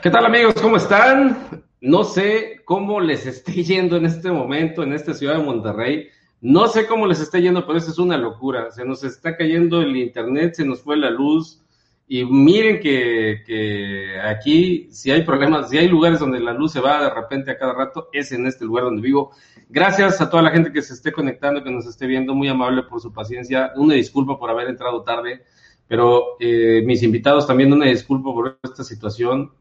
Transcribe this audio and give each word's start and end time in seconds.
¿Qué 0.00 0.10
tal 0.10 0.24
amigos? 0.24 0.54
¿Cómo 0.60 0.76
están? 0.76 1.64
No 1.80 2.02
sé 2.02 2.62
cómo 2.64 3.00
les 3.00 3.26
esté 3.26 3.62
yendo 3.62 3.96
en 3.96 4.06
este 4.06 4.30
momento 4.30 4.82
en 4.82 4.92
esta 4.92 5.12
ciudad 5.12 5.36
de 5.36 5.44
Monterrey. 5.44 6.08
No 6.40 6.66
sé 6.68 6.86
cómo 6.86 7.06
les 7.06 7.20
está 7.20 7.38
yendo, 7.38 7.66
pero 7.66 7.78
esto 7.78 7.90
es 7.90 7.98
una 7.98 8.16
locura. 8.16 8.70
Se 8.70 8.84
nos 8.84 9.04
está 9.04 9.36
cayendo 9.36 9.80
el 9.80 9.96
internet, 9.96 10.54
se 10.54 10.64
nos 10.64 10.80
fue 10.80 10.96
la 10.96 11.10
luz. 11.10 11.62
Y 12.08 12.24
miren 12.24 12.80
que, 12.80 13.42
que 13.46 14.20
aquí, 14.20 14.88
si 14.90 15.10
hay 15.10 15.22
problemas, 15.22 15.70
si 15.70 15.78
hay 15.78 15.88
lugares 15.88 16.18
donde 16.18 16.40
la 16.40 16.52
luz 16.52 16.72
se 16.72 16.80
va 16.80 17.02
de 17.02 17.10
repente 17.10 17.50
a 17.50 17.58
cada 17.58 17.74
rato, 17.74 18.08
es 18.12 18.32
en 18.32 18.46
este 18.46 18.64
lugar 18.64 18.84
donde 18.84 19.02
vivo. 19.02 19.32
Gracias 19.68 20.20
a 20.20 20.30
toda 20.30 20.42
la 20.42 20.50
gente 20.50 20.72
que 20.72 20.82
se 20.82 20.94
esté 20.94 21.12
conectando, 21.12 21.62
que 21.62 21.70
nos 21.70 21.86
esté 21.86 22.06
viendo, 22.06 22.34
muy 22.34 22.48
amable 22.48 22.82
por 22.84 23.00
su 23.00 23.12
paciencia. 23.12 23.72
Una 23.76 23.94
disculpa 23.94 24.38
por 24.38 24.50
haber 24.50 24.68
entrado 24.68 25.02
tarde, 25.02 25.44
pero 25.86 26.36
eh, 26.40 26.82
mis 26.84 27.02
invitados 27.02 27.46
también 27.46 27.72
una 27.72 27.86
disculpa 27.86 28.32
por 28.32 28.58
esta 28.62 28.82
situación. 28.82 29.52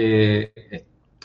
Eh, 0.00 0.52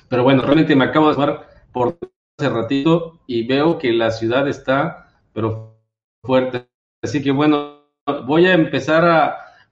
pero 0.10 0.24
bueno, 0.24 0.42
realmente 0.42 0.76
me 0.76 0.86
acabo 0.86 1.10
de 1.10 1.14
sumar 1.14 1.48
por 1.72 2.00
hace 2.38 2.50
ratito 2.50 3.20
y 3.28 3.46
veo 3.46 3.78
que 3.78 3.94
la 3.94 4.10
ciudad 4.10 4.48
está, 4.48 5.10
pero 5.32 5.80
fuerte. 6.24 6.68
Así 7.04 7.22
que 7.22 7.30
bueno, 7.30 7.84
voy 8.26 8.48
a 8.48 8.54
empezar 8.54 9.06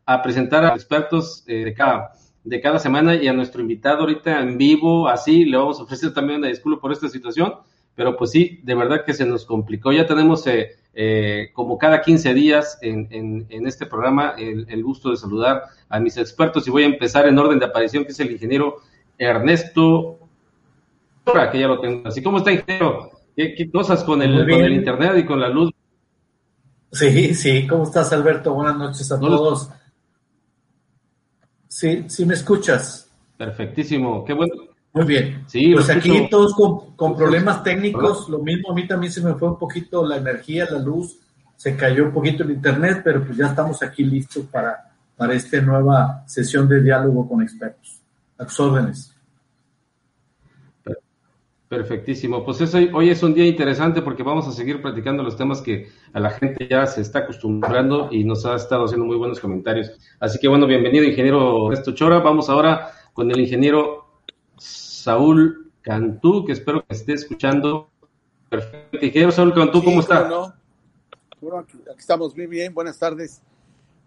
a, 0.05 0.21
presentar 0.21 0.65
a 0.65 0.75
expertos 0.75 1.43
eh, 1.47 1.63
de, 1.63 1.73
cada, 1.73 2.11
de 2.43 2.61
cada 2.61 2.77
semana 2.77 3.15
y 3.15 3.27
a 3.27 3.33
nuestro 3.33 3.61
invitado 3.61 4.01
ahorita 4.01 4.39
en 4.41 4.57
vivo, 4.57 5.07
así 5.07 5.45
le 5.45 5.57
vamos 5.57 5.79
a 5.79 5.83
ofrecer 5.83 6.13
también 6.13 6.39
una 6.39 6.49
disculpa 6.49 6.81
por 6.81 6.91
esta 6.91 7.07
situación, 7.07 7.55
pero 7.95 8.17
pues 8.17 8.31
sí, 8.31 8.59
de 8.63 8.75
verdad 8.75 9.03
que 9.05 9.13
se 9.13 9.25
nos 9.25 9.45
complicó. 9.45 9.91
Ya 9.91 10.05
tenemos 10.05 10.45
eh, 10.47 10.75
eh, 10.93 11.49
como 11.53 11.77
cada 11.77 12.01
15 12.01 12.33
días 12.33 12.77
en, 12.81 13.07
en, 13.09 13.47
en 13.49 13.65
este 13.65 13.85
programa 13.85 14.35
el, 14.37 14.67
el, 14.69 14.83
gusto 14.83 15.09
de 15.09 15.17
saludar 15.17 15.63
a 15.89 15.99
mis 15.99 16.17
expertos 16.17 16.67
y 16.67 16.71
voy 16.71 16.83
a 16.83 16.87
empezar 16.87 17.27
en 17.27 17.39
orden 17.39 17.57
de 17.57 17.65
aparición, 17.65 18.03
que 18.05 18.11
es 18.11 18.19
el 18.19 18.31
ingeniero 18.31 18.81
Ernesto 19.29 20.21
que 21.51 21.59
ya 21.59 21.67
lo 21.67 21.79
tengo. 21.79 22.07
Así 22.07 22.21
como 22.21 22.39
está, 22.39 22.51
ingeniero, 22.51 23.11
¿qué, 23.35 23.53
qué 23.55 23.71
cosas 23.71 24.03
con 24.03 24.21
el, 24.21 24.39
con 24.49 24.61
el, 24.61 24.73
internet 24.73 25.17
y 25.17 25.25
con 25.25 25.39
la 25.39 25.49
luz? 25.49 25.71
Sí, 26.91 27.33
sí, 27.33 27.67
¿cómo 27.67 27.83
estás, 27.83 28.11
Alberto? 28.11 28.53
Buenas 28.53 28.77
noches 28.77 29.11
a 29.11 29.17
no 29.17 29.27
todos. 29.27 29.69
Sí, 31.67 32.03
sí 32.07 32.25
me 32.25 32.33
escuchas. 32.33 33.09
Perfectísimo, 33.37 34.25
qué 34.25 34.33
bueno. 34.33 34.53
Muy 34.93 35.05
bien. 35.05 35.43
Sí, 35.47 35.73
pues 35.73 35.89
aquí 35.89 36.27
todos 36.29 36.53
con, 36.53 36.95
con 36.97 37.15
problemas 37.15 37.63
técnicos, 37.63 38.27
lo 38.27 38.39
mismo, 38.39 38.71
a 38.71 38.75
mí 38.75 38.85
también 38.85 39.11
se 39.11 39.21
me 39.21 39.35
fue 39.35 39.47
un 39.47 39.57
poquito 39.57 40.05
la 40.05 40.17
energía, 40.17 40.67
la 40.69 40.79
luz, 40.79 41.17
se 41.55 41.77
cayó 41.77 42.05
un 42.05 42.11
poquito 42.11 42.43
el 42.43 42.51
internet, 42.51 43.01
pero 43.03 43.23
pues 43.23 43.37
ya 43.37 43.47
estamos 43.47 43.81
aquí 43.81 44.03
listos 44.03 44.45
para, 44.51 44.91
para 45.15 45.33
esta 45.33 45.61
nueva 45.61 46.23
sesión 46.27 46.67
de 46.67 46.81
diálogo 46.81 47.29
con 47.29 47.41
expertos. 47.41 48.01
A 48.37 48.45
tus 48.45 48.59
órdenes. 48.59 49.10
Perfectísimo. 51.71 52.43
Pues 52.43 52.59
eso, 52.59 52.79
hoy 52.93 53.11
es 53.11 53.23
un 53.23 53.33
día 53.33 53.45
interesante 53.45 54.01
porque 54.01 54.23
vamos 54.23 54.45
a 54.45 54.51
seguir 54.51 54.81
platicando 54.81 55.23
los 55.23 55.37
temas 55.37 55.61
que 55.61 55.89
a 56.11 56.19
la 56.19 56.29
gente 56.29 56.67
ya 56.69 56.85
se 56.85 56.99
está 56.99 57.19
acostumbrando 57.19 58.09
y 58.11 58.25
nos 58.25 58.45
ha 58.45 58.55
estado 58.55 58.83
haciendo 58.83 59.05
muy 59.05 59.15
buenos 59.15 59.39
comentarios. 59.39 59.89
Así 60.19 60.37
que 60.37 60.49
bueno, 60.49 60.67
bienvenido 60.67 61.05
ingeniero 61.05 61.71
Ernesto 61.71 61.93
Chora. 61.93 62.19
Vamos 62.19 62.49
ahora 62.49 62.91
con 63.13 63.31
el 63.31 63.39
ingeniero 63.39 64.05
Saúl 64.57 65.71
Cantú, 65.81 66.43
que 66.43 66.51
espero 66.51 66.85
que 66.85 66.93
esté 66.93 67.13
escuchando. 67.13 67.89
Perfecto. 68.49 68.97
Ingeniero 68.97 69.31
Saúl 69.31 69.53
Cantú, 69.53 69.81
¿cómo 69.81 70.01
está? 70.01 70.27
No. 70.27 70.53
Bueno, 71.39 71.59
aquí, 71.59 71.77
aquí, 71.89 71.99
estamos 71.99 72.35
muy 72.35 72.47
bien. 72.47 72.73
Buenas 72.73 72.99
tardes. 72.99 73.41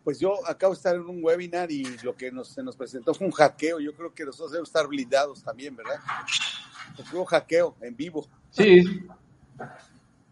Pues 0.04 0.20
yo 0.20 0.34
acabo 0.46 0.74
de 0.74 0.76
estar 0.76 0.96
en 0.96 1.06
un 1.06 1.24
webinar 1.24 1.72
y 1.72 1.84
lo 2.02 2.14
que 2.14 2.30
nos, 2.30 2.48
se 2.48 2.62
nos 2.62 2.76
presentó 2.76 3.14
fue 3.14 3.26
un 3.26 3.32
hackeo. 3.32 3.80
Yo 3.80 3.94
creo 3.94 4.12
que 4.12 4.26
nosotros 4.26 4.50
debemos 4.50 4.68
estar 4.68 4.86
blindados 4.86 5.42
también, 5.42 5.74
¿verdad? 5.74 5.98
Porque 6.96 7.16
hubo 7.16 7.24
hackeo 7.24 7.76
en 7.80 7.96
vivo. 7.96 8.26
Sí. 8.50 8.82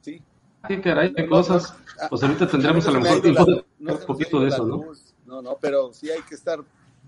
Sí. 0.01 0.21
Qué 0.67 0.81
caray, 0.81 1.15
qué 1.15 1.29
cosas. 1.29 1.77
Pues 2.11 2.25
ahorita 2.25 2.49
tendremos 2.49 2.85
a 2.89 2.91
lo 2.91 3.01
mejor 3.01 3.23
tiempo 3.23 3.45
de 3.45 3.65
un 3.79 3.99
poquito 4.05 4.41
de 4.41 4.49
eso, 4.49 4.67
¿no? 4.67 4.85
No, 5.25 5.41
no, 5.41 5.57
pero 5.61 5.93
sí 5.93 6.11
hay 6.11 6.23
que 6.23 6.35
estar 6.35 6.59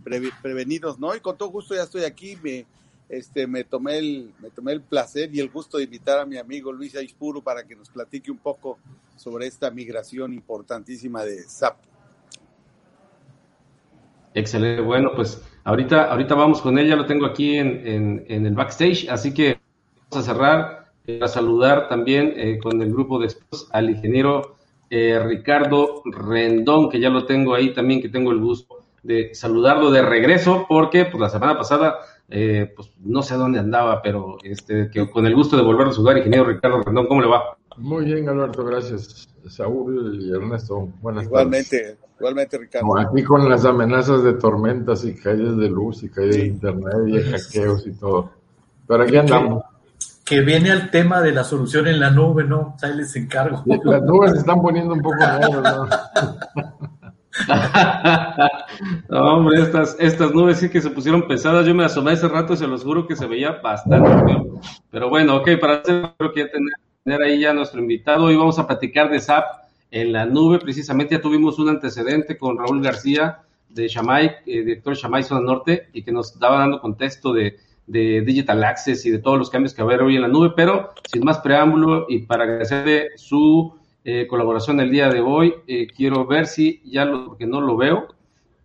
pre 0.05 0.23
prevenidos, 0.41 0.99
¿no? 1.01 1.13
Y 1.15 1.19
con 1.19 1.37
todo 1.37 1.49
gusto 1.49 1.75
ya 1.75 1.83
estoy 1.83 2.05
aquí, 2.05 2.39
me, 2.41 2.67
este, 3.09 3.47
me 3.47 3.65
tomé 3.65 3.99
el, 3.99 4.33
me 4.41 4.51
tomé 4.51 4.73
el 4.73 4.81
placer 4.81 5.35
y 5.35 5.41
el 5.41 5.51
gusto 5.51 5.79
de 5.79 5.85
invitar 5.85 6.19
a 6.21 6.25
mi 6.25 6.37
amigo 6.37 6.73
Luis 6.73 6.95
Aispuro 6.97 7.43
para 7.43 7.65
que 7.65 7.75
nos 7.75 7.89
platique 7.91 8.31
un 8.31 8.39
poco 8.39 8.79
sobre 9.17 9.47
esta 9.47 9.71
migración 9.71 10.33
importantísima 10.33 11.25
de 11.25 11.43
SAP. 11.43 11.77
Excelente, 14.35 14.83
bueno, 14.83 15.11
pues 15.15 15.41
ahorita, 15.65 16.05
ahorita 16.05 16.35
vamos 16.35 16.61
con 16.61 16.79
ella, 16.79 16.97
lo 16.97 17.07
tengo 17.07 17.27
aquí 17.27 17.57
en, 17.57 17.87
en, 17.87 18.25
en 18.29 18.47
el 18.47 18.55
backstage, 18.55 19.09
así 19.09 19.35
que 19.35 19.59
vamos 20.11 20.29
a 20.29 20.33
cerrar, 20.33 20.85
eh, 21.07 21.21
a 21.23 21.29
saludar 21.29 21.89
también 21.89 22.35
eh, 22.37 22.59
con 22.63 22.81
el 22.81 22.93
grupo 22.93 23.19
de 23.19 23.27
esposos 23.27 23.69
al 23.73 23.91
ingeniero 23.91 24.57
eh, 24.91 25.19
Ricardo 25.19 26.03
Rendón, 26.05 26.91
que 26.91 27.01
ya 27.01 27.09
lo 27.09 27.27
tengo 27.27 27.55
ahí 27.55 27.73
también, 27.73 28.01
que 28.01 28.09
tengo 28.09 28.31
el 28.31 28.41
gusto 28.41 28.79
de 29.03 29.35
saludarlo 29.35 29.91
de 29.91 30.03
regreso, 30.03 30.65
porque 30.69 31.05
pues 31.05 31.21
la 31.21 31.29
semana 31.29 31.59
pasada, 31.59 31.99
pues 32.27 32.91
no 33.05 33.23
sé 33.23 33.35
dónde 33.35 33.59
andaba, 33.59 34.01
pero 34.01 34.39
este, 34.43 34.89
que 34.91 35.11
con 35.11 35.27
el 35.27 35.35
gusto 35.35 35.59
de 35.59 35.63
volver 35.63 35.89
a 35.89 35.93
saludar, 35.93 36.17
ingeniero 36.17 36.47
Ricardo 36.47 36.81
Rendón, 36.83 37.07
¿cómo 37.07 37.21
le 37.21 37.29
va? 37.29 37.55
Muy 37.77 38.07
bien, 38.07 38.27
Alberto, 38.29 38.65
gracias. 38.65 39.29
Saúl 39.49 40.19
y 40.23 40.31
Ernesto, 40.33 40.89
buenas 41.03 41.25
igualmente, 41.25 41.79
tardes. 41.79 41.99
Igualmente, 42.19 42.59
Ricardo. 42.59 42.99
aquí 42.99 43.23
con 43.25 43.49
las 43.49 43.65
amenazas 43.65 44.23
de 44.23 44.35
tormentas 44.35 45.05
y 45.05 45.15
caídas 45.15 45.57
de 45.57 45.69
luz 45.69 46.03
y 46.03 46.09
sí. 46.09 46.15
de 46.15 46.47
internet 46.47 46.95
y 47.07 47.13
de 47.13 47.23
hackeos 47.25 47.87
y 47.87 47.93
todo. 47.93 48.31
Pero 48.87 49.03
aquí 49.03 49.17
andamos. 49.17 49.65
Que, 50.25 50.37
que 50.37 50.41
viene 50.43 50.71
al 50.71 50.91
tema 50.91 51.21
de 51.21 51.33
la 51.33 51.45
solución 51.45 51.87
en 51.89 52.01
la 52.01 52.11
nube, 52.11 52.45
¿no? 52.45 52.77
Ahí 52.83 52.95
les 52.95 53.15
encargo. 53.17 53.63
Sí, 53.65 53.81
las 53.85 54.03
nubes 54.03 54.33
se 54.33 54.39
están 54.39 54.63
poniendo 54.63 54.95
un 54.95 55.03
poco 55.03 55.17
negras, 55.17 55.77
¿no? 55.77 55.89
no, 59.09 59.35
hombre, 59.35 59.63
estas, 59.63 59.97
estas 59.99 60.33
nubes 60.33 60.59
sí 60.59 60.69
que 60.69 60.81
se 60.81 60.91
pusieron 60.91 61.27
pesadas. 61.27 61.67
Yo 61.67 61.75
me 61.75 61.85
asomé 61.85 62.13
hace 62.13 62.29
rato 62.29 62.53
y 62.53 62.57
se 62.57 62.69
los 62.69 62.85
juro 62.85 63.07
que 63.09 63.17
se 63.17 63.27
veía 63.27 63.61
bastante 63.63 64.09
feo. 64.25 64.61
Pero 64.91 65.09
bueno, 65.09 65.37
ok, 65.37 65.51
para 65.61 65.79
hacer, 65.79 66.13
creo 66.17 66.33
que 66.33 66.41
ya 66.41 66.51
tener 66.51 66.73
tener 67.05 67.23
ahí 67.23 67.41
ya 67.41 67.53
nuestro 67.53 67.81
invitado. 67.81 68.25
Hoy 68.25 68.37
vamos 68.37 68.59
a 68.59 68.67
platicar 68.67 69.11
de 69.11 69.21
SAP 69.21 69.45
en 69.95 70.13
la 70.13 70.27
nube. 70.27 70.59
Precisamente 70.59 71.15
ya 71.15 71.23
tuvimos 71.23 71.59
un 71.61 71.69
antecedente 71.69 72.37
con 72.37 72.59
Raúl 72.59 72.83
García 72.83 73.43
de 73.69 73.87
Shamay, 73.87 74.27
eh, 74.45 74.63
director 74.63 74.95
Shamay 74.95 75.23
Zona 75.23 75.41
Norte, 75.41 75.89
y 75.93 76.03
que 76.03 76.11
nos 76.11 76.39
daba 76.39 76.59
dando 76.59 76.81
contexto 76.81 77.33
de, 77.33 77.59
de, 77.87 78.21
Digital 78.23 78.63
Access 78.65 79.07
y 79.07 79.11
de 79.11 79.21
todos 79.21 79.39
los 79.39 79.51
cambios 79.51 79.73
que 79.73 79.83
va 79.83 79.93
a 79.93 79.95
haber 79.95 80.05
hoy 80.05 80.17
en 80.17 80.23
la 80.23 80.29
nube. 80.29 80.53
Pero 80.57 80.91
sin 81.11 81.25
más 81.25 81.39
preámbulo 81.39 82.07
y 82.09 82.27
para 82.27 82.43
agradecerle 82.43 83.11
su 83.17 83.73
eh, 84.05 84.27
colaboración 84.27 84.81
el 84.81 84.91
día 84.91 85.09
de 85.09 85.21
hoy, 85.21 85.55
eh, 85.69 85.87
quiero 85.87 86.27
ver 86.27 86.49
si 86.49 86.83
ya 86.85 87.05
lo, 87.05 87.27
porque 87.27 87.47
no 87.47 87.61
lo 87.61 87.77
veo, 87.77 88.09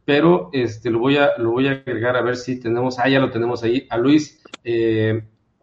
pero 0.05 0.49
este 0.51 0.89
lo 0.89 0.97
voy 0.97 1.17
a 1.17 1.37
lo 1.37 1.51
voy 1.51 1.67
a 1.67 1.73
agregar 1.73 2.17
a 2.17 2.23
ver 2.23 2.37
si 2.37 2.59
tenemos, 2.59 2.97
ah, 2.97 3.07
ya 3.07 3.19
lo 3.19 3.29
tenemos 3.29 3.61
ahí, 3.61 3.85
a 3.91 3.97
Luis. 3.99 4.41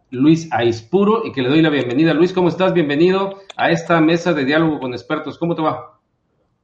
Luis 0.09 0.47
Aispuro 0.53 1.25
y 1.25 1.33
que 1.33 1.41
le 1.41 1.49
doy 1.49 1.61
la 1.61 1.69
bienvenida. 1.69 2.13
Luis, 2.13 2.31
¿cómo 2.31 2.47
estás? 2.47 2.73
Bienvenido 2.73 3.41
a 3.57 3.71
esta 3.71 3.99
mesa 3.99 4.33
de 4.33 4.45
diálogo 4.45 4.79
con 4.79 4.93
expertos. 4.93 5.37
¿Cómo 5.37 5.53
te 5.53 5.61
va? 5.61 5.99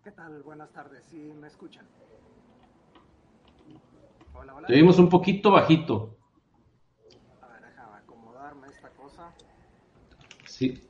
¿Qué 0.04 0.12
tal? 0.12 0.42
Buenas 0.44 0.72
tardes. 0.72 1.04
¿Sí 1.10 1.18
me 1.42 1.48
escuchan? 1.48 1.86
Hola, 4.34 4.56
hola. 4.56 4.68
Te 4.68 4.74
vimos 4.74 4.98
un 4.98 5.10
poquito 5.10 5.52
bajito. 5.52 6.16
A 7.42 7.48
ver, 7.48 7.62
déjame 7.64 7.98
acomodarme 7.98 8.68
esta 8.68 8.90
cosa. 8.92 9.34
Sí. 10.46 10.82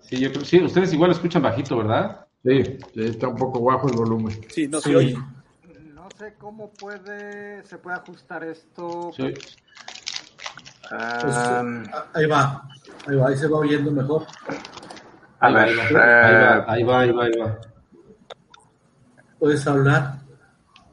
Sí, 0.00 0.16
yo 0.18 0.32
creo 0.32 0.44
sí. 0.46 0.62
Ustedes 0.62 0.94
igual 0.94 1.10
escuchan 1.10 1.42
bajito, 1.42 1.76
¿verdad? 1.76 2.26
Sí, 2.42 2.64
sí 2.94 3.02
está 3.02 3.28
un 3.28 3.36
poco 3.36 3.62
bajo 3.62 3.86
el 3.86 3.96
volumen. 3.96 4.40
Sí, 4.48 4.66
no 4.66 4.80
se 4.80 4.88
sí. 4.88 4.94
oye. 4.94 5.18
No 5.92 6.08
sé 6.16 6.34
cómo 6.38 6.72
puede, 6.72 7.62
se 7.64 7.76
puede 7.76 7.96
ajustar 7.96 8.44
esto. 8.44 9.12
Sí. 9.14 9.34
Pues, 10.90 11.36
um, 11.36 11.84
ahí 12.14 12.26
va, 12.26 12.68
ahí 13.06 13.16
va, 13.16 13.28
ahí 13.28 13.36
se 13.36 13.46
va 13.46 13.58
oyendo 13.58 13.92
mejor. 13.92 14.26
Ahí, 15.38 15.54
va, 15.54 15.62
ahí, 15.62 15.74
va, 15.94 16.72
ahí 16.72 16.82
va, 16.82 17.00
ahí 17.00 17.12
va, 17.12 17.24
ahí 17.24 17.32
va. 17.38 17.58
¿Puedes 19.38 19.64
hablar? 19.68 20.18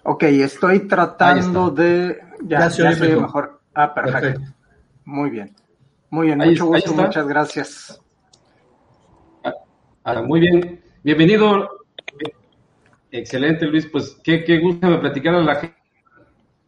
Ok, 0.03 0.23
estoy 0.23 0.81
tratando 0.81 1.71
de... 1.71 2.21
Ya, 2.43 2.59
ya 2.59 2.69
se 2.69 2.83
oye 2.83 3.15
mejor. 3.15 3.21
mejor. 3.21 3.61
Ah, 3.73 3.93
perfecto. 3.93 4.21
perfecto. 4.21 4.55
Muy 5.05 5.29
bien. 5.31 5.55
Muy 6.11 6.27
bien, 6.27 6.41
ahí, 6.41 6.51
mucho 6.51 6.67
gusto, 6.67 6.93
muchas 6.93 7.27
gracias. 7.27 8.01
Ah, 10.03 10.21
muy 10.21 10.41
bien, 10.41 10.79
bienvenido. 11.03 11.69
Excelente, 13.11 13.65
Luis. 13.65 13.87
Pues 13.87 14.15
qué, 14.23 14.43
qué 14.43 14.59
gusto 14.59 14.87
me 14.87 14.99
platicar 14.99 15.33
a 15.33 15.41
la 15.41 15.59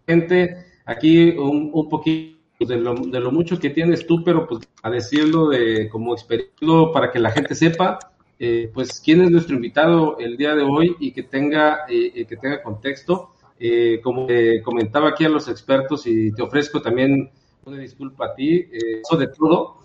gente 0.07 0.65
aquí 0.85 1.29
un, 1.37 1.69
un 1.71 1.87
poquito 1.87 2.38
de 2.65 2.77
lo, 2.77 2.94
de 2.94 3.19
lo, 3.19 3.31
mucho 3.31 3.57
que 3.57 3.69
tienes 3.69 4.06
tú, 4.06 4.23
pero 4.23 4.45
pues 4.47 4.67
a 4.83 4.89
decirlo 4.89 5.47
de 5.47 5.88
como 5.89 6.13
experto 6.13 6.91
para 6.91 7.11
que 7.11 7.19
la 7.19 7.31
gente 7.31 7.56
sepa, 7.56 8.00
eh, 8.38 8.69
pues 8.73 9.00
quién 9.00 9.21
es 9.21 9.31
nuestro 9.31 9.56
invitado 9.56 10.17
el 10.19 10.38
día 10.38 10.56
de 10.56 10.63
hoy 10.63 10.95
y 11.00 11.11
que 11.11 11.23
tenga, 11.23 11.85
eh, 11.89 12.25
que 12.25 12.38
tenga 12.38 12.61
contexto. 12.61 13.31
Eh, 13.61 14.00
como 14.01 14.25
comentaba 14.63 15.09
aquí 15.09 15.25
a 15.25 15.29
los 15.29 15.50
expertos 15.50 16.07
y 16.07 16.31
te 16.31 16.41
ofrezco 16.41 16.81
también 16.81 17.29
una 17.65 17.77
disculpa 17.77 18.27
a 18.27 18.33
ti, 18.33 18.53
eh, 18.56 19.01
eso 19.03 19.17
de 19.17 19.27
todo, 19.27 19.79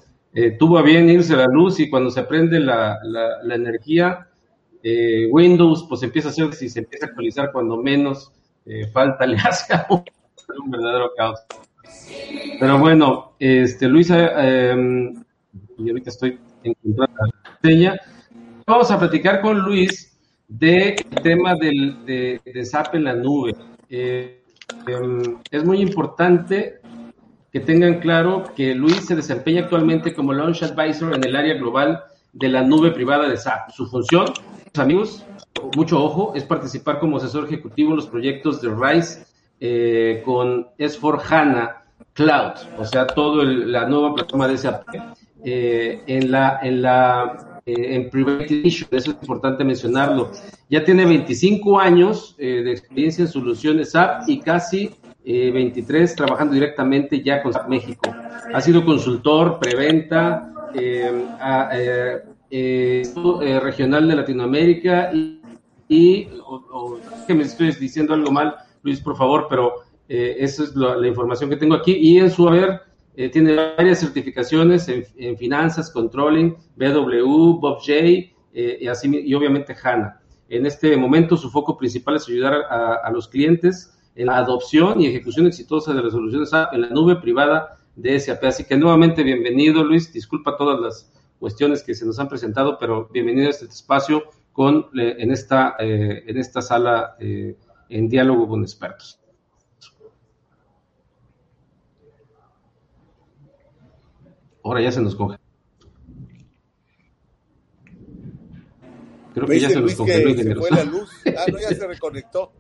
tuvo 0.59 0.79
a 0.79 0.83
bien 0.83 1.09
irse 1.11 1.37
la 1.37 1.47
luz 1.47 1.79
y 1.79 1.89
cuando 1.89 2.11
se 2.11 2.23
prende 2.25 2.59
la, 2.59 2.99
la, 3.05 3.55
energía, 3.55 4.29
Windows 5.31 5.87
pues 5.89 6.03
empieza 6.03 6.29
a 6.29 6.31
hacer, 6.33 6.53
si 6.55 6.69
se 6.69 6.81
empieza 6.81 7.07
a 7.07 7.09
actualizar 7.11 7.53
cuando 7.53 7.77
menos 7.77 8.33
falta 8.93 9.27
le 9.27 9.37
hace 9.45 9.75
a 9.75 9.87
un 9.89 10.71
verdadero 10.71 11.13
caos. 11.17 11.41
Pero 12.59 12.79
bueno, 12.79 13.33
este, 13.39 13.89
Luisa, 13.89 14.71
em, 14.71 15.15
y 15.79 15.89
ahorita 15.89 16.11
estoy 16.11 16.39
encontrando 16.63 17.27
la 17.45 17.59
seña. 17.63 17.97
Vamos 18.67 18.91
a 18.91 18.99
platicar 18.99 19.41
con 19.41 19.59
Luis 19.59 20.17
del 20.49 20.97
tema 21.23 21.55
del, 21.57 22.05
de, 22.07 22.41
de 22.45 22.65
SAP 22.65 22.95
en 22.95 23.05
la 23.05 23.15
nube. 23.15 23.55
Eh, 23.91 24.43
em, 24.87 25.39
es 25.51 25.65
muy 25.65 25.81
importante 25.81 26.81
que 27.53 27.61
tengan 27.61 28.01
claro 28.01 28.45
que 28.57 28.75
Luis 28.75 29.07
se 29.07 29.15
desempeña 29.15 29.63
actualmente 29.63 30.15
como 30.15 30.33
Launch 30.33 30.63
Advisor 30.63 31.15
en 31.15 31.25
el 31.25 31.37
área 31.37 31.55
global 31.55 32.03
de 32.33 32.49
la 32.49 32.63
nube 32.63 32.91
privada 32.91 33.29
de 33.29 33.37
SAP. 33.37 33.71
Su 33.71 33.87
función, 33.87 34.27
amigos, 34.77 35.25
mucho 35.77 36.03
ojo, 36.03 36.33
es 36.35 36.45
participar 36.45 36.99
como 36.99 37.17
asesor 37.17 37.45
ejecutivo 37.45 37.91
en 37.91 37.97
los 37.97 38.09
proyectos 38.09 38.61
de 38.61 38.75
RISE 38.75 39.25
eh, 39.61 40.23
con 40.25 40.67
S4 40.79 41.23
HANA 41.31 41.84
Cloud, 42.15 42.53
o 42.79 42.85
sea, 42.85 43.07
toda 43.07 43.45
la 43.45 43.87
nueva 43.87 44.15
plataforma 44.15 44.49
de 44.49 44.59
SAP. 44.59 44.87
Eh, 45.45 46.03
en 46.07 46.31
la, 46.31 46.59
en 46.63 46.81
la 46.81 47.61
eh, 47.67 47.97
en 47.97 48.09
Private 48.09 48.47
Edition, 48.47 48.89
eso 48.93 49.11
es 49.11 49.17
importante 49.21 49.63
mencionarlo. 49.63 50.31
Ya 50.71 50.85
tiene 50.85 51.05
25 51.05 51.79
años 51.79 52.35
eh, 52.39 52.63
de 52.65 52.71
experiencia 52.71 53.23
en 53.23 53.29
soluciones 53.29 53.91
SAP 53.91 54.29
y 54.29 54.41
casi 54.41 54.91
23 55.27 56.17
trabajando 56.17 56.53
directamente 56.53 57.23
ya 57.23 57.43
con 57.43 57.53
SAP 57.53 57.69
México. 57.69 58.15
Ha 58.53 58.61
sido 58.61 58.85
consultor, 58.85 59.59
preventa, 59.59 60.53
regional 62.51 64.09
de 64.09 64.17
Latinoamérica 64.17 65.11
y, 65.15 65.41
y 65.89 66.29
que 67.27 67.35
me 67.35 67.45
estoy 67.45 67.73
diciendo 67.73 68.13
algo 68.13 68.31
mal, 68.31 68.55
Luis, 68.83 69.01
por 69.01 69.17
favor, 69.17 69.47
pero 69.49 69.84
eh, 70.09 70.37
esa 70.39 70.65
es 70.65 70.77
la, 70.77 71.07
información 71.07 71.51
que 71.51 71.57
tengo 71.57 71.75
aquí. 71.75 71.93
Y 71.93 72.19
en 72.19 72.31
su 72.31 72.49
haber 72.49 72.83
eh, 73.17 73.29
tiene 73.29 73.55
varias 73.55 74.01
certificaciones 74.01 74.89
en, 74.89 75.37
finanzas, 75.37 75.91
controlling, 75.91 76.57
BW, 76.77 77.59
BobJ 77.61 77.91
eh, 77.91 78.33
y, 78.53 78.87
así, 78.87 79.11
y 79.25 79.35
obviamente 79.35 79.75
HANA. 79.81 80.21
En 80.49 80.67
este 80.67 80.97
momento 80.97 81.37
su 81.37 81.51
foco 81.51 81.77
principal 81.77 82.17
es 82.17 82.29
ayudar 82.29 82.55
a, 82.69 83.11
los 83.11 83.29
clientes 83.29 83.97
en 84.15 84.27
la 84.27 84.37
adopción 84.37 85.01
y 85.01 85.07
ejecución 85.07 85.47
exitosa 85.47 85.95
de 85.95 86.03
las 86.03 86.13
soluciones 86.13 86.51
en 86.73 86.83
la 86.83 86.91
nube 86.91 87.17
privada 87.17 87.79
de 87.97 88.21
SAP. 88.21 88.45
Así 88.45 88.65
que 88.65 88.77
nuevamente 88.77 89.23
bienvenido 89.23 89.83
Luis, 89.83 90.13
disculpa 90.13 90.57
todas 90.57 90.79
las 90.81 91.13
cuestiones 91.41 91.83
que 91.83 91.95
se 91.95 92.05
nos 92.05 92.19
han 92.21 92.29
presentado, 92.29 92.79
pero 92.79 93.09
bienvenido 93.11 93.49
a 93.49 93.51
este 93.51 93.65
espacio 93.65 94.25
con, 94.53 94.87
en, 94.95 95.33
esta, 95.33 95.75
en 95.79 96.37
esta 96.37 96.61
sala 96.61 97.17
en 97.19 98.09
diálogo 98.09 98.47
con 98.47 98.63
expertos. 98.63 99.24
Ahora 104.65 104.81
ya 104.81 104.91
se 104.91 105.03
nos 105.03 105.15
coge. 105.15 105.39
Creo 109.35 109.47
que 109.47 109.61
ya 109.61 109.69
se 109.69 109.81
nos 109.81 109.95
congeló. 109.95 110.35
Se 110.35 110.55
fue 110.55 110.71
la 110.71 110.85
luz. 110.91 111.11
Ah, 111.27 111.45
no, 111.53 111.59
ya 111.61 111.69
se 111.69 111.87
reconectó. 111.87 112.53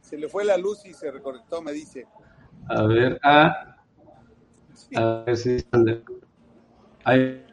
Se 0.00 0.16
le 0.16 0.28
fue 0.28 0.44
la 0.44 0.56
luz 0.56 0.86
y 0.86 0.94
se 0.94 1.10
reconectó, 1.10 1.60
me 1.60 1.72
dice. 1.72 2.06
A 2.68 2.84
ver, 2.84 3.18
ah. 3.24 3.78
A 4.94 5.24
ver 5.26 5.36
si 5.36 5.64
Ahí. 7.02 7.44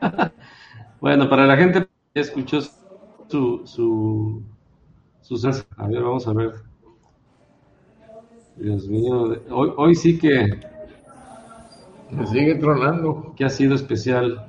bueno, 1.00 1.28
para 1.30 1.46
la 1.46 1.56
gente 1.56 1.88
ya 2.14 2.20
escuchó 2.20 2.60
su, 2.60 3.62
su, 3.64 4.42
su 5.22 5.64
A 5.76 5.86
ver, 5.86 6.02
vamos 6.02 6.28
a 6.28 6.32
ver. 6.34 6.52
Dios 8.56 8.86
mío, 8.86 9.40
hoy, 9.50 9.72
hoy 9.76 9.94
sí 9.94 10.18
que 10.18 10.60
me 12.10 12.26
sigue 12.26 12.54
tronando. 12.56 13.32
¿Qué 13.36 13.44
ha 13.44 13.50
sido 13.50 13.74
especial? 13.74 14.46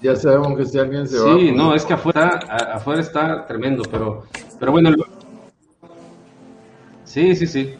Ya 0.00 0.16
sabemos 0.16 0.56
que 0.56 0.64
si 0.64 0.78
alguien 0.78 1.06
se 1.06 1.18
va. 1.18 1.34
Sí, 1.34 1.52
no, 1.52 1.74
es 1.74 1.84
que 1.84 1.94
afuera, 1.94 2.40
afuera 2.72 3.00
está 3.00 3.46
tremendo, 3.46 3.82
pero, 3.90 4.24
pero 4.58 4.72
bueno. 4.72 4.90
Sí, 7.04 7.34
sí, 7.34 7.46
sí. 7.46 7.74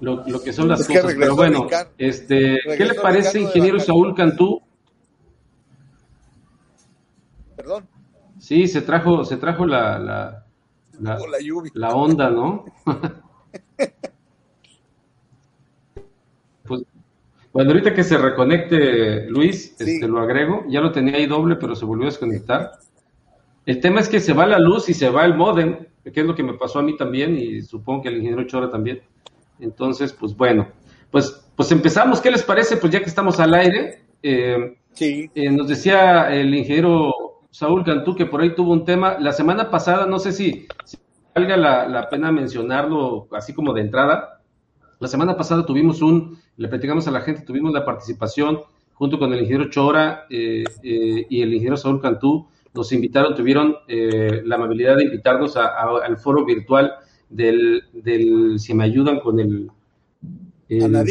Lo, 0.00 0.24
lo 0.26 0.40
que 0.40 0.52
son 0.52 0.68
las 0.68 0.86
cosas. 0.86 1.14
pero 1.18 1.34
bueno, 1.34 1.66
este, 1.98 2.58
¿qué 2.76 2.84
le 2.84 2.94
parece, 2.94 3.40
ingeniero 3.40 3.80
Saúl 3.80 4.14
Cantú? 4.14 4.60
Perdón. 7.56 7.88
Sí, 8.38 8.66
se 8.68 8.80
trajo, 8.82 9.24
se 9.24 9.36
trajo 9.36 9.66
la, 9.66 9.98
la, 9.98 10.46
la, 11.00 11.18
la 11.74 11.88
onda, 11.90 12.30
¿no? 12.30 12.64
Bueno, 17.58 17.72
ahorita 17.72 17.92
que 17.92 18.04
se 18.04 18.16
reconecte 18.16 19.28
Luis, 19.28 19.74
este, 19.80 20.06
lo 20.06 20.20
agrego. 20.20 20.62
Ya 20.68 20.80
lo 20.80 20.92
tenía 20.92 21.16
ahí 21.16 21.26
doble, 21.26 21.56
pero 21.56 21.74
se 21.74 21.84
volvió 21.84 22.04
a 22.04 22.10
desconectar. 22.10 22.74
El 23.66 23.80
tema 23.80 23.98
es 23.98 24.08
que 24.08 24.20
se 24.20 24.32
va 24.32 24.46
la 24.46 24.60
luz 24.60 24.88
y 24.88 24.94
se 24.94 25.10
va 25.10 25.24
el 25.24 25.34
modem, 25.34 25.76
que 26.04 26.20
es 26.20 26.24
lo 26.24 26.36
que 26.36 26.44
me 26.44 26.54
pasó 26.54 26.78
a 26.78 26.84
mí 26.84 26.96
también 26.96 27.36
y 27.36 27.60
supongo 27.62 28.02
que 28.02 28.10
al 28.10 28.18
ingeniero 28.18 28.46
Chora 28.46 28.70
también. 28.70 29.02
Entonces, 29.58 30.12
pues 30.12 30.36
bueno, 30.36 30.68
pues, 31.10 31.50
pues 31.56 31.72
empezamos. 31.72 32.20
¿Qué 32.20 32.30
les 32.30 32.44
parece? 32.44 32.76
Pues 32.76 32.92
ya 32.92 33.00
que 33.00 33.06
estamos 33.06 33.40
al 33.40 33.52
aire, 33.54 34.04
eh, 34.22 34.76
sí. 34.92 35.28
Eh, 35.34 35.50
nos 35.50 35.66
decía 35.66 36.32
el 36.32 36.54
ingeniero 36.54 37.12
Saúl 37.50 37.82
Cantú 37.82 38.14
que 38.14 38.26
por 38.26 38.40
ahí 38.40 38.54
tuvo 38.54 38.72
un 38.72 38.84
tema. 38.84 39.18
La 39.18 39.32
semana 39.32 39.68
pasada, 39.68 40.06
no 40.06 40.20
sé 40.20 40.30
si, 40.30 40.68
valga 41.34 41.56
la 41.56 42.08
pena 42.08 42.30
mencionarlo 42.30 43.26
así 43.32 43.52
como 43.52 43.72
de 43.72 43.80
entrada, 43.80 44.37
la 45.00 45.08
semana 45.08 45.36
pasada 45.36 45.64
tuvimos 45.64 46.02
un, 46.02 46.38
le 46.56 46.68
platicamos 46.68 47.06
a 47.06 47.10
la 47.10 47.20
gente, 47.20 47.42
tuvimos 47.42 47.72
la 47.72 47.84
participación 47.84 48.60
junto 48.94 49.18
con 49.18 49.32
el 49.32 49.40
ingeniero 49.40 49.70
Chora 49.70 50.26
eh, 50.28 50.64
eh, 50.82 51.26
y 51.28 51.42
el 51.42 51.52
ingeniero 51.52 51.76
Saúl 51.76 52.00
Cantú, 52.00 52.48
nos 52.74 52.92
invitaron, 52.92 53.34
tuvieron 53.34 53.76
eh, 53.86 54.42
la 54.44 54.56
amabilidad 54.56 54.96
de 54.96 55.04
invitarnos 55.04 55.56
al 55.56 56.16
foro 56.18 56.44
virtual 56.44 56.92
del, 57.28 57.84
del, 57.92 58.58
si 58.58 58.74
me 58.74 58.84
ayudan 58.84 59.20
con 59.20 59.38
el, 59.38 59.70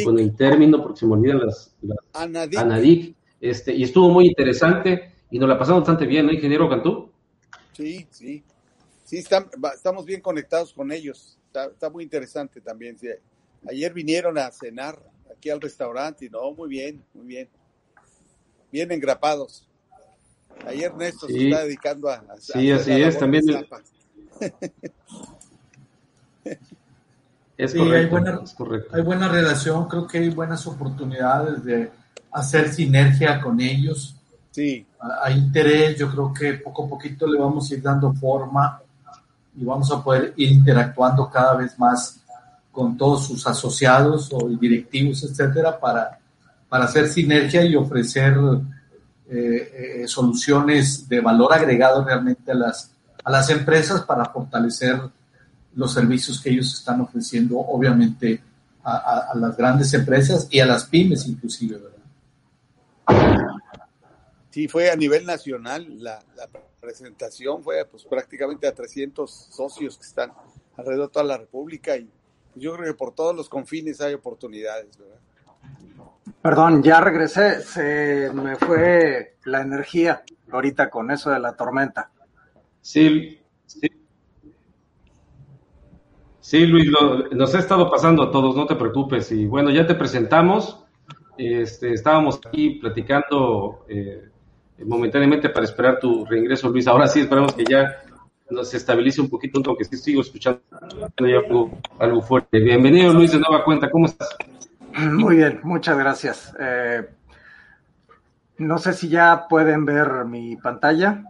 con 0.03 0.20
el 0.20 0.36
término, 0.36 0.82
porque 0.82 1.00
se 1.00 1.06
me 1.06 1.13
olvidan 1.13 1.46
las, 1.46 1.75
Anadic. 2.13 3.15
este, 3.39 3.74
y 3.74 3.84
estuvo 3.84 4.10
muy 4.10 4.27
interesante 4.27 5.13
y 5.32 5.39
nos 5.39 5.50
la 5.50 5.58
pasamos 5.58 5.82
bastante 5.82 6.06
bien, 6.06 6.25
¿no, 6.25 6.34
ingeniero 6.34 6.70
Cantú? 6.70 7.10
Sí, 7.74 8.06
sí, 8.10 8.44
sí, 9.03 9.17
estamos 9.17 10.06
bien 10.06 10.22
conectados 10.22 10.74
con 10.74 10.91
ellos, 10.91 11.38
está, 11.48 11.65
está 11.65 11.89
muy 11.89 12.03
interesante 12.03 12.60
también, 12.62 12.98
sí. 12.98 13.08
Ayer 13.70 13.94
vinieron 13.94 14.38
a 14.38 14.52
cenar 14.52 15.00
aquí 15.36 15.50
al 15.50 15.62
restaurante 15.62 16.26
y 16.26 16.30
no, 16.30 16.52
muy 16.52 16.70
bien, 16.70 17.04
muy 17.14 17.26
bien. 17.26 17.50
Bien 18.72 18.92
engrapados. 18.92 19.68
Ayer 20.66 20.94
Néstor 20.96 21.32
se 21.32 21.50
está 21.50 21.64
dedicando 21.64 22.10
a... 22.10 22.24
sí, 22.40 22.72
así 22.72 22.92
es, 22.92 23.18
también. 23.18 23.44
es, 27.58 27.74
correcto, 27.76 27.96
hay 27.96 28.06
buena, 28.08 28.42
es 28.44 28.54
correcto. 28.54 28.96
Hay 28.96 29.02
buena 29.04 29.28
relación, 29.28 29.88
creo 29.88 30.08
que 30.08 30.18
hay 30.18 30.30
buenas 30.30 30.66
oportunidades 30.66 31.64
de 31.64 31.92
hacer 32.32 32.74
sinergia 32.74 33.40
con 33.40 33.60
ellos. 33.62 34.16
Sí. 34.52 34.86
Hay 35.22 35.36
interés, 35.36 35.98
yo 35.98 36.10
creo 36.10 36.34
que 36.34 36.54
poco 36.56 36.86
a 36.86 36.90
poquito 36.90 37.28
le 37.28 37.40
vamos 37.40 37.70
a 37.70 37.76
ir 37.76 37.82
dando 37.82 38.12
forma 38.14 38.82
y 39.56 39.64
vamos 39.64 39.92
a 39.92 40.04
poder 40.04 40.34
ir 40.38 40.52
interactuando 40.52 41.30
cada 41.30 41.56
vez 41.56 41.78
más 41.78 42.24
con 42.77 42.96
todos 42.96 43.25
sus 43.25 43.48
asociados 43.48 44.29
o 44.31 44.48
directivos, 44.50 45.24
etcétera, 45.24 45.79
para, 45.79 46.19
para 46.69 46.86
hacer 46.86 47.07
sinergia 47.07 47.65
y 47.65 47.75
ofrecer 47.75 48.38
eh, 49.27 50.01
eh, 50.03 50.07
soluciones 50.07 51.10
de 51.10 51.19
valor 51.19 51.51
agregado 51.53 52.05
realmente 52.05 52.51
a 52.51 52.53
las, 52.53 52.91
a 53.24 53.31
las 53.31 53.50
empresas 53.50 54.03
para 54.03 54.25
fortalecer 54.25 55.01
los 55.74 55.91
servicios 55.91 56.39
que 56.39 56.51
ellos 56.51 56.72
están 56.72 57.01
ofreciendo, 57.01 57.57
obviamente, 57.57 58.43
a, 58.84 59.34
las 59.34 59.57
grandes 59.57 59.91
empresas 59.96 60.48
y 60.51 60.60
a 60.60 60.67
las 60.67 60.84
pymes 60.86 61.25
inclusive, 61.25 61.79
¿verdad? 61.79 61.98
Sí, 64.51 64.67
fue 64.67 64.91
a 64.91 64.96
nivel 64.96 65.25
nacional, 65.25 65.88
la, 65.98 66.19
la 66.36 66.48
presentación 66.79 67.63
fue 67.63 67.84
pues 67.86 68.03
prácticamente 68.03 68.67
a 68.67 68.72
300 68.75 69.31
socios 69.31 69.98
que 69.98 70.05
están 70.05 70.31
alrededor 70.77 71.07
de 71.07 71.13
toda 71.13 71.25
la 71.25 71.38
República 71.38 71.98
y 71.98 72.07
yo 72.60 72.74
creo 72.76 72.86
que 72.86 72.98
por 72.98 73.14
todos 73.14 73.36
los 73.36 73.50
confines 73.50 74.02
hay 74.02 74.14
oportunidades, 74.14 74.98
¿verdad? 74.98 75.20
Perdón, 76.42 76.84
ya 76.84 77.02
regresé, 77.02 77.62
se 77.62 78.32
me 78.34 78.56
fue 78.56 79.38
la 79.46 79.62
energía 79.62 80.24
ahorita 80.52 80.90
con 80.90 81.12
eso 81.12 81.30
de 81.30 81.40
la 81.40 81.56
tormenta. 81.56 82.12
Sí, 82.82 83.40
Sí, 86.48 86.66
Luis, 86.66 86.90
nos 87.32 87.54
ha 87.56 87.60
estado 87.60 87.92
pasando 87.92 88.24
a 88.24 88.32
todos, 88.32 88.56
no 88.56 88.66
te 88.66 88.78
preocupes. 88.78 89.34
Y 89.34 89.48
bueno, 89.48 89.70
ya 89.70 89.86
te 89.86 89.96
presentamos. 89.96 90.82
Este, 91.38 91.92
estábamos 91.92 92.40
aquí 92.48 92.76
platicando 92.80 93.84
eh, 93.90 94.30
momentáneamente 94.86 95.50
para 95.50 95.66
esperar 95.66 96.00
tu 96.00 96.24
reingreso, 96.24 96.70
Luis. 96.70 96.88
Ahora 96.88 97.08
sí, 97.08 97.20
esperamos 97.20 97.52
que 97.52 97.66
ya 97.66 98.02
nos 98.50 98.74
estabilice 98.74 99.22
un 99.22 99.30
poquito, 99.30 99.62
aunque 99.66 99.86
sí 99.86 99.98
sigo 99.98 100.22
escuchando 100.22 100.62
algo, 102.00 102.22
fuerte. 102.22 102.60
Bienvenido, 102.60 103.13
Luis, 103.13 103.32
de 103.32 103.39
nueva 103.39 103.63
cuenta. 103.63 103.89
¿Cómo 103.89 104.06
estás? 104.06 104.30
Muy 104.96 105.38
bien, 105.38 105.60
muchas 105.63 105.98
gracias. 105.98 106.56
Eh, 106.60 107.08
no 108.58 108.77
sé 108.77 108.94
si 108.94 109.10
ya 109.10 109.48
pueden 109.50 109.86
ver 109.86 110.25
mi 110.25 110.56
pantalla. 110.56 111.24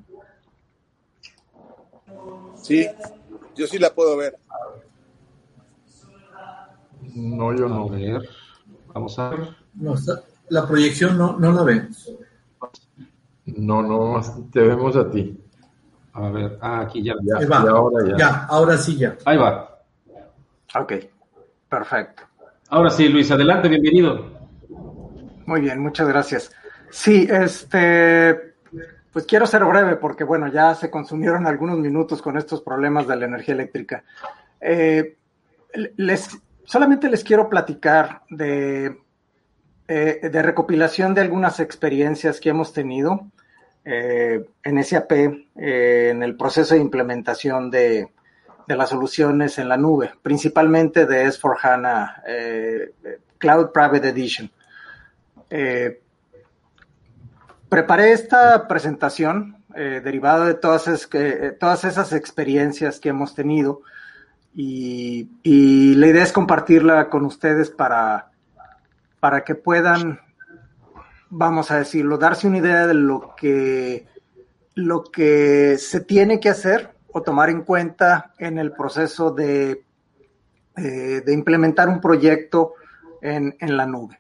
Sí, 2.56 2.88
yo 3.56 3.68
sí 3.68 3.80
la 3.80 3.94
puedo 3.94 4.16
ver. 4.18 4.38
No, 7.16 7.54
yo 7.54 7.68
no. 7.68 7.88
A 7.88 7.92
ver, 7.92 8.30
vamos 8.94 9.18
a 9.18 9.30
ver. 9.30 9.56
la 10.50 10.68
proyección 10.68 11.18
no, 11.18 11.38
no 11.38 11.52
la 11.52 11.64
vemos. 11.64 12.12
No, 13.46 13.82
no, 13.82 14.22
te 14.52 14.62
vemos 14.62 14.96
a 14.96 15.10
ti. 15.10 15.47
A 16.18 16.30
ver, 16.32 16.58
ah, 16.62 16.82
aquí 16.82 17.04
ya. 17.04 17.14
Ya, 17.22 17.36
ahora 17.70 18.08
ya. 18.10 18.18
Ya, 18.18 18.46
ahora 18.46 18.76
sí 18.76 18.98
ya. 18.98 19.16
Ahí 19.24 19.38
va. 19.38 19.80
Ok, 20.74 20.94
perfecto. 21.70 22.24
Ahora 22.70 22.90
sí, 22.90 23.08
Luis, 23.08 23.30
adelante, 23.30 23.70
bienvenido. 23.70 24.26
Muy 25.46 25.62
bien, 25.62 25.80
muchas 25.80 26.08
gracias. 26.08 26.52
Sí, 26.90 27.28
este, 27.30 28.56
pues 29.14 29.26
quiero 29.28 29.46
ser 29.46 29.64
breve 29.64 29.98
porque, 29.98 30.24
bueno, 30.24 30.48
ya 30.48 30.74
se 30.74 30.90
consumieron 30.90 31.46
algunos 31.46 31.78
minutos 31.78 32.24
con 32.24 32.36
estos 32.36 32.62
problemas 32.62 33.08
de 33.08 33.16
la 33.16 33.26
energía 33.26 33.54
eléctrica. 33.54 34.04
Eh, 34.60 35.18
les, 35.98 36.36
solamente 36.66 37.10
les 37.10 37.24
quiero 37.24 37.48
platicar 37.48 38.24
de, 38.32 39.02
eh, 39.88 40.30
de 40.32 40.42
recopilación 40.42 41.14
de 41.14 41.22
algunas 41.22 41.60
experiencias 41.60 42.40
que 42.40 42.50
hemos 42.50 42.74
tenido 42.74 43.28
eh, 43.90 44.46
en 44.64 44.84
SAP 44.84 45.12
eh, 45.12 46.10
en 46.10 46.24
el 46.24 46.36
proceso 46.36 46.76
de 46.76 46.82
implementación 46.82 47.72
de, 47.72 48.10
las 48.68 48.90
soluciones 48.90 49.58
en 49.60 49.70
la 49.70 49.78
nube, 49.78 50.12
principalmente 50.22 51.06
de 51.06 51.26
S4HANA 51.26 52.22
Cloud 53.38 53.72
Private 53.72 54.10
Edition. 54.10 54.52
preparé 57.70 58.12
esta 58.12 58.68
presentación 58.68 59.64
derivada 59.74 60.48
de 60.48 60.56
todas, 60.56 61.08
todas 61.58 61.86
esas 61.86 62.12
experiencias 62.12 63.00
que 63.00 63.08
hemos 63.08 63.34
tenido 63.36 63.84
y, 64.60 65.30
la 65.96 66.08
idea 66.08 66.24
es 66.24 66.34
compartirla 66.34 67.10
con 67.10 67.26
ustedes 67.26 67.70
para, 67.70 68.32
para 69.20 69.44
que 69.44 69.54
puedan, 69.54 70.20
vamos 71.30 71.72
a 71.72 71.80
decirlo, 71.80 72.18
darse 72.18 72.48
una 72.48 72.60
idea 72.60 72.88
de 72.88 72.94
lo 72.94 73.36
que, 73.36 74.06
lo 74.76 75.04
que 75.04 75.78
se 75.78 76.02
tiene 76.02 76.40
que 76.40 76.50
hacer 76.50 76.92
o 77.12 77.22
tomar 77.22 77.50
en 77.50 77.62
cuenta 77.62 78.34
en 78.38 78.58
el 78.58 78.72
proceso 78.72 79.32
de, 79.32 79.84
eh, 80.78 81.22
de 81.26 81.34
implementar 81.34 81.90
un 81.90 82.00
proyecto 82.00 82.74
en, 83.22 83.56
la 83.60 83.86
nube. 83.86 84.20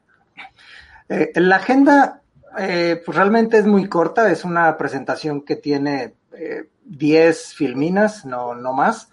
Eh, 1.07 1.31
la 1.35 1.57
agenda 1.57 2.21
eh, 2.57 3.01
pues 3.05 3.15
realmente 3.15 3.57
es 3.57 3.65
muy 3.65 3.87
corta, 3.87 4.31
es 4.31 4.43
una 4.43 4.75
presentación 4.77 5.41
que 5.41 5.55
tiene 5.55 6.15
10 6.83 7.53
filminas, 7.53 8.25
no, 8.25 8.53
no 8.53 8.73
más. 8.73 9.09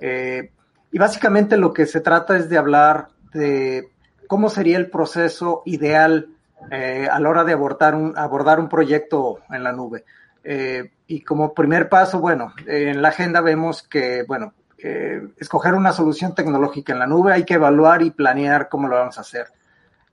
Y 0.00 0.98
básicamente 0.98 1.56
lo 1.56 1.72
que 1.72 1.86
se 1.86 2.00
trata 2.00 2.36
es 2.36 2.48
de 2.48 2.58
hablar 2.58 3.08
de 3.32 3.90
cómo 4.26 4.50
sería 4.50 4.78
el 4.78 4.90
proceso 4.90 5.62
ideal 5.64 6.28
eh, 6.70 7.08
a 7.10 7.18
la 7.20 7.28
hora 7.28 7.44
de 7.44 7.52
abordar 7.52 7.94
un, 7.94 8.16
abordar 8.16 8.60
un 8.60 8.68
proyecto 8.68 9.40
en 9.50 9.64
la 9.64 9.72
nube. 9.72 10.04
Eh, 10.44 10.90
y 11.06 11.22
como 11.22 11.54
primer 11.54 11.88
paso, 11.88 12.20
bueno, 12.20 12.52
en 12.66 13.00
la 13.02 13.08
agenda 13.08 13.40
vemos 13.40 13.82
que, 13.82 14.24
bueno, 14.26 14.54
eh, 14.78 15.22
escoger 15.38 15.74
una 15.74 15.92
solución 15.92 16.34
tecnológica 16.34 16.92
en 16.92 16.98
la 16.98 17.06
nube 17.06 17.32
hay 17.32 17.44
que 17.44 17.54
evaluar 17.54 18.02
y 18.02 18.10
planear 18.10 18.68
cómo 18.68 18.88
lo 18.88 18.96
vamos 18.96 19.18
a 19.18 19.20
hacer. 19.20 19.46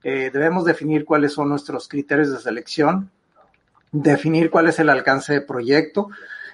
debemos 0.02 0.64
definir 0.64 1.04
cuáles 1.04 1.32
son 1.32 1.48
nuestros 1.48 1.88
criterios 1.88 2.32
de 2.32 2.38
selección, 2.38 3.10
definir 3.92 4.50
cuál 4.50 4.68
es 4.68 4.78
el 4.78 4.88
alcance 4.88 5.34
de 5.34 5.40
proyecto, 5.40 6.08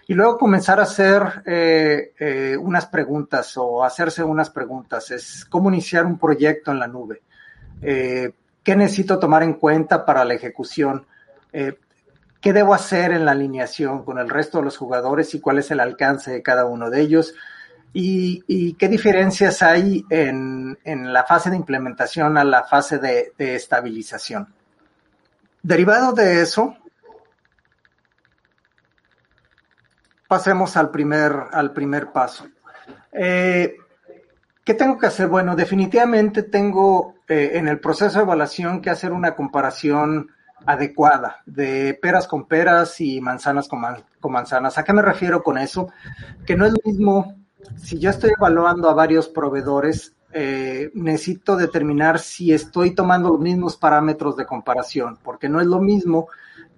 y 0.08 0.14
luego 0.14 0.38
comenzar 0.38 0.78
a 0.78 0.84
hacer 0.84 1.22
eh, 1.46 2.12
eh, 2.18 2.56
unas 2.56 2.86
preguntas 2.86 3.56
o 3.56 3.82
hacerse 3.82 4.22
unas 4.22 4.50
preguntas. 4.50 5.10
Es 5.10 5.44
cómo 5.46 5.68
iniciar 5.68 6.06
un 6.06 6.18
proyecto 6.18 6.70
en 6.70 6.78
la 6.78 6.86
nube. 6.86 7.22
Eh, 7.82 8.30
¿Qué 8.66 8.74
necesito 8.74 9.20
tomar 9.20 9.44
en 9.44 9.54
cuenta 9.54 10.04
para 10.04 10.24
la 10.24 10.34
ejecución? 10.34 11.06
¿Qué 11.52 12.52
debo 12.52 12.74
hacer 12.74 13.12
en 13.12 13.24
la 13.24 13.30
alineación 13.30 14.04
con 14.04 14.18
el 14.18 14.28
resto 14.28 14.58
de 14.58 14.64
los 14.64 14.76
jugadores 14.76 15.32
y 15.36 15.40
cuál 15.40 15.58
es 15.58 15.70
el 15.70 15.78
alcance 15.78 16.32
de 16.32 16.42
cada 16.42 16.64
uno 16.64 16.90
de 16.90 17.00
ellos? 17.00 17.32
¿Y, 17.92 18.74
qué 18.74 18.88
diferencias 18.88 19.62
hay 19.62 20.04
en, 20.10 20.76
la 20.84 21.22
fase 21.22 21.50
de 21.50 21.56
implementación 21.56 22.36
a 22.36 22.42
la 22.42 22.64
fase 22.64 22.98
de 22.98 23.32
estabilización? 23.38 24.52
Derivado 25.62 26.12
de 26.12 26.42
eso, 26.42 26.76
pasemos 30.26 30.76
al 30.76 30.90
primer, 30.90 31.32
al 31.52 31.72
primer 31.72 32.10
paso. 32.10 32.48
Eh, 33.12 33.76
¿Qué 34.64 34.74
tengo 34.74 34.98
que 34.98 35.06
hacer? 35.06 35.28
Bueno, 35.28 35.54
definitivamente 35.54 36.42
tengo 36.42 37.15
eh, 37.28 37.52
en 37.54 37.68
el 37.68 37.80
proceso 37.80 38.18
de 38.18 38.24
evaluación 38.24 38.80
que 38.80 38.90
hacer 38.90 39.12
una 39.12 39.34
comparación 39.34 40.30
adecuada 40.64 41.42
de 41.46 41.98
peras 42.00 42.26
con 42.26 42.46
peras 42.46 43.00
y 43.00 43.20
manzanas 43.20 43.68
con, 43.68 43.80
manzanas. 44.30 44.78
¿A 44.78 44.84
qué 44.84 44.92
me 44.92 45.02
refiero 45.02 45.42
con 45.42 45.58
eso? 45.58 45.88
Que 46.44 46.56
no 46.56 46.66
es 46.66 46.72
lo 46.72 46.78
mismo, 46.84 47.36
si 47.76 47.98
yo 47.98 48.10
estoy 48.10 48.32
evaluando 48.36 48.88
a 48.88 48.94
varios 48.94 49.28
proveedores, 49.28 50.14
eh, 50.32 50.90
necesito 50.94 51.56
determinar 51.56 52.18
si 52.18 52.52
estoy 52.52 52.94
tomando 52.94 53.30
los 53.30 53.40
mismos 53.40 53.76
parámetros 53.76 54.36
de 54.36 54.46
comparación, 54.46 55.18
porque 55.22 55.48
no 55.48 55.60
es 55.60 55.66
lo 55.66 55.80
mismo 55.80 56.28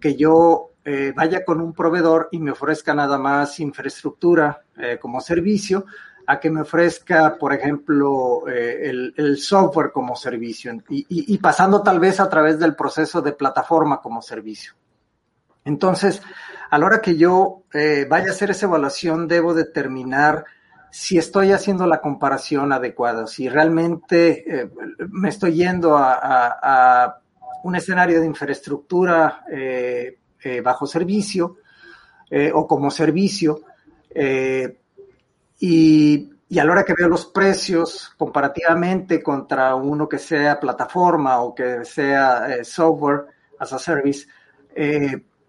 que 0.00 0.16
yo 0.16 0.70
eh, 0.84 1.12
vaya 1.14 1.44
con 1.44 1.60
un 1.60 1.72
proveedor 1.72 2.28
y 2.30 2.38
me 2.38 2.52
ofrezca 2.52 2.94
nada 2.94 3.18
más 3.18 3.60
infraestructura 3.60 4.62
eh, 4.76 4.98
como 5.00 5.20
servicio, 5.20 5.86
a 6.30 6.38
que 6.38 6.50
me 6.50 6.60
ofrezca, 6.60 7.36
por 7.38 7.52
ejemplo, 7.52 8.46
eh, 8.48 9.12
el, 9.16 9.38
software 9.38 9.90
como 9.92 10.14
servicio 10.14 10.72
y, 10.88 11.38
pasando 11.38 11.82
tal 11.82 11.98
vez 11.98 12.20
a 12.20 12.28
través 12.28 12.58
del 12.58 12.76
proceso 12.76 13.22
de 13.22 13.32
plataforma 13.32 14.00
como 14.00 14.20
servicio. 14.20 14.74
Entonces, 15.64 16.22
a 16.70 16.78
la 16.78 16.86
hora 16.86 17.00
que 17.00 17.16
yo 17.16 17.62
vaya 18.08 18.28
a 18.28 18.30
hacer 18.30 18.50
esa 18.50 18.66
evaluación, 18.66 19.26
debo 19.26 19.54
determinar 19.54 20.44
si 20.90 21.18
estoy 21.18 21.52
haciendo 21.52 21.86
la 21.86 22.00
comparación 22.00 22.72
adecuada, 22.72 23.26
si 23.26 23.48
realmente 23.48 24.70
me 25.10 25.30
estoy 25.30 25.54
yendo 25.54 25.96
a, 25.96 27.20
un 27.64 27.74
escenario 27.74 28.20
de 28.20 28.26
infraestructura 28.26 29.44
eh, 30.44 30.60
bajo 30.60 30.86
servicio 30.86 31.56
eh, 32.30 32.52
o 32.54 32.66
como 32.66 32.90
servicio. 32.90 33.62
Eh, 34.10 34.78
y, 35.58 36.30
a 36.58 36.64
la 36.64 36.72
hora 36.72 36.84
que 36.84 36.94
veo 36.94 37.08
los 37.08 37.26
precios 37.26 38.14
comparativamente 38.16 39.22
contra 39.22 39.74
uno 39.74 40.08
que 40.08 40.18
sea 40.18 40.58
plataforma 40.58 41.40
o 41.40 41.54
que 41.54 41.84
sea 41.84 42.64
software 42.64 43.26
as 43.58 43.72
a 43.72 43.78
service, 43.78 44.26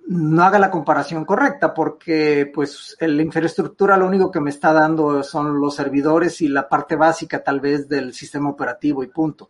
no 0.08 0.44
haga 0.44 0.60
la 0.60 0.72
comparación 0.72 1.24
correcta 1.24 1.74
porque 1.74 2.52
pues 2.54 2.98
la 3.00 3.22
infraestructura 3.22 3.96
lo 3.96 4.08
único 4.08 4.30
que 4.30 4.42
me 4.42 4.50
está 4.50 4.74
dando 4.74 5.24
son 5.24 5.60
los 5.60 5.76
servidores 5.76 6.42
y 6.42 6.50
la 6.50 6.68
parte 6.68 6.96
básica 6.96 7.44
tal 7.44 7.62
vez 7.62 7.88
del 7.88 8.14
sistema 8.14 8.50
operativo 8.50 9.04
y 9.04 9.08
punto. 9.08 9.50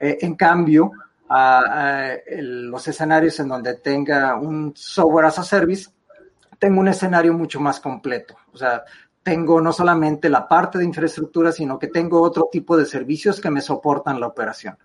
en 0.00 0.34
cambio, 0.34 0.90
a, 1.28 2.16
los 2.28 2.86
escenarios 2.88 3.38
en 3.40 3.48
donde 3.48 3.74
tenga 3.76 4.36
un 4.36 4.72
software 4.76 5.26
as 5.26 5.38
a 5.38 5.42
service, 5.42 5.90
tengo 6.58 6.80
un 6.80 6.88
escenario 6.88 7.32
mucho 7.32 7.60
más 7.60 7.80
completo. 7.80 8.36
O 8.52 8.56
sea, 8.56 8.84
tengo 9.22 9.60
no 9.60 9.72
solamente 9.72 10.28
la 10.28 10.48
parte 10.48 10.78
de 10.78 10.84
infraestructura, 10.84 11.52
sino 11.52 11.78
que 11.78 11.88
tengo 11.88 12.20
otro 12.20 12.48
tipo 12.50 12.76
de 12.76 12.86
servicios 12.86 13.40
que 13.40 13.50
me 13.50 13.60
soportan 13.60 14.20
la 14.20 14.26
operación. 14.26 14.76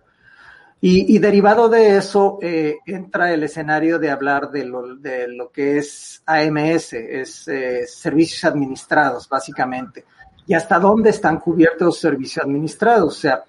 Y, 0.79 1.17
derivado 1.17 1.69
de 1.69 1.97
eso 1.97 2.37
eh, 2.39 2.77
entra 2.85 3.33
el 3.33 3.41
escenario 3.41 3.97
de 3.97 4.11
hablar 4.11 4.51
de 4.51 4.63
lo, 4.63 4.95
de 4.95 5.27
lo 5.27 5.51
que 5.51 5.79
es 5.79 6.21
AMS, 6.23 6.93
es 6.93 7.47
eh, 7.47 7.87
servicios 7.87 8.45
administrados, 8.45 9.27
básicamente. 9.27 10.05
Y 10.45 10.53
hasta 10.53 10.77
dónde 10.77 11.09
están 11.09 11.39
cubiertos 11.39 11.87
los 11.87 11.99
servicios 11.99 12.45
administrados. 12.45 13.17
O 13.17 13.19
sea, 13.19 13.43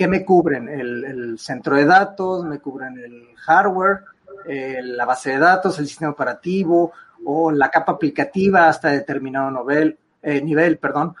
¿Qué 0.00 0.08
me 0.08 0.24
cubren? 0.24 0.66
El, 0.66 1.38
centro 1.38 1.76
de 1.76 1.84
datos, 1.84 2.46
me 2.46 2.58
cubren 2.58 2.96
el 2.96 3.36
hardware, 3.36 4.04
la 4.46 5.04
base 5.04 5.32
de 5.32 5.38
datos, 5.38 5.78
el 5.78 5.86
sistema 5.86 6.12
operativo 6.12 6.90
o 7.26 7.50
la 7.50 7.70
capa 7.70 7.92
aplicativa 7.92 8.66
hasta 8.66 8.88
determinado 8.88 9.50
nivel, 9.50 9.98
eh, 10.22 10.40
nivel 10.40 10.78
perdón, 10.78 11.14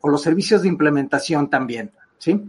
o 0.00 0.08
los 0.08 0.22
servicios 0.22 0.62
de 0.62 0.68
implementación 0.68 1.50
también, 1.50 1.90
¿sí? 2.16 2.40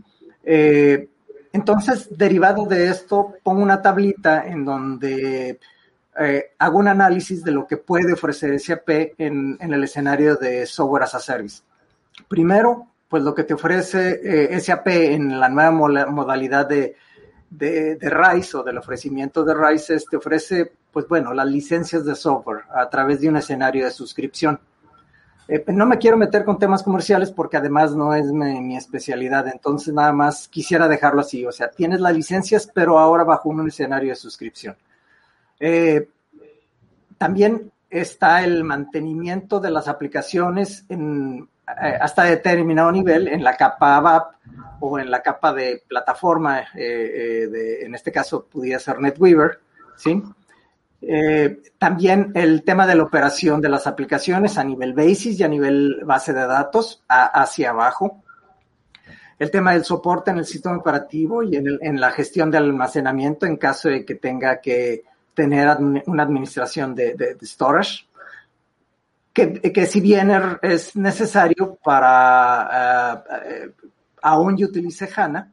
entonces, 0.45 2.07
derivado 2.17 2.65
de 2.65 2.87
esto, 2.87 3.33
pongo 3.43 3.61
una 3.61 3.81
tablita 3.81 4.47
en 4.47 4.63
donde 4.63 5.59
hago 6.57 6.77
un 6.77 6.87
análisis 6.87 7.43
de 7.43 7.51
lo 7.51 7.67
que 7.67 7.75
puede 7.75 8.13
ofrecer 8.13 8.57
SAP 8.57 8.89
en, 9.17 9.57
el 9.59 9.83
escenario 9.83 10.37
de 10.37 10.65
software 10.65 11.03
as 11.03 11.15
a 11.15 11.19
service. 11.19 11.61
Primero, 12.29 12.87
pues 13.09 13.21
lo 13.21 13.35
que 13.35 13.43
te 13.43 13.53
ofrece 13.53 14.21
eh, 14.23 14.59
SAP 14.59 14.87
en 14.87 15.39
la 15.39 15.49
nueva 15.49 15.71
modalidad 15.71 16.67
de, 16.67 16.95
de, 17.47 17.97
RISE 18.01 18.57
o 18.57 18.63
del 18.63 18.79
ofrecimiento 18.79 19.43
de 19.43 19.53
RISE 19.53 19.95
es, 19.95 20.05
te 20.05 20.17
ofrece, 20.17 20.71
pues 20.91 21.07
bueno, 21.07 21.33
las 21.33 21.45
licencias 21.45 22.05
de 22.05 22.15
software 22.15 22.63
a 22.73 22.89
través 22.89 23.21
de 23.21 23.29
un 23.29 23.37
escenario 23.37 23.85
de 23.85 23.91
suscripción. 23.91 24.59
Eh, 25.47 25.63
no 25.67 25.85
me 25.85 25.97
quiero 25.97 26.15
meter 26.15 26.45
con 26.45 26.57
temas 26.57 26.83
comerciales 26.83 27.31
porque 27.31 27.57
además 27.57 27.95
no 27.95 28.13
es 28.15 28.31
mi, 28.31 28.77
especialidad, 28.77 29.47
entonces 29.47 29.93
nada 29.93 30.13
más 30.13 30.47
quisiera 30.47 30.87
dejarlo 30.87 31.21
así, 31.21 31.45
o 31.45 31.51
sea, 31.51 31.69
tienes 31.69 31.99
las 31.99 32.13
licencias, 32.13 32.69
pero 32.73 32.97
ahora 32.97 33.23
bajo 33.23 33.49
un 33.49 33.67
escenario 33.67 34.09
de 34.09 34.15
suscripción. 34.15 34.75
Eh, 35.59 36.07
también 37.17 37.71
está 37.89 38.43
el 38.43 38.63
mantenimiento 38.63 39.59
de 39.59 39.71
las 39.71 39.87
aplicaciones 39.87 40.85
eh, 40.89 41.45
hasta 41.99 42.23
determinado 42.23 42.91
nivel 42.91 43.27
en 43.27 43.43
la 43.43 43.55
capa 43.55 43.97
ABAP 43.97 44.35
o 44.79 44.99
en 44.99 45.11
la 45.11 45.21
capa 45.21 45.53
de 45.53 45.83
plataforma, 45.87 46.63
en 46.73 47.95
este 47.95 48.11
caso 48.11 48.45
pudiera 48.45 48.79
ser 48.79 48.99
NetWeaver, 48.99 49.59
¿sí? 49.95 50.21
También 51.77 52.31
el 52.35 52.63
tema 52.63 52.87
de 52.87 52.95
la 52.95 53.03
operación 53.03 53.61
de 53.61 53.69
las 53.69 53.87
aplicaciones 53.87 54.57
a 54.57 54.63
nivel 54.63 54.93
basis 54.93 55.39
y 55.39 55.43
a 55.43 55.47
nivel 55.47 56.01
base 56.05 56.33
de 56.33 56.45
datos 56.47 57.03
hacia 57.07 57.71
abajo. 57.71 58.23
El 59.37 59.51
tema 59.51 59.73
del 59.73 59.83
soporte 59.83 60.31
en 60.31 60.37
el 60.37 60.45
sistema 60.45 60.77
operativo 60.77 61.43
y 61.43 61.57
en, 61.57 61.99
la 61.99 62.11
gestión 62.11 62.49
de 62.49 62.57
almacenamiento 62.57 63.45
en 63.45 63.57
caso 63.57 63.89
de 63.89 64.05
que 64.05 64.15
tenga 64.15 64.61
que 64.61 65.03
tener 65.33 65.77
una 66.05 66.23
administración 66.23 66.95
de 66.95 67.37
storage 67.41 68.05
que, 69.33 69.85
si 69.87 69.99
bien 69.99 70.29
er, 70.29 70.59
es 70.61 70.95
necesario 70.95 71.77
para, 71.83 73.23
uh, 73.25 73.83
aún 74.21 74.55
yo 74.57 74.67
utilice 74.67 75.09
HANA, 75.13 75.51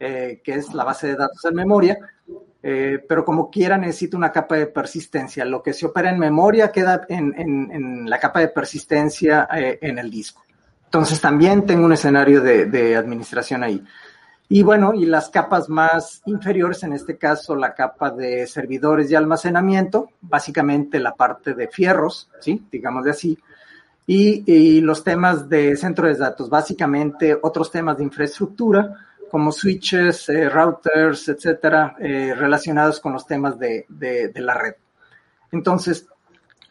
eh, 0.00 0.40
que 0.42 0.54
es 0.54 0.72
la 0.72 0.84
base 0.84 1.08
de 1.08 1.16
datos 1.16 1.44
en 1.44 1.54
memoria, 1.54 1.98
pero 2.60 3.24
como 3.24 3.50
quiera 3.50 3.78
necesito 3.78 4.16
una 4.16 4.32
capa 4.32 4.56
de 4.56 4.66
persistencia. 4.66 5.44
Lo 5.44 5.62
que 5.62 5.72
se 5.72 5.86
opera 5.86 6.10
en 6.10 6.18
memoria 6.18 6.72
queda 6.72 7.02
en, 7.08 7.34
en, 7.38 8.08
la 8.10 8.18
capa 8.18 8.40
de 8.40 8.48
persistencia 8.48 9.48
en 9.50 9.98
el 9.98 10.10
disco. 10.10 10.42
Entonces 10.84 11.20
también 11.20 11.66
tengo 11.66 11.84
un 11.84 11.92
escenario 11.92 12.40
de, 12.40 12.66
de 12.66 12.96
administración 12.96 13.62
ahí. 13.62 13.84
Y 14.50 14.62
bueno, 14.62 14.94
y 14.94 15.04
las 15.04 15.28
capas 15.28 15.68
más 15.68 16.22
inferiores, 16.24 16.82
en 16.82 16.94
este 16.94 17.18
caso 17.18 17.54
la 17.54 17.74
capa 17.74 18.10
de 18.10 18.46
servidores 18.46 19.10
y 19.10 19.14
almacenamiento, 19.14 20.08
básicamente 20.22 20.98
la 21.00 21.14
parte 21.14 21.52
de 21.52 21.68
fierros, 21.68 22.30
¿sí? 22.40 22.66
Digamos 22.72 23.04
de 23.04 23.10
así. 23.10 23.38
Y, 24.06 24.80
los 24.80 25.04
temas 25.04 25.50
de 25.50 25.76
centro 25.76 26.08
de 26.08 26.14
datos, 26.14 26.48
básicamente 26.48 27.38
otros 27.42 27.70
temas 27.70 27.98
de 27.98 28.04
infraestructura, 28.04 28.94
como 29.28 29.52
switches, 29.52 30.28
eh, 30.28 30.48
routers, 30.48 31.28
etcétera, 31.28 31.96
eh, 31.98 32.34
relacionados 32.36 33.00
con 33.00 33.12
los 33.12 33.26
temas 33.26 33.58
de, 33.58 33.86
de, 33.88 34.28
de 34.28 34.40
la 34.40 34.54
red. 34.54 34.74
Entonces, 35.52 36.06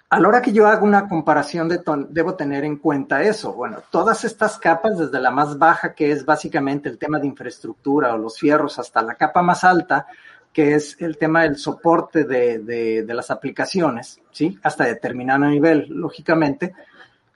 a 0.10 0.20
la 0.20 0.28
hora 0.30 0.42
que 0.42 0.54
yo 0.54 0.68
hago 0.68 0.86
una 0.86 1.08
comparación, 1.08 1.68
de 1.68 1.82
debo 2.10 2.36
tener 2.36 2.64
en 2.64 2.78
cuenta 2.78 3.22
eso. 3.24 3.54
Bueno, 3.54 3.84
todas 3.92 4.24
estas 4.24 4.58
capas, 4.58 4.98
desde 4.98 5.20
la 5.20 5.32
más 5.32 5.58
baja, 5.58 5.94
que 5.94 6.12
es 6.12 6.26
básicamente 6.26 6.88
el 6.88 6.98
tema 6.98 7.20
de 7.20 7.28
infraestructura 7.28 8.14
o 8.14 8.18
los 8.18 8.40
fierros, 8.40 8.80
hasta 8.80 9.02
la 9.02 9.16
capa 9.16 9.42
más 9.42 9.66
alta, 9.66 10.08
que 10.54 10.76
es 10.76 10.96
el 11.02 11.18
tema 11.18 11.44
del 11.44 11.58
soporte 11.58 12.24
de, 12.24 12.60
de, 12.60 13.14
las 13.14 13.30
aplicaciones, 13.30 14.22
¿sí? 14.32 14.58
Hasta 14.64 14.86
determinado 14.86 15.46
nivel, 15.46 15.88
lógicamente, 15.90 16.74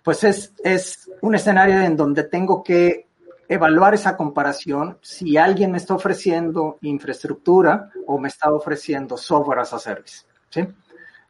pues 0.02 0.24
es, 0.24 0.54
es 0.64 1.12
un 1.22 1.36
escenario 1.36 1.82
en 1.82 1.98
donde 1.98 2.24
tengo 2.24 2.64
que 2.64 3.08
evaluar 3.52 3.94
esa 3.94 4.16
comparación 4.16 4.98
si 5.02 5.36
alguien 5.36 5.72
me 5.72 5.78
está 5.78 5.94
ofreciendo 5.94 6.78
infraestructura 6.82 7.90
o 8.08 8.18
me 8.18 8.30
está 8.30 8.50
ofreciendo 8.50 9.18
software 9.18 9.60
as 9.60 9.74
a 9.74 9.80
service, 9.80 10.26
¿sí? 10.50 10.66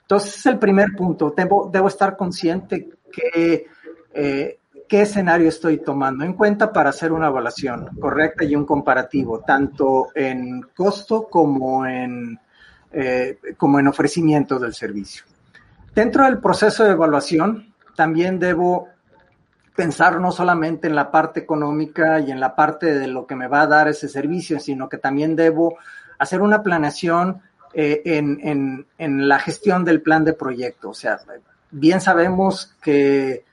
Entonces, 0.04 0.38
es 0.38 0.46
el 0.46 0.60
primer 0.60 0.90
punto. 0.96 1.34
Debo, 1.36 1.70
debo 1.74 1.88
estar 1.88 2.16
consciente 2.16 2.90
que 3.12 3.66
eh, 4.14 4.60
qué 4.88 5.02
escenario 5.02 5.50
estoy 5.50 5.80
tomando 5.80 6.24
en 6.24 6.34
cuenta 6.34 6.72
para 6.72 6.92
hacer 6.92 7.12
una 7.12 7.28
evaluación 7.28 7.90
correcta 8.00 8.44
y 8.44 8.56
un 8.56 8.66
comparativo, 8.66 9.40
tanto 9.40 10.10
en 10.14 10.62
costo 10.76 11.28
como 11.28 11.88
en, 11.88 12.38
eh, 12.92 13.40
como 13.58 13.80
en 13.80 13.88
ofrecimiento 13.88 14.60
del 14.60 14.76
servicio. 14.76 15.24
Dentro 15.96 16.26
del 16.26 16.40
proceso 16.40 16.84
de 16.84 16.92
evaluación, 16.92 17.74
también 17.96 18.38
debo 18.38 18.90
pensar 19.76 20.20
no 20.20 20.32
solamente 20.32 20.88
en 20.88 20.96
la 20.96 21.12
parte 21.12 21.40
económica 21.40 22.20
y 22.20 22.32
en 22.32 22.40
la 22.40 22.56
parte 22.56 22.94
de 22.94 23.08
lo 23.08 23.26
que 23.26 23.36
me 23.36 23.48
va 23.48 23.62
a 23.62 23.68
dar 23.68 23.88
ese 23.88 24.10
servicio, 24.10 24.60
sino 24.60 24.90
que 24.90 24.98
también 24.98 25.36
debo 25.36 25.78
hacer 26.20 26.42
una 26.42 26.62
planeación 26.62 27.42
eh, 27.74 28.02
en, 28.06 28.86
en, 28.98 29.28
la 29.28 29.40
gestión 29.40 29.86
del 29.86 30.02
plan 30.02 30.26
de 30.26 30.34
proyecto. 30.34 30.90
O 30.90 30.94
sea, 30.94 31.20
bien 31.72 32.02
sabemos 32.02 32.76
que, 32.82 33.46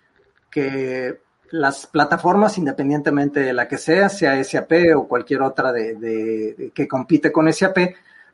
que 0.50 1.20
las 1.50 1.86
plataformas, 1.86 2.58
independientemente 2.58 3.40
de 3.40 3.52
la 3.52 3.68
que 3.68 3.78
sea, 3.78 4.08
sea 4.08 4.42
SAP 4.42 4.72
o 4.96 5.06
cualquier 5.06 5.42
otra 5.42 5.72
de, 5.72 6.72
que 6.74 6.88
compite 6.88 7.32
con 7.32 7.52
SAP, 7.52 7.78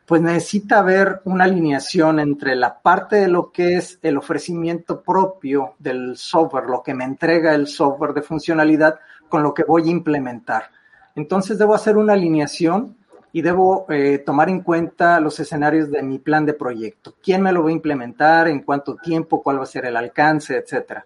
pues 0.07 0.21
necesita 0.21 0.81
haber 0.81 1.21
una 1.25 1.45
alineación 1.45 2.21
entre 2.21 2.57
la 2.57 2.79
parte 2.79 3.17
de 3.17 3.29
lo 3.29 3.51
que 3.51 3.77
es 3.77 3.99
el 4.03 4.19
ofrecimiento 4.19 5.01
propio 5.01 5.75
del 5.79 6.17
software, 6.17 6.65
lo 6.69 6.83
que 6.83 6.95
me 6.95 7.05
entrega 7.05 7.55
el 7.55 7.67
software 7.67 8.13
de 8.13 8.23
funcionalidad, 8.23 9.01
con 9.29 9.43
lo 9.43 9.55
que 9.55 9.65
voy 9.65 9.89
a 9.89 9.93
implementar. 9.93 10.71
Entonces 11.17 11.59
debo 11.59 11.75
hacer 11.75 11.97
una 11.97 12.13
alineación 12.13 12.97
y 13.33 13.43
debo 13.43 13.87
eh, 13.89 14.19
tomar 14.19 14.49
en 14.49 14.61
cuenta 14.61 15.19
los 15.21 15.41
escenarios 15.41 15.91
de 15.91 16.03
mi 16.03 16.19
plan 16.19 16.45
de 16.45 16.55
proyecto. 16.55 17.15
¿Quién 17.23 17.43
me 17.43 17.53
lo 17.53 17.65
va 17.65 17.71
a 17.71 17.73
implementar? 17.73 18.49
¿En 18.49 18.61
cuánto 18.61 18.97
tiempo? 18.97 19.43
¿Cuál 19.43 19.59
va 19.59 19.65
a 19.65 19.67
ser 19.67 19.87
el 19.87 19.97
alcance? 19.97 20.57
Etcétera. 20.57 21.05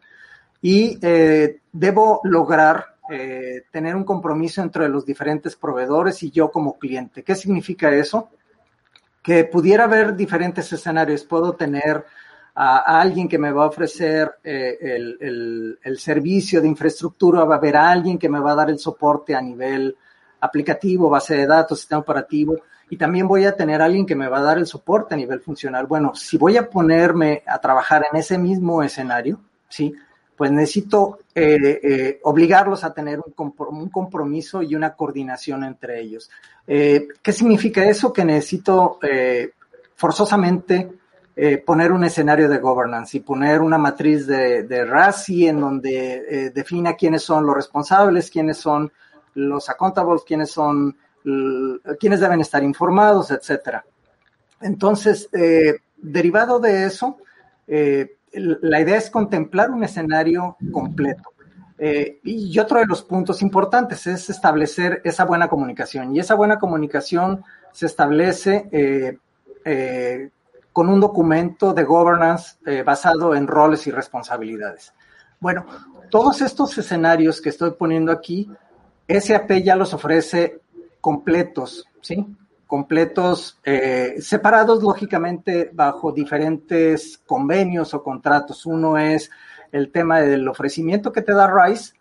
Y 0.61 0.98
eh, 1.00 1.61
debo 1.72 2.20
lograr 2.24 2.96
eh, 3.11 3.62
tener 3.70 3.96
un 3.96 4.04
compromiso 4.04 4.61
entre 4.61 4.88
los 4.88 5.06
diferentes 5.06 5.56
proveedores 5.56 6.22
y 6.22 6.30
yo 6.30 6.50
como 6.50 6.78
cliente. 6.78 7.22
¿Qué 7.22 7.34
significa 7.34 7.90
eso? 7.90 8.28
Que 9.28 9.44
pudiera 9.44 9.84
haber 9.84 10.16
diferentes 10.16 10.72
escenarios. 10.72 11.22
Puedo 11.22 11.52
tener 11.52 12.02
a, 12.54 12.98
alguien 12.98 13.28
que 13.28 13.36
me 13.36 13.52
va 13.52 13.64
a 13.64 13.66
ofrecer 13.66 14.36
el, 14.42 15.78
el, 15.82 15.98
servicio 15.98 16.62
de 16.62 16.68
infraestructura, 16.68 17.44
va 17.44 17.56
a 17.56 17.58
haber 17.58 17.76
a 17.76 17.90
alguien 17.90 18.18
que 18.18 18.30
me 18.30 18.40
va 18.40 18.52
a 18.52 18.54
dar 18.54 18.70
el 18.70 18.78
soporte 18.78 19.34
a 19.34 19.42
nivel 19.42 19.94
aplicativo, 20.40 21.10
base 21.10 21.36
de 21.36 21.46
datos, 21.46 21.80
sistema 21.80 22.00
operativo, 22.00 22.56
y 22.88 22.96
también 22.96 23.28
voy 23.28 23.44
a 23.44 23.54
tener 23.54 23.82
alguien 23.82 24.06
que 24.06 24.14
me 24.14 24.28
va 24.28 24.38
a 24.38 24.42
dar 24.42 24.56
el 24.56 24.66
soporte 24.66 25.12
a 25.12 25.18
nivel 25.18 25.40
funcional. 25.40 25.86
Bueno, 25.86 26.14
si 26.14 26.38
voy 26.38 26.56
a 26.56 26.70
ponerme 26.70 27.42
a 27.46 27.58
trabajar 27.58 28.06
en 28.10 28.18
ese 28.18 28.38
mismo 28.38 28.82
escenario, 28.82 29.42
¿sí? 29.68 29.94
Pues 30.38 30.53
necesito 30.53 31.18
eh, 31.35 31.81
eh, 31.83 32.20
obligarlos 32.22 32.85
a 32.85 32.94
tener 32.94 33.18
un, 33.18 33.88
compromiso 33.90 34.62
y 34.62 34.77
una 34.77 34.94
coordinación 34.94 35.64
entre 35.64 36.01
ellos. 36.01 36.31
Eh, 36.64 37.09
¿Qué 37.20 37.33
significa 37.33 37.85
eso? 37.85 38.12
Que 38.12 38.24
necesito 38.24 39.01
forzosamente 39.96 40.92
poner 41.66 41.90
un 41.90 42.05
escenario 42.05 42.48
de 42.48 42.59
governance 42.59 43.16
y 43.16 43.20
poner 43.20 43.61
una 43.61 43.79
matriz 43.79 44.29
de, 44.29 44.62
de 44.62 44.85
RASI 44.85 45.48
en 45.48 45.61
donde 45.61 46.53
defina 46.55 46.94
quiénes 46.94 47.22
son 47.22 47.44
los 47.44 47.57
responsables, 47.57 48.31
quiénes 48.31 48.59
son 48.59 48.92
los 49.35 49.68
accountables, 49.68 50.22
quiénes 50.24 50.53
son, 50.53 50.96
quiénes 51.98 52.20
deben 52.20 52.40
estar 52.40 52.62
informados, 52.62 53.33
etcétera. 53.33 53.85
Entonces, 54.61 55.29
derivado 55.96 56.61
de 56.61 56.85
eso, 56.87 57.18
la 58.32 58.80
idea 58.80 58.96
es 58.96 59.10
contemplar 59.10 59.70
un 59.70 59.84
escenario 59.84 60.56
completo. 60.72 61.32
Eh, 61.78 62.18
y 62.24 62.58
otro 62.58 62.80
de 62.80 62.86
los 62.86 63.02
puntos 63.02 63.40
importantes 63.40 64.06
es 64.06 64.30
establecer 64.30 65.00
esa 65.04 65.24
buena 65.24 65.48
comunicación. 65.48 66.14
Y 66.14 66.20
esa 66.20 66.34
buena 66.34 66.58
comunicación 66.58 67.44
se 67.72 67.86
establece 67.86 69.18
con 70.72 70.88
un 70.88 71.00
documento 71.00 71.74
de 71.74 71.84
governance 71.84 72.56
basado 72.84 73.34
en 73.34 73.46
roles 73.46 73.86
y 73.86 73.90
responsabilidades. 73.90 74.92
Bueno, 75.40 75.66
todos 76.10 76.40
estos 76.40 76.76
escenarios 76.78 77.40
que 77.40 77.50
estoy 77.50 77.72
poniendo 77.72 78.10
aquí 78.10 78.50
SAP 79.08 79.52
ya 79.62 79.76
los 79.76 79.94
ofrece 79.94 80.60
completos, 81.00 81.86
¿sí? 82.00 82.26
Completos, 82.68 83.59
eh, 83.64 84.18
separados 84.20 84.81
lógicamente 84.83 85.70
bajo 85.72 86.12
diferentes 86.12 87.18
convenios 87.26 87.92
o 87.94 88.04
contratos. 88.04 88.64
Uno 88.64 88.96
es 88.96 89.28
el 89.72 89.90
tema 89.90 90.20
del 90.20 90.46
ofrecimiento 90.46 91.11
que 91.11 91.22
te 91.22 91.33
da 91.33 91.50
RISE 91.50 91.94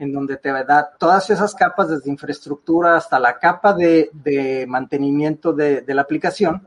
en 0.00 0.12
donde 0.12 0.36
te 0.38 0.50
da 0.50 0.90
todas 0.98 1.30
esas 1.30 1.54
capas 1.54 1.88
desde 1.88 2.10
infraestructura 2.10 2.96
hasta 2.96 3.20
la 3.20 3.38
capa 3.38 3.72
de, 3.74 4.64
mantenimiento 4.66 5.52
de, 5.52 5.82
de, 5.82 5.94
la 5.94 6.02
aplicación 6.02 6.66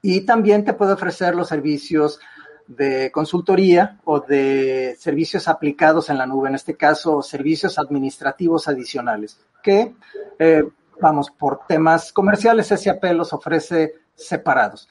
y 0.00 0.20
también 0.20 0.64
te 0.64 0.74
puede 0.74 0.92
ofrecer 0.92 1.34
los 1.34 1.48
servicios 1.48 2.20
de 2.66 3.10
consultoría 3.12 3.98
o 4.04 4.20
de 4.20 4.96
servicios 4.98 5.48
aplicados 5.48 6.08
en 6.08 6.18
la 6.18 6.26
nube, 6.26 6.48
en 6.48 6.54
este 6.54 6.76
caso 6.76 7.22
servicios 7.22 7.78
administrativos 7.78 8.68
adicionales, 8.68 9.38
que, 9.62 9.94
eh, 10.38 10.64
vamos, 11.00 11.30
por 11.30 11.66
temas 11.66 12.12
comerciales, 12.12 12.68
SAP 12.68 13.04
los 13.14 13.32
ofrece 13.32 13.94
separados, 14.14 14.88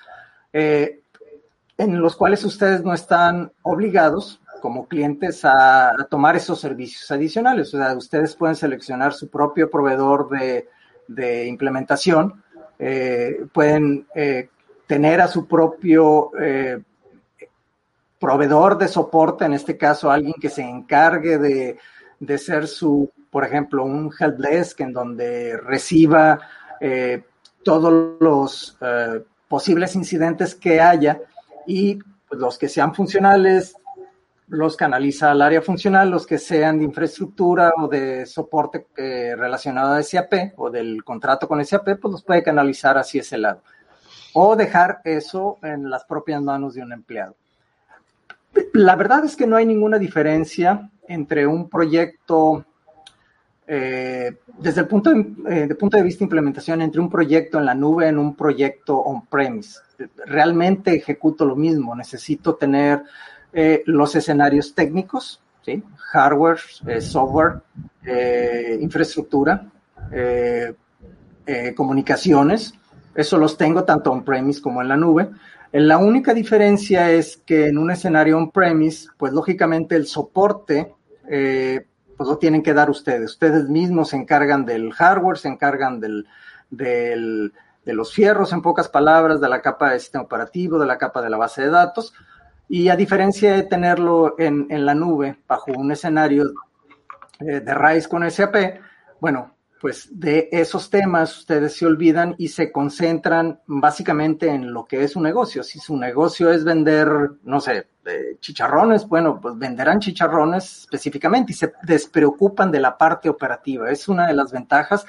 eh, 0.51 1.01
en 1.77 1.99
los 1.99 2.15
cuales 2.15 2.43
ustedes 2.43 2.83
no 2.83 2.93
están 2.93 3.51
obligados 3.63 4.39
como 4.61 4.87
clientes 4.87 5.43
a, 5.43 5.93
tomar 6.09 6.35
esos 6.35 6.59
servicios 6.59 7.09
adicionales. 7.11 7.73
O 7.73 7.77
sea, 7.77 7.95
ustedes 7.95 8.35
pueden 8.35 8.55
seleccionar 8.55 9.13
su 9.13 9.29
propio 9.29 9.69
proveedor 9.69 10.29
de, 10.29 11.45
implementación, 11.45 12.43
eh, 12.79 13.45
pueden 13.51 14.07
eh, 14.15 14.49
tener 14.87 15.21
a 15.21 15.27
su 15.27 15.47
propio 15.47 16.31
proveedor 18.19 18.77
de 18.77 18.87
soporte, 18.87 19.43
en 19.43 19.53
este 19.53 19.77
caso 19.77 20.09
alguien 20.09 20.35
que 20.39 20.49
se 20.49 20.61
encargue 20.61 21.37
de 22.19 22.37
ser 22.37 22.67
su, 22.67 23.11
por 23.33 23.43
ejemplo, 23.43 23.83
un 23.83 24.11
helpdesk 24.17 24.79
en 24.81 24.93
donde 24.93 25.57
reciba 25.57 26.39
eh, 26.79 27.23
todos 27.63 28.15
los 28.19 28.77
eh, 28.79 29.23
posibles 29.47 29.95
incidentes 29.95 30.53
que 30.53 30.79
haya 30.79 31.19
y 31.65 31.95
pues, 32.29 32.39
los 32.39 32.59
que 32.59 32.69
sean 32.69 32.93
funcionales 32.93 33.75
los 34.49 34.77
canaliza 34.77 35.31
al 35.31 35.41
área 35.41 35.63
funcional, 35.63 36.11
los 36.11 36.27
que 36.27 36.37
sean 36.37 36.77
de 36.77 36.85
infraestructura 36.85 37.71
o 37.75 37.87
de 37.87 38.27
soporte 38.27 38.85
eh, 38.95 39.33
relacionado 39.35 39.93
a 39.93 40.03
SAP 40.03 40.53
o 40.57 40.69
del 40.69 41.03
contrato 41.03 41.47
con 41.47 41.63
SAP, 41.65 41.99
pues 41.99 42.11
los 42.11 42.23
puede 42.23 42.43
canalizar 42.43 42.99
hacia 42.99 43.21
ese 43.21 43.39
lado. 43.39 43.63
O 44.35 44.55
dejar 44.55 45.01
eso 45.05 45.57
en 45.63 45.89
las 45.89 46.05
propias 46.05 46.39
manos 46.39 46.75
de 46.75 46.83
un 46.83 46.93
empleado. 46.93 47.35
La 48.73 48.95
verdad 48.95 49.25
es 49.25 49.35
que 49.35 49.47
no 49.47 49.55
hay 49.55 49.65
ninguna 49.65 49.97
diferencia 49.97 50.91
entre 51.07 51.47
un 51.47 51.67
proyecto, 51.67 52.65
eh, 53.65 54.35
desde 54.57 54.81
el 54.81 54.87
punto 54.87 55.09
de, 55.11 55.19
eh, 55.49 55.67
de, 55.67 55.75
punto 55.75 55.95
de 55.95 56.03
vista 56.03 56.19
de 56.19 56.25
implementación, 56.25 56.81
entre 56.81 56.99
un 56.99 57.09
proyecto 57.09 57.59
en 57.59 57.65
la 57.65 57.73
nube 57.73 58.07
en 58.07 58.17
un 58.17 58.35
proyecto 58.35 58.97
on-premise. 58.97 59.79
Realmente 60.25 60.95
ejecuto 60.95 61.45
lo 61.45 61.55
mismo. 61.55 61.95
Necesito 61.95 62.55
tener 62.55 63.03
eh, 63.53 63.83
los 63.85 64.15
escenarios 64.15 64.75
técnicos, 64.75 65.41
hardware, 66.11 66.59
software, 66.99 67.61
infraestructura, 68.81 69.65
comunicaciones. 71.75 72.73
Eso 73.15 73.37
los 73.37 73.55
tengo 73.57 73.85
tanto 73.85 74.11
on-premise 74.11 74.61
como 74.61 74.81
en 74.81 74.89
la 74.89 74.97
nube. 74.97 75.29
La 75.71 75.97
única 75.97 76.33
diferencia 76.33 77.09
es 77.11 77.37
que 77.37 77.67
en 77.67 77.77
un 77.77 77.91
escenario 77.91 78.37
on-premise, 78.37 79.07
pues 79.17 79.31
lógicamente 79.31 79.95
el 79.95 80.05
soporte, 80.05 80.93
pues 82.17 82.29
lo 82.29 82.37
tienen 82.37 82.63
que 82.63 82.73
dar 82.73 82.89
ustedes. 82.89 83.31
Ustedes 83.31 83.69
mismos 83.69 84.09
se 84.09 84.17
encargan 84.17 84.65
del 84.65 84.93
hardware, 84.93 85.37
se 85.37 85.47
encargan 85.47 85.99
del, 85.99 86.27
del, 86.69 87.53
de 87.85 87.93
los 87.93 88.13
fierros, 88.13 88.53
en 88.53 88.61
pocas 88.61 88.89
palabras, 88.89 89.41
de 89.41 89.49
la 89.49 89.61
capa 89.61 89.91
de 89.91 89.99
sistema 89.99 90.23
operativo, 90.23 90.79
de 90.79 90.85
la 90.85 90.97
capa 90.97 91.21
de 91.21 91.29
la 91.29 91.37
base 91.37 91.63
de 91.63 91.69
datos. 91.69 92.13
Y 92.69 92.89
a 92.89 92.95
diferencia 92.95 93.53
de 93.53 93.63
tenerlo 93.63 94.35
en, 94.37 94.67
en 94.69 94.85
la 94.85 94.95
nube, 94.95 95.37
bajo 95.47 95.71
un 95.71 95.91
escenario 95.91 96.51
eh, 97.39 97.59
de 97.59 97.73
RAIS 97.73 98.07
con 98.07 98.29
SAP, 98.29 98.55
bueno, 99.19 99.52
pues 99.83 100.07
de 100.17 100.47
esos 100.53 100.89
temas 100.89 101.39
ustedes 101.39 101.75
se 101.75 101.85
olvidan 101.85 102.35
y 102.37 102.47
se 102.47 102.71
concentran 102.71 103.59
básicamente 103.65 104.47
en 104.47 104.71
lo 104.71 104.85
que 104.85 105.03
es 105.03 105.11
su 105.11 105.19
negocio. 105.19 105.61
Si 105.61 105.77
su 105.77 105.97
negocio 105.97 106.53
es 106.53 106.63
vender, 106.63 107.09
no 107.43 107.59
sé, 107.59 107.89
eh, 108.05 108.37
chicharrones, 108.39 109.05
bueno, 109.05 109.41
pues 109.41 109.57
venderán 109.57 109.99
chicharrones 109.99 110.83
específicamente 110.83 111.51
y 111.51 111.55
se 111.55 111.73
despreocupan 111.81 112.71
de 112.71 112.79
la 112.79 112.97
parte 112.97 113.27
operativa. 113.27 113.91
Es 113.91 114.07
una 114.07 114.25
de 114.25 114.33
las 114.33 114.53
ventajas 114.53 115.05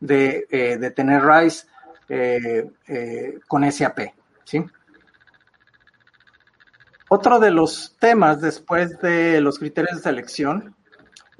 de, 0.00 0.46
eh, 0.50 0.76
de 0.76 0.90
tener 0.90 1.22
RISE 1.24 1.66
con 3.48 3.72
SAP, 3.72 4.00
¿sí? 4.44 4.62
Otro 7.08 7.40
de 7.40 7.52
los 7.52 7.96
temas 7.98 8.42
después 8.42 9.00
de 9.00 9.40
los 9.40 9.58
criterios 9.58 9.96
de 9.96 10.02
selección, 10.02 10.76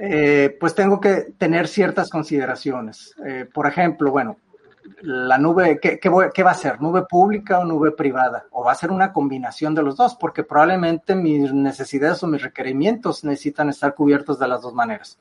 eh, 0.03 0.57
pues 0.59 0.75
tengo 0.75 0.99
que 0.99 1.35
tener 1.37 1.69
ciertas 1.69 2.09
consideraciones. 2.09 3.15
Eh, 3.27 3.47
por 3.53 3.67
ejemplo, 3.67 4.11
bueno, 4.11 4.39
la 5.03 5.37
nube, 5.37 5.79
¿qué, 5.79 6.01
qué, 6.01 6.09
voy, 6.09 6.29
¿qué, 6.33 6.43
va 6.43 6.53
a 6.53 6.55
ser? 6.55 6.81
¿Nube 6.81 7.03
pública 7.03 7.59
o 7.59 7.67
nube 7.67 7.91
privada? 7.93 8.47
¿O 8.53 8.65
va 8.65 8.73
a 8.73 8.77
ser 8.77 8.91
una 8.91 9.13
combinación 9.13 9.75
de 9.75 9.83
los 9.83 9.97
dos? 9.97 10.17
Porque 10.19 10.43
probablemente 10.43 11.15
mis 11.15 11.53
necesidades 11.53 12.23
o 12.23 12.29
mis 12.29 12.41
requerimientos 12.41 13.25
necesitan 13.25 13.69
estar 13.69 13.95
cubiertos 13.95 14.39
de 14.39 14.49
las 14.49 14.63
dos 14.63 14.73
maneras. 14.73 15.19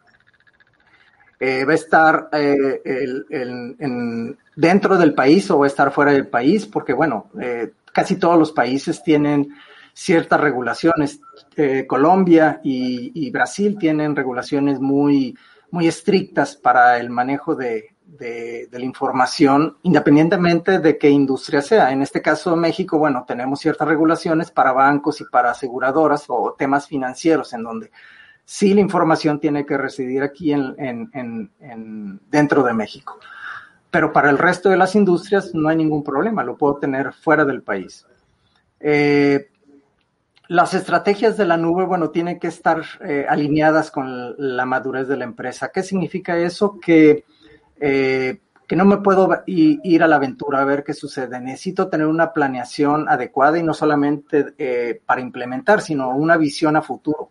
Eh, 1.42 1.66
va 1.66 1.74
a 1.74 1.76
estar 1.76 2.30
dentro 4.56 4.98
del 4.98 5.14
país 5.14 5.52
o 5.52 5.60
va 5.60 5.66
a 5.66 5.68
estar 5.68 5.92
fuera 5.92 6.14
del 6.14 6.28
país, 6.28 6.66
porque 6.66 6.94
bueno, 6.94 7.30
casi 7.92 8.16
todos 8.16 8.40
los 8.40 8.54
países 8.54 9.04
tienen 9.04 9.50
ciertas 9.94 10.40
regulaciones. 10.40 11.20
Eh, 11.62 11.86
Colombia 11.86 12.62
y, 12.64 13.12
y, 13.14 13.30
Brasil 13.32 13.78
tienen 13.78 14.16
regulaciones 14.16 14.80
muy, 14.80 15.38
muy 15.72 15.90
estrictas 15.90 16.56
para 16.56 16.98
el 17.00 17.10
manejo 17.10 17.54
de, 17.54 17.96
de, 18.06 18.68
de, 18.72 18.80
la 18.80 18.86
información, 18.86 19.76
independientemente 19.84 20.80
de 20.80 20.98
qué 20.98 21.10
industria 21.10 21.62
sea. 21.62 21.92
En 21.92 22.02
este 22.02 22.22
caso, 22.22 22.56
México, 22.56 22.98
bueno, 22.98 23.26
tenemos 23.28 23.60
ciertas 23.60 23.90
regulaciones 23.90 24.52
para 24.52 24.72
bancos 24.72 25.20
y 25.20 25.26
para 25.26 25.52
aseguradoras 25.52 26.24
o 26.30 26.56
temas 26.58 26.88
financieros, 26.88 27.52
en 27.52 27.64
donde 27.64 27.92
sí 28.46 28.74
la 28.74 28.80
información 28.80 29.42
tiene 29.42 29.66
que 29.66 29.78
residir 29.78 30.24
aquí 30.24 30.54
en, 30.54 30.74
en, 30.78 31.10
en, 31.14 31.52
en 31.60 32.22
dentro 32.32 32.64
de 32.64 32.72
México. 32.72 33.20
Pero 33.92 34.14
para 34.14 34.30
el 34.30 34.38
resto 34.38 34.70
de 34.70 34.78
las 34.78 34.96
industrias 34.96 35.54
no 35.54 35.68
hay 35.68 35.76
ningún 35.76 36.06
problema, 36.06 36.42
lo 36.42 36.56
puedo 36.56 36.78
tener 36.78 37.12
fuera 37.12 37.44
del 37.44 37.64
país. 37.64 38.06
Eh, 38.80 39.49
las 40.50 40.74
estrategias 40.74 41.38
de 41.38 41.46
la 41.46 41.58
nube, 41.58 41.86
bueno, 41.86 42.10
tienen 42.10 42.40
que 42.40 42.48
estar 42.48 42.82
eh, 43.02 43.24
alineadas 43.30 43.92
con 43.92 44.34
la 44.36 44.66
madurez 44.66 45.08
de 45.08 45.16
la 45.16 45.24
empresa. 45.24 45.70
¿Qué 45.72 45.84
significa 45.84 46.36
eso? 46.40 46.80
Que, 46.80 47.24
eh, 47.80 48.40
que 48.68 48.76
no 48.76 48.84
me 48.84 48.98
puedo 48.98 49.44
ir 49.46 50.04
a 50.04 50.08
la 50.08 50.16
aventura 50.16 50.60
a 50.60 50.66
ver 50.66 50.84
qué 50.84 50.96
sucede. 50.96 51.40
Necesito 51.40 51.88
tener 51.88 52.08
una 52.08 52.34
planeación 52.34 53.08
adecuada 53.08 53.60
y 53.60 53.64
no 53.64 53.76
solamente 53.76 54.56
eh, 54.58 55.00
para 55.06 55.22
implementar, 55.22 55.82
sino 55.82 56.10
una 56.10 56.36
visión 56.36 56.76
a 56.76 56.82
futuro. 56.82 57.30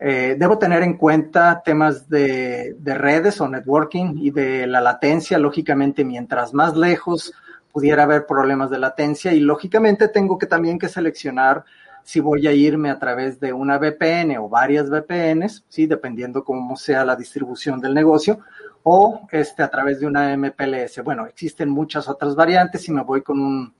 debo 0.00 0.58
tener 0.58 0.82
en 0.82 0.96
cuenta 0.96 1.62
temas 1.64 2.08
de, 2.08 2.74
de 2.80 2.94
redes 2.94 3.40
o 3.40 3.48
networking 3.48 4.16
y 4.16 4.32
de 4.32 4.66
la 4.66 4.80
latencia. 4.80 5.38
Lógicamente, 5.38 6.04
mientras 6.04 6.52
más 6.52 6.76
lejos 6.76 7.32
pudiera 7.72 8.04
haber 8.04 8.26
problemas 8.26 8.70
de 8.70 8.78
latencia 8.78 9.32
y 9.32 9.40
lógicamente 9.40 10.08
tengo 10.08 10.38
que 10.38 10.46
también 10.46 10.78
que 10.78 10.88
seleccionar 10.88 11.64
si 12.02 12.20
voy 12.20 12.46
a 12.46 12.52
irme 12.52 12.90
a 12.90 12.98
través 12.98 13.38
de 13.40 13.52
una 13.52 13.78
VPN 13.78 14.36
o 14.38 14.48
varias 14.48 14.88
VPNs, 14.90 15.64
sí, 15.68 15.86
dependiendo 15.86 16.44
cómo 16.44 16.76
sea 16.76 17.04
la 17.04 17.14
distribución 17.14 17.80
del 17.80 17.94
negocio, 17.94 18.40
o 18.82 19.28
este 19.30 19.62
a 19.62 19.70
través 19.70 20.00
de 20.00 20.06
una 20.06 20.36
MPLS. 20.36 21.02
Bueno, 21.04 21.26
existen 21.26 21.68
muchas 21.68 22.08
otras 22.08 22.34
variantes 22.34 22.82
si 22.82 22.92
me 22.92 23.02
voy 23.02 23.22
con 23.22 23.40
un 23.40 23.74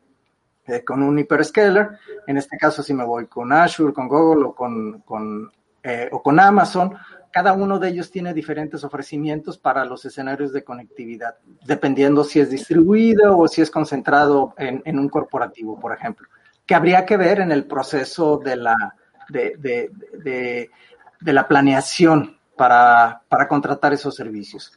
eh, 0.66 0.85
con 0.85 1.03
un 1.03 1.18
hyperscaler, 1.18 1.88
en 2.26 2.37
este 2.37 2.57
caso 2.59 2.83
si 2.83 2.94
me 2.94 3.05
voy 3.05 3.26
con 3.26 3.53
Azure, 3.53 3.92
con 3.92 4.09
Google 4.09 4.44
o 4.44 4.55
con, 4.55 5.00
con 5.00 5.50
eh, 5.83 6.09
o 6.12 6.22
con 6.22 6.38
Amazon, 6.38 6.94
cada 7.31 7.53
uno 7.53 7.79
de 7.79 7.88
ellos 7.88 8.11
tiene 8.11 8.35
diferentes 8.35 8.83
ofrecimientos 8.85 9.59
para 9.59 9.85
los 9.85 10.05
escenarios 10.05 10.53
de 10.53 10.64
conectividad, 10.64 11.37
dependiendo 11.64 12.25
si 12.25 12.40
es 12.40 12.51
distribuido 12.51 13.38
o 13.38 13.49
si 13.49 13.62
es 13.62 13.71
concentrado 13.71 14.55
en, 14.57 14.99
un 14.99 15.09
corporativo, 15.09 15.79
por 15.79 15.93
ejemplo, 15.93 16.29
que 16.66 16.75
habría 16.75 17.07
que 17.07 17.16
ver 17.16 17.40
en 17.40 17.53
el 17.53 17.64
proceso 17.64 18.38
de 18.38 18.57
la, 18.57 18.97
de, 19.29 19.90
de 21.21 21.33
la 21.33 21.47
planeación 21.47 22.38
para, 22.57 23.23
para, 23.29 23.49
contratar 23.49 23.93
esos 23.93 24.14
servicios. 24.14 24.73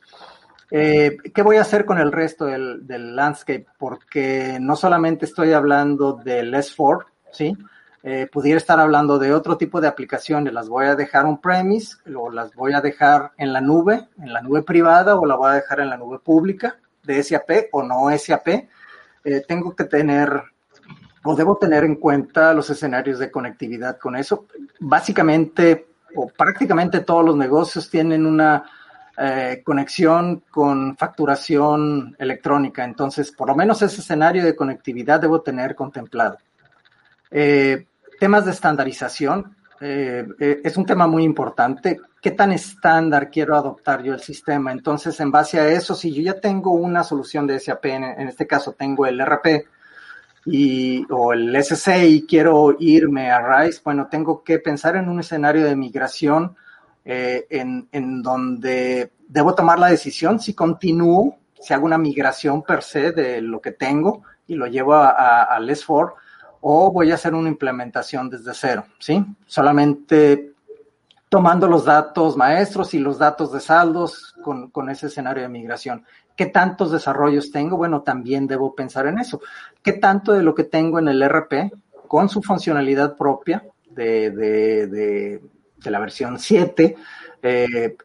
Eh, 0.71 1.17
¿Qué 1.33 1.41
voy 1.41 1.57
a 1.57 1.61
hacer 1.61 1.85
con 1.85 1.99
el 1.99 2.11
resto 2.11 2.45
del, 2.45 2.87
del 2.87 3.15
landscape? 3.15 3.67
Porque 3.77 4.57
no 4.59 4.75
solamente 4.75 5.25
estoy 5.25 5.53
hablando 5.53 6.13
del 6.13 6.53
S4, 6.53 7.05
¿sí? 7.31 7.55
Eh, 8.05 8.27
pudiera 8.29 8.57
estar 8.57 8.81
hablando 8.81 9.17
de 9.17 9.33
otro 9.33 9.57
tipo 9.57 9.79
de 9.79 9.87
aplicaciones. 9.87 10.53
Las 10.53 10.67
voy 10.67 10.87
a 10.87 10.95
dejar 10.95 11.25
on-premise 11.25 11.97
o 12.13 12.29
las 12.29 12.53
voy 12.53 12.73
a 12.73 12.81
dejar 12.81 13.31
en 13.37 13.53
la 13.53 13.61
nube, 13.61 14.09
en 14.21 14.33
la 14.33 14.41
nube 14.41 14.61
privada 14.61 15.15
o 15.15 15.25
la 15.25 15.35
voy 15.35 15.51
a 15.51 15.55
dejar 15.55 15.79
en 15.79 15.89
la 15.89 15.97
nube 15.97 16.19
pública 16.19 16.77
de 17.03 17.23
SAP 17.23 17.69
o 17.71 17.81
no 17.81 18.15
SAP. 18.17 18.47
Eh, 19.23 19.41
tengo 19.47 19.73
que 19.73 19.85
tener 19.85 20.43
o 21.23 21.35
debo 21.35 21.57
tener 21.57 21.85
en 21.85 21.95
cuenta 21.95 22.53
los 22.53 22.69
escenarios 22.69 23.19
de 23.19 23.31
conectividad 23.31 23.97
con 23.97 24.17
eso. 24.17 24.47
Básicamente, 24.81 25.87
o 26.15 26.27
prácticamente 26.27 26.99
todos 26.99 27.23
los 27.23 27.37
negocios 27.37 27.89
tienen 27.89 28.25
una 28.25 28.65
eh, 29.17 29.61
conexión 29.63 30.43
con 30.51 30.97
facturación 30.97 32.15
electrónica. 32.19 32.83
Entonces, 32.83 33.31
por 33.31 33.47
lo 33.47 33.55
menos 33.55 33.81
ese 33.81 34.01
escenario 34.01 34.43
de 34.43 34.57
conectividad 34.57 35.21
debo 35.21 35.41
tener 35.41 35.75
contemplado. 35.75 36.37
Eh, 37.31 37.87
temas 38.23 38.45
de 38.45 38.51
estandarización. 38.51 39.53
Eh, 39.81 40.25
es 40.63 40.77
un 40.77 40.85
tema 40.85 41.07
muy 41.07 41.25
importante. 41.25 41.99
¿Qué 42.21 42.31
tan 42.31 42.53
estándar 42.53 43.29
quiero 43.29 43.57
adoptar 43.57 44.01
yo 44.01 44.13
el 44.13 44.21
sistema? 44.21 44.71
Entonces, 44.71 45.19
en 45.19 45.29
base 45.29 45.59
a 45.59 45.67
eso, 45.67 45.93
si 45.93 46.13
yo 46.13 46.21
ya 46.21 46.39
tengo 46.39 46.71
una 46.71 47.03
solución 47.03 47.45
de 47.45 47.59
SAP, 47.59 47.85
en, 47.87 48.05
en 48.05 48.29
este 48.29 48.47
caso 48.47 48.71
tengo 48.79 49.05
el 49.05 49.19
RP, 49.19 49.67
y, 50.45 51.05
o 51.09 51.33
el 51.33 51.53
SC 51.53 52.07
y 52.07 52.25
quiero 52.25 52.77
irme 52.79 53.29
a 53.29 53.41
RISE, 53.41 53.81
bueno, 53.83 54.07
tengo 54.09 54.41
que 54.41 54.57
pensar 54.59 54.95
en 54.95 55.09
un 55.09 55.19
escenario 55.19 55.65
de 55.65 55.75
migración 55.75 56.55
eh, 57.03 57.45
en, 57.49 57.89
en, 57.91 58.21
donde 58.21 59.11
debo 59.27 59.53
tomar 59.53 59.79
la 59.79 59.87
decisión 59.87 60.39
si 60.39 60.53
continúo, 60.53 61.39
si 61.59 61.73
hago 61.73 61.85
una 61.85 61.97
migración 61.97 62.63
per 62.63 62.83
se 62.83 63.11
de 63.11 63.41
lo 63.41 63.59
que 63.59 63.73
tengo 63.73 64.23
y 64.47 64.55
lo 64.55 64.67
llevo 64.67 64.93
a, 64.93 65.09
a, 65.43 65.59
S4 65.59 66.13
o 66.65 66.91
voy 66.91 67.11
a 67.11 67.15
hacer 67.15 67.33
una 67.33 67.49
implementación 67.49 68.29
desde 68.29 68.53
cero, 68.53 68.85
¿sí? 68.97 69.23
Solamente 69.45 70.53
tomando 71.27 71.67
los 71.67 71.83
datos 71.83 72.37
maestros 72.37 72.93
y 72.93 72.99
los 72.99 73.17
datos 73.17 73.51
de 73.51 73.59
saldos 73.59 74.33
con, 74.41 74.69
con 74.69 74.89
ese 74.89 75.07
escenario 75.07 75.43
de 75.43 75.49
migración. 75.49 76.05
¿Qué 76.37 76.45
tantos 76.45 76.91
desarrollos 76.91 77.51
tengo? 77.51 77.75
Bueno, 77.75 78.01
también 78.01 78.47
debo 78.47 78.73
pensar 78.73 79.07
en 79.07 79.19
eso. 79.19 79.41
¿Qué 79.81 79.93
tanto 79.93 80.31
de 80.31 80.41
lo 80.41 80.55
que 80.55 80.63
tengo 80.63 80.99
en 80.99 81.09
el 81.09 81.21
RP 81.27 81.73
con 82.07 82.29
su 82.29 82.41
funcionalidad 82.41 83.17
propia 83.17 83.65
de, 83.89 84.31
de, 84.31 84.87
de, 84.87 85.41
de 85.77 85.91
la 85.91 85.99
versión 85.99 86.39
7, 86.39 86.95
eh, 87.41 87.97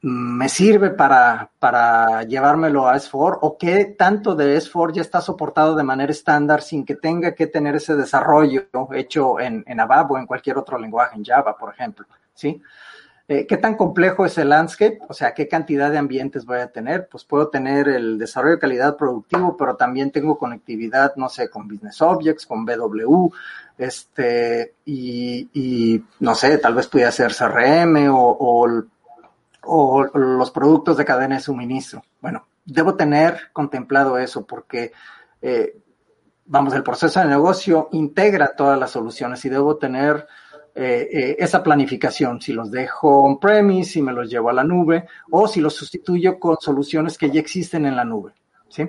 me 0.00 0.48
sirve 0.48 0.90
para, 0.90 1.50
para 1.58 2.22
llevármelo 2.22 2.86
a 2.86 2.96
S4 2.96 3.38
o 3.42 3.58
qué 3.58 3.84
tanto 3.84 4.36
de 4.36 4.56
S4 4.56 4.92
ya 4.92 5.02
está 5.02 5.20
soportado 5.20 5.74
de 5.74 5.82
manera 5.82 6.12
estándar 6.12 6.62
sin 6.62 6.84
que 6.84 6.94
tenga 6.94 7.34
que 7.34 7.48
tener 7.48 7.74
ese 7.76 7.96
desarrollo 7.96 8.68
hecho 8.92 9.40
en, 9.40 9.64
en 9.66 9.80
ABAP 9.80 10.12
o 10.12 10.18
en 10.18 10.26
cualquier 10.26 10.56
otro 10.58 10.78
lenguaje, 10.78 11.16
en 11.16 11.24
Java, 11.24 11.56
por 11.56 11.72
ejemplo, 11.72 12.06
¿sí? 12.32 12.62
Eh, 13.30 13.46
¿Qué 13.46 13.58
tan 13.58 13.76
complejo 13.76 14.24
es 14.24 14.38
el 14.38 14.48
landscape? 14.48 15.00
O 15.06 15.12
sea, 15.12 15.34
¿qué 15.34 15.46
cantidad 15.46 15.90
de 15.90 15.98
ambientes 15.98 16.46
voy 16.46 16.60
a 16.60 16.72
tener? 16.72 17.08
Pues 17.08 17.24
puedo 17.26 17.48
tener 17.48 17.86
el 17.86 18.18
desarrollo 18.18 18.54
de 18.54 18.60
calidad 18.60 18.96
productivo, 18.96 19.54
pero 19.54 19.76
también 19.76 20.10
tengo 20.10 20.38
conectividad, 20.38 21.14
no 21.16 21.28
sé, 21.28 21.50
con 21.50 21.68
Business 21.68 22.00
Objects, 22.00 22.46
con 22.46 22.64
BW, 22.64 23.28
este, 23.76 24.76
y, 24.86 25.46
y 25.52 26.02
no 26.20 26.34
sé, 26.34 26.56
tal 26.56 26.74
vez 26.74 26.86
pudiera 26.86 27.12
ser 27.12 27.34
CRM 27.34 28.08
o, 28.08 28.30
o, 28.30 28.66
o 29.68 30.04
los 30.04 30.50
productos 30.50 30.96
de 30.96 31.04
cadena 31.04 31.36
de 31.36 31.42
suministro. 31.42 32.02
Bueno, 32.20 32.46
debo 32.64 32.94
tener 32.96 33.50
contemplado 33.52 34.18
eso 34.18 34.46
porque, 34.46 34.92
eh, 35.42 35.76
vamos, 36.46 36.74
el 36.74 36.82
proceso 36.82 37.20
de 37.20 37.26
negocio 37.26 37.88
integra 37.92 38.54
todas 38.56 38.78
las 38.78 38.90
soluciones 38.90 39.44
y 39.44 39.48
debo 39.50 39.76
tener 39.76 40.26
eh, 40.74 41.08
eh, 41.12 41.36
esa 41.38 41.62
planificación, 41.62 42.40
si 42.40 42.52
los 42.52 42.70
dejo 42.70 43.24
on-premise, 43.24 43.92
si 43.92 44.02
me 44.02 44.12
los 44.12 44.30
llevo 44.30 44.48
a 44.48 44.54
la 44.54 44.64
nube 44.64 45.06
o 45.30 45.48
si 45.48 45.60
los 45.60 45.74
sustituyo 45.74 46.38
con 46.38 46.56
soluciones 46.60 47.18
que 47.18 47.30
ya 47.30 47.40
existen 47.40 47.84
en 47.84 47.96
la 47.96 48.04
nube. 48.04 48.32
¿sí? 48.68 48.86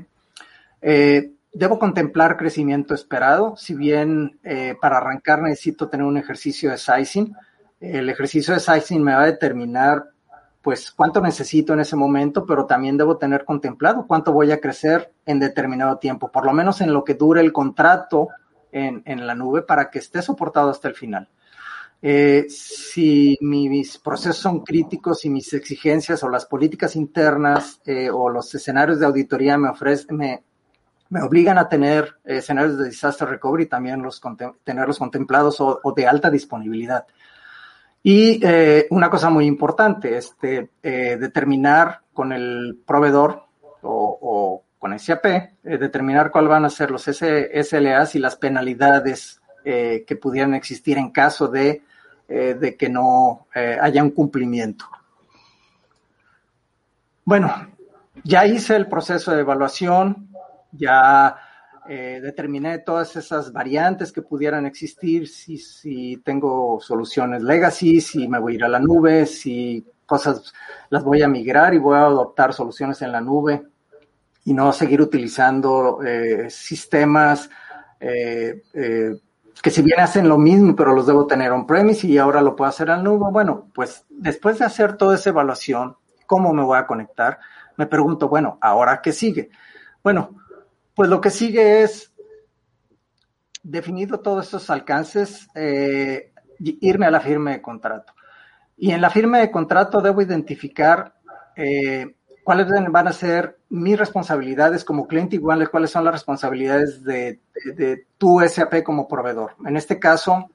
Debo 1.51 1.79
contemplar 1.79 2.37
crecimiento 2.37 2.93
esperado, 2.93 3.55
si 3.57 3.73
bien 3.73 4.39
para 4.79 4.97
arrancar 4.97 5.41
necesito 5.41 5.89
tener 5.89 6.05
un 6.05 6.17
ejercicio 6.17 6.69
de 6.71 6.77
sizing. 6.77 7.33
El 7.81 8.09
ejercicio 8.09 8.53
de 8.53 8.59
sizing 8.59 9.03
me 9.03 9.13
va 9.13 9.23
a 9.23 9.25
determinar 9.25 10.03
pues 10.69 10.91
cuánto 10.91 11.19
necesito 11.19 11.73
en 11.73 11.79
ese 11.79 11.95
momento, 11.95 12.45
pero 12.45 12.67
también 12.67 12.95
debo 12.95 13.17
tener 13.17 13.43
contemplado 13.43 14.05
cuánto 14.05 14.31
voy 14.31 14.51
a 14.51 14.61
crecer 14.61 15.11
en 15.25 15.39
determinado 15.39 15.97
tiempo, 15.97 16.31
por 16.31 16.45
lo 16.45 16.53
menos 16.53 16.79
en 16.81 16.93
lo 16.93 17.03
que 17.03 17.15
dure 17.15 17.41
el 17.41 17.51
contrato 17.51 18.27
en, 18.71 19.01
en 19.05 19.25
la 19.25 19.33
nube 19.33 19.63
para 19.63 19.89
que 19.89 19.97
esté 19.97 20.21
soportado 20.21 20.69
hasta 20.69 20.87
el 20.87 20.93
final. 20.93 21.27
Eh, 22.03 22.45
si 22.49 23.35
mis 23.41 23.97
procesos 23.97 24.37
son 24.37 24.59
críticos 24.59 25.25
y 25.25 25.31
mis 25.31 25.51
exigencias 25.53 26.21
o 26.21 26.29
las 26.29 26.45
políticas 26.45 26.95
internas 26.95 27.81
eh, 27.87 28.11
o 28.11 28.29
los 28.29 28.53
escenarios 28.53 28.99
de 28.99 29.07
auditoría 29.07 29.57
me 29.57 29.69
ofrecen, 29.69 30.17
me, 30.17 30.43
me 31.09 31.23
obligan 31.23 31.57
a 31.57 31.67
tener 31.67 32.15
escenarios 32.23 32.77
de 32.77 32.89
disaster 32.89 33.27
recovery, 33.27 33.65
también 33.65 34.03
los 34.03 34.21
tenerlos 34.63 34.99
contemplados 34.99 35.59
o, 35.61 35.79
o, 35.81 35.93
de 35.93 36.05
alta 36.05 36.29
disponibilidad. 36.29 37.07
Y 38.01 38.39
eh, 38.45 38.87
una 38.91 39.09
cosa 39.09 39.29
muy 39.29 39.45
importante, 39.45 40.17
este, 40.17 40.69
eh, 40.81 41.17
determinar 41.19 42.01
con 42.13 42.31
el 42.31 42.81
proveedor 42.85 43.43
o, 43.81 44.63
con 44.77 44.97
SAP, 44.97 45.25
eh, 45.25 45.53
determinar 45.63 46.31
cuáles 46.31 46.49
van 46.49 46.65
a 46.65 46.69
ser 46.69 46.91
los 46.91 47.03
SLAs 47.03 48.15
y 48.15 48.19
las 48.19 48.35
penalidades 48.37 49.41
que 49.61 50.19
pudieran 50.19 50.55
existir 50.55 50.97
en 50.97 51.11
caso 51.11 51.47
de 51.47 51.83
de 52.27 52.75
que 52.77 52.89
no 52.89 53.47
haya 53.53 54.01
un 54.01 54.11
cumplimiento. 54.11 54.85
Bueno, 57.25 57.67
ya 58.23 58.47
hice 58.47 58.75
el 58.75 58.87
proceso 58.87 59.31
de 59.31 59.41
evaluación, 59.41 60.29
ya 60.71 61.35
eh, 61.91 62.19
determiné 62.21 62.77
todas 62.77 63.15
esas 63.15 63.51
variantes 63.51 64.11
que 64.11 64.21
pudieran 64.21 64.67
existir, 64.67 65.27
si, 65.27 65.57
si 65.57 66.17
tengo 66.17 66.79
soluciones 66.79 67.41
legacy, 67.41 67.99
si 67.99 68.27
me 68.27 68.37
voy 68.37 68.53
a 68.53 68.55
ir 68.57 68.63
a 68.63 68.69
la 68.69 68.77
nube, 68.79 69.25
si 69.25 69.83
cosas 70.05 70.53
las 70.91 71.03
voy 71.03 71.23
a 71.23 71.27
migrar 71.27 71.73
y 71.73 71.79
voy 71.79 71.95
a 71.95 72.01
adoptar 72.01 72.53
soluciones 72.53 73.01
en 73.01 73.11
la 73.11 73.21
nube 73.21 73.63
y 74.45 74.53
no 74.53 74.71
seguir 74.71 75.01
utilizando 75.01 76.03
eh, 76.03 76.51
sistemas 76.51 77.49
eh, 77.99 78.61
que 79.59 79.71
si 79.71 79.81
bien 79.81 79.99
hacen 79.99 80.29
lo 80.29 80.37
mismo, 80.37 80.75
pero 80.75 80.93
los 80.93 81.07
debo 81.07 81.25
tener 81.25 81.51
on-premise 81.51 82.05
y 82.05 82.19
ahora 82.19 82.41
lo 82.41 82.55
puedo 82.55 82.69
hacer 82.69 82.91
al 82.91 83.03
nube, 83.03 83.31
bueno, 83.31 83.67
pues 83.73 84.05
después 84.09 84.59
de 84.59 84.65
hacer 84.65 84.95
toda 84.95 85.15
esa 85.15 85.31
evaluación, 85.31 85.97
¿cómo 86.27 86.53
me 86.53 86.61
voy 86.61 86.77
a 86.77 86.85
conectar? 86.85 87.39
Me 87.77 87.87
pregunto, 87.87 88.29
bueno, 88.29 88.59
¿ahora 88.61 89.01
qué 89.01 89.11
sigue? 89.11 89.49
Bueno, 90.03 90.35
pues 90.99 91.09
lo 91.09 91.21
que 91.21 91.29
sigue 91.29 91.81
es, 91.81 92.11
definido 93.63 94.19
todos 94.19 94.43
estos 94.43 94.69
alcances, 94.69 95.47
eh, 95.55 96.33
irme 96.59 97.05
a 97.05 97.09
la 97.09 97.21
firma 97.21 97.51
de 97.51 97.61
contrato. 97.61 98.11
Y 98.75 98.91
en 98.91 98.99
la 98.99 99.09
firma 99.09 99.37
de 99.37 99.49
contrato 99.49 100.01
debo 100.01 100.21
identificar 100.21 101.15
eh, 101.55 102.17
cuáles 102.43 102.67
van 102.91 103.07
a 103.07 103.13
ser 103.13 103.59
mis 103.69 103.97
responsabilidades 103.97 104.83
como 104.83 105.07
cliente, 105.07 105.37
igual 105.37 105.69
cuáles 105.69 105.91
son 105.91 106.03
las 106.03 106.15
responsabilidades 106.15 107.01
de, 107.05 107.39
de, 107.63 108.05
tu 108.17 108.41
SAP 108.41 108.83
como 108.83 109.07
proveedor. 109.07 109.55
En 109.65 109.77
este 109.77 109.99
caso, 109.99 110.49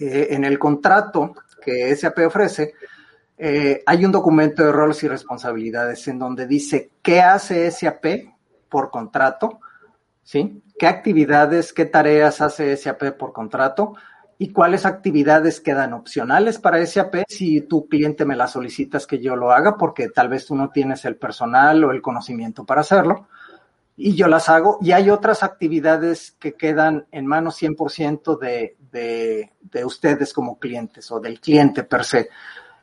eh, 0.00 0.26
en 0.30 0.44
el 0.44 0.58
contrato 0.58 1.32
que 1.64 1.94
SAP 1.94 2.26
ofrece, 2.26 2.74
hay 3.86 4.04
un 4.04 4.10
documento 4.10 4.64
de 4.64 4.72
roles 4.72 5.00
y 5.04 5.08
responsabilidades 5.08 6.08
en 6.08 6.18
donde 6.18 6.48
dice 6.48 6.90
qué 7.02 7.20
hace 7.20 7.70
SAP 7.70 8.04
por 8.70 8.90
contrato, 8.90 9.60
¿sí? 10.22 10.62
¿Qué 10.78 10.86
actividades, 10.86 11.74
qué 11.74 11.84
tareas 11.84 12.40
hace 12.40 12.74
SAP 12.76 13.12
por 13.18 13.32
contrato? 13.32 13.94
y 14.42 14.54
cuáles 14.54 14.86
actividades 14.86 15.60
quedan 15.60 15.92
opcionales 15.92 16.58
para 16.58 16.84
SAP 16.86 17.24
si 17.28 17.60
tu 17.60 17.86
cliente 17.88 18.24
me 18.24 18.36
la 18.36 18.46
solicitas 18.46 19.06
que 19.06 19.18
yo 19.18 19.36
lo 19.36 19.52
haga 19.52 19.76
porque 19.76 20.08
tal 20.08 20.30
vez 20.30 20.46
tú 20.46 20.56
no 20.56 20.70
tienes 20.70 21.04
el 21.04 21.16
personal 21.16 21.84
o 21.84 21.90
el 21.90 22.00
conocimiento 22.00 22.64
para 22.64 22.80
hacerlo 22.80 23.26
y 24.02 24.14
yo 24.14 24.28
las 24.28 24.48
hago 24.48 24.78
y 24.80 24.92
hay 24.92 25.10
otras 25.10 25.42
actividades 25.42 26.34
que 26.40 26.54
quedan 26.54 27.06
en 27.12 27.26
manos 27.26 27.60
100% 27.60 28.38
de, 28.38 28.78
de, 28.90 29.50
de 29.60 29.84
ustedes 29.84 30.32
como 30.32 30.58
clientes 30.58 31.12
o 31.12 31.20
del 31.20 31.38
cliente 31.38 31.84
per 31.84 32.04
se. 32.04 32.30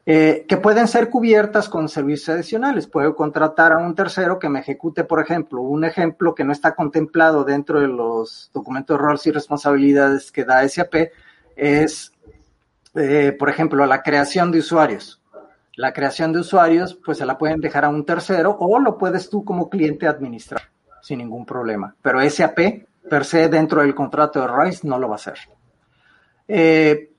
Eh, 0.09 0.45
que 0.47 0.55
pueden 0.55 0.87
ser 0.87 1.09
cubiertas 1.09 1.67
con 1.67 1.89
servicios 1.89 2.29
adicionales. 2.29 2.87
Puedo 2.87 3.13
contratar 3.13 3.73
a 3.73 3.79
un 3.79 3.93
tercero 3.93 4.39
que 4.39 4.47
me 4.47 4.61
ejecute, 4.61 5.03
por 5.03 5.19
ejemplo, 5.19 5.59
un 5.59 5.83
ejemplo 5.83 6.33
que 6.33 6.45
no 6.45 6.53
está 6.53 6.75
contemplado 6.75 7.43
dentro 7.43 7.81
de 7.81 7.89
los 7.89 8.49
documentos 8.53 8.97
de 8.97 9.03
roles 9.03 9.27
y 9.27 9.31
responsabilidades 9.31 10.31
que 10.31 10.45
da 10.45 10.65
SAP, 10.65 11.11
es, 11.57 12.13
eh, 12.95 13.35
por 13.37 13.49
ejemplo, 13.49 13.85
la 13.85 14.01
creación 14.01 14.49
de 14.49 14.59
usuarios. 14.59 15.21
La 15.75 15.91
creación 15.91 16.31
de 16.31 16.39
usuarios, 16.39 16.97
pues 17.03 17.17
se 17.17 17.25
la 17.25 17.37
pueden 17.37 17.59
dejar 17.59 17.83
a 17.83 17.89
un 17.89 18.05
tercero 18.05 18.55
o 18.57 18.79
lo 18.79 18.97
puedes 18.97 19.29
tú 19.29 19.43
como 19.43 19.69
cliente 19.69 20.07
administrar 20.07 20.61
sin 21.01 21.17
ningún 21.17 21.45
problema. 21.45 21.93
Pero 22.01 22.21
SAP, 22.29 22.59
per 23.09 23.25
se, 23.25 23.49
dentro 23.49 23.81
del 23.81 23.93
contrato 23.93 24.39
de 24.39 24.47
RISE, 24.47 24.87
no 24.87 24.99
lo 24.99 25.09
va 25.09 25.15
a 25.15 25.17
hacer. 25.17 25.37
Eh, 26.47 27.11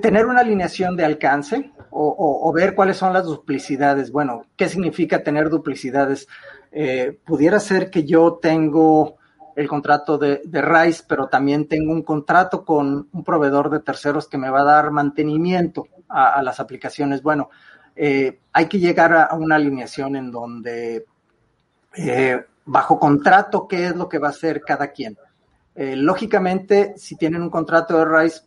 tener 0.00 0.26
una 0.26 0.40
alineación 0.40 0.96
de 0.96 1.04
alcance 1.04 1.72
o, 1.90 2.52
ver 2.54 2.74
cuáles 2.74 2.96
son 2.96 3.12
las 3.12 3.24
duplicidades. 3.24 4.12
Bueno, 4.12 4.44
¿qué 4.56 4.68
significa 4.68 5.22
tener 5.22 5.48
duplicidades? 5.48 6.28
Eh, 6.70 7.18
pudiera 7.24 7.58
ser 7.58 7.90
que 7.90 8.04
yo 8.04 8.38
tengo 8.40 9.16
el 9.56 9.66
contrato 9.66 10.16
de, 10.16 10.42
de 10.44 10.62
RISE, 10.62 11.04
pero 11.08 11.28
también 11.28 11.66
tengo 11.66 11.92
un 11.92 12.02
contrato 12.02 12.64
con 12.64 13.08
un 13.10 13.24
proveedor 13.24 13.70
de 13.70 13.80
terceros 13.80 14.28
que 14.28 14.38
me 14.38 14.50
va 14.50 14.60
a 14.60 14.64
dar 14.64 14.90
mantenimiento 14.90 15.86
a, 16.08 16.42
las 16.42 16.60
aplicaciones. 16.60 17.22
Bueno, 17.22 17.50
eh, 17.96 18.40
hay 18.52 18.66
que 18.66 18.78
llegar 18.78 19.12
a, 19.12 19.34
una 19.34 19.56
alineación 19.56 20.14
en 20.16 20.30
donde 20.30 21.06
eh, 21.96 22.44
bajo 22.66 22.98
contrato, 22.98 23.66
¿qué 23.66 23.86
es 23.86 23.96
lo 23.96 24.08
que 24.08 24.18
va 24.18 24.28
a 24.28 24.30
hacer 24.30 24.60
cada 24.62 24.92
quien? 24.92 25.16
Lógicamente, 25.74 26.92
si 26.98 27.16
tienen 27.16 27.40
un 27.40 27.48
contrato 27.48 27.96
de 27.96 28.04
RISE, 28.04 28.42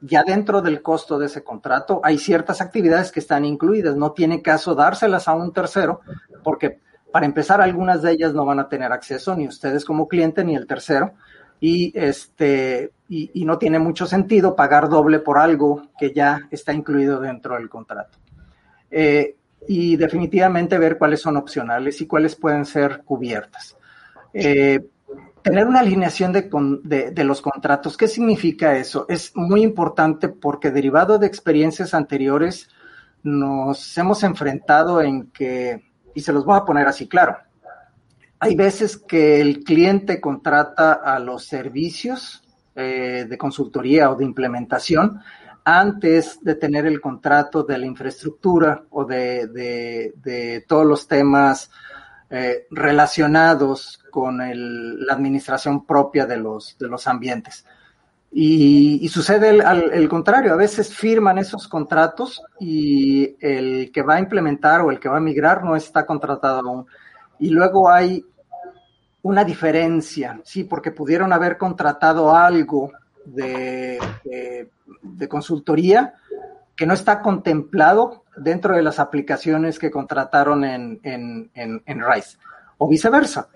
ya 0.00 0.22
dentro 0.22 0.62
del 0.62 0.82
costo 0.82 1.18
de 1.18 1.26
ese 1.26 1.42
contrato 1.42 2.00
hay 2.04 2.18
ciertas 2.18 2.60
actividades 2.60 3.12
que 3.12 3.20
están 3.20 3.44
incluidas. 3.44 3.96
No 3.96 4.12
tiene 4.12 4.42
caso 4.42 4.74
dárselas 4.74 5.28
a 5.28 5.34
un 5.34 5.52
tercero 5.52 6.00
porque 6.42 6.80
para 7.10 7.26
empezar, 7.26 7.60
algunas 7.60 8.02
de 8.02 8.12
ellas 8.12 8.34
no 8.34 8.44
van 8.44 8.60
a 8.60 8.68
tener 8.68 8.92
acceso 8.92 9.34
ni 9.34 9.46
ustedes 9.46 9.84
como 9.84 10.08
cliente 10.08 10.44
ni 10.44 10.54
el 10.54 10.66
tercero. 10.66 11.14
Y, 11.60 11.92
este, 11.98 12.92
y, 13.08 13.44
no 13.44 13.58
tiene 13.58 13.80
mucho 13.80 14.06
sentido 14.06 14.54
pagar 14.54 14.88
doble 14.88 15.18
por 15.18 15.38
algo 15.38 15.88
que 15.98 16.12
ya 16.12 16.46
está 16.52 16.72
incluido 16.72 17.18
dentro 17.18 17.56
del 17.56 17.68
contrato. 17.68 18.18
Eh, 18.90 19.34
y 19.66 19.96
definitivamente 19.96 20.78
ver 20.78 20.98
cuáles 20.98 21.20
son 21.20 21.36
opcionales 21.36 22.00
y 22.00 22.06
cuáles 22.06 22.36
pueden 22.36 22.64
ser 22.64 23.02
cubiertas. 23.02 23.76
Eh, 24.32 24.78
tener 25.42 25.66
una 25.66 25.80
alineación 25.80 26.32
de, 26.32 26.50
de, 26.82 27.10
de, 27.10 27.24
los 27.24 27.40
contratos, 27.40 27.96
¿qué 27.96 28.08
significa 28.08 28.76
eso? 28.76 29.06
Es 29.08 29.32
muy 29.34 29.62
importante 29.62 30.28
porque 30.28 30.70
derivado 30.70 31.18
de 31.18 31.26
experiencias 31.26 31.94
anteriores 31.94 32.68
nos 33.22 33.98
hemos 33.98 34.22
enfrentado 34.22 35.02
en 35.02 35.30
que 35.30 35.88
y 36.14 36.20
se 36.20 36.32
los 36.32 36.44
voy 36.44 36.56
a 36.56 36.64
poner 36.64 36.88
así 36.88 37.06
claro. 37.06 37.36
Hay 38.40 38.56
veces 38.56 38.96
que 38.96 39.40
el 39.40 39.62
cliente 39.62 40.20
contrata 40.20 40.92
a 40.94 41.18
los 41.18 41.44
servicios 41.44 42.42
eh, 42.74 43.26
de 43.28 43.38
consultoría 43.38 44.10
o 44.10 44.16
de 44.16 44.24
implementación 44.24 45.20
antes 45.64 46.42
de 46.42 46.54
tener 46.54 46.86
el 46.86 47.00
contrato 47.00 47.62
de 47.62 47.78
la 47.78 47.86
infraestructura 47.86 48.82
o 48.90 49.04
de, 49.04 50.64
todos 50.66 50.86
los 50.86 51.06
temas 51.06 51.70
eh, 52.30 52.66
relacionados 52.70 54.00
con 54.10 54.38
la 54.38 55.12
administración 55.14 55.86
propia 55.86 56.26
de 56.26 56.36
los, 56.36 56.76
de 56.78 56.88
los 56.88 57.06
ambientes. 57.06 57.64
Y, 58.30 59.08
sucede 59.08 59.48
el, 59.48 60.08
contrario, 60.08 60.52
a 60.52 60.56
veces 60.56 60.94
firman 60.94 61.38
esos 61.38 61.66
contratos 61.66 62.42
y 62.60 63.36
el 63.40 63.90
que 63.90 64.02
va 64.02 64.16
a 64.16 64.20
implementar 64.20 64.82
o 64.82 64.90
el 64.90 65.00
que 65.00 65.08
va 65.08 65.16
a 65.16 65.20
migrar 65.20 65.64
no 65.64 65.74
está 65.74 66.04
contratado 66.04 66.58
aún. 66.60 66.86
Y 67.38 67.48
luego 67.48 67.88
hay 67.90 68.24
una 69.22 69.44
diferencia, 69.44 70.40
sí, 70.44 70.64
porque 70.64 70.90
pudieron 70.90 71.32
haber 71.32 71.56
contratado 71.56 72.34
algo 72.34 72.92
de, 73.24 73.98
de, 75.02 75.28
consultoría 75.28 76.14
que 76.76 76.86
no 76.86 76.94
está 76.94 77.20
contemplado 77.22 78.24
dentro 78.40 78.76
de 78.76 78.82
las 78.82 78.98
aplicaciones 78.98 79.78
que 79.78 79.90
contrataron 79.90 80.64
en, 80.64 81.00
en, 81.02 81.50
en, 81.54 81.82
en 81.84 82.04
RISE, 82.04 82.38
o 82.78 82.88
viceversa 82.88 83.48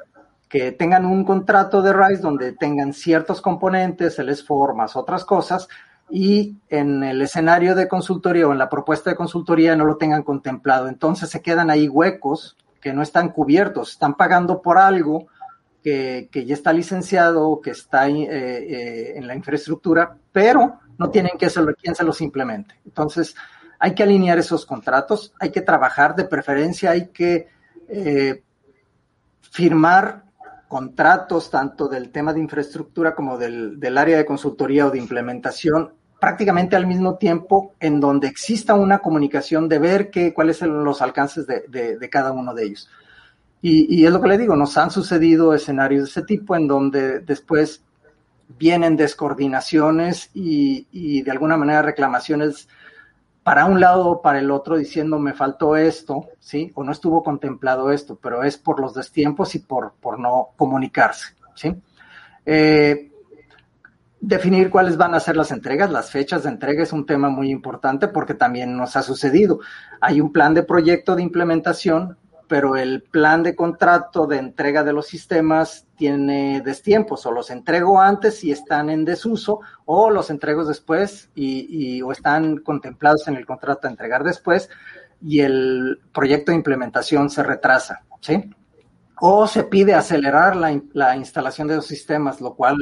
que 0.53 0.71
tengan 0.71 1.07
un 1.07 1.25
contrato 1.25 1.81
de 1.81 1.95
RISE 1.95 2.21
donde 2.21 2.53
tengan 2.53 2.93
ciertos 2.93 3.41
componentes, 3.41 4.19
el 4.19 4.37
formas, 4.37 4.97
otras 4.97 5.25
cosas, 5.25 5.67
y 6.11 6.57
en 6.69 7.03
el 7.03 7.23
escenario 7.23 7.75
de 7.75 7.89
consultoría 7.89 8.47
o 8.47 8.53
en 8.53 8.59
la 8.59 8.69
propuesta 8.69 9.09
de 9.09 9.17
consultoría 9.17 9.75
no 9.77 9.87
lo 9.87 9.97
tengan 9.97 10.23
contemplado. 10.23 10.89
Entonces 10.89 11.31
se 11.31 11.41
quedan 11.41 11.71
ahí 11.71 11.89
huecos 11.89 12.59
que 12.83 12.93
no 12.93 13.01
están 13.01 13.31
cubiertos, 13.31 13.93
están 13.93 14.15
pagando 14.15 14.61
por 14.61 14.77
algo 14.77 15.27
que, 15.83 16.29
ya 16.31 16.53
está 16.53 16.75
licenciado, 16.75 17.63
que 17.63 17.71
está 17.71 18.11
eh, 18.11 18.29
eh, 18.29 19.13
en 19.17 19.27
la 19.27 19.35
infraestructura, 19.35 20.19
pero 20.33 20.81
no 20.99 21.09
tienen 21.09 21.39
que 21.39 21.49
ser 21.49 21.65
quien 21.77 21.95
se 21.95 22.05
los 22.05 22.21
implemente. 22.21 22.75
Entonces 22.85 23.35
hay 23.85 23.97
que 23.97 24.05
alinear 24.05 24.39
esos 24.39 24.65
contratos, 24.65 25.35
hay 25.41 25.51
que 25.51 25.61
trabajar, 25.61 26.15
de 26.15 26.25
preferencia 26.25 26.93
hay 26.93 27.09
que 27.09 27.49
eh, 27.89 28.41
firmar 29.41 30.23
contratos 30.69 31.51
tanto 31.51 31.89
del 31.89 32.11
tema 32.13 32.33
de 32.33 32.39
infraestructura 32.39 33.13
como 33.13 33.37
del, 33.37 33.99
área 33.99 34.19
de 34.19 34.25
consultoría 34.25 34.87
o 34.87 34.91
de 34.93 34.99
implementación 34.99 35.95
prácticamente 36.21 36.77
al 36.77 36.87
mismo 36.87 37.17
tiempo 37.17 37.75
en 37.81 37.99
donde 37.99 38.29
exista 38.29 38.75
una 38.75 39.01
comunicación 39.01 39.69
de 39.69 39.81
ver 39.81 40.11
qué, 40.11 40.33
cuáles 40.33 40.59
son 40.59 40.85
los 40.85 41.03
alcances 41.03 41.45
de, 41.49 42.09
cada 42.09 42.31
uno 42.31 42.55
de 42.55 42.63
ellos. 42.63 42.89
Y, 43.63 44.05
es 44.05 44.13
lo 44.13 44.23
que 44.23 44.29
le 44.29 44.39
digo, 44.39 44.55
nos 44.55 44.79
han 44.79 44.93
sucedido 44.93 45.55
escenarios 45.55 46.05
de 46.05 46.11
ese 46.11 46.23
tipo 46.23 46.55
en 46.55 46.69
donde 46.69 47.19
después 47.19 47.83
vienen 48.61 48.95
descoordinaciones 48.95 50.31
y, 50.35 50.87
y 50.93 51.23
de 51.23 51.31
alguna 51.33 51.57
manera 51.57 51.83
reclamaciones 51.83 52.69
para 53.43 53.65
un 53.67 53.81
lado 53.81 54.09
o 54.09 54.23
para 54.23 54.39
el 54.39 54.51
otro 54.51 54.77
diciendo 54.77 55.19
me 55.19 55.33
faltó 55.33 55.77
esto, 55.77 56.29
¿sí? 56.39 56.71
O 56.75 56.85
no 56.85 56.93
estuvo 56.93 57.23
contemplado 57.23 57.91
esto, 57.91 58.19
pero 58.21 58.45
es 58.45 58.57
por 58.57 58.81
los 58.81 58.95
destiempos 58.95 59.55
y 59.55 59.59
por, 59.61 59.95
por 60.01 60.19
no 60.19 60.51
comunicarse, 60.57 61.35
¿sí? 61.55 61.75
Eh, 62.47 63.11
definir 64.21 64.71
cuáles 64.71 64.97
van 64.97 65.15
a 65.15 65.21
ser 65.21 65.37
las 65.37 65.51
entregas, 65.51 65.91
las 65.91 66.11
fechas 66.11 66.45
de 66.45 66.51
entrega 66.51 66.85
es 66.85 66.93
un 66.93 67.05
tema 67.05 67.29
muy 67.29 67.51
importante 67.51 68.07
porque 68.07 68.35
también 68.35 68.77
nos 68.77 68.95
ha 68.97 69.03
sucedido. 69.03 69.59
Hay 70.01 70.21
un 70.21 70.33
plan 70.33 70.55
de 70.55 70.63
proyecto 70.63 71.17
de 71.17 71.23
implementación, 71.23 72.17
pero 72.53 72.77
el 72.77 73.01
plan 73.01 73.43
de 73.43 73.57
contrato 73.57 74.27
de 74.27 74.37
entrega 74.37 74.85
de 74.85 74.93
los 74.93 75.07
sistemas 75.07 75.87
tiene 75.97 76.61
destiempos, 76.61 77.25
o 77.25 77.33
los 77.33 77.51
entrego 77.51 77.99
antes 77.99 78.45
y 78.45 78.53
están 78.53 78.91
en 78.91 79.07
desuso, 79.07 79.61
o 79.87 80.11
los 80.11 80.29
entrego 80.29 80.63
después 80.67 81.31
y, 81.35 82.03
o 82.03 82.13
están 82.13 82.59
contemplados 82.59 83.27
en 83.27 83.37
el 83.37 83.47
contrato 83.47 83.89
de 83.89 83.93
entregar 83.93 84.23
después 84.23 84.69
y 85.23 85.41
el 85.41 86.03
proyecto 86.13 86.53
de 86.53 86.57
implementación 86.57 87.31
se 87.31 87.43
retrasa, 87.43 88.03
¿sí? 88.21 88.51
O 89.19 89.47
se 89.47 89.65
pide 89.65 89.95
acelerar 89.95 90.55
la, 90.55 91.17
instalación 91.17 91.69
de 91.69 91.77
los 91.77 91.87
sistemas, 91.87 92.43
lo 92.43 92.53
cual 92.55 92.77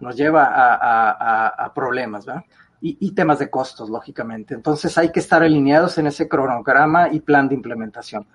nos 0.00 0.16
lleva 0.16 0.50
a, 0.52 1.72
problemas, 1.74 2.26
¿verdad? 2.26 2.44
Y, 2.82 2.98
y, 3.00 3.14
temas 3.14 3.38
de 3.38 3.48
costos, 3.48 3.88
lógicamente. 3.88 4.52
Entonces 4.52 4.98
hay 4.98 5.10
que 5.10 5.20
estar 5.20 5.42
alineados 5.42 5.96
en 5.96 6.08
ese 6.08 6.28
cronograma 6.28 7.08
y 7.10 7.20
plan 7.20 7.48
de 7.48 7.54
implementación. 7.54 8.26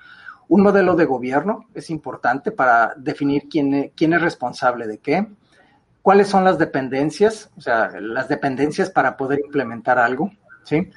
Un 0.50 0.62
modelo 0.62 0.95
de 0.95 1.06
gobierno 1.06 1.66
es 1.74 1.89
importante 1.89 2.52
para 2.52 2.93
definir 2.97 3.43
quién, 3.50 3.74
es, 3.74 3.91
quién 3.95 4.14
es 4.14 4.22
responsable 4.22 4.88
de 4.88 4.97
qué, 4.97 5.28
cuáles 6.02 6.28
son 6.28 6.43
las 6.43 6.58
dependencias, 6.58 7.52
o 7.56 7.62
sea, 7.62 7.91
las 8.00 8.28
dependencias 8.28 8.89
para 8.89 9.16
poder 9.16 9.39
implementar 9.45 10.00
algo, 10.00 10.32
¿sí? 10.64 10.89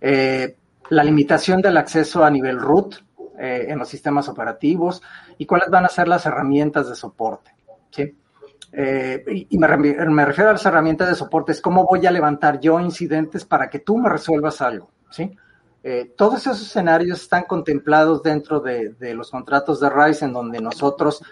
Eh, 0.00 0.56
la 0.90 1.02
limitación 1.04 1.62
del 1.62 1.76
acceso 1.78 2.22
a 2.22 2.30
nivel 2.30 2.58
root 2.58 2.96
eh, 3.38 3.66
en 3.68 3.78
los 3.78 3.88
sistemas 3.88 4.28
operativos 4.28 5.02
y 5.38 5.46
cuáles 5.46 5.70
van 5.70 5.86
a 5.86 5.88
ser 5.88 6.06
las 6.06 6.26
herramientas 6.26 6.88
de 6.88 6.94
soporte, 6.94 7.54
¿sí? 7.90 8.14
Eh, 8.72 9.24
y, 9.48 9.56
me, 9.56 9.74
me, 9.78 10.24
refiero 10.26 10.50
a 10.50 10.52
las 10.52 10.66
herramientas 10.66 11.08
de 11.08 11.14
soporte, 11.14 11.52
es 11.52 11.62
cómo 11.62 11.86
voy 11.86 12.04
a 12.06 12.10
levantar 12.10 12.60
yo 12.60 12.78
incidentes 12.78 13.46
para 13.46 13.70
que 13.70 13.78
tú 13.78 13.96
me 13.96 14.10
resuelvas 14.10 14.60
algo, 14.60 14.90
¿sí? 15.08 15.34
Eh, 15.82 16.12
todos 16.16 16.40
esos 16.40 16.60
escenarios 16.60 17.22
están 17.22 17.44
contemplados 17.44 18.22
dentro 18.22 18.60
de, 18.60 18.94
los 19.14 19.30
contratos 19.30 19.80
de 19.80 19.88
RISE 19.88 20.24
en 20.24 20.32
donde 20.32 20.60
nosotros 20.60 21.22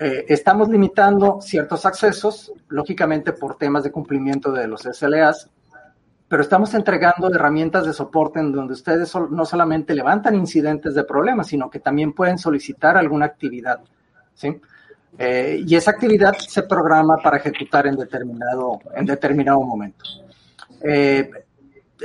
eh, 0.00 0.24
estamos 0.28 0.68
limitando 0.68 1.40
ciertos 1.40 1.86
accesos, 1.86 2.52
lógicamente 2.68 3.32
por 3.32 3.56
temas 3.56 3.84
de 3.84 3.92
cumplimiento 3.92 4.50
de 4.52 4.66
los 4.66 4.82
SLAs, 4.82 5.48
pero 6.26 6.42
estamos 6.42 6.74
entregando 6.74 7.32
herramientas 7.32 7.86
de 7.86 7.92
soporte 7.92 8.40
en 8.40 8.52
donde 8.52 8.74
ustedes 8.74 9.14
no 9.30 9.44
solamente 9.46 9.94
levantan 9.94 10.34
incidentes 10.34 10.94
de 10.94 11.04
problemas, 11.04 11.46
sino 11.46 11.70
que 11.70 11.78
también 11.78 12.12
pueden 12.12 12.38
solicitar 12.38 12.96
alguna 12.96 13.26
actividad. 13.26 13.80
¿sí? 14.34 14.60
Eh, 15.16 15.62
y 15.66 15.74
esa 15.74 15.92
actividad 15.92 16.34
se 16.36 16.64
programa 16.64 17.16
para 17.16 17.38
ejecutar 17.38 17.86
en 17.86 17.96
determinado, 17.96 18.80
en 18.94 19.06
determinado 19.06 19.62
momento 19.62 20.04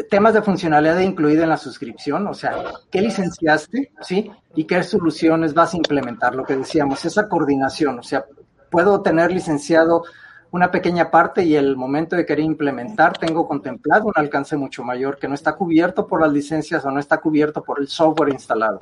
temas 0.10 0.34
de 0.34 0.42
funcionalidad 0.42 1.00
incluida 1.00 1.44
en 1.44 1.50
la 1.50 1.58
suscripción, 1.58 2.28
o 2.28 2.34
sea, 2.34 2.64
qué 2.92 3.02
licenciaste, 3.02 3.92
¿sí? 4.02 4.32
Y 4.56 4.66
qué 4.66 4.84
soluciones 4.84 5.54
vas 5.54 5.74
a 5.74 5.78
implementar, 5.78 6.36
lo 6.36 6.44
que 6.44 6.56
decíamos, 6.56 7.06
esa 7.06 7.28
coordinación, 7.28 8.00
o 8.00 8.04
sea, 8.04 8.26
puedo 8.70 9.02
tener 9.02 9.32
licenciado 9.32 10.04
una 10.52 10.70
pequeña 10.70 11.10
parte 11.10 11.44
y 11.44 11.56
el 11.56 11.76
momento 11.76 12.16
de 12.16 12.26
querer 12.26 12.46
implementar 12.46 13.18
tengo 13.18 13.48
contemplado 13.48 14.06
un 14.06 14.14
alcance 14.16 14.56
mucho 14.56 14.84
mayor 14.84 15.18
que 15.18 15.28
no 15.28 15.34
está 15.34 15.54
cubierto 15.54 16.06
por 16.06 16.22
las 16.22 16.32
licencias 16.32 16.86
o 16.86 16.92
no 16.92 17.00
está 17.00 17.18
cubierto 17.18 17.64
por 17.64 17.80
el 17.80 17.88
software 17.88 18.34
instalado. 18.34 18.80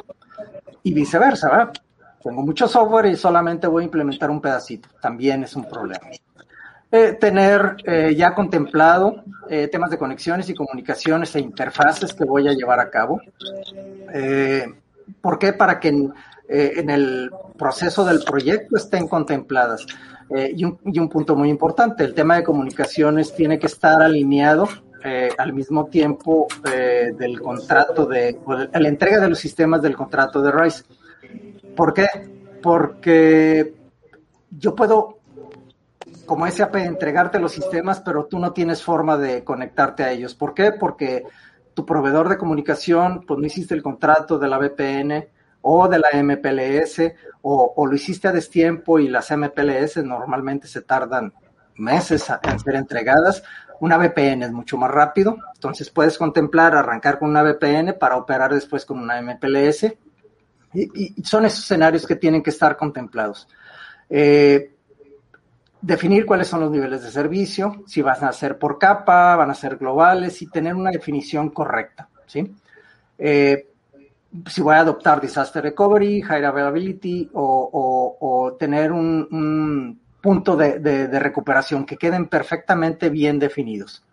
Y 0.83 0.93
viceversa, 0.93 1.49
¿verdad? 1.49 1.73
Tengo 2.21 2.41
mucho 2.41 2.67
software 2.67 3.05
y 3.05 3.15
solamente 3.15 3.67
voy 3.67 3.83
a 3.83 3.85
implementar 3.85 4.29
un 4.29 4.41
pedacito, 4.41 4.89
también 5.01 5.43
es 5.43 5.55
un 5.55 5.63
problema. 5.63 6.07
Eh, 6.91 7.13
tener 7.13 7.77
eh, 7.85 8.13
ya 8.15 8.35
contemplado 8.35 9.23
eh, 9.49 9.69
temas 9.69 9.91
de 9.91 9.97
conexiones 9.97 10.49
y 10.49 10.53
comunicaciones 10.53 11.33
e 11.35 11.39
interfaces 11.39 12.13
que 12.13 12.25
voy 12.25 12.49
a 12.49 12.53
llevar 12.53 12.81
a 12.81 12.89
cabo. 12.89 13.21
¿Por 15.21 15.39
qué? 15.39 15.53
Para 15.53 15.79
que 15.79 15.87
en, 15.87 16.89
el 16.89 17.31
proceso 17.57 18.03
del 18.03 18.23
proyecto 18.23 18.75
estén 18.75 19.07
contempladas. 19.07 19.85
Eh, 20.33 20.53
y, 20.55 20.63
un, 20.63 21.09
punto 21.09 21.35
muy 21.35 21.49
importante, 21.49 22.05
el 22.05 22.13
tema 22.13 22.37
de 22.37 22.43
comunicaciones 22.43 23.35
tiene 23.35 23.59
que 23.59 23.67
estar 23.67 24.01
alineado 24.01 24.67
eh, 25.03 25.29
al 25.37 25.51
mismo 25.51 25.87
tiempo 25.87 26.47
eh, 26.73 27.11
del 27.17 27.41
contrato 27.41 28.05
de, 28.05 28.39
la 28.73 28.87
entrega 28.87 29.19
de 29.19 29.27
los 29.27 29.39
sistemas 29.39 29.81
del 29.81 29.97
contrato 29.97 30.41
de 30.41 30.51
RISE. 30.51 30.83
¿Por 31.75 31.93
qué? 31.93 32.07
Porque 32.61 33.73
yo 34.57 34.73
puedo, 34.73 35.17
como 36.31 36.49
SAP, 36.49 36.77
entregarte 36.77 37.39
los 37.39 37.51
sistemas, 37.51 37.99
pero 37.99 38.23
tú 38.23 38.39
no 38.39 38.53
tienes 38.53 38.81
forma 38.81 39.17
de 39.17 39.43
conectarte 39.43 40.03
a 40.05 40.11
ellos. 40.13 40.33
¿Por 40.33 40.53
qué? 40.53 40.71
Porque 40.71 41.25
tu 41.73 41.85
proveedor 41.85 42.29
de 42.29 42.37
comunicación, 42.37 43.25
pues 43.27 43.37
no 43.37 43.45
hiciste 43.45 43.73
el 43.73 43.83
contrato 43.83 44.39
de 44.39 44.47
la 44.47 44.57
VPN, 44.57 45.27
o 45.61 45.89
de 45.89 45.99
la 45.99 46.07
MPLS 46.13 47.13
o, 47.41 47.85
lo 47.85 47.93
hiciste 47.93 48.29
a 48.29 48.31
destiempo 48.31 48.97
y 48.97 49.09
las 49.09 49.29
MPLS 49.29 49.97
normalmente 50.05 50.69
se 50.69 50.81
tardan 50.83 51.33
meses 51.75 52.25
en 52.43 52.59
ser 52.61 52.75
entregadas. 52.75 53.43
Una 53.81 53.97
VPN 53.97 54.43
es 54.43 54.53
mucho 54.53 54.77
más 54.77 54.89
rápido, 54.89 55.37
entonces 55.53 55.89
puedes 55.89 56.17
contemplar 56.17 56.75
arrancar 56.75 57.19
con 57.19 57.29
una 57.29 57.43
VPN 57.43 57.97
para 57.99 58.15
operar 58.15 58.53
después 58.53 58.85
con 58.85 58.99
una 58.99 59.21
MPLS 59.21 59.93
y, 60.73 61.21
son 61.23 61.43
esos 61.43 61.65
escenarios 61.65 62.07
que 62.07 62.15
tienen 62.15 62.41
que 62.41 62.51
estar 62.51 62.77
contemplados. 62.77 63.49
Eh, 64.09 64.75
definir 65.81 66.25
cuáles 66.25 66.47
son 66.47 66.61
los 66.61 66.71
niveles 66.71 67.03
de 67.03 67.11
servicio, 67.11 67.83
si 67.87 68.01
van 68.01 68.23
a 68.23 68.31
ser 68.31 68.57
por 68.57 68.77
capa, 68.77 69.35
van 69.35 69.49
a 69.49 69.55
ser 69.55 69.77
globales 69.77 70.41
y 70.41 70.47
tener 70.47 70.75
una 70.75 70.91
definición 70.91 71.49
correcta, 71.49 72.07
¿sí? 72.27 72.53
Eh, 73.17 73.67
si 74.47 74.61
voy 74.61 74.75
a 74.75 74.79
adoptar 74.79 75.19
disaster 75.19 75.61
recovery, 75.63 76.21
high 76.21 76.45
availability 76.45 77.29
o, 77.33 78.55
tener 78.57 78.91
un, 78.91 79.99
punto 80.21 80.55
de, 80.55 81.19
recuperación 81.19 81.85
que 81.85 81.97
queden 81.97 82.27
perfectamente 82.27 83.09
bien 83.09 83.39
definidos. 83.39 84.03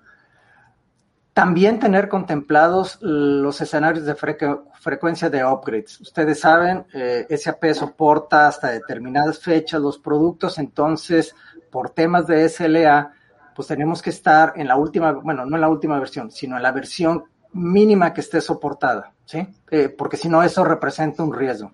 También 1.33 1.79
tener 1.79 2.09
contemplados 2.09 2.99
los 3.01 3.61
escenarios 3.61 4.05
de 4.07 4.17
frecuencia 4.17 5.31
de 5.31 5.45
upgrades. 5.45 6.01
Ustedes 6.01 6.41
saben, 6.41 6.85
eh, 6.93 7.27
SAP 7.37 7.75
soporta 7.75 8.49
hasta 8.49 8.71
determinadas 8.71 9.39
fechas 9.39 9.81
los 9.81 9.99
productos, 9.99 10.59
entonces 10.59 11.37
por 11.71 11.91
temas 11.91 12.27
de 12.27 12.49
SLA, 12.49 13.13
pues 13.55 13.69
tenemos 13.69 14.03
que 14.03 14.11
estar 14.11 14.53
en 14.57 14.69
la 14.69 14.77
última, 14.77 15.13
bueno, 15.13 15.45
no 15.45 15.57
en 15.57 15.61
la 15.61 15.69
última 15.69 15.99
versión, 15.99 16.31
sino 16.31 16.57
en 16.57 16.63
la 16.63 16.73
versión 16.73 17.25
mínima 17.53 18.13
que 18.13 18.21
esté 18.21 18.41
soportada, 18.41 19.13
¿sí? 19.25 19.47
Eh, 19.71 19.89
porque 19.89 20.17
si 20.17 20.29
no, 20.29 20.43
eso 20.43 20.65
representa 20.65 21.23
un 21.23 21.33
riesgo. 21.33 21.73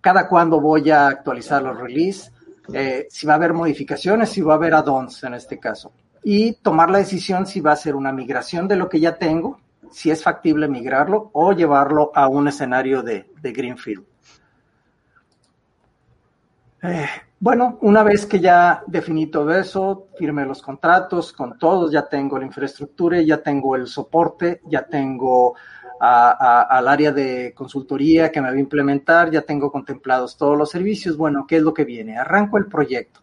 Cada 0.00 0.28
cuándo 0.28 0.60
voy 0.60 0.90
a 0.90 1.06
actualizar 1.06 1.62
los 1.62 1.78
release, 1.78 2.30
eh, 2.72 3.06
si 3.08 3.26
va 3.26 3.34
a 3.34 3.36
haber 3.36 3.52
modificaciones, 3.52 4.30
si 4.30 4.40
va 4.40 4.54
a 4.54 4.56
haber 4.56 4.74
add-ons 4.74 5.22
en 5.24 5.34
este 5.34 5.58
caso. 5.58 5.92
Y 6.22 6.54
tomar 6.54 6.90
la 6.90 6.98
decisión 6.98 7.46
si 7.46 7.60
va 7.60 7.72
a 7.72 7.76
ser 7.76 7.94
una 7.94 8.12
migración 8.12 8.68
de 8.68 8.76
lo 8.76 8.88
que 8.88 9.00
ya 9.00 9.16
tengo, 9.16 9.60
si 9.90 10.10
es 10.10 10.22
factible 10.22 10.68
migrarlo 10.68 11.30
o 11.32 11.52
llevarlo 11.52 12.10
a 12.14 12.28
un 12.28 12.48
escenario 12.48 13.02
de, 13.02 13.30
de 13.40 13.52
Greenfield. 13.52 14.04
Eh, 16.82 17.06
bueno, 17.42 17.76
una 17.80 18.04
vez 18.04 18.24
que 18.24 18.38
ya 18.38 18.84
definí 18.86 19.26
todo 19.26 19.52
eso, 19.52 20.06
firmé 20.16 20.46
los 20.46 20.62
contratos 20.62 21.32
con 21.32 21.58
todos, 21.58 21.90
ya 21.90 22.08
tengo 22.08 22.38
la 22.38 22.46
infraestructura, 22.46 23.20
ya 23.20 23.42
tengo 23.42 23.74
el 23.74 23.88
soporte, 23.88 24.60
ya 24.66 24.86
tengo 24.86 25.56
al 25.98 26.86
área 26.86 27.10
de 27.10 27.52
consultoría 27.52 28.30
que 28.30 28.40
me 28.40 28.48
va 28.48 28.54
a 28.54 28.60
implementar, 28.60 29.28
ya 29.28 29.42
tengo 29.42 29.72
contemplados 29.72 30.36
todos 30.36 30.56
los 30.56 30.70
servicios. 30.70 31.16
Bueno, 31.16 31.44
¿qué 31.44 31.56
es 31.56 31.62
lo 31.64 31.74
que 31.74 31.84
viene? 31.84 32.16
Arranco 32.16 32.58
el 32.58 32.66
proyecto. 32.66 33.22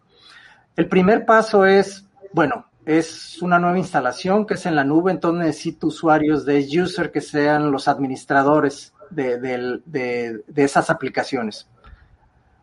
El 0.76 0.86
primer 0.86 1.24
paso 1.24 1.64
es, 1.64 2.06
bueno, 2.34 2.66
es 2.84 3.40
una 3.40 3.58
nueva 3.58 3.78
instalación 3.78 4.44
que 4.44 4.52
es 4.52 4.66
en 4.66 4.76
la 4.76 4.84
nube, 4.84 5.12
entonces 5.12 5.46
necesito 5.46 5.86
usuarios 5.86 6.44
de 6.44 6.68
user 6.78 7.10
que 7.10 7.22
sean 7.22 7.72
los 7.72 7.88
administradores 7.88 8.92
de, 9.08 10.42
esas 10.56 10.90
aplicaciones. 10.90 11.66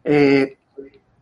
Eh, 0.04 0.58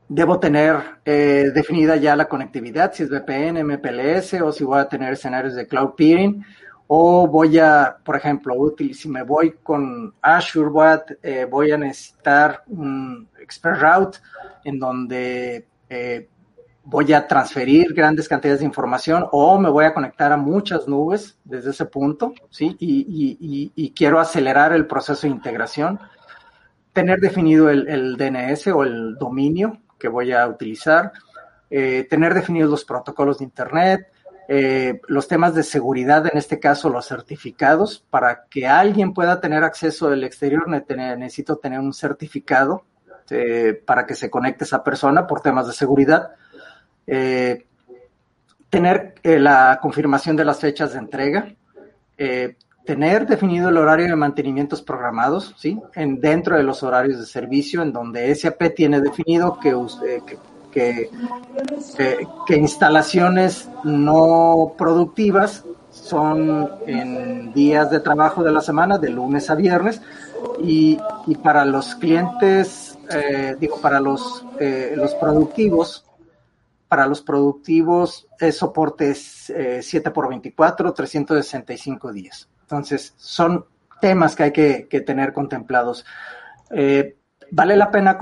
debo 0.08 0.39
tener 0.39 0.78
eh, 1.03 1.51
definida 1.53 1.95
ya 1.95 2.16
la 2.16 2.28
conectividad, 2.28 2.93
si 2.93 3.03
es 3.03 3.10
VPN, 3.10 3.64
MPLS 3.64 4.41
o 4.41 4.51
si 4.51 4.64
voy 4.64 4.80
a 4.80 4.88
tener 4.88 5.14
escenarios 5.14 5.56
de 5.56 5.68
cloud 5.68 5.95
peering 5.95 6.43
o 6.88 7.28
voy 7.28 7.58
a, 7.58 7.97
por 8.03 8.16
ejemplo, 8.16 8.53
si 8.93 9.10
me 9.10 9.24
voy 9.24 9.56
con 9.64 10.14
Azure, 10.22 10.70
voy 10.70 11.72
a, 11.72 11.76
eh, 11.76 11.78
necesitar 11.80 12.64
un 12.68 13.28
expert 13.39 13.82
route 13.82 14.20
en 14.64 14.78
donde 14.78 15.66
eh, 15.89 16.30
voy 16.84 17.12
a 17.14 17.26
transferir 17.26 17.91
grandes 17.95 18.28
cantidades 18.28 18.60
de 18.60 18.68
información 18.68 19.26
o 19.32 19.60
me 19.60 19.70
voy 19.70 19.86
a 19.86 19.93
conectar 19.95 20.32
a 20.32 20.38
muchas 20.38 20.88
nubes 20.88 21.39
desde 21.43 21.72
ese 21.72 21.86
punto, 21.86 22.34
¿sí? 22.51 22.76
Y, 22.80 23.93
quiero 23.95 24.20
acelerar 24.20 24.74
el 24.74 24.86
proceso 24.86 25.26
de 25.26 25.34
integración. 25.34 25.99
Tener 26.93 27.20
definido 27.20 27.70
el 27.70 28.16
DNS 28.16 28.68
o 28.68 28.84
el 28.84 29.16
dominio 29.16 29.80
que 29.98 30.08
voy 30.08 30.32
a 30.32 30.48
utilizar, 30.48 31.12
eh, 31.70 32.06
tener 32.10 32.34
definidos 32.34 32.70
los 32.70 32.86
protocolos 32.86 33.39
de 33.39 33.46
Internet, 33.46 34.08
eh, 34.48 35.02
los 35.08 35.28
temas 35.28 35.56
de 35.56 35.64
seguridad, 35.64 36.28
en 36.28 36.38
este 36.38 36.60
caso 36.60 36.89
los 36.89 37.08
certificados, 37.08 38.06
para 38.10 38.46
que 38.46 38.68
alguien 38.68 39.14
pueda 39.14 39.41
tener 39.41 39.64
acceso 39.64 40.10
del 40.10 40.24
exterior 40.24 40.68
necesito 40.68 41.58
tener 41.58 41.80
un 41.80 41.93
certificado 41.93 42.86
eh, 43.30 43.82
para 43.86 44.06
que 44.06 44.14
se 44.14 44.30
conecte 44.30 44.66
esa 44.66 44.84
persona 44.84 45.26
por 45.26 45.41
temas 45.41 45.68
de 45.68 45.74
seguridad. 45.74 46.32
tener 48.70 49.16
la 49.24 49.80
confirmación 49.82 50.36
de 50.36 50.46
las 50.46 50.60
fechas 50.60 50.93
de 50.93 51.00
entrega, 51.00 51.56
tener 52.86 53.28
definido 53.28 53.70
el 53.70 53.78
horario 53.78 54.08
de 54.08 54.16
mantenimientos 54.16 54.82
programados, 54.82 55.56
¿sí? 55.58 55.80
En, 55.96 56.20
dentro 56.20 56.56
de 56.56 56.64
los 56.64 56.84
horarios 56.84 57.20
de 57.20 57.26
servicio, 57.26 57.82
en 57.82 57.92
donde 57.92 58.34
SAP 58.34 58.76
tiene 58.76 59.02
definido 59.02 59.60
que, 59.60 59.76
que, 60.72 62.56
instalaciones 62.56 63.70
no 63.84 64.74
productivas 64.78 65.64
son 65.90 66.70
en 66.86 67.54
días 67.54 67.90
de 67.90 68.02
trabajo 68.02 68.44
de 68.44 68.52
la 68.52 68.62
semana, 68.62 68.98
de 68.98 69.10
lunes 69.10 69.50
a 69.50 69.56
viernes, 69.56 70.02
y, 70.62 70.98
para 71.44 71.66
los 71.66 71.96
clientes, 71.96 72.98
eh, 73.10 73.56
digo, 73.60 73.80
para 73.82 74.00
los, 74.00 74.46
eh, 74.60 74.94
los 74.96 75.16
productivos, 75.16 76.06
para 76.88 77.08
los 77.08 77.22
productivos 77.22 78.28
es 78.40 78.58
soporte 78.58 79.16
7 79.16 79.90
eh, 79.90 80.12
por 80.12 80.30
24, 80.30 80.94
365 80.94 82.12
días. 82.14 82.48
Entonces, 82.66 83.13
son 83.18 83.66
temas 84.01 84.36
que 84.36 84.43
hay 84.43 84.51
que, 84.51 85.03
tener 85.05 85.34
contemplados. 85.34 86.03
Eh, 86.72 87.16
vale 87.51 87.76
la 87.76 87.91
pena 87.91 88.18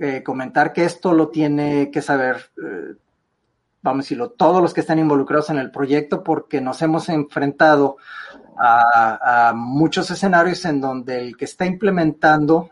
eh, 0.00 0.22
comentar 0.24 0.72
que 0.72 0.84
esto 0.84 1.12
lo 1.12 1.28
tiene 1.28 1.90
que 1.92 2.02
saber, 2.02 2.50
eh, 2.56 2.96
vamos 3.82 4.00
a 4.00 4.04
decirlo, 4.04 4.30
todos 4.30 4.60
los 4.60 4.74
que 4.74 4.80
están 4.80 4.98
involucrados 4.98 5.50
en 5.50 5.58
el 5.58 5.70
proyecto, 5.70 6.24
porque 6.24 6.60
nos 6.60 6.82
hemos 6.82 7.08
enfrentado 7.08 7.98
a, 8.58 9.52
muchos 9.54 10.10
escenarios 10.10 10.64
en 10.64 10.80
donde 10.80 11.20
el 11.20 11.36
que 11.36 11.44
está 11.44 11.66
implementando 11.66 12.70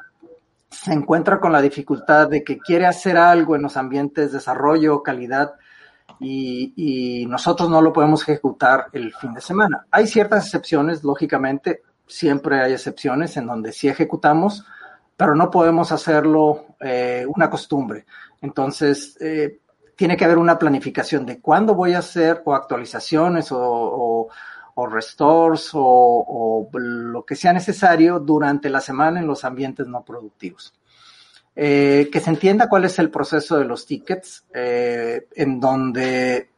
se 0.70 0.92
encuentra 0.92 1.38
con 1.38 1.52
la 1.52 1.60
dificultad 1.60 2.28
de 2.28 2.42
que 2.42 2.58
quiere 2.58 2.86
hacer 2.86 3.16
algo 3.16 3.54
en 3.54 3.62
los 3.62 3.76
ambientes 3.76 4.32
de 4.32 4.38
desarrollo, 4.38 5.02
calidad, 5.02 5.54
y, 6.22 7.26
nosotros 7.26 7.68
no 7.70 7.80
lo 7.80 7.92
podemos 7.92 8.22
ejecutar 8.22 8.86
el 8.92 9.12
fin 9.14 9.34
de 9.34 9.40
semana. 9.40 9.86
Hay 9.90 10.06
ciertas 10.06 10.46
excepciones, 10.46 11.02
lógicamente, 11.02 11.82
siempre 12.06 12.60
hay 12.60 12.72
excepciones 12.72 13.36
en 13.36 13.46
donde 13.46 13.72
sí 13.72 13.88
ejecutamos, 13.88 14.64
pero 15.16 15.34
no 15.34 15.50
podemos 15.50 15.92
hacerlo 15.92 16.66
eh, 16.80 17.24
una 17.26 17.48
costumbre. 17.48 18.06
Entonces, 18.40 19.16
eh, 19.20 19.60
tiene 19.96 20.16
que 20.16 20.24
haber 20.24 20.38
una 20.38 20.58
planificación 20.58 21.24
de 21.24 21.40
cuándo 21.40 21.74
voy 21.74 21.94
a 21.94 22.00
hacer 22.00 22.42
o 22.44 22.54
actualizaciones 22.54 23.48
o, 23.50 24.28
restores 24.90 25.70
o, 25.74 26.68
lo 26.72 27.24
que 27.24 27.36
sea 27.36 27.52
necesario 27.52 28.18
durante 28.18 28.68
la 28.68 28.80
semana 28.80 29.20
en 29.20 29.26
los 29.26 29.44
ambientes 29.44 29.86
no 29.86 30.04
productivos. 30.04 30.74
Eh, 31.54 32.08
que 32.10 32.20
se 32.20 32.30
entienda 32.30 32.68
cuál 32.68 32.86
es 32.86 32.98
el 32.98 33.10
proceso 33.10 33.58
de 33.58 33.66
los 33.66 33.84
tickets, 33.84 34.46
eh, 34.54 35.26
en 35.34 35.60
donde 35.60 36.48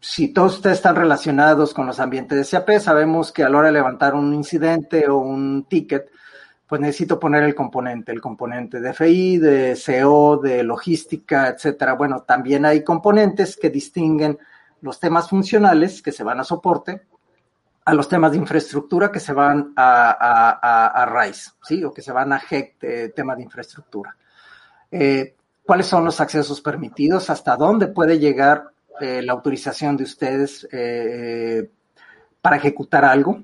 si 0.00 0.28
todos 0.28 0.56
ustedes 0.56 0.78
están 0.78 0.96
relacionados 0.96 1.74
con 1.74 1.86
los 1.86 2.00
ambientes 2.00 2.38
de 2.38 2.44
SAP, 2.44 2.78
sabemos 2.80 3.32
que 3.32 3.44
a 3.44 3.50
la 3.50 3.58
hora 3.58 3.68
de 3.68 3.74
levantar 3.74 4.14
un 4.14 4.32
incidente 4.34 5.08
o 5.08 5.18
un 5.18 5.66
ticket, 5.68 6.10
pues 6.66 6.80
necesito 6.80 7.20
poner 7.20 7.42
el 7.44 7.54
componente, 7.54 8.12
el 8.12 8.20
componente 8.20 8.80
de 8.80 8.94
FI, 8.94 9.38
de 9.38 9.78
CO, 9.78 10.38
de 10.38 10.62
logística, 10.62 11.48
etcétera. 11.48 11.92
Bueno, 11.92 12.22
también 12.22 12.64
hay 12.64 12.82
componentes 12.82 13.58
que 13.58 13.68
distinguen 13.68 14.38
los 14.80 14.98
temas 14.98 15.28
funcionales 15.28 16.00
que 16.00 16.12
se 16.12 16.24
van 16.24 16.40
a 16.40 16.44
soporte 16.44 17.02
a 17.84 17.94
los 17.94 18.08
temas 18.08 18.32
de 18.32 18.38
infraestructura 18.38 19.10
que 19.10 19.20
se 19.20 19.32
van 19.32 19.72
a, 19.76 21.02
a, 21.02 21.06
RISE, 21.06 21.50
¿sí? 21.62 21.82
O 21.84 21.92
que 21.92 22.02
se 22.02 22.12
van 22.12 22.32
a 22.32 22.38
HEC, 22.38 23.14
tema 23.14 23.34
de 23.34 23.42
infraestructura. 23.42 24.16
Eh, 24.90 25.34
cuáles 25.64 25.86
son 25.86 26.04
los 26.04 26.20
accesos 26.20 26.60
permitidos, 26.60 27.30
hasta 27.30 27.56
dónde 27.56 27.88
puede 27.88 28.18
llegar 28.18 28.72
eh, 29.00 29.22
la 29.22 29.32
autorización 29.32 29.96
de 29.96 30.04
ustedes 30.04 30.68
eh, 30.70 31.70
para 32.40 32.56
ejecutar 32.56 33.04
algo 33.04 33.42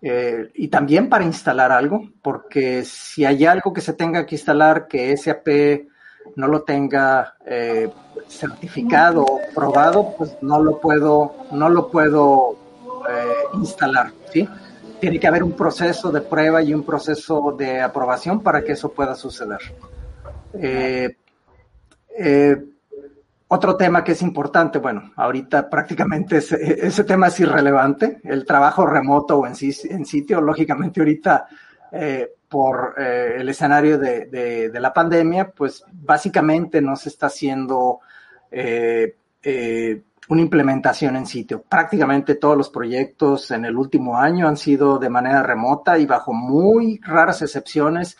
eh, 0.00 0.50
y 0.54 0.68
también 0.68 1.08
para 1.08 1.24
instalar 1.24 1.72
algo, 1.72 2.08
porque 2.20 2.84
si 2.84 3.24
hay 3.24 3.44
algo 3.46 3.72
que 3.72 3.80
se 3.80 3.94
tenga 3.94 4.26
que 4.26 4.34
instalar 4.34 4.86
que 4.86 5.16
SAP 5.16 5.88
no 6.36 6.46
lo 6.46 6.62
tenga 6.62 7.36
certificado 8.28 9.24
o 9.24 9.40
probado, 9.54 10.14
pues 10.16 10.36
no 10.40 10.62
lo 10.62 10.78
puedo, 10.78 11.34
no 11.50 11.68
lo 11.68 11.90
puedo 11.90 12.58
instalar, 13.54 14.12
¿sí? 14.32 14.48
Tiene 15.00 15.18
que 15.18 15.26
haber 15.26 15.42
un 15.42 15.52
proceso 15.52 16.10
de 16.12 16.20
prueba 16.20 16.62
y 16.62 16.72
un 16.72 16.84
proceso 16.84 17.54
de 17.58 17.80
aprobación 17.80 18.40
para 18.40 18.62
que 18.62 18.72
eso 18.72 18.92
pueda 18.92 19.14
suceder. 19.14 19.58
Eh, 20.54 21.16
eh, 22.18 22.56
otro 23.48 23.76
tema 23.76 24.02
que 24.04 24.12
es 24.12 24.22
importante, 24.22 24.78
bueno, 24.78 25.12
ahorita 25.16 25.68
prácticamente 25.68 26.38
ese, 26.38 27.04
tema 27.04 27.26
es 27.26 27.40
irrelevante, 27.40 28.20
el 28.24 28.46
trabajo 28.46 28.86
remoto 28.86 29.38
o 29.38 29.46
en, 29.46 29.54
en 29.90 30.06
sitio, 30.06 30.40
lógicamente 30.40 31.00
ahorita 31.00 31.46
eh, 31.90 32.30
por 32.48 32.94
el 32.98 33.48
escenario 33.48 33.98
de, 33.98 34.70
la 34.72 34.92
pandemia, 34.92 35.50
pues 35.50 35.84
básicamente 35.90 36.80
no 36.80 36.96
se 36.96 37.08
está 37.08 37.26
haciendo 37.26 38.00
una 40.32 40.40
implementación 40.40 41.16
en 41.16 41.26
sitio. 41.26 41.62
Prácticamente 41.62 42.36
todos 42.36 42.56
los 42.56 42.70
proyectos 42.70 43.50
en 43.50 43.66
el 43.66 43.76
último 43.76 44.16
año 44.16 44.48
han 44.48 44.56
sido 44.56 44.98
de 44.98 45.10
manera 45.10 45.42
remota 45.42 45.98
y 45.98 46.06
bajo 46.06 46.32
muy 46.32 46.98
raras 47.02 47.42
excepciones 47.42 48.16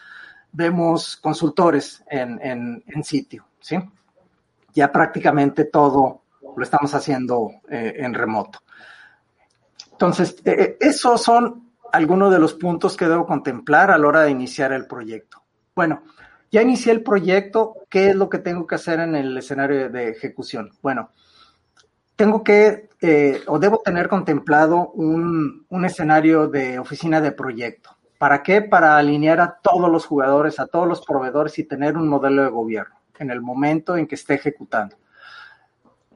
vemos 0.52 1.16
consultores 1.16 2.04
en, 2.10 2.38
en 2.86 3.04
sitio. 3.04 3.46
¿sí? 3.60 3.76
Ya 4.74 4.92
prácticamente 4.92 5.64
todo 5.64 6.20
lo 6.54 6.62
estamos 6.62 6.92
haciendo 6.94 7.50
eh, 7.70 7.94
en 7.96 8.12
remoto. 8.12 8.60
Entonces, 9.92 10.36
eh, 10.44 10.56
eh, 10.58 10.76
esos 10.80 11.22
son 11.22 11.70
algunos 11.92 12.30
de 12.30 12.38
los 12.38 12.52
puntos 12.52 12.94
que 12.94 13.08
debo 13.08 13.26
contemplar 13.26 13.90
a 13.90 13.96
la 13.96 14.06
hora 14.06 14.22
de 14.22 14.32
iniciar 14.32 14.72
el 14.72 14.86
proyecto. 14.86 15.42
Bueno, 15.74 16.02
ya 16.50 16.60
inicié 16.60 16.92
el 16.92 17.02
proyecto, 17.02 17.74
¿qué 17.88 18.10
es 18.10 18.16
lo 18.16 18.28
que 18.28 18.38
tengo 18.38 18.66
que 18.66 18.74
hacer 18.74 19.00
en 19.00 19.14
el 19.14 19.38
escenario 19.38 19.88
de 19.88 20.10
ejecución? 20.10 20.72
Bueno, 20.82 21.08
tengo 22.16 22.42
que 22.42 22.90
o 23.48 23.58
debo 23.58 23.78
tener 23.78 24.08
contemplado 24.08 24.90
un, 24.90 25.66
un, 25.68 25.84
escenario 25.84 26.46
de 26.46 26.78
oficina 26.78 27.20
de 27.20 27.32
proyecto. 27.32 27.96
¿Para 28.16 28.44
qué? 28.44 28.62
Para 28.62 28.96
alinear 28.96 29.40
a 29.40 29.58
todos 29.60 29.90
los 29.90 30.06
jugadores, 30.06 30.60
a 30.60 30.66
todos 30.68 30.86
los 30.86 31.04
proveedores 31.04 31.58
y 31.58 31.64
tener 31.64 31.96
un 31.96 32.08
modelo 32.08 32.44
de 32.44 32.50
gobierno 32.50 32.94
en 33.18 33.30
el 33.30 33.40
momento 33.40 33.96
en 33.96 34.06
que 34.06 34.14
esté 34.14 34.34
ejecutando. 34.34 34.96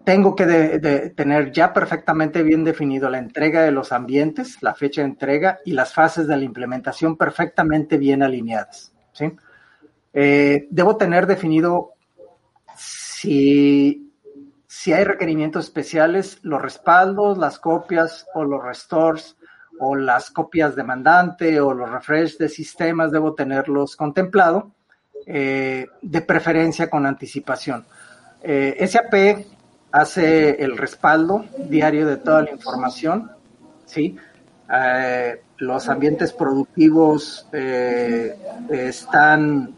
Tengo 0.05 0.36
que 0.36 1.12
tener 1.16 1.51
ya 1.51 1.72
perfectamente 1.72 2.44
bien 2.44 2.62
definido 2.62 3.11
la 3.11 3.18
entrega 3.18 3.62
de 3.62 3.72
los 3.72 3.90
ambientes, 3.90 4.62
la 4.62 4.74
fecha 4.74 5.01
de 5.01 5.09
entrega 5.09 5.59
y 5.64 5.72
las 5.72 5.92
fases 5.92 6.28
de 6.28 6.36
la 6.36 6.44
implementación 6.44 7.16
perfectamente 7.16 7.99
bien 7.99 8.22
alineadas. 8.22 8.92
¿sí? 9.12 9.32
Eh, 10.12 10.68
debo 10.70 10.97
tener 10.97 11.26
definido 11.26 11.94
si, 12.76 14.05
si 14.87 14.93
hay 14.93 15.03
requerimientos 15.03 15.64
especiales, 15.64 16.39
los 16.43 16.62
respaldos, 16.62 17.39
las 17.39 17.59
copias 17.59 18.24
o 18.34 18.45
los 18.45 18.62
restores 18.62 19.37
o 19.80 19.97
las 19.97 20.30
copias 20.30 20.76
demandante 20.76 21.61
o 21.61 21.74
los 21.74 21.91
refresh 21.91 22.39
de 22.39 22.49
sistemas, 22.49 23.11
debo 23.11 23.34
tenerlos 23.34 23.97
contemplado 23.97 24.70
eh, 25.26 25.89
de 26.03 26.20
preferencia 26.20 26.89
con 26.89 27.05
anticipación. 27.05 27.84
Eh, 28.41 28.87
SAP 28.87 29.45
hace 29.91 30.62
el 30.62 30.76
respaldo 30.78 31.45
diario 31.68 32.07
de 32.07 32.18
toda 32.18 32.43
la 32.43 32.53
información, 32.53 33.32
¿sí? 33.87 34.16
Eh, 34.72 35.43
los 35.57 35.89
ambientes 35.89 36.32
productivos 36.32 37.49
están 38.70 39.74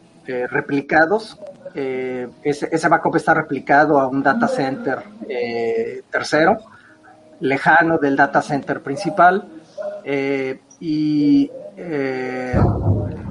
replicados. 0.50 1.38
ese, 1.74 2.68
ese, 2.72 2.88
backup 2.88 3.16
está 3.16 3.34
replicado 3.34 3.98
a 3.98 4.08
un 4.08 4.22
data 4.22 4.48
center 4.48 5.02
tercero, 6.10 6.58
lejano 7.40 7.98
del 7.98 8.16
data 8.16 8.42
center 8.42 8.82
principal. 8.82 9.44
y 10.80 11.50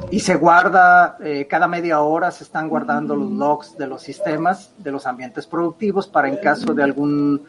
y 0.09 0.21
se 0.21 0.35
guarda, 0.35 1.17
eh, 1.19 1.47
cada 1.49 1.67
media 1.67 1.99
hora 1.99 2.31
se 2.31 2.45
están 2.45 2.69
guardando 2.69 3.15
los 3.15 3.29
logs 3.29 3.77
de 3.77 3.87
los 3.87 4.01
sistemas, 4.01 4.71
de 4.77 4.91
los 4.91 5.05
ambientes 5.05 5.45
productivos, 5.47 6.07
para 6.07 6.29
en 6.29 6.37
caso 6.37 6.73
de 6.73 6.83
algún 6.83 7.43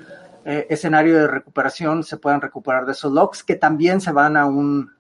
eh, 0.45 0.67
escenario 0.69 1.17
de 1.19 1.27
recuperación 1.29 2.03
se 2.03 2.17
puedan 2.17 2.41
recuperar 2.41 2.85
de 2.85 2.93
esos 2.93 3.13
logs, 3.13 3.45
que 3.45 3.55
también 3.55 4.01
se 4.01 4.11
van 4.11 4.37
a 4.37 4.47
un, 4.47 4.91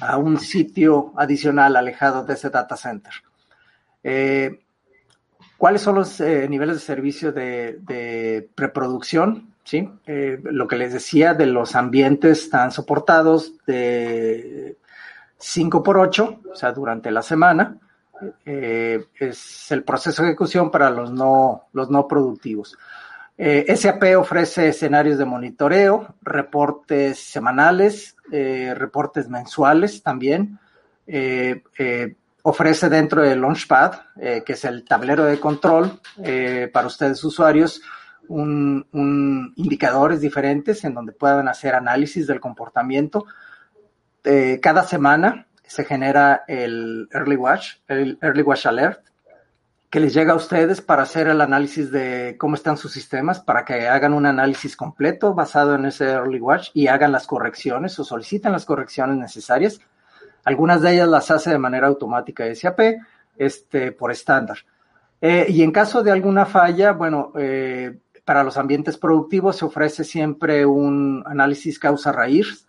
a 0.00 0.16
un 0.16 0.38
sitio 0.40 1.12
adicional 1.16 1.76
alejado 1.76 2.24
de 2.24 2.32
ese 2.32 2.48
data 2.48 2.76
center. 2.76 3.12
Eh, 4.08 4.60
¿Cuáles 5.58 5.82
son 5.82 5.96
los 5.96 6.20
niveles 6.20 6.76
de 6.76 6.80
servicio 6.80 7.32
de, 7.32 8.48
preproducción? 8.54 9.52
¿Sí? 9.64 9.90
lo 10.06 10.68
que 10.68 10.76
les 10.76 10.92
decía 10.92 11.34
de 11.34 11.46
los 11.46 11.74
ambientes 11.74 12.44
están 12.44 12.70
soportados 12.70 13.54
de 13.66 14.76
5 15.38 15.82
por 15.82 15.98
8, 15.98 16.40
o 16.52 16.54
sea, 16.54 16.72
durante 16.72 17.10
la 17.10 17.22
semana. 17.22 17.78
Eh, 18.44 19.04
es 19.18 19.70
el 19.70 19.82
proceso 19.84 20.22
de 20.22 20.30
ejecución 20.30 20.70
para 20.70 20.90
los 20.90 21.12
no, 21.12 21.66
los 21.72 21.90
no 21.90 22.08
productivos. 22.08 22.76
Eh, 23.38 23.66
SAP 23.76 24.16
ofrece 24.16 24.68
escenarios 24.68 25.18
de 25.18 25.26
monitoreo, 25.26 26.14
reportes 26.22 27.18
semanales, 27.18 28.16
eh, 28.32 28.72
reportes 28.74 29.28
mensuales 29.28 30.02
también. 30.02 30.58
Ofrece 32.48 32.88
dentro 32.88 33.22
del 33.22 33.40
Launchpad, 33.40 33.92
que 34.16 34.52
es 34.52 34.64
el 34.64 34.84
tablero 34.84 35.24
de 35.24 35.40
control 35.40 36.00
para 36.72 36.86
ustedes 36.86 37.22
usuarios, 37.24 37.80
un, 38.28 38.86
un, 38.92 39.52
indicadores 39.56 40.20
diferentes 40.20 40.84
en 40.84 40.94
donde 40.94 41.12
puedan 41.12 41.48
hacer 41.48 41.74
análisis 41.74 42.26
del 42.26 42.40
comportamiento 42.40 43.26
eh, 44.28 44.58
cada 44.60 44.82
semana 44.82 45.46
se 45.62 45.84
genera 45.84 46.42
el 46.48 47.08
Early 47.12 47.36
Watch, 47.36 47.76
el 47.86 48.18
Early 48.20 48.42
Watch 48.42 48.66
Alert, 48.66 49.06
que 49.88 50.00
les 50.00 50.12
llega 50.14 50.32
a 50.32 50.36
ustedes 50.36 50.80
para 50.80 51.04
hacer 51.04 51.28
el 51.28 51.40
análisis 51.40 51.92
de 51.92 52.34
cómo 52.36 52.56
están 52.56 52.76
sus 52.76 52.90
sistemas, 52.90 53.38
para 53.38 53.64
que 53.64 53.86
hagan 53.86 54.12
un 54.12 54.26
análisis 54.26 54.76
completo 54.76 55.32
basado 55.32 55.76
en 55.76 55.86
ese 55.86 56.06
Early 56.10 56.40
Watch 56.40 56.70
y 56.74 56.88
hagan 56.88 57.12
las 57.12 57.28
correcciones 57.28 57.96
o 58.00 58.04
soliciten 58.04 58.50
las 58.50 58.64
correcciones 58.64 59.16
necesarias. 59.16 59.78
Algunas 60.46 60.80
de 60.80 60.94
ellas 60.94 61.08
las 61.08 61.30
hace 61.30 61.50
de 61.50 61.58
manera 61.58 61.86
automática 61.88 62.44
SAP, 62.54 62.80
este, 63.36 63.92
por 63.92 64.10
estándar. 64.10 64.56
Eh, 65.20 65.46
y 65.50 65.62
en 65.62 65.72
caso 65.72 66.02
de 66.02 66.10
alguna 66.10 66.46
falla, 66.46 66.92
bueno, 66.92 67.32
eh, 67.36 67.98
para 68.24 68.42
los 68.42 68.56
ambientes 68.56 68.96
productivos 68.96 69.56
se 69.56 69.66
ofrece 69.66 70.04
siempre 70.04 70.64
un 70.64 71.22
análisis 71.26 71.78
causa 71.78 72.12
raíz, 72.12 72.66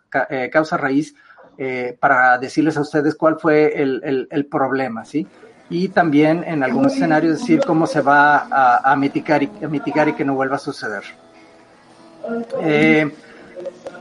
causa 0.52 0.78
raíz 0.78 1.16
eh, 1.60 1.98
para 2.00 2.38
decirles 2.38 2.78
a 2.78 2.82
ustedes 2.82 3.16
cuál 3.16 3.40
fue 3.40 3.82
el, 3.82 4.28
el, 4.30 4.46
problema, 4.46 5.04
¿sí? 5.06 5.26
Y 5.72 5.88
también 5.88 6.44
en 6.46 6.64
algunos 6.64 6.94
escenarios 6.94 7.40
decir 7.40 7.62
cómo 7.66 7.88
se 7.88 8.02
va 8.02 8.48
a, 8.52 8.92
a 8.92 8.96
mitigar, 8.96 9.42
y, 9.42 9.52
a 9.64 9.68
mitigar 9.68 10.08
y 10.08 10.14
que 10.14 10.24
no 10.24 10.36
vuelva 10.36 10.58
a 10.58 10.60
suceder. 10.60 11.04
Eh, 12.62 13.12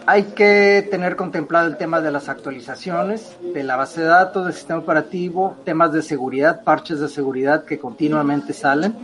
hay 0.06 0.24
que 0.24 0.86
tener 0.90 1.16
contemplado 1.16 1.66
el 1.66 1.76
tema 1.76 2.00
de 2.00 2.12
las 2.12 2.28
actualizaciones 2.28 3.36
de 3.52 3.62
la 3.64 3.76
base 3.76 4.02
de 4.02 4.06
datos, 4.06 4.44
del 4.44 4.54
sistema 4.54 4.78
operativo, 4.78 5.56
temas 5.64 5.92
de 5.92 6.02
seguridad, 6.02 6.62
parches 6.62 7.00
de 7.00 7.08
seguridad 7.08 7.64
que 7.64 7.78
continuamente 7.78 8.52
salen, 8.52 8.96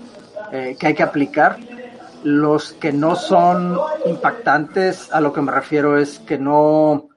eh, 0.52 0.76
que 0.78 0.86
hay 0.86 0.94
que 0.94 1.02
aplicar. 1.02 1.58
Los 2.22 2.72
que 2.74 2.92
no 2.92 3.16
son 3.16 3.76
impactantes, 4.06 5.12
a 5.12 5.20
lo 5.20 5.32
que 5.32 5.42
me 5.42 5.50
refiero 5.50 5.98
es 5.98 6.20
que 6.20 6.38
no 6.38 7.08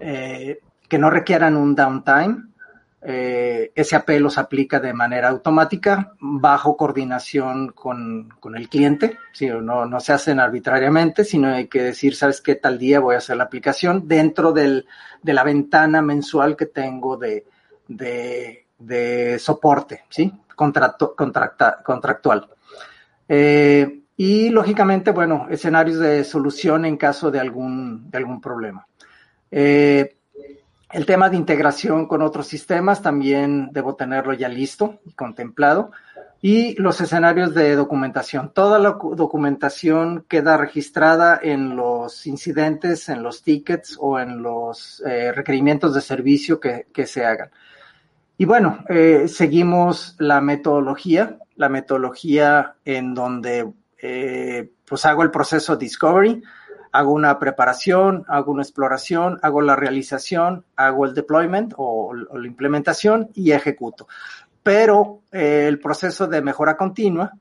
eh, 0.00 0.60
que 0.88 0.98
no 0.98 1.10
requieran 1.10 1.56
un 1.56 1.74
downtime. 1.74 2.47
Eh, 3.00 3.72
SAP 3.76 4.10
los 4.18 4.38
aplica 4.38 4.80
de 4.80 4.92
manera 4.92 5.28
automática, 5.28 6.14
bajo 6.18 6.76
coordinación 6.76 7.72
con, 7.72 8.32
el 8.56 8.68
cliente. 8.68 9.18
no, 9.62 9.86
no 9.86 10.00
se 10.00 10.12
hacen 10.12 10.40
arbitrariamente, 10.40 11.24
sino 11.24 11.48
hay 11.48 11.68
que 11.68 11.82
decir, 11.82 12.16
¿sabes 12.16 12.40
qué 12.40 12.56
tal 12.56 12.78
día 12.78 13.00
voy 13.00 13.14
a 13.14 13.18
hacer 13.18 13.36
la 13.36 13.44
aplicación? 13.44 14.08
Dentro 14.08 14.52
del, 14.52 14.86
de 15.22 15.32
la 15.32 15.44
ventana 15.44 16.02
mensual 16.02 16.56
que 16.56 16.66
tengo 16.66 17.16
de, 17.16 17.44
de, 17.86 19.38
soporte, 19.38 20.04
¿sí? 20.08 20.32
Contrato, 20.54 21.14
contractual. 21.14 22.48
Eh, 23.28 24.00
y 24.16 24.48
lógicamente, 24.48 25.12
bueno, 25.12 25.46
escenarios 25.48 26.00
de 26.00 26.24
solución 26.24 26.84
en 26.84 26.96
caso 26.96 27.30
de 27.30 27.38
algún, 27.38 28.10
de 28.10 28.18
algún 28.18 28.40
problema. 28.40 28.84
Eh, 29.50 30.17
el 30.92 31.04
tema 31.06 31.28
de 31.28 31.36
integración 31.36 32.06
con 32.06 32.22
otros 32.22 32.46
sistemas 32.46 33.02
también 33.02 33.70
debo 33.72 33.94
tenerlo 33.94 34.32
ya 34.32 34.48
listo 34.48 35.00
y 35.04 35.12
contemplado. 35.12 35.90
y 36.40 36.80
los 36.80 37.00
escenarios 37.00 37.52
de 37.52 37.74
documentación. 37.74 38.52
Toda 38.54 38.78
la 38.78 38.90
documentación 38.90 40.24
queda 40.28 40.56
registrada 40.56 41.36
en 41.42 41.74
los 41.74 42.28
incidentes, 42.28 43.08
en 43.08 43.24
los 43.24 43.42
tickets 43.42 43.96
o 44.00 44.20
en 44.20 44.40
los 44.40 45.02
eh, 45.04 45.32
requerimientos 45.32 45.94
de 45.94 46.00
servicio 46.00 46.60
que, 46.60 47.06
se 47.06 47.26
hagan. 47.26 47.50
Y 48.36 48.44
bueno, 48.44 48.84
eh, 48.88 49.26
seguimos 49.26 50.14
la 50.20 50.40
metodología, 50.40 51.38
la 51.56 51.68
metodología 51.68 52.76
en 52.84 53.14
donde 53.14 53.72
eh, 54.00 54.70
pues 54.84 55.04
hago 55.06 55.24
el 55.24 55.32
proceso 55.32 55.74
discovery, 55.74 56.40
hago 56.92 57.12
una 57.12 57.38
preparación, 57.38 58.24
hago 58.28 58.52
una 58.52 58.62
exploración, 58.62 59.38
hago 59.42 59.60
la 59.60 59.76
realización, 59.76 60.64
hago 60.76 61.04
el 61.04 61.14
deployment 61.14 61.74
o 61.76 62.14
la 62.14 62.46
implementación 62.46 63.30
y 63.34 63.52
ejecuto 63.52 64.06
pero 64.68 65.22
eh, 65.32 65.64
el 65.66 65.80
proceso 65.80 66.26
de 66.26 66.42
mejora 66.42 66.76
continua, 66.76 67.32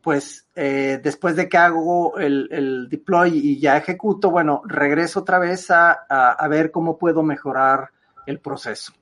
pues 0.00 0.48
eh, 0.54 0.98
después 1.02 1.36
de 1.36 1.46
que 1.46 1.58
hago 1.58 2.16
el, 2.16 2.88
deploy 2.88 3.36
y 3.36 3.60
ya 3.60 3.76
ejecuto, 3.76 4.30
bueno, 4.30 4.62
regreso 4.64 5.20
otra 5.20 5.38
vez 5.38 5.70
a, 5.70 6.06
ver 6.48 6.70
cómo 6.70 6.96
puedo 6.96 7.22
mejorar 7.22 7.90
el 8.24 8.38
proceso. 8.38 8.94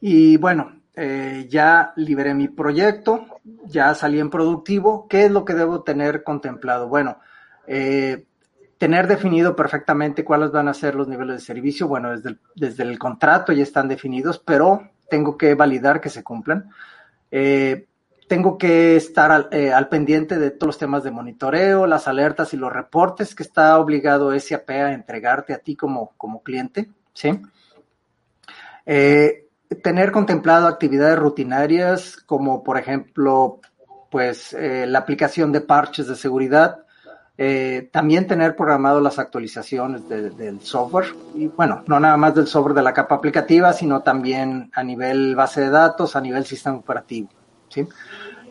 Y 0.00 0.36
bueno, 0.36 0.80
eh, 0.96 1.46
ya 1.48 1.92
liberé 1.96 2.34
mi 2.34 2.48
proyecto, 2.48 3.26
ya 3.66 3.94
salí 3.94 4.20
en 4.20 4.30
productivo. 4.30 5.06
¿Qué 5.08 5.24
es 5.26 5.30
lo 5.30 5.44
que 5.44 5.54
debo 5.54 5.82
tener 5.82 6.22
contemplado? 6.22 6.88
Bueno, 6.88 7.18
tener 8.78 9.06
definido 9.06 9.56
perfectamente 9.56 10.24
cuáles 10.24 10.50
van 10.50 10.68
a 10.68 10.74
ser 10.74 10.94
los 10.94 11.08
niveles 11.08 11.36
de 11.36 11.40
servicio. 11.40 11.88
Bueno, 11.88 12.10
desde 12.10 12.30
el, 12.30 12.40
desde 12.54 12.82
el 12.82 12.98
contrato 12.98 13.52
ya 13.52 13.62
están 13.62 13.88
definidos, 13.88 14.38
pero 14.38 14.90
tengo 15.08 15.36
que 15.36 15.54
validar 15.54 16.00
que 16.00 16.10
se 16.10 16.22
cumplan. 16.22 16.70
Eh, 17.30 17.86
tengo 18.28 18.56
que 18.56 18.96
estar 18.96 19.48
eh, 19.50 19.72
al, 19.72 19.88
pendiente 19.88 20.38
de 20.38 20.50
todos 20.50 20.68
los 20.68 20.78
temas 20.78 21.04
de 21.04 21.10
monitoreo, 21.10 21.86
las 21.86 22.08
alertas 22.08 22.54
y 22.54 22.56
los 22.56 22.72
reportes 22.72 23.34
que 23.34 23.42
está 23.42 23.78
obligado 23.78 24.38
SAP 24.38 24.70
a 24.70 24.92
entregarte 24.92 25.52
a 25.52 25.58
ti 25.58 25.76
como, 25.76 26.12
como 26.16 26.42
cliente, 26.42 26.90
¿sí? 27.12 27.40
Eh, 28.86 29.43
tener 29.82 30.12
contemplado 30.12 30.66
actividades 30.66 31.18
rutinarias 31.18 32.16
como, 32.26 32.62
por 32.62 32.78
ejemplo, 32.78 33.60
pues 34.10 34.56
la 34.58 34.98
aplicación 35.00 35.50
de 35.50 35.60
parches 35.60 36.06
de 36.06 36.14
seguridad, 36.14 36.84
eh, 37.36 37.88
también 37.90 38.28
tener 38.28 38.54
programado 38.54 39.00
las 39.00 39.18
actualizaciones 39.18 40.08
del 40.08 40.60
software 40.60 41.06
y 41.34 41.48
bueno, 41.48 41.82
no 41.88 41.98
nada 41.98 42.16
más 42.16 42.36
del 42.36 42.46
software 42.46 42.76
de 42.76 42.82
la 42.82 42.94
capa 42.94 43.16
aplicativa, 43.16 43.72
sino 43.72 44.02
también 44.02 44.70
a 44.72 44.84
nivel 44.84 45.34
base 45.34 45.62
de 45.62 45.70
datos, 45.70 46.14
a 46.14 46.20
nivel 46.20 46.44
sistema 46.44 46.76
operativo. 46.76 47.30
¿sí? 47.68 47.88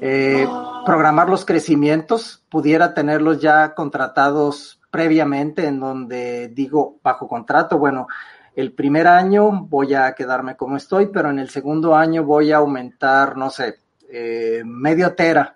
Eh, 0.02 0.46
programar 0.86 1.30
los 1.30 1.46
crecimientos, 1.46 2.44
pudiera 2.50 2.94
tenerlos 2.94 3.40
ya 3.40 3.74
contratados 3.74 4.82
previamente 4.92 5.66
en 5.66 5.80
donde 5.80 6.50
digo 6.50 6.98
bajo 7.02 7.30
contrato, 7.30 7.78
bueno, 7.78 8.08
el 8.56 8.72
primer 8.74 9.08
año 9.08 9.66
voy 9.66 9.94
a 9.94 10.14
quedarme 10.14 10.56
como 10.56 10.78
estoy, 10.78 11.08
pero 11.08 11.30
en 11.30 11.40
el 11.40 11.50
segundo 11.50 11.96
año 11.96 12.24
voy 12.24 12.52
a 12.52 12.58
aumentar, 12.58 13.38
no 13.38 13.50
sé, 13.50 13.80
eh, 14.10 14.62
medio 14.66 15.16
tera 15.16 15.56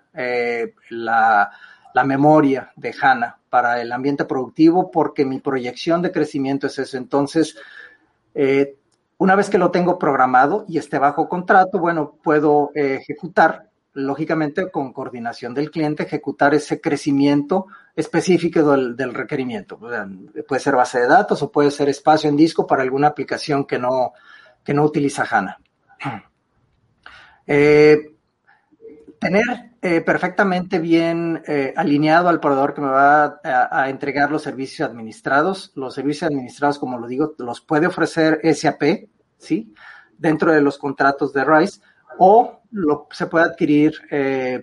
la 0.90 1.50
la 1.98 2.04
memoria 2.04 2.70
de 2.76 2.94
HANA 3.00 3.38
para 3.50 3.80
el 3.80 3.90
ambiente 3.90 4.24
productivo 4.24 4.90
porque 4.90 5.24
mi 5.24 5.40
proyección 5.40 6.00
de 6.00 6.12
crecimiento 6.12 6.68
es 6.68 6.78
eso. 6.78 6.96
Entonces, 6.96 7.56
eh, 8.34 8.76
una 9.18 9.34
vez 9.34 9.50
que 9.50 9.58
lo 9.58 9.72
tengo 9.72 9.98
programado 9.98 10.64
y 10.68 10.78
esté 10.78 10.98
bajo 10.98 11.28
contrato, 11.28 11.80
bueno, 11.80 12.14
puedo 12.22 12.70
eh, 12.74 12.98
ejecutar, 13.00 13.68
lógicamente 13.94 14.70
con 14.70 14.92
coordinación 14.92 15.54
del 15.54 15.72
cliente, 15.72 16.04
ejecutar 16.04 16.54
ese 16.54 16.80
crecimiento 16.80 17.66
específico 17.98 18.62
del, 18.70 19.12
requerimiento. 19.12 19.76
puede 19.76 20.60
ser 20.60 20.76
base 20.76 21.00
de 21.00 21.08
datos 21.08 21.42
o 21.42 21.50
puede 21.50 21.72
ser 21.72 21.88
espacio 21.88 22.30
en 22.30 22.36
disco 22.36 22.64
para 22.64 22.84
alguna 22.84 23.08
aplicación 23.08 23.64
que 23.64 23.76
no, 23.76 24.12
que 24.62 24.72
no 24.72 24.84
utiliza 24.84 25.26
HANA. 25.28 25.58
Eh, 27.50 28.14
tener 29.18 29.70
eh, 29.80 30.02
perfectamente 30.02 30.78
bien 30.78 31.42
eh, 31.46 31.72
alineado 31.74 32.28
al 32.28 32.40
proveedor 32.40 32.74
que 32.74 32.82
me 32.82 32.90
va 32.90 33.40
a, 33.42 33.88
entregar 33.88 34.30
los 34.30 34.42
servicios 34.42 34.86
administrados. 34.86 35.72
Los 35.74 35.94
servicios 35.94 36.30
administrados, 36.30 36.78
como 36.78 36.98
lo 36.98 37.06
digo, 37.06 37.32
los 37.38 37.62
puede 37.62 37.86
ofrecer 37.86 38.42
SAP, 38.54 39.08
¿sí? 39.38 39.72
Dentro 40.18 40.52
de 40.52 40.60
los 40.60 40.76
contratos 40.76 41.32
de 41.32 41.42
RISE, 41.42 41.80
o 42.18 42.60
se 43.10 43.26
puede 43.28 43.46
adquirir 43.46 43.94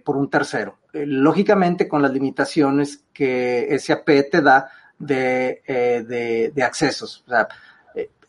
por 0.06 0.16
un 0.16 0.30
tercero. 0.30 0.78
Lógicamente, 1.06 1.88
con 1.88 2.02
las 2.02 2.12
limitaciones 2.12 3.06
que 3.12 3.76
SAP 3.80 4.06
te 4.32 4.42
da 4.42 4.70
de, 4.98 5.62
de, 6.08 6.52
de 6.54 6.64
accesos. 6.64 7.24
O 7.28 7.30
sea, 7.30 7.48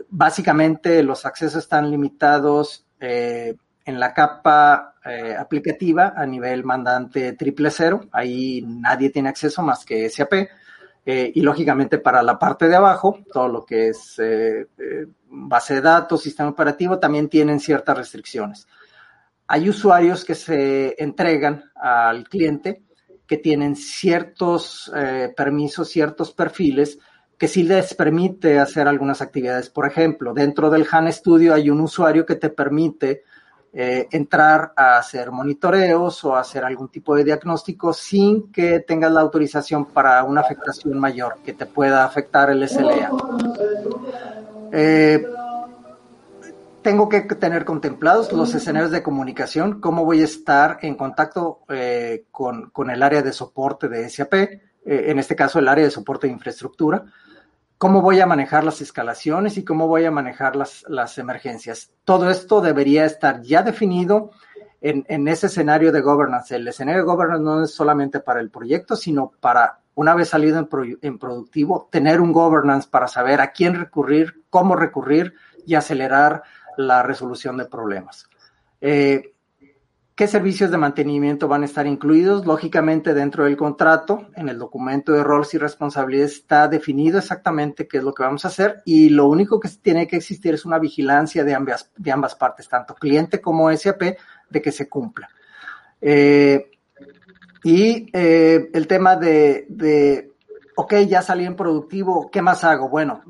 básicamente, 0.09 1.03
los 1.03 1.25
accesos 1.25 1.63
están 1.63 1.91
limitados 1.91 2.87
en 3.87 4.01
la 4.01 4.13
capa 4.13 4.97
eh, 5.05 5.35
aplicativa 5.39 6.13
a 6.17 6.27
nivel 6.27 6.65
mandante 6.65 7.33
triple 7.35 7.71
cero. 7.71 8.01
Ahí 8.11 8.63
nadie 8.67 9.11
tiene 9.11 9.29
acceso 9.29 9.63
más 9.63 9.85
que 9.85 10.11
SAP. 10.11 10.49
Eh, 11.09 11.31
y 11.33 11.41
lógicamente 11.41 11.99
para 11.99 12.21
la 12.21 12.37
parte 12.37 12.67
de 12.67 12.75
abajo, 12.75 13.21
todo 13.33 13.47
lo 13.47 13.65
que 13.65 13.91
es 13.91 14.17
eh, 14.19 14.67
base 15.29 15.75
de 15.75 15.81
datos, 15.81 16.23
sistema 16.23 16.49
operativo, 16.49 16.99
también 16.99 17.29
tienen 17.29 17.61
ciertas 17.61 17.97
restricciones. 17.97 18.67
Hay 19.49 19.69
usuarios 19.69 20.25
que 20.25 20.35
se 20.35 20.95
entregan 21.03 21.65
al 21.75 22.29
cliente 22.29 22.83
que 23.27 23.39
tienen 23.39 23.77
ciertos 23.77 24.91
permisos, 25.37 25.89
ciertos 25.89 26.33
perfiles 26.33 26.99
que 27.39 27.49
sí 27.49 27.63
les 27.63 27.95
permite 27.95 28.59
hacer 28.59 28.89
algunas 28.89 29.21
actividades. 29.21 29.69
Por 29.69 29.87
ejemplo, 29.87 30.33
dentro 30.33 30.71
del 30.71 30.87
HAN 30.91 31.13
Studio 31.13 31.55
hay 31.55 31.71
un 31.71 31.81
usuario 31.81 32.25
que 32.25 32.37
te 32.37 32.51
permite 32.51 33.25
eh, 33.73 34.09
entrar 34.11 34.73
a 34.75 34.99
hacer 34.99 35.31
monitoreos 35.31 36.25
o 36.25 36.35
hacer 36.35 36.65
algún 36.65 36.89
tipo 36.89 37.15
de 37.15 37.25
diagnóstico 37.25 37.93
sin 37.93 38.51
que 38.51 38.81
tengas 38.81 39.13
la 39.13 39.21
autorización 39.21 39.85
para 39.87 40.25
una 40.25 40.41
afectación 40.41 40.99
mayor 40.99 41.37
que 41.45 41.53
te 41.53 41.67
pueda 41.67 42.05
afectar 42.05 42.49
el 42.49 42.67
SLA. 42.67 43.11
Eh, 44.73 45.27
tengo 46.87 47.09
que 47.09 47.23
tener 47.23 47.65
contemplados 47.65 48.31
los 48.33 48.55
escenarios 48.55 48.93
de 48.93 49.03
comunicación, 49.03 49.81
cómo 49.81 50.05
voy 50.05 50.21
a 50.21 50.25
estar 50.25 50.79
en 50.83 50.95
contacto 50.95 51.63
eh, 51.69 52.27
con, 52.31 52.71
con, 52.71 52.91
el 52.91 53.03
área 53.03 53.23
de 53.23 53.33
soporte 53.33 53.89
de 53.89 54.09
SAP, 54.09 54.35
en 54.85 55.19
este 55.19 55.35
caso 55.35 55.59
el 55.59 55.67
área 55.67 55.85
de 55.85 55.91
soporte 55.91 56.29
de 56.29 56.35
infraestructura, 56.35 57.07
cómo 57.77 58.03
voy 58.03 58.21
a 58.21 58.27
manejar 58.27 58.63
las 58.63 58.81
escalaciones 58.81 59.59
y 59.59 59.65
cómo 59.65 59.89
voy 59.89 60.05
a 60.05 60.13
manejar 60.13 60.55
las, 60.55 60.85
las 60.87 61.19
emergencias. 61.19 61.91
Todo 62.05 62.31
esto 62.31 62.61
debería 62.61 63.05
estar 63.05 63.43
ya 63.43 63.63
definido 63.63 64.31
en, 64.81 65.05
en, 65.09 65.27
ese 65.27 65.49
escenario 65.49 65.91
de 65.91 66.03
governance. 66.03 66.55
El 66.55 66.69
escenario 66.69 67.01
de 67.01 67.07
governance 67.07 67.43
no 67.43 67.65
es 67.65 67.75
solamente 67.75 68.21
para 68.21 68.39
el 68.39 68.49
proyecto, 68.49 68.95
sino 68.95 69.33
para, 69.41 69.81
una 69.97 70.15
vez 70.15 70.29
salido 70.29 70.61
en, 70.61 70.99
en 71.03 71.19
productivo, 71.19 71.89
tener 71.91 72.21
un 72.21 72.33
governance 72.33 72.89
para 72.89 73.09
saber 73.09 73.41
a 73.41 73.51
quién 73.51 73.75
recurrir, 73.75 74.45
cómo 74.51 74.77
recurrir 74.77 75.35
y 75.67 75.75
acelerar 75.75 76.45
la 76.77 77.03
resolución 77.03 77.57
de 77.57 77.67
problemas. 77.67 78.29
Eh, 78.81 79.33
¿Qué 80.17 80.27
servicios 80.27 80.71
de 80.71 80.79
mantenimiento 80.79 81.47
van 81.47 81.61
a 81.61 81.67
estar 81.67 81.87
incluidos? 81.87 82.47
Lógicamente, 82.47 83.13
dentro 83.13 83.45
del 83.45 83.55
contrato, 83.55 84.29
en 84.35 84.49
el 84.49 84.59
documento 84.59 85.13
de 85.13 85.23
roles 85.23 85.53
y 85.53 85.59
responsabilidades 85.59 86.37
está 86.37 86.69
definido 86.69 87.19
exactamente 87.19 87.87
qué 87.87 87.99
es 87.99 88.03
lo 88.03 88.15
que 88.15 88.23
vamos 88.23 88.47
a 88.47 88.49
hacer 88.49 88.81
y 88.87 89.11
lo 89.11 89.27
único 89.27 89.61
que 89.61 89.69
tiene 89.69 90.07
que 90.07 90.17
existir 90.17 90.55
es 90.55 90.65
una 90.65 90.79
vigilancia 90.79 91.45
de 91.45 91.55
ambas, 91.55 91.93
de 91.99 92.13
ambas 92.13 92.35
partes, 92.35 92.67
tanto 92.67 92.95
cliente 92.95 93.43
como 93.43 93.71
SAP, 93.71 94.17
de 94.49 94.63
que 94.63 94.73
se 94.73 94.89
cumpla. 94.89 95.29
Eh, 96.01 96.71
y 97.63 98.09
eh, 98.11 98.71
el 98.73 98.87
tema 98.87 99.17
de, 99.17 100.33
ok, 100.77 100.95
ya 101.07 101.21
salí 101.21 101.45
en 101.45 101.57
productivo, 101.57 102.31
¿qué 102.31 102.41
más 102.41 102.65
hago? 102.65 102.89
Bueno, 102.89 103.23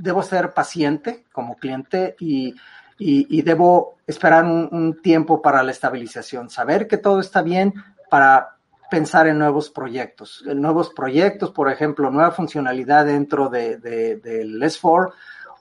debo 0.00 0.22
ser 0.22 0.52
paciente 0.52 1.24
como 1.32 1.56
cliente 1.56 2.16
y 2.18 2.54
y, 3.00 3.42
debo 3.42 3.96
esperar 4.06 4.44
un, 4.44 5.00
tiempo 5.02 5.40
para 5.40 5.62
la 5.62 5.70
estabilización, 5.70 6.50
saber 6.50 6.86
que 6.86 6.98
todo 6.98 7.20
está 7.20 7.40
bien 7.40 7.72
para 8.10 8.56
pensar 8.90 9.26
en 9.26 9.38
nuevos 9.38 9.70
proyectos, 9.70 10.44
en 10.46 10.60
nuevos 10.60 10.90
proyectos, 10.90 11.50
por 11.50 11.70
ejemplo, 11.70 12.10
nueva 12.10 12.30
funcionalidad 12.32 13.06
dentro 13.06 13.48
del 13.48 13.80
de, 13.80 14.20
S4 14.22 15.12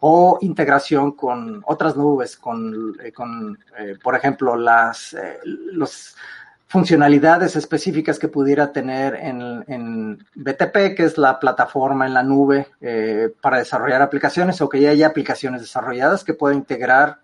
o 0.02 0.38
integración 0.42 1.14
con 1.14 1.62
otras 1.66 1.96
nubes, 1.96 2.36
con, 2.36 2.98
eh, 3.02 3.14
con 3.14 3.58
eh, 3.78 3.98
por 4.04 4.16
ejemplo, 4.16 4.58
las 4.58 5.14
eh, 5.14 5.40
los 5.44 6.16
funcionalidades 6.70 7.58
específicas 7.58 8.18
que 8.18 8.30
pudiera 8.30 8.72
tener 8.72 9.16
en, 9.16 9.66
en, 9.68 10.18
BTP, 10.36 10.96
que 10.96 11.04
es 11.04 11.18
la 11.18 11.38
plataforma 11.40 12.08
en 12.08 12.14
la 12.14 12.24
nube 12.24 12.68
para 13.42 13.58
desarrollar 13.58 14.02
aplicaciones, 14.02 14.62
o 14.62 14.70
que 14.70 14.80
ya 14.80 14.92
haya 14.92 15.08
aplicaciones 15.08 15.62
desarrolladas 15.62 16.24
que 16.24 16.36
pueda 16.36 16.56
integrar 16.56 17.20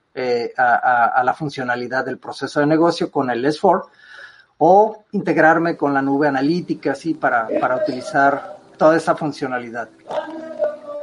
a, 0.58 1.22
la 1.24 1.34
funcionalidad 1.34 2.06
del 2.06 2.18
proceso 2.18 2.60
de 2.60 2.66
negocio 2.66 3.12
con 3.12 3.30
el 3.30 3.46
S4 3.46 3.84
o 4.58 5.06
integrarme 5.12 5.78
con 5.78 5.94
la 5.94 6.02
nube 6.02 6.28
analítica, 6.28 6.94
así, 6.94 7.14
para, 7.14 7.48
para 7.60 7.76
utilizar 7.78 8.58
toda 8.78 8.98
esa 8.98 9.16
funcionalidad. 9.16 9.90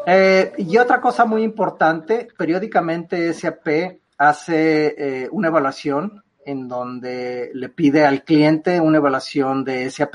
Eh, 0.07 0.53
y 0.59 0.77
otra 0.79 1.01
cosa 1.01 1.25
muy 1.25 1.43
importante, 1.43 2.29
periódicamente 2.37 3.33
SAP 3.33 4.01
hace 4.19 4.95
eh, 5.25 5.29
una 5.31 5.49
evaluación 5.49 6.22
en 6.45 6.69
donde 6.69 7.51
le 7.55 7.69
pide 7.69 8.05
al 8.05 8.25
cliente 8.25 8.81
una 8.81 8.99
evaluación 8.99 9.65
de 9.65 9.91
SAP 9.91 10.15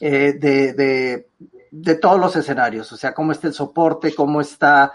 eh, 0.00 0.32
de, 0.38 1.26
de, 1.70 1.94
todos 1.96 2.18
los 2.18 2.34
escenarios, 2.36 2.90
o 2.92 2.96
sea, 2.96 3.12
cómo 3.12 3.32
está 3.32 3.48
el 3.48 3.54
soporte, 3.54 4.14
cómo 4.14 4.40
está 4.40 4.92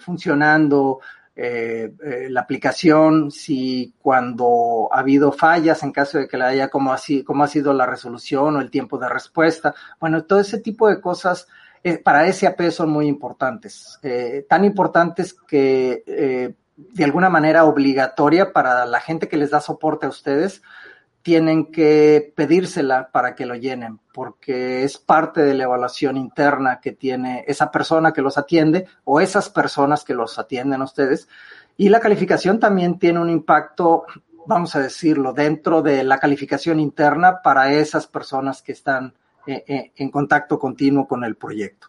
funcionando, 0.00 1.00
eh, 1.40 1.94
eh, 2.02 2.26
la 2.30 2.40
aplicación, 2.40 3.30
si 3.30 3.94
cuando 4.02 4.88
ha 4.90 4.98
habido 4.98 5.30
fallas, 5.30 5.84
en 5.84 5.92
caso 5.92 6.18
de 6.18 6.26
que 6.26 6.36
la 6.36 6.48
haya, 6.48 6.68
cómo 6.68 6.92
ha, 6.92 6.98
cómo 7.24 7.44
ha 7.44 7.46
sido 7.46 7.72
la 7.72 7.86
resolución 7.86 8.56
o 8.56 8.60
el 8.60 8.72
tiempo 8.72 8.98
de 8.98 9.08
respuesta. 9.08 9.72
Bueno, 10.00 10.24
todo 10.24 10.40
ese 10.40 10.58
tipo 10.58 10.88
de 10.88 11.00
cosas 11.00 11.46
para 12.02 12.30
SAP 12.32 12.70
son 12.70 12.90
muy 12.90 13.06
importantes, 13.06 14.00
tan 14.48 14.64
importantes 14.64 15.32
que 15.32 16.56
de 16.78 17.04
alguna 17.04 17.28
manera 17.28 17.64
obligatoria 17.64 18.52
para 18.52 18.86
la 18.86 19.00
gente 19.00 19.28
que 19.28 19.36
les 19.36 19.50
da 19.50 19.60
soporte 19.60 20.06
a 20.06 20.10
ustedes, 20.10 20.62
tienen 21.22 21.72
que 21.72 22.32
pedírsela 22.36 23.10
para 23.10 23.34
que 23.34 23.44
lo 23.44 23.56
llenen, 23.56 24.00
porque 24.14 24.84
es 24.84 24.96
parte 24.96 25.42
de 25.42 25.54
la 25.54 25.64
evaluación 25.64 26.16
interna 26.16 26.80
que 26.80 26.92
tiene 26.92 27.44
esa 27.48 27.70
persona 27.72 28.12
que 28.12 28.22
los 28.22 28.38
atiende 28.38 28.86
o 29.04 29.20
esas 29.20 29.50
personas 29.50 30.04
que 30.04 30.14
los 30.14 30.38
atienden 30.38 30.80
a 30.80 30.84
ustedes. 30.84 31.28
Y 31.76 31.88
la 31.88 32.00
calificación 32.00 32.60
también 32.60 32.98
tiene 32.98 33.18
un 33.18 33.28
impacto, 33.28 34.06
vamos 34.46 34.76
a 34.76 34.80
decirlo, 34.80 35.32
dentro 35.32 35.82
de 35.82 36.04
la 36.04 36.18
calificación 36.18 36.78
interna 36.78 37.42
para 37.42 37.72
esas 37.72 38.06
personas 38.06 38.62
que 38.62 38.72
están 38.72 39.14
eh, 39.46 39.64
eh, 39.66 39.92
en 39.96 40.10
contacto 40.10 40.58
continuo 40.58 41.08
con 41.08 41.24
el 41.24 41.36
proyecto. 41.36 41.88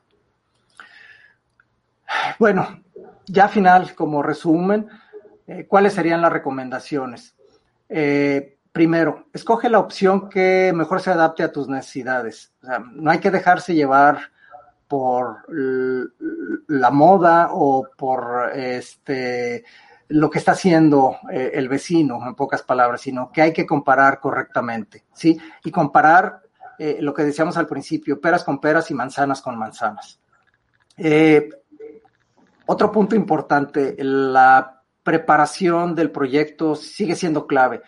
Bueno, 2.39 2.81
ya 3.29 3.47
final, 3.47 3.95
como 3.95 4.23
resumen, 4.23 4.87
eh, 5.47 5.65
¿cuáles 5.67 5.93
serían 5.93 6.21
las 6.21 6.33
recomendaciones? 6.33 7.35
primero, 8.71 9.25
escoge 9.33 9.67
la 9.67 9.79
opción 9.79 10.29
que 10.29 10.71
mejor 10.75 11.01
se 11.01 11.09
adapte 11.09 11.41
a 11.41 11.51
tus 11.51 11.67
necesidades. 11.67 12.53
no 12.91 13.09
hay 13.09 13.17
que 13.17 13.31
dejarse 13.31 13.73
llevar 13.73 14.29
por 14.87 15.43
la 16.67 16.91
moda 16.91 17.49
o 17.51 17.87
por 17.97 18.51
este 18.53 19.65
lo 20.09 20.29
que 20.29 20.39
está 20.39 20.53
haciendo 20.53 21.17
eh, 21.31 21.51
el 21.53 21.69
vecino, 21.69 22.19
en 22.27 22.35
pocas 22.35 22.63
palabras, 22.63 23.01
sino 23.01 23.31
que 23.31 23.41
hay 23.41 23.53
que 23.53 23.65
comparar 23.65 24.19
correctamente, 24.19 25.05
¿sí? 25.13 25.39
Y 25.63 25.71
comparar 25.71 26.41
eh, 26.79 26.97
lo 26.99 27.13
que 27.13 27.23
decíamos 27.23 27.57
al 27.57 27.67
principio, 27.67 28.19
peras 28.19 28.43
con 28.43 28.59
peras 28.59 28.89
y 28.89 28.95
manzanas 28.95 29.41
con 29.41 29.57
manzanas. 29.57 30.19
Eh, 30.97 31.49
otro 32.71 32.91
punto 32.91 33.15
importante, 33.15 33.95
la 33.99 34.83
preparación 35.01 35.95
del 35.95 36.11
proyecto 36.11 36.75
sigue 36.75 37.15
siendo 37.15 37.47
clave. 37.47 37.81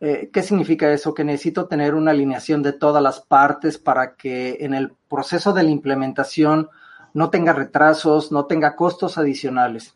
Eh, 0.00 0.30
¿Qué 0.32 0.42
significa 0.42 0.90
eso? 0.90 1.14
Que 1.14 1.22
necesito 1.22 1.68
tener 1.68 1.94
una 1.94 2.10
alineación 2.10 2.60
de 2.60 2.72
todas 2.72 3.00
las 3.00 3.20
partes 3.20 3.78
para 3.78 4.16
que 4.16 4.56
en 4.60 4.74
el 4.74 4.92
proceso 5.08 5.52
de 5.52 5.62
la 5.62 5.70
implementación 5.70 6.68
no 7.14 7.30
tenga 7.30 7.52
retrasos, 7.52 8.32
no 8.32 8.46
tenga 8.46 8.74
costos 8.74 9.16
adicionales. 9.16 9.94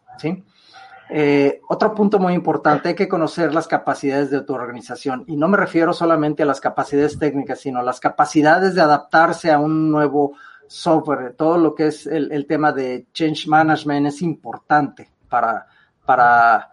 Eh, 1.09 1.61
otro 1.68 1.93
punto 1.93 2.20
muy 2.20 2.35
importante, 2.35 2.91
hay 2.91 2.95
que 2.95 3.09
conocer 3.09 3.53
las 3.53 3.66
capacidades 3.66 4.31
de 4.31 4.43
tu 4.43 4.55
organización. 4.55 5.24
Y 5.26 5.35
no 5.35 5.49
me 5.49 5.57
refiero 5.57 5.93
solamente 5.93 6.45
a 6.45 6.47
las 6.47 6.61
capacidades 6.61 7.18
técnicas, 7.18 7.59
sino 7.59 7.81
a 7.81 7.83
las 7.83 7.99
capacidades 7.99 8.76
de 8.76 8.83
adaptarse 8.83 9.51
a 9.51 9.59
un 9.59 9.91
nuevo 9.91 10.37
software. 10.70 11.34
Todo 11.36 11.58
lo 11.58 11.74
que 11.74 11.88
es 11.88 12.06
el, 12.06 12.46
tema 12.46 12.72
de 12.72 13.06
change 13.12 13.48
management 13.48 14.06
es 14.06 14.22
importante 14.22 15.10
para, 15.28 15.66
para, 16.06 16.70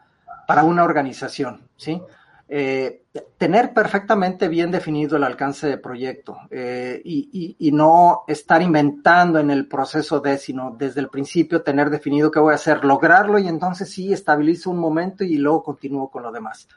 para 0.47 0.63
una 0.63 0.83
organización. 0.83 1.67
¿sí? 1.75 1.99
Eh, 2.47 3.01
tener 3.37 3.73
perfectamente 3.73 4.47
bien 4.47 4.69
definido 4.69 5.17
el 5.17 5.23
alcance 5.23 5.67
de 5.67 5.79
proyecto 5.79 6.37
eh, 6.49 7.01
y, 7.03 7.71
no 7.71 8.23
estar 8.27 8.61
inventando 8.61 9.39
en 9.39 9.51
el 9.51 9.67
proceso 9.67 10.19
de, 10.19 10.37
sino 10.37 10.75
desde 10.77 11.01
el 11.01 11.09
principio 11.09 11.61
tener 11.61 11.89
definido 11.89 12.31
qué 12.31 12.39
voy 12.39 12.53
a 12.53 12.55
hacer, 12.55 12.85
lograrlo 12.85 13.37
y 13.37 13.47
entonces 13.47 13.89
sí 13.89 14.13
estabilizo 14.13 14.69
un 14.69 14.79
momento 14.79 15.23
y 15.23 15.37
luego 15.37 15.63
continúo 15.63 16.09
con 16.09 16.23
lo 16.23 16.31
demás. 16.31 16.67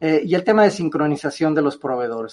Eh, 0.00 0.22
y 0.24 0.34
el 0.34 0.44
tema 0.44 0.64
de 0.64 0.70
sincronización 0.70 1.54
de 1.54 1.62
los 1.62 1.76
proveedores, 1.76 2.32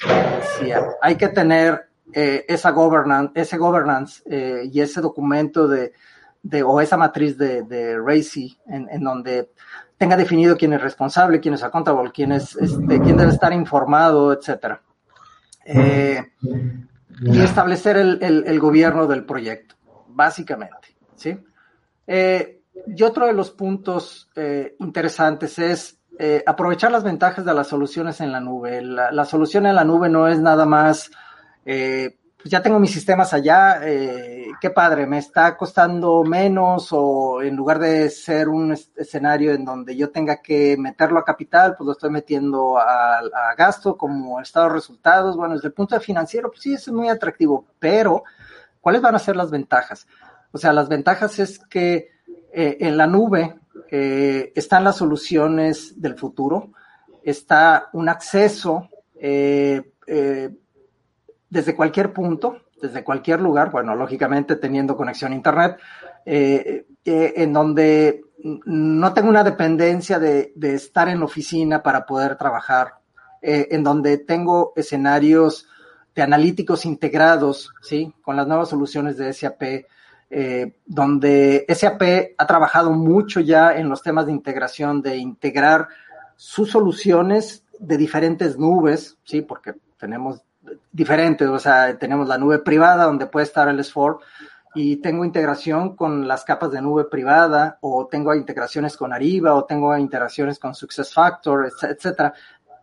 decía, 0.59 0.81
hay 1.01 1.15
que 1.15 1.29
tener 1.29 1.86
esa 2.13 2.71
governance, 2.71 3.31
ese 3.35 3.57
governance 3.57 4.23
y 4.71 4.79
ese 4.79 5.01
documento 5.01 5.67
de, 5.67 5.93
o 6.63 6.81
esa 6.81 6.97
matriz 6.97 7.37
de, 7.37 7.63
de 7.63 7.97
RACI 7.99 8.57
en, 8.67 8.87
en 8.89 9.03
donde 9.03 9.49
tenga 9.97 10.15
definido 10.15 10.55
quién 10.57 10.73
es 10.73 10.81
responsable, 10.81 11.39
quién 11.39 11.55
es 11.55 11.63
accountable, 11.63 12.11
quién 12.11 12.31
es, 12.31 12.55
este, 12.55 12.99
quién 13.01 13.17
debe 13.17 13.31
estar 13.31 13.51
informado, 13.51 14.31
etcétera. 14.31 14.81
Eh, 15.65 16.23
y 17.21 17.41
establecer 17.41 17.97
el, 17.97 18.59
gobierno 18.59 19.07
del 19.07 19.25
proyecto, 19.25 19.75
básicamente, 20.07 20.95
¿sí? 21.15 21.37
Eh, 22.05 22.61
y 22.85 23.03
otro 23.03 23.25
de 23.25 23.33
los 23.33 23.51
puntos 23.51 24.29
eh, 24.35 24.75
interesantes 24.79 25.57
es 25.59 25.99
aprovechar 26.45 26.91
las 26.91 27.03
ventajas 27.03 27.45
de 27.45 27.53
las 27.53 27.67
soluciones 27.67 28.21
en 28.21 28.31
la 28.31 28.39
nube. 28.39 28.81
La, 28.81 29.11
la 29.11 29.25
solución 29.25 29.65
en 29.65 29.75
la 29.75 29.83
nube 29.83 30.09
no 30.09 30.27
es 30.27 30.39
nada 30.39 30.65
más 30.65 31.11
pues 32.37 32.51
ya 32.51 32.61
tengo 32.61 32.79
mis 32.79 32.91
sistemas 32.91 33.33
allá, 33.33 33.81
eh, 33.83 34.47
qué 34.61 34.69
padre, 34.69 35.07
me 35.07 35.17
está 35.17 35.57
costando 35.57 36.23
menos 36.23 36.89
o 36.91 37.41
en 37.41 37.55
lugar 37.55 37.79
de 37.79 38.09
ser 38.11 38.47
un 38.47 38.71
escenario 38.71 39.53
en 39.53 39.65
donde 39.65 39.97
yo 39.97 40.11
tenga 40.11 40.41
que 40.41 40.77
meterlo 40.77 41.19
a 41.19 41.25
capital, 41.25 41.75
pues 41.75 41.85
lo 41.85 41.91
estoy 41.93 42.11
metiendo 42.11 42.77
a, 42.77 43.21
gasto 43.57 43.97
como 43.97 44.39
estado 44.39 44.67
de 44.67 44.75
resultados. 44.75 45.35
Bueno, 45.35 45.55
desde 45.55 45.69
el 45.69 45.73
punto 45.73 45.95
de 45.95 46.01
financiero, 46.01 46.49
pues 46.49 46.61
sí, 46.61 46.75
es 46.75 46.87
muy 46.89 47.09
atractivo, 47.09 47.65
pero 47.79 48.23
¿cuáles 48.79 49.01
van 49.01 49.15
a 49.15 49.19
ser 49.19 49.35
las 49.35 49.49
ventajas? 49.49 50.07
O 50.51 50.59
sea, 50.59 50.71
las 50.73 50.87
ventajas 50.87 51.39
es 51.39 51.59
que 51.59 52.11
eh, 52.53 52.77
en 52.79 52.97
la 52.97 53.07
nube 53.07 53.59
eh, 53.89 54.53
están 54.55 54.83
las 54.83 54.97
soluciones 54.97 55.99
del 55.99 56.15
futuro, 56.15 56.71
está 57.23 57.89
un 57.93 58.09
acceso 58.09 58.87
eh, 59.15 59.81
desde 61.49 61.75
cualquier 61.75 62.13
punto, 62.13 62.61
desde 62.81 63.03
cualquier 63.03 63.41
lugar, 63.41 63.71
bueno, 63.71 63.95
lógicamente 63.95 64.55
teniendo 64.55 64.95
conexión 64.95 65.31
a 65.31 65.35
Internet, 65.35 65.77
eh, 66.25 66.85
eh, 67.05 67.33
en 67.37 67.53
donde 67.53 68.21
no 68.43 69.13
tengo 69.13 69.29
una 69.29 69.43
dependencia 69.43 70.19
de, 70.19 70.53
estar 70.61 71.09
en 71.09 71.23
oficina 71.23 71.81
para 71.81 72.05
poder 72.05 72.35
trabajar, 72.35 72.95
eh, 73.41 73.67
en 73.71 73.83
donde 73.83 74.17
tengo 74.17 74.73
escenarios 74.75 75.67
de 76.13 76.21
analíticos 76.21 76.85
integrados, 76.85 77.71
¿sí? 77.81 78.13
Con 78.21 78.35
las 78.35 78.47
nuevas 78.47 78.69
soluciones 78.69 79.17
de 79.17 79.33
SAP, 79.33 79.85
donde 80.85 81.65
SAP 81.69 82.33
ha 82.37 82.47
trabajado 82.47 82.91
mucho 82.91 83.39
ya 83.39 83.77
en 83.77 83.87
los 83.87 84.01
temas 84.01 84.25
de 84.25 84.33
integración, 84.33 85.01
de 85.01 85.15
integrar 85.15 85.87
sus 86.35 86.71
soluciones 86.71 87.63
de 87.79 87.97
diferentes 87.97 88.57
nubes, 88.57 89.17
¿sí? 89.23 89.41
Porque 89.41 89.75
tenemos 89.97 90.41
diferentes, 90.91 91.47
o 91.47 91.59
sea, 91.59 91.97
tenemos 91.97 92.27
la 92.27 92.37
nube 92.37 92.59
privada 92.59 93.05
donde 93.05 93.27
puede 93.27 93.45
estar 93.45 93.67
el 93.67 93.79
S4 93.79 94.19
y 94.75 94.97
tengo 94.97 95.25
integración 95.25 95.95
con 95.95 96.27
las 96.27 96.43
capas 96.43 96.71
de 96.71 96.81
nube 96.81 97.05
privada 97.05 97.77
o 97.81 98.07
tengo 98.07 98.35
integraciones 98.35 98.95
con 98.95 99.11
Ariba 99.13 99.55
o 99.55 99.65
tengo 99.65 99.97
integraciones 99.97 100.59
con 100.59 100.75
SuccessFactor, 100.75 101.71
etcétera. 101.81 102.33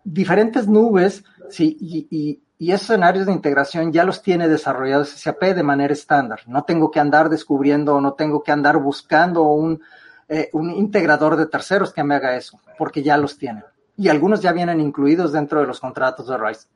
Diferentes 0.03 0.67
nubes, 0.67 1.25
sí, 1.49 1.77
y, 1.81 2.09
y, 2.11 2.43
y, 2.59 2.73
esos 2.73 2.91
escenarios 2.91 3.27
de 3.27 3.33
integración 3.33 3.93
ya 3.93 4.05
los 4.05 4.23
tiene 4.23 4.49
desarrollados 4.49 5.11
SAP 5.11 5.43
de 5.55 5.63
manera 5.63 5.93
estándar. 5.93 6.41
No 6.47 6.65
tengo 6.65 6.91
que 6.91 7.01
andar 7.01 7.29
descubriendo 7.29 7.95
o 7.95 8.01
no 8.01 8.15
tengo 8.15 8.43
que 8.43 8.53
andar 8.53 8.79
buscando 8.79 9.45
un, 9.45 9.81
eh, 10.29 10.51
un 10.53 10.71
integrador 10.71 11.37
de 11.37 11.47
terceros 11.47 11.93
que 11.93 12.03
me 12.03 12.17
haga 12.17 12.37
eso, 12.37 12.59
porque 12.77 13.03
ya 13.03 13.17
los 13.17 13.39
tiene. 13.39 13.63
Y 13.97 14.09
algunos 14.09 14.41
ya 14.41 14.53
vienen 14.53 14.81
incluidos 14.81 15.33
dentro 15.33 15.61
de 15.61 15.67
los 15.67 15.81
contratos 15.81 16.27
de 16.27 16.37
RISE. 16.37 16.67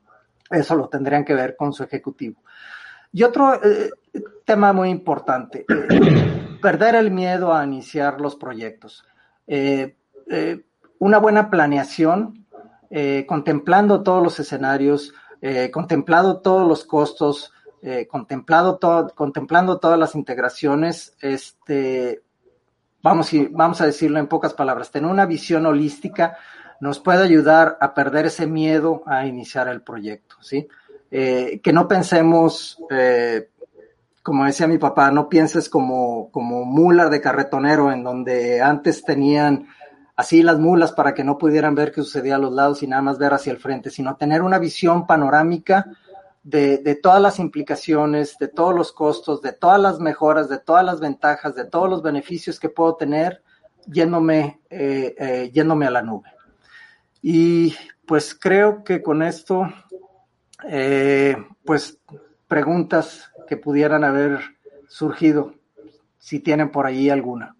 Eso 0.49 0.75
lo 0.75 0.89
tendrían 0.89 1.23
que 1.23 1.33
ver 1.33 1.55
con 1.55 1.73
su 1.73 1.83
ejecutivo. 1.83 2.41
Y 3.11 3.23
otro 3.23 3.53
eh, 3.63 3.89
tema 4.45 4.73
muy 4.73 4.89
importante, 4.89 5.65
eh, 5.67 6.57
perder 6.61 6.95
el 6.95 7.11
miedo 7.11 7.53
a 7.53 7.63
iniciar 7.63 8.21
los 8.21 8.35
proyectos. 8.35 9.03
Eh, 9.47 9.95
una 10.99 11.17
buena 11.17 11.49
planeación, 11.49 12.45
contemplando 13.27 14.03
todos 14.03 14.21
los 14.21 14.39
escenarios, 14.39 15.13
contemplando 15.71 16.41
todos 16.41 16.67
los 16.67 16.85
costos, 16.85 17.51
contemplado 18.09 18.79
contemplando 19.15 19.79
todas 19.79 19.97
las 19.97 20.13
integraciones, 20.13 21.15
este, 21.21 22.21
vamos, 23.01 23.31
vamos 23.51 23.81
a 23.81 23.87
decirlo 23.87 24.19
en 24.19 24.27
pocas 24.27 24.53
palabras, 24.53 24.91
tener 24.91 25.09
una 25.09 25.25
visión 25.25 25.65
holística 25.65 26.37
nos 26.79 26.99
puede 26.99 27.23
ayudar 27.23 27.77
a 27.81 27.93
perder 27.93 28.27
ese 28.27 28.47
miedo 28.47 29.03
a 29.05 29.25
iniciar 29.25 29.67
el 29.67 29.81
proyecto, 29.81 30.35
¿sí? 30.41 30.67
Eh, 31.11 31.59
que 31.63 31.73
no 31.73 31.87
pensemos, 31.87 32.77
eh, 32.91 33.49
como 34.21 34.45
decía 34.45 34.67
mi 34.67 34.77
papá, 34.77 35.11
no 35.11 35.27
pienses 35.27 35.69
como, 35.69 36.29
como 36.31 36.65
mula 36.65 37.09
de 37.09 37.19
carretonero, 37.19 37.91
en 37.91 38.03
donde 38.03 38.61
antes 38.61 39.03
tenían 39.03 39.67
así 40.15 40.43
las 40.43 40.59
mulas 40.59 40.91
para 40.91 41.13
que 41.13 41.23
no 41.23 41.37
pudieran 41.37 41.75
ver 41.75 41.91
qué 41.91 42.01
sucedía 42.01 42.35
a 42.35 42.39
los 42.39 42.53
lados 42.53 42.83
y 42.83 42.87
nada 42.87 43.01
más 43.01 43.17
ver 43.17 43.33
hacia 43.33 43.51
el 43.51 43.57
frente, 43.57 43.89
sino 43.89 44.17
tener 44.17 44.41
una 44.41 44.59
visión 44.59 45.07
panorámica 45.07 45.85
de, 46.43 46.77
de, 46.77 46.95
todas 46.95 47.21
las 47.21 47.39
implicaciones, 47.39 48.37
de 48.37 48.47
todos 48.47 48.75
los 48.75 48.91
costos, 48.91 49.41
de 49.41 49.53
todas 49.53 49.79
las 49.79 49.99
mejoras, 49.99 50.47
de 50.47 50.59
todas 50.59 50.85
las 50.85 50.99
ventajas, 50.99 51.55
de 51.55 51.65
todos 51.65 51.89
los 51.89 52.03
beneficios 52.03 52.59
que 52.59 52.69
puedo 52.69 52.95
tener 52.95 53.43
yéndome, 53.87 54.61
eh, 54.69 55.49
yéndome 55.53 55.87
a 55.87 55.91
la 55.91 56.01
nube. 56.01 56.29
Y 57.21 57.75
pues 58.05 58.33
creo 58.33 58.83
que 58.83 59.01
con 59.01 59.21
esto, 59.21 59.71
eh, 60.67 61.35
pues 61.65 61.99
preguntas 62.47 63.31
que 63.47 63.57
pudieran 63.57 64.03
haber 64.03 64.39
surgido, 64.87 65.53
si 66.17 66.39
tienen 66.39 66.71
por 66.71 66.85
ahí 66.85 67.09
alguna. 67.09 67.55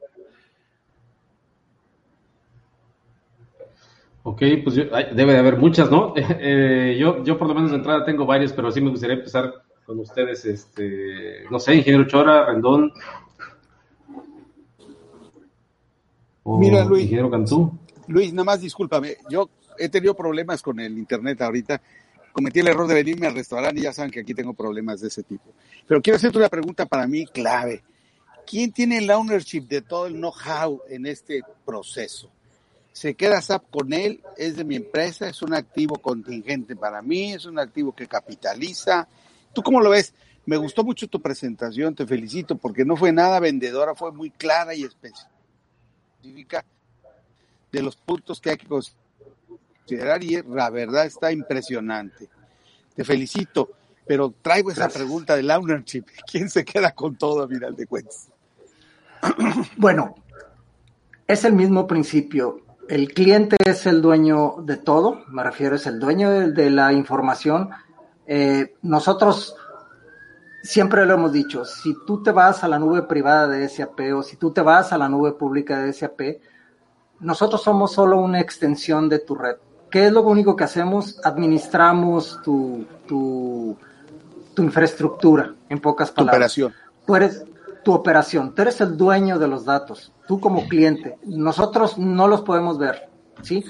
Ok, 4.23 4.43
pues 4.63 4.75
debe 4.75 5.33
de 5.33 5.39
haber 5.39 5.57
muchas, 5.57 5.89
¿no? 5.89 6.13
Eh, 6.41 6.97
yo, 6.99 7.23
yo 7.23 7.37
por 7.37 7.47
lo 7.47 7.55
menos 7.55 7.71
de 7.71 7.77
entrada 7.77 8.05
tengo 8.05 8.25
varias, 8.25 8.53
pero 8.53 8.71
sí 8.71 8.81
me 8.81 8.89
gustaría 8.89 9.15
empezar 9.15 9.51
con 9.85 9.99
ustedes, 9.99 10.45
este, 10.45 11.45
no 11.49 11.59
sé, 11.59 11.75
ingeniero 11.75 12.05
Chora, 12.07 12.45
Rendón. 12.45 12.91
Mira, 16.45 16.83
Luis. 16.85 17.03
Ingeniero 17.03 17.29
Cantú. 17.29 17.71
Luis, 18.09 18.33
nada 18.33 18.43
más 18.43 18.61
discúlpame, 18.61 19.17
yo 19.29 19.51
he 19.77 19.87
tenido 19.87 20.15
problemas 20.15 20.63
con 20.63 20.79
el 20.79 20.97
internet 20.97 21.41
ahorita. 21.41 21.79
Cometí 22.33 22.59
el 22.59 22.67
error 22.67 22.87
de 22.87 22.95
venirme 22.95 23.27
al 23.27 23.35
restaurante 23.35 23.79
y 23.79 23.83
ya 23.83 23.93
saben 23.93 24.09
que 24.09 24.21
aquí 24.21 24.33
tengo 24.33 24.53
problemas 24.53 24.99
de 25.01 25.09
ese 25.09 25.21
tipo. 25.21 25.53
Pero 25.87 26.01
quiero 26.01 26.17
hacerte 26.17 26.39
una 26.39 26.49
pregunta 26.49 26.87
para 26.87 27.05
mí 27.05 27.27
clave. 27.27 27.83
¿Quién 28.47 28.71
tiene 28.71 28.97
el 28.97 29.11
ownership 29.11 29.61
de 29.67 29.81
todo 29.81 30.07
el 30.07 30.15
know-how 30.15 30.81
en 30.89 31.05
este 31.05 31.43
proceso? 31.63 32.31
se 32.91 33.13
queda 33.13 33.41
SAP 33.41 33.69
con 33.69 33.93
él, 33.93 34.21
es 34.35 34.57
de 34.57 34.65
mi 34.65 34.75
empresa, 34.75 35.29
es 35.29 35.41
un 35.41 35.53
activo 35.53 35.99
contingente 35.99 36.75
para 36.75 37.01
mí, 37.01 37.31
es 37.31 37.45
un 37.45 37.57
activo 37.57 37.95
que 37.95 38.07
capitaliza. 38.07 39.07
¿Tú 39.53 39.61
cómo 39.63 39.79
lo 39.79 39.91
ves? 39.91 40.13
Me 40.45 40.57
gustó 40.57 40.83
mucho 40.83 41.07
tu 41.07 41.21
presentación, 41.21 41.95
te 41.95 42.05
felicito, 42.05 42.57
porque 42.57 42.83
no 42.83 42.97
fue 42.97 43.13
nada 43.13 43.39
vendedora, 43.39 43.95
fue 43.95 44.11
muy 44.11 44.31
clara 44.31 44.73
y 44.75 44.83
específica 44.83 46.65
de 47.71 47.83
los 47.83 47.95
puntos 47.95 48.39
que 48.39 48.51
hay 48.51 48.57
que 48.57 48.67
considerar 48.67 50.23
y 50.23 50.41
la 50.43 50.69
verdad 50.69 51.05
está 51.05 51.31
impresionante. 51.31 52.27
Te 52.95 53.03
felicito, 53.03 53.69
pero 54.05 54.33
traigo 54.41 54.71
esa 54.71 54.89
pregunta 54.89 55.35
del 55.35 55.51
ownership. 55.51 56.05
¿Quién 56.31 56.49
se 56.49 56.65
queda 56.65 56.91
con 56.91 57.15
todo 57.15 57.43
a 57.43 57.47
final 57.47 57.75
de 57.75 57.85
cuentas? 57.85 58.27
Bueno, 59.77 60.15
es 61.27 61.43
el 61.43 61.53
mismo 61.53 61.85
principio 61.87 62.63
el 62.89 63.13
cliente 63.13 63.55
es 63.63 63.85
el 63.85 64.01
dueño 64.01 64.55
de 64.63 64.75
todo, 64.75 65.23
me 65.27 65.43
refiero, 65.43 65.75
es 65.75 65.85
el 65.85 65.99
dueño 65.99 66.31
de, 66.49 66.69
la 66.71 66.91
información. 66.91 67.69
Eh, 68.25 68.73
nosotros 68.81 69.55
siempre 70.63 71.05
lo 71.05 71.13
hemos 71.13 71.31
dicho, 71.31 71.65
si 71.65 71.95
tú 72.07 72.23
te 72.23 72.31
vas 72.31 72.63
a 72.63 72.67
la 72.67 72.79
nube 72.79 73.03
privada 73.03 73.47
de 73.47 73.69
SAP 73.69 73.99
o 74.15 74.23
si 74.23 74.37
tú 74.37 74.51
te 74.51 74.61
vas 74.61 74.91
a 74.91 74.97
la 74.97 75.07
nube 75.07 75.33
pública 75.33 75.83
de 75.83 75.93
SAP, 75.93 76.19
nosotros 77.19 77.61
somos 77.61 77.91
solo 77.91 78.19
una 78.19 78.39
extensión 78.39 79.09
de 79.09 79.19
tu 79.19 79.35
red. 79.35 79.55
¿Qué 79.89 80.07
es 80.07 80.11
lo 80.11 80.21
único 80.23 80.55
que 80.55 80.63
hacemos? 80.63 81.19
Administramos 81.23 82.39
tu, 82.43 82.85
tu, 83.07 83.75
tu 84.53 84.63
infraestructura, 84.63 85.53
en 85.67 85.79
pocas 85.79 86.11
palabras. 86.11 86.53
Tu 86.53 86.65
operación. 86.65 86.73
Tú 87.05 87.15
eres 87.15 87.45
tu 87.83 87.93
operación, 87.93 88.53
tú 88.53 88.61
eres 88.61 88.81
el 88.81 88.97
dueño 88.97 89.39
de 89.39 89.47
los 89.47 89.65
datos 89.65 90.11
tú 90.29 90.39
como 90.39 90.67
cliente. 90.67 91.17
Nosotros 91.23 91.97
no 91.97 92.27
los 92.27 92.41
podemos 92.41 92.77
ver, 92.77 93.09
¿sí? 93.41 93.65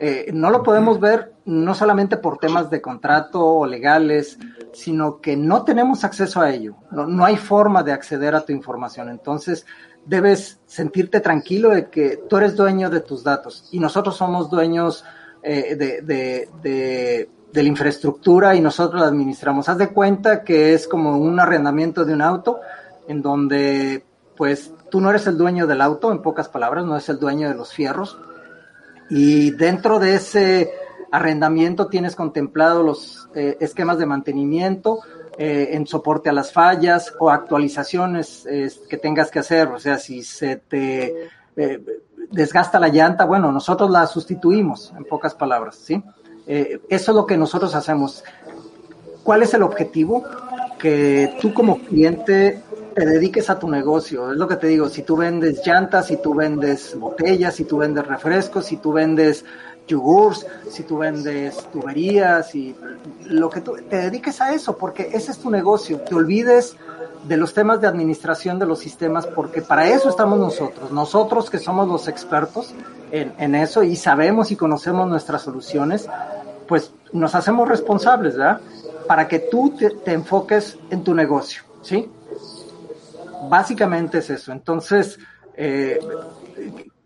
Eh, 0.00 0.30
no 0.32 0.50
lo 0.50 0.64
podemos 0.64 0.98
ver 0.98 1.34
no 1.44 1.72
solamente 1.72 2.16
por 2.16 2.38
temas 2.38 2.68
de 2.68 2.82
contrato 2.82 3.46
o 3.46 3.64
legales, 3.64 4.36
sino 4.72 5.20
que 5.20 5.36
no 5.36 5.62
tenemos 5.62 6.02
acceso 6.02 6.40
a 6.40 6.50
ello. 6.50 6.74
No, 6.90 7.24
hay 7.24 7.36
forma 7.36 7.84
de 7.84 7.92
acceder 7.92 8.34
a 8.34 8.40
tu 8.40 8.50
información. 8.50 9.08
Entonces, 9.08 9.64
debes 10.06 10.58
sentirte 10.66 11.20
tranquilo 11.20 11.70
de 11.70 11.88
que 11.88 12.16
tú 12.28 12.36
eres 12.36 12.56
dueño 12.56 12.90
de 12.90 13.00
tus 13.00 13.22
datos 13.22 13.68
y 13.70 13.78
nosotros 13.78 14.16
somos 14.16 14.50
dueños 14.50 15.04
eh, 15.42 15.76
de, 15.76 16.02
de, 16.02 17.28
de 17.52 17.62
la 17.62 17.68
infraestructura 17.68 18.54
y 18.54 18.60
nosotros 18.60 19.00
la 19.00 19.08
administramos. 19.08 19.68
Haz 19.68 19.78
de 19.78 19.88
cuenta 19.88 20.44
que 20.44 20.74
es 20.74 20.86
como 20.86 21.18
un 21.18 21.40
arrendamiento 21.40 22.04
de 22.04 22.14
un 22.14 22.22
auto 22.22 22.60
en 23.08 23.22
donde 23.22 24.04
pues 24.36 24.72
tú 24.90 25.00
no 25.00 25.10
eres 25.10 25.26
el 25.26 25.36
dueño 25.36 25.66
del 25.66 25.80
auto, 25.80 26.12
en 26.12 26.22
pocas 26.22 26.48
palabras, 26.48 26.84
no 26.84 26.94
eres 26.94 27.08
el 27.08 27.18
dueño 27.18 27.48
de 27.48 27.54
los 27.54 27.72
fierros. 27.72 28.18
Y 29.10 29.50
dentro 29.50 29.98
de 29.98 30.14
ese 30.14 30.70
arrendamiento 31.10 31.88
tienes 31.88 32.14
contemplado 32.14 32.82
los 32.82 33.28
eh, 33.34 33.56
esquemas 33.60 33.98
de 33.98 34.06
mantenimiento 34.06 35.00
eh, 35.42 35.70
en 35.74 35.86
soporte 35.86 36.28
a 36.28 36.34
las 36.34 36.52
fallas 36.52 37.14
o 37.18 37.30
actualizaciones 37.30 38.46
que 38.90 38.98
tengas 38.98 39.30
que 39.30 39.38
hacer. 39.38 39.68
O 39.68 39.78
sea, 39.78 39.96
si 39.96 40.22
se 40.22 40.56
te 40.56 41.30
eh, 41.56 41.82
desgasta 42.30 42.78
la 42.78 42.88
llanta, 42.88 43.24
bueno, 43.24 43.50
nosotros 43.50 43.90
la 43.90 44.06
sustituimos, 44.06 44.92
en 44.94 45.06
pocas 45.06 45.34
palabras, 45.34 45.76
¿sí? 45.76 46.04
eso 46.46 46.82
es 47.12 47.16
lo 47.16 47.24
que 47.24 47.38
nosotros 47.38 47.74
hacemos. 47.74 48.22
¿Cuál 49.22 49.42
es 49.42 49.54
el 49.54 49.62
objetivo? 49.62 50.24
Que 50.78 51.34
tú 51.40 51.54
como 51.54 51.78
cliente 51.78 52.60
te 52.94 53.06
dediques 53.06 53.48
a 53.48 53.58
tu 53.58 53.70
negocio. 53.70 54.32
Es 54.32 54.36
lo 54.36 54.46
que 54.46 54.56
te 54.56 54.66
digo, 54.66 54.90
si 54.90 55.04
tú 55.04 55.16
vendes 55.16 55.66
llantas, 55.66 56.08
si 56.08 56.18
tú 56.18 56.34
vendes 56.34 56.94
botellas, 56.98 57.54
si 57.54 57.64
tú 57.64 57.78
vendes 57.78 58.06
refrescos, 58.06 58.66
si 58.66 58.76
tú 58.76 58.92
vendes 58.92 59.46
yogurts, 59.90 60.46
si 60.70 60.84
tú 60.84 60.98
vendes 60.98 61.56
tuberías 61.72 62.54
y 62.54 62.74
lo 63.24 63.50
que 63.50 63.60
tú 63.60 63.76
te 63.88 63.96
dediques 63.96 64.40
a 64.40 64.52
eso, 64.54 64.76
porque 64.76 65.10
ese 65.12 65.32
es 65.32 65.38
tu 65.38 65.50
negocio. 65.50 66.00
Te 66.00 66.14
olvides 66.14 66.76
de 67.26 67.36
los 67.36 67.52
temas 67.52 67.80
de 67.80 67.86
administración 67.86 68.58
de 68.58 68.66
los 68.66 68.78
sistemas, 68.78 69.26
porque 69.26 69.62
para 69.62 69.88
eso 69.88 70.08
estamos 70.08 70.38
nosotros. 70.38 70.90
Nosotros 70.90 71.50
que 71.50 71.58
somos 71.58 71.86
los 71.88 72.08
expertos 72.08 72.74
en, 73.10 73.54
eso 73.54 73.82
y 73.82 73.96
sabemos 73.96 74.50
y 74.50 74.56
conocemos 74.56 75.08
nuestras 75.08 75.42
soluciones, 75.42 76.08
pues 76.66 76.92
nos 77.12 77.34
hacemos 77.34 77.68
responsables, 77.68 78.36
¿verdad? 78.36 78.60
Para 79.06 79.26
que 79.26 79.40
tú 79.40 79.74
te, 79.76 79.90
te 79.90 80.12
enfoques 80.12 80.78
en 80.90 81.02
tu 81.02 81.14
negocio, 81.14 81.62
¿sí? 81.82 82.08
básicamente 83.48 84.18
es 84.18 84.30
eso. 84.30 84.52
Entonces, 84.52 85.18
eh, 85.56 85.98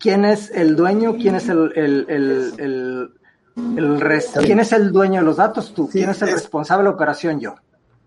¿quién 0.05 0.27
es 0.27 0.51
el 0.51 0.77
dueño? 0.77 1.15
¿Quién 1.15 1.35
es 1.35 1.49
el, 1.49 1.73
el, 1.75 2.07
el, 2.11 3.15
el, 3.57 4.23
¿Quién 4.45 4.61
es 4.61 4.73
el 4.73 4.93
dueño 4.93 5.21
de 5.21 5.27
los 5.27 5.39
datos? 5.39 5.73
Tú. 5.73 5.89
¿Quién 5.89 6.11
es 6.11 6.21
el 6.21 6.31
responsable 6.31 6.85
de 6.85 6.91
la 6.91 6.95
operación? 6.95 7.41
Yo. 7.41 7.55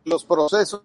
Los 0.05 0.23
procesos 0.23 0.83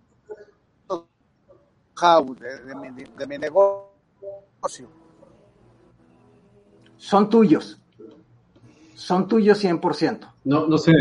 de, 2.00 3.26
mi 3.26 3.38
negocio. 3.38 4.88
Son 6.96 7.28
tuyos. 7.28 7.78
Son 8.94 9.28
tuyos 9.28 9.62
100%. 9.62 10.32
No, 10.44 10.66
no 10.66 10.78
sé. 10.78 10.92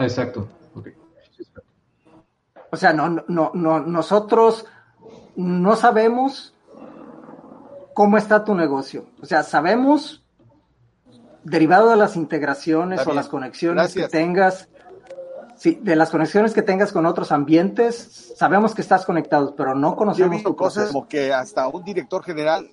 exacto. 0.00 0.48
O 2.70 2.76
sea, 2.78 2.94
no, 2.94 3.10
no, 3.28 3.50
no, 3.52 3.80
nosotros 3.80 4.64
no 5.36 5.76
sabemos 5.76 6.54
cómo 7.98 8.16
está 8.16 8.44
tu 8.44 8.54
negocio. 8.54 9.06
O 9.20 9.26
sea, 9.26 9.42
sabemos, 9.42 10.22
derivado 11.42 11.90
de 11.90 11.96
las 11.96 12.14
integraciones 12.14 13.04
o 13.04 13.12
las 13.12 13.26
conexiones 13.26 13.92
que 13.92 14.06
tengas, 14.06 14.68
sí, 15.56 15.80
de 15.82 15.96
las 15.96 16.08
conexiones 16.08 16.54
que 16.54 16.62
tengas 16.62 16.92
con 16.92 17.06
otros 17.06 17.32
ambientes, 17.32 18.32
sabemos 18.36 18.72
que 18.72 18.82
estás 18.82 19.04
conectado, 19.04 19.52
pero 19.56 19.74
no 19.74 19.96
conocemos 19.96 20.44
tu 20.44 20.54
cosas 20.54 20.92
como 20.92 21.08
que 21.08 21.32
hasta 21.32 21.66
un 21.66 21.82
director 21.82 22.22
general, 22.22 22.70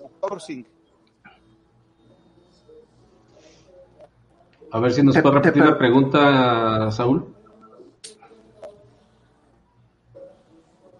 A 4.69 4.79
ver 4.79 4.91
si 4.91 5.01
nos 5.01 5.17
puede 5.17 5.33
repetir 5.33 5.65
la 5.65 5.75
pregunta, 5.75 6.91
Saúl. 6.91 7.33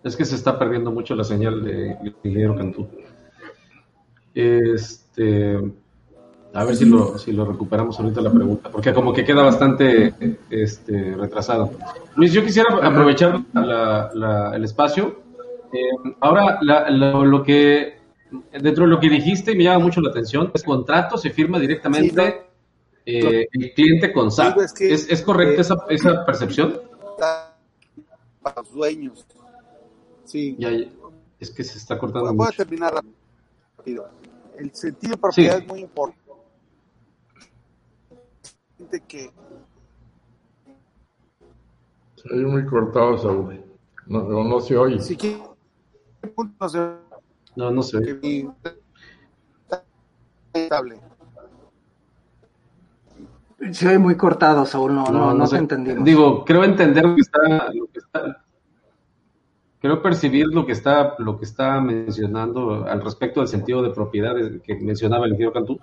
Es 0.04 0.16
que 0.16 0.26
se 0.26 0.34
está 0.34 0.58
perdiendo 0.58 0.90
mucho 0.90 1.14
la 1.14 1.24
señal 1.24 1.64
de 1.64 1.96
ingeniero 2.04 2.56
Cantú. 2.56 2.90
Este, 4.36 5.58
a 6.54 6.64
ver 6.64 6.76
si 6.76 6.86
lo, 6.86 7.18
si 7.18 7.32
lo 7.32 7.46
recuperamos 7.46 8.00
ahorita 8.00 8.22
la 8.22 8.32
pregunta, 8.32 8.70
porque 8.70 8.94
como 8.94 9.14
que 9.14 9.24
queda 9.24 9.44
bastante 9.44 10.14
este, 10.50 11.16
retrasado. 11.16 11.72
Luis, 12.16 12.34
yo 12.34 12.44
quisiera 12.44 12.70
aprovechar 12.82 13.42
el 14.54 14.64
espacio. 14.64 15.24
Eh, 15.74 16.14
ahora, 16.20 16.60
lo, 16.62 17.44
que 17.44 17.98
dentro 18.62 18.86
de 18.86 18.90
lo 18.90 19.00
que 19.00 19.10
dijiste 19.10 19.56
me 19.56 19.64
llama 19.64 19.86
mucho 19.86 20.00
la 20.02 20.12
atención, 20.12 20.52
el 20.54 20.64
contrato 20.64 21.18
se 21.18 21.30
firma 21.30 21.60
directamente 21.60 22.46
eh, 23.06 23.48
el 23.52 23.74
cliente 23.74 24.12
con 24.14 24.32
SAP. 24.32 24.58
es, 24.80 25.10
¿Es, 25.10 25.22
correcta 25.22 25.62
esa, 25.62 25.76
esa 25.90 26.26
percepción? 26.26 26.80
Para 27.18 28.62
los 28.62 28.72
dueños. 28.74 29.26
Sí. 30.24 30.56
Ya, 30.58 30.70
es 31.40 31.50
que 31.52 31.64
se 31.64 31.78
está 31.78 31.98
cortando. 31.98 32.34
Voy 32.34 32.48
a 32.48 32.56
terminar 32.56 32.94
rápido. 33.76 34.08
El 34.58 34.74
sentido 34.74 35.12
de 35.12 35.18
propiedad 35.18 35.58
es 35.58 35.68
muy 35.68 35.82
importante. 35.82 36.24
Que... 39.08 39.32
Se 42.16 42.34
oye 42.34 42.46
muy 42.46 42.66
cortado, 42.66 43.18
Saúl. 43.18 43.64
No, 44.08 44.24
no, 44.24 44.44
no 44.44 44.60
se 44.60 44.78
oye. 44.78 45.02
Si 45.02 45.18
no 45.18 46.70
se 46.70 46.80
No, 47.56 47.72
no 47.72 47.84
se 47.84 47.98
oye. 47.98 48.50
Se 53.72 53.88
oye 53.88 54.00
muy 54.00 54.16
cortado, 54.16 54.66
Saúl. 54.66 54.94
No, 54.96 55.06
no, 55.06 55.34
no, 55.34 55.48
se 55.48 55.58
entendimos. 55.58 56.04
Digo, 56.06 56.46
creo 56.46 56.64
entender 56.64 57.06
lo 57.06 57.16
que 57.16 57.22
está, 57.22 57.72
lo 57.74 57.88
que 57.88 58.00
está 58.00 58.45
creo 59.86 60.02
percibir 60.02 60.48
lo 60.48 60.66
que 60.66 60.72
está 60.72 61.14
lo 61.20 61.38
que 61.38 61.46
está 61.46 61.80
mencionando 61.80 62.86
al 62.88 63.04
respecto 63.04 63.40
del 63.40 63.48
sentido 63.48 63.84
de 63.84 63.92
propiedad 63.92 64.34
que 64.66 64.74
mencionaba 64.82 65.26
el 65.26 65.34
ingeniero 65.34 65.54
Cantú, 65.54 65.80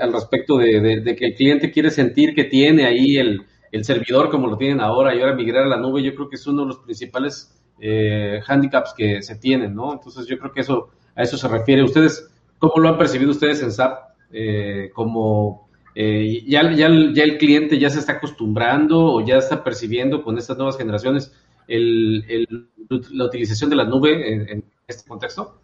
al 0.00 0.12
respecto 0.12 0.58
de, 0.58 1.14
que 1.16 1.26
el 1.26 1.34
cliente 1.36 1.70
quiere 1.70 1.92
sentir 1.92 2.34
que 2.34 2.42
tiene 2.42 2.86
ahí 2.86 3.18
el, 3.18 3.46
servidor 3.84 4.30
como 4.30 4.48
lo 4.48 4.56
tienen 4.56 4.80
ahora 4.80 5.14
y 5.14 5.20
ahora 5.20 5.36
migrar 5.36 5.62
a 5.62 5.68
la 5.68 5.76
nube, 5.76 6.02
yo 6.02 6.12
creo 6.12 6.28
que 6.28 6.34
es 6.34 6.46
uno 6.48 6.62
de 6.62 6.68
los 6.68 6.78
principales 6.78 7.56
eh, 7.78 8.40
handicaps 8.44 8.94
que 8.96 9.22
se 9.22 9.36
tienen, 9.36 9.76
¿no? 9.76 9.92
Entonces 9.92 10.26
yo 10.26 10.36
creo 10.36 10.52
que 10.52 10.62
eso 10.62 10.88
a 11.14 11.22
eso 11.22 11.36
se 11.36 11.46
refiere. 11.46 11.84
¿Ustedes 11.84 12.28
cómo 12.58 12.74
lo 12.78 12.88
han 12.88 12.98
percibido 12.98 13.30
ustedes 13.30 13.62
en 13.62 13.70
SAP? 13.70 13.96
Eh, 14.32 14.90
como 14.92 15.68
eh, 15.94 16.42
ya, 16.48 16.62
ya, 16.72 16.88
ya 17.14 17.22
el 17.22 17.38
cliente 17.38 17.78
ya 17.78 17.90
se 17.90 18.00
está 18.00 18.14
acostumbrando 18.14 19.14
o 19.14 19.24
ya 19.24 19.36
está 19.36 19.62
percibiendo 19.62 20.24
con 20.24 20.36
estas 20.36 20.56
nuevas 20.56 20.76
generaciones 20.76 21.32
el, 21.70 22.68
la 23.12 23.24
utilización 23.24 23.70
de 23.70 23.76
la 23.76 23.84
nube 23.84 24.52
en, 24.52 24.64
este 24.86 25.08
contexto? 25.08 25.60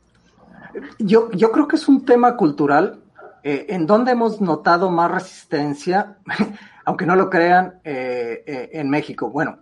Yo, 0.98 1.30
yo 1.32 1.50
creo 1.50 1.66
que 1.66 1.76
es 1.76 1.88
un 1.88 2.04
tema 2.04 2.36
cultural. 2.36 3.00
Eh, 3.42 3.66
en 3.68 3.86
donde 3.86 4.10
hemos 4.10 4.40
notado 4.40 4.90
más 4.90 5.08
resistencia, 5.08 6.16
aunque 6.84 7.06
no 7.06 7.14
lo 7.14 7.30
crean, 7.30 7.74
eh, 7.84 8.42
eh, 8.44 8.70
en 8.72 8.90
México. 8.90 9.30
Bueno, 9.30 9.60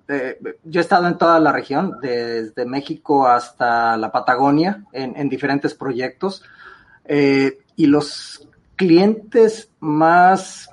yo 0.65 0.81
he 0.81 0.83
estado 0.83 1.07
en 1.07 1.19
toda 1.19 1.39
la 1.39 1.53
región, 1.53 1.99
desde 2.01 2.65
México 2.65 3.27
hasta 3.27 3.99
la 3.99 4.11
Patagonia, 4.11 4.85
en, 4.91 5.15
en 5.19 5.29
diferentes 5.29 5.75
proyectos, 5.75 6.43
y 7.07 7.87
los 7.87 8.49
clientes 8.77 9.71
más 9.81 10.71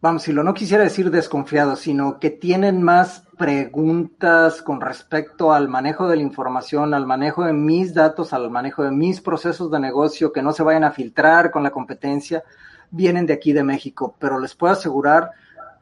vamos, 0.00 0.22
si 0.22 0.32
lo 0.32 0.42
no 0.42 0.54
quisiera 0.54 0.84
decir 0.84 1.10
desconfiados, 1.10 1.80
sino 1.80 2.18
que 2.18 2.30
tienen 2.30 2.82
más 2.82 3.24
preguntas 3.36 4.62
con 4.62 4.80
respecto 4.80 5.52
al 5.52 5.68
manejo 5.68 6.08
de 6.08 6.16
la 6.16 6.22
información, 6.22 6.94
al 6.94 7.06
manejo 7.06 7.44
de 7.44 7.52
mis 7.52 7.94
datos, 7.94 8.32
al 8.32 8.50
manejo 8.50 8.82
de 8.82 8.90
mis 8.90 9.20
procesos 9.20 9.70
de 9.70 9.80
negocio, 9.80 10.32
que 10.32 10.42
no 10.42 10.52
se 10.52 10.62
vayan 10.62 10.84
a 10.84 10.92
filtrar 10.92 11.50
con 11.50 11.62
la 11.62 11.70
competencia, 11.70 12.44
vienen 12.90 13.26
de 13.26 13.34
aquí 13.34 13.52
de 13.52 13.64
México. 13.64 14.14
Pero 14.18 14.38
les 14.38 14.54
puedo 14.54 14.72
asegurar 14.72 15.32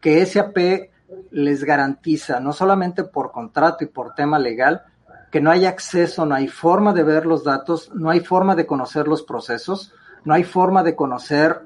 que 0.01 0.25
SAP 0.25 0.91
les 1.31 1.65
garantiza, 1.65 2.41
no 2.41 2.53
solamente 2.53 3.05
por 3.05 3.31
contrato 3.33 3.85
y 3.85 3.89
por 3.89 4.15
tema 4.15 4.39
legal, 4.39 4.83
que 5.31 5.41
no 5.41 5.51
hay 5.51 5.67
acceso, 5.67 6.25
no 6.25 6.35
hay 6.35 6.49
forma 6.49 6.93
de 6.93 7.03
ver 7.03 7.27
los 7.27 7.45
datos, 7.45 7.91
no 7.95 8.11
hay 8.11 8.21
forma 8.21 8.55
de 8.55 8.67
conocer 8.67 9.09
los 9.09 9.23
procesos, 9.23 9.93
no 10.25 10.35
hay 10.35 10.45
forma 10.45 10.83
de 10.83 10.97
conocer 10.97 11.61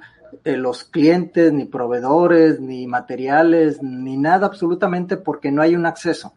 eh, 0.45 0.57
los 0.57 0.85
clientes, 0.85 1.53
ni 1.53 1.65
proveedores, 1.65 2.61
ni 2.61 2.87
materiales, 2.87 3.83
ni 3.83 4.17
nada 4.17 4.47
absolutamente 4.47 5.17
porque 5.17 5.51
no 5.51 5.63
hay 5.63 5.75
un 5.75 5.87
acceso. 5.87 6.35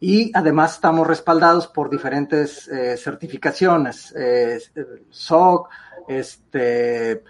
Y 0.00 0.32
además 0.34 0.74
estamos 0.74 1.06
respaldados 1.06 1.68
por 1.68 1.88
diferentes 1.88 2.66
eh, 2.68 2.96
certificaciones, 2.96 4.12
eh, 4.16 4.58
SOC, 5.10 5.68
este, 6.08 7.22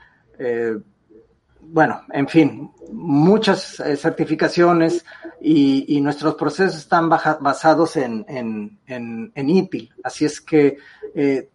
bueno, 1.60 2.02
en 2.10 2.26
fin, 2.26 2.72
muchas 2.90 3.82
certificaciones 3.96 5.04
y, 5.40 6.00
nuestros 6.00 6.34
procesos 6.34 6.78
están 6.78 7.08
basados 7.08 7.96
en, 7.96 8.24
en, 8.26 8.78
en, 8.86 9.32
en, 9.34 9.50
ITIL. 9.50 9.94
Así 10.02 10.24
es 10.24 10.40
que 10.40 10.78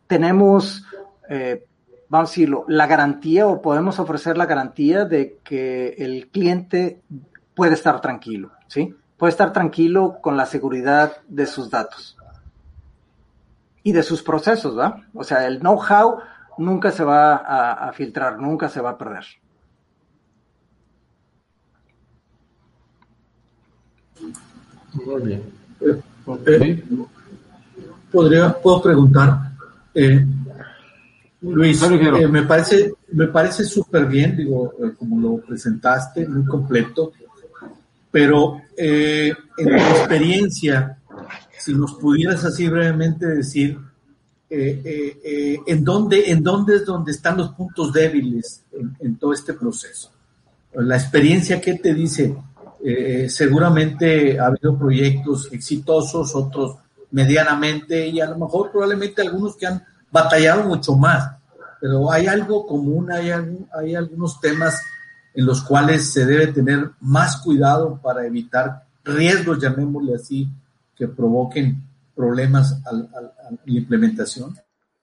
tenemos 0.06 0.84
vamos 2.10 2.30
a 2.30 2.32
decirlo, 2.32 2.66
la 2.68 2.88
garantía 2.88 3.48
o 3.48 3.62
podemos 3.62 4.00
ofrecer 4.00 4.38
la 4.38 4.46
garantía 4.46 5.06
de 5.06 5.40
que 5.44 5.96
el 5.98 6.30
cliente 6.30 7.02
puede 7.56 7.74
estar 7.74 8.02
tranquilo, 8.02 8.52
¿sí? 8.68 8.96
Puede 9.18 9.32
estar 9.32 9.52
tranquilo 9.52 10.20
con 10.22 10.38
la 10.38 10.46
seguridad 10.46 11.18
de 11.28 11.46
sus 11.46 11.70
datos 11.70 12.18
y 13.84 13.92
de 13.92 14.04
sus 14.04 14.22
procesos, 14.22 14.76
¿verdad? 14.76 14.96
O 15.14 15.24
sea, 15.24 15.48
el 15.48 15.60
know-how 15.60 16.20
nunca 16.58 16.92
se 16.92 17.04
va 17.04 17.36
a, 17.36 17.92
filtrar, 17.94 18.40
nunca 18.40 18.70
se 18.70 18.82
va 18.82 18.92
a 18.92 18.98
perder. 18.98 19.26
Muy 24.94 25.22
bien. 25.22 25.44
Eh, 25.82 26.02
podría, 28.12 28.54
puedo 28.54 28.82
preguntar, 28.82 29.52
eh, 29.94 30.26
Luis, 31.42 31.82
eh, 31.84 32.28
me 32.28 32.44
parece 32.44 32.94
me 33.12 33.28
parece 33.28 33.64
súper 33.64 34.06
bien, 34.08 34.36
digo, 34.36 34.74
eh, 34.84 34.94
como 34.98 35.20
lo 35.20 35.38
presentaste, 35.38 36.28
muy 36.28 36.46
completo, 36.46 37.12
pero 38.10 38.62
eh, 38.76 39.32
en 39.58 39.68
tu 39.68 39.76
experiencia, 39.76 40.98
si 41.58 41.74
nos 41.74 41.94
pudieras 41.96 42.44
así 42.44 42.68
brevemente 42.68 43.28
decir, 43.28 43.78
¿en, 44.50 45.84
dónde, 45.84 46.32
¿en 46.32 46.42
dónde 46.42 46.78
es 46.78 46.86
donde 46.86 47.12
están 47.12 47.38
los 47.38 47.50
puntos 47.50 47.94
débiles 47.94 48.64
en, 49.00 49.18
todo 49.18 49.34
este 49.34 49.54
proceso? 49.54 50.12
La 50.74 50.96
experiencia 50.96 51.60
que 51.60 51.76
te 51.76 51.94
dice, 51.94 52.36
seguramente 53.28 54.40
ha 54.40 54.48
habido 54.48 54.78
proyectos 54.78 55.50
exitosos, 55.52 56.34
otros 56.34 56.78
medianamente, 57.12 58.08
y 58.08 58.22
a 58.22 58.30
lo 58.30 58.38
mejor 58.38 58.72
probablemente 58.72 59.22
algunos 59.22 59.56
que 59.58 59.68
han 59.68 59.84
batallado 60.12 60.64
mucho 60.64 60.96
más, 60.96 61.30
pero 61.80 62.12
hay 62.12 62.28
algo 62.28 62.66
común, 62.66 63.12
hay, 63.12 63.32
hay 63.74 63.96
algunos 63.96 64.40
temas 64.40 64.82
en 65.34 65.46
los 65.46 65.64
cuales 65.64 66.12
se 66.12 66.26
debe 66.26 66.48
tener 66.48 66.92
más 67.00 67.42
cuidado 67.42 68.00
para 68.02 68.26
evitar 68.26 68.86
riesgos, 69.04 69.62
llamémosle 69.62 70.16
así, 70.16 70.50
que 70.96 71.08
provoquen 71.08 71.84
problemas 72.16 72.82
al, 72.86 73.10
a 73.14 73.22
la 73.22 73.32
implementación. 73.66 74.58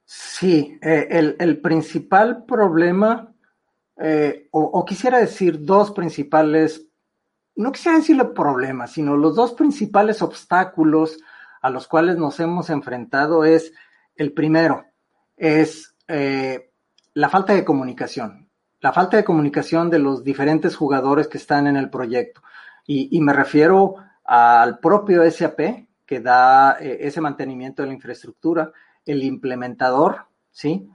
Sí, 0.04 0.78
eh, 0.82 1.36
el, 1.38 1.60
principal 1.60 2.44
problema, 2.44 3.32
eh, 3.96 4.48
o, 4.50 4.60
o, 4.60 4.84
quisiera 4.84 5.18
decir 5.18 5.64
dos 5.64 5.92
principales, 5.92 6.84
no 7.54 7.70
quisiera 7.70 7.98
decirle 7.98 8.24
problemas, 8.26 8.90
sino 8.92 9.16
los 9.16 9.36
dos 9.36 9.52
principales 9.54 10.20
obstáculos 10.20 11.18
a 11.62 11.70
los 11.70 11.86
cuales 11.86 12.18
nos 12.18 12.38
hemos 12.40 12.68
enfrentado 12.68 13.44
es 13.44 13.72
el 14.16 14.32
primero, 14.32 14.84
es 15.36 15.94
eh, 16.08 16.70
la 17.14 17.28
falta 17.28 17.54
de 17.54 17.64
comunicación, 17.64 18.48
la 18.80 18.92
falta 18.92 19.16
de 19.16 19.24
comunicación 19.24 19.90
de 19.90 19.98
los 19.98 20.22
diferentes 20.22 20.76
jugadores 20.76 21.28
que 21.28 21.38
están 21.38 21.66
en 21.66 21.76
el 21.76 21.90
proyecto. 21.90 22.42
Y, 22.86 23.18
me 23.22 23.32
refiero 23.32 23.96
al 24.24 24.78
propio 24.78 25.28
SAP, 25.30 25.86
que 26.04 26.20
da 26.20 26.76
eh, 26.78 26.98
ese 27.00 27.22
mantenimiento 27.22 27.80
de 27.80 27.88
la 27.88 27.94
infraestructura, 27.94 28.72
el 29.06 29.22
implementador, 29.22 30.26
¿sí? 30.50 30.90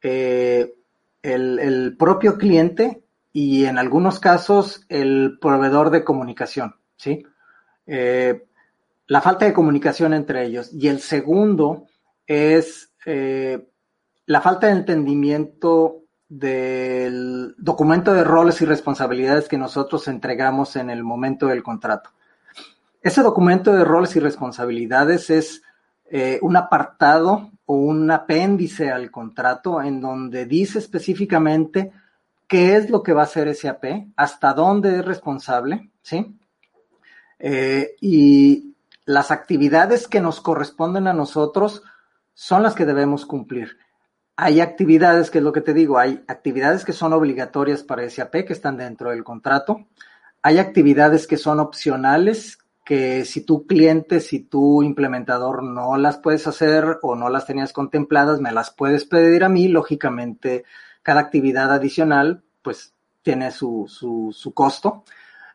Eh, 0.00 0.74
el, 1.22 1.96
propio 1.98 2.38
cliente 2.38 3.02
y 3.30 3.66
en 3.66 3.76
algunos 3.76 4.20
casos 4.20 4.86
el 4.88 5.38
proveedor 5.38 5.90
de 5.90 6.04
comunicación, 6.04 6.76
¿sí? 6.96 7.24
la 7.86 9.20
falta 9.20 9.44
de 9.44 9.52
comunicación 9.52 10.14
entre 10.14 10.44
ellos. 10.44 10.70
Y 10.72 10.88
el 10.88 11.00
segundo 11.00 11.86
es 12.26 12.92
la 14.26 14.40
falta 14.40 14.68
de 14.68 14.74
entendimiento 14.74 16.04
del 16.28 17.54
documento 17.58 18.12
de 18.12 18.24
roles 18.24 18.60
y 18.62 18.64
responsabilidades 18.64 19.48
que 19.48 19.58
nosotros 19.58 20.08
entregamos 20.08 20.76
en 20.76 20.90
el 20.90 21.04
momento 21.04 21.46
del 21.46 21.62
contrato. 21.62 22.10
Ese 23.02 23.22
documento 23.22 23.72
de 23.72 23.84
roles 23.84 24.16
y 24.16 24.20
responsabilidades 24.20 25.28
es 25.30 25.62
eh, 26.06 26.38
un 26.42 26.56
apartado 26.56 27.50
o 27.66 27.76
un 27.76 28.10
apéndice 28.10 28.90
al 28.90 29.10
contrato 29.10 29.82
en 29.82 30.00
donde 30.00 30.46
dice 30.46 30.78
específicamente 30.78 31.92
qué 32.48 32.76
es 32.76 32.90
lo 32.90 33.02
que 33.02 33.12
va 33.12 33.22
a 33.22 33.24
hacer 33.24 33.48
ese 33.48 33.68
AP, 33.68 33.84
hasta 34.16 34.54
dónde 34.54 34.98
es 34.98 35.04
responsable, 35.04 35.90
¿sí? 36.02 36.38
Eh, 37.38 37.96
y 38.00 38.74
las 39.04 39.30
actividades 39.30 40.08
que 40.08 40.20
nos 40.20 40.40
corresponden 40.40 41.06
a 41.06 41.12
nosotros 41.12 41.82
son 42.32 42.62
las 42.62 42.74
que 42.74 42.86
debemos 42.86 43.26
cumplir 43.26 43.78
Hay 44.36 44.60
actividades, 44.60 45.30
que 45.30 45.38
es 45.38 45.44
lo 45.44 45.52
que 45.52 45.60
te 45.60 45.74
digo, 45.74 45.98
hay 45.98 46.24
actividades 46.26 46.84
que 46.84 46.92
son 46.92 47.12
obligatorias 47.12 47.84
para 47.84 48.08
SAP, 48.08 48.44
que 48.46 48.52
están 48.52 48.76
dentro 48.76 49.10
del 49.10 49.22
contrato. 49.22 49.86
Hay 50.42 50.58
actividades 50.58 51.26
que 51.26 51.36
son 51.36 51.60
opcionales, 51.60 52.58
que 52.84 53.24
si 53.24 53.42
tu 53.42 53.66
cliente, 53.66 54.20
si 54.20 54.40
tu 54.40 54.82
implementador 54.82 55.62
no 55.62 55.96
las 55.96 56.18
puedes 56.18 56.46
hacer 56.46 56.98
o 57.02 57.14
no 57.14 57.28
las 57.30 57.46
tenías 57.46 57.72
contempladas, 57.72 58.40
me 58.40 58.52
las 58.52 58.70
puedes 58.70 59.04
pedir 59.04 59.44
a 59.44 59.48
mí. 59.48 59.68
Lógicamente, 59.68 60.64
cada 61.02 61.20
actividad 61.20 61.72
adicional, 61.72 62.42
pues, 62.60 62.92
tiene 63.22 63.52
su, 63.52 63.86
su, 63.88 64.34
su 64.36 64.52
costo. 64.52 65.04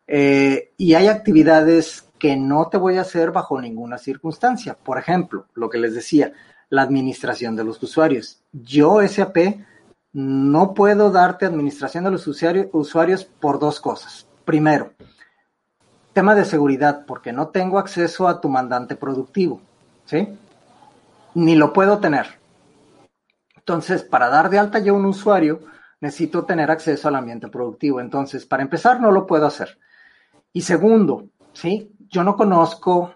Eh, 0.08 0.72
y 0.78 0.96
hay 0.96 1.08
actividades 1.08 2.10
que 2.18 2.36
no 2.36 2.68
te 2.70 2.78
voy 2.78 2.98
a 2.98 3.02
hacer 3.02 3.32
bajo 3.32 3.62
ninguna 3.62 3.98
circunstancia. 3.98 4.76
Por 4.76 4.98
ejemplo, 4.98 5.46
lo 5.54 5.70
que 5.70 5.78
les 5.78 5.94
decía, 5.94 6.34
la 6.70 6.84
administración 6.84 7.56
de 7.56 7.64
los 7.64 7.82
usuarios. 7.82 8.42
Yo, 8.52 9.06
SAP, 9.08 9.38
no 10.14 10.74
puedo 10.74 11.12
darte 11.12 11.46
administración 11.46 12.04
de 12.04 12.12
los 12.12 12.28
usuarios 12.28 13.24
por 13.26 13.60
dos 13.60 13.80
cosas. 13.80 14.28
Primero, 14.46 14.94
tema 16.14 16.36
de 16.36 16.46
seguridad, 16.46 17.06
porque 17.06 17.32
no 17.32 17.50
tengo 17.50 17.80
acceso 17.80 18.28
a 18.28 18.42
tu 18.42 18.50
mandante 18.50 18.96
productivo, 18.96 19.62
¿sí? 20.06 20.28
Ni 21.36 21.56
lo 21.56 21.74
puedo 21.74 22.00
tener. 22.00 22.40
Entonces, 23.56 24.04
para 24.04 24.30
dar 24.30 24.50
de 24.50 24.58
alta 24.58 24.80
yo 24.80 24.96
un 24.96 25.06
usuario, 25.06 25.60
necesito 26.02 26.46
tener 26.46 26.72
acceso 26.72 27.08
al 27.08 27.16
ambiente 27.16 27.48
productivo. 27.50 28.00
Entonces, 28.00 28.46
para 28.46 28.64
empezar, 28.64 29.00
no 29.00 29.12
lo 29.12 29.28
puedo 29.28 29.46
hacer. 29.46 29.78
Y 30.52 30.62
segundo, 30.62 31.26
¿sí? 31.54 31.92
Yo 32.10 32.24
no 32.24 32.36
conozco 32.36 33.14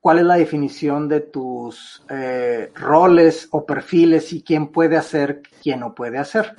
cuál 0.00 0.18
es 0.18 0.24
la 0.24 0.36
definición 0.36 1.08
de 1.08 1.20
tus 1.20 2.04
eh, 2.08 2.70
roles 2.74 3.48
o 3.50 3.64
perfiles 3.64 4.32
y 4.32 4.42
quién 4.42 4.68
puede 4.68 4.96
hacer, 4.96 5.42
quién 5.62 5.80
no 5.80 5.94
puede 5.94 6.18
hacer. 6.18 6.56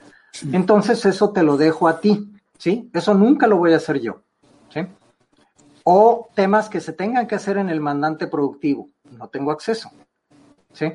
Entonces 0.51 1.05
eso 1.05 1.31
te 1.31 1.43
lo 1.43 1.57
dejo 1.57 1.87
a 1.87 1.99
ti, 1.99 2.31
¿sí? 2.57 2.89
Eso 2.93 3.13
nunca 3.13 3.47
lo 3.47 3.57
voy 3.57 3.73
a 3.73 3.77
hacer 3.77 3.99
yo, 3.99 4.21
¿sí? 4.69 4.81
O 5.83 6.29
temas 6.35 6.69
que 6.69 6.81
se 6.81 6.93
tengan 6.93 7.27
que 7.27 7.35
hacer 7.35 7.57
en 7.57 7.69
el 7.69 7.81
mandante 7.81 8.27
productivo, 8.27 8.89
no 9.17 9.27
tengo 9.29 9.51
acceso, 9.51 9.89
¿sí? 10.71 10.93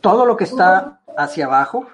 Todo 0.00 0.24
lo 0.24 0.36
que 0.36 0.44
está 0.44 1.00
hacia 1.16 1.46
abajo, 1.46 1.86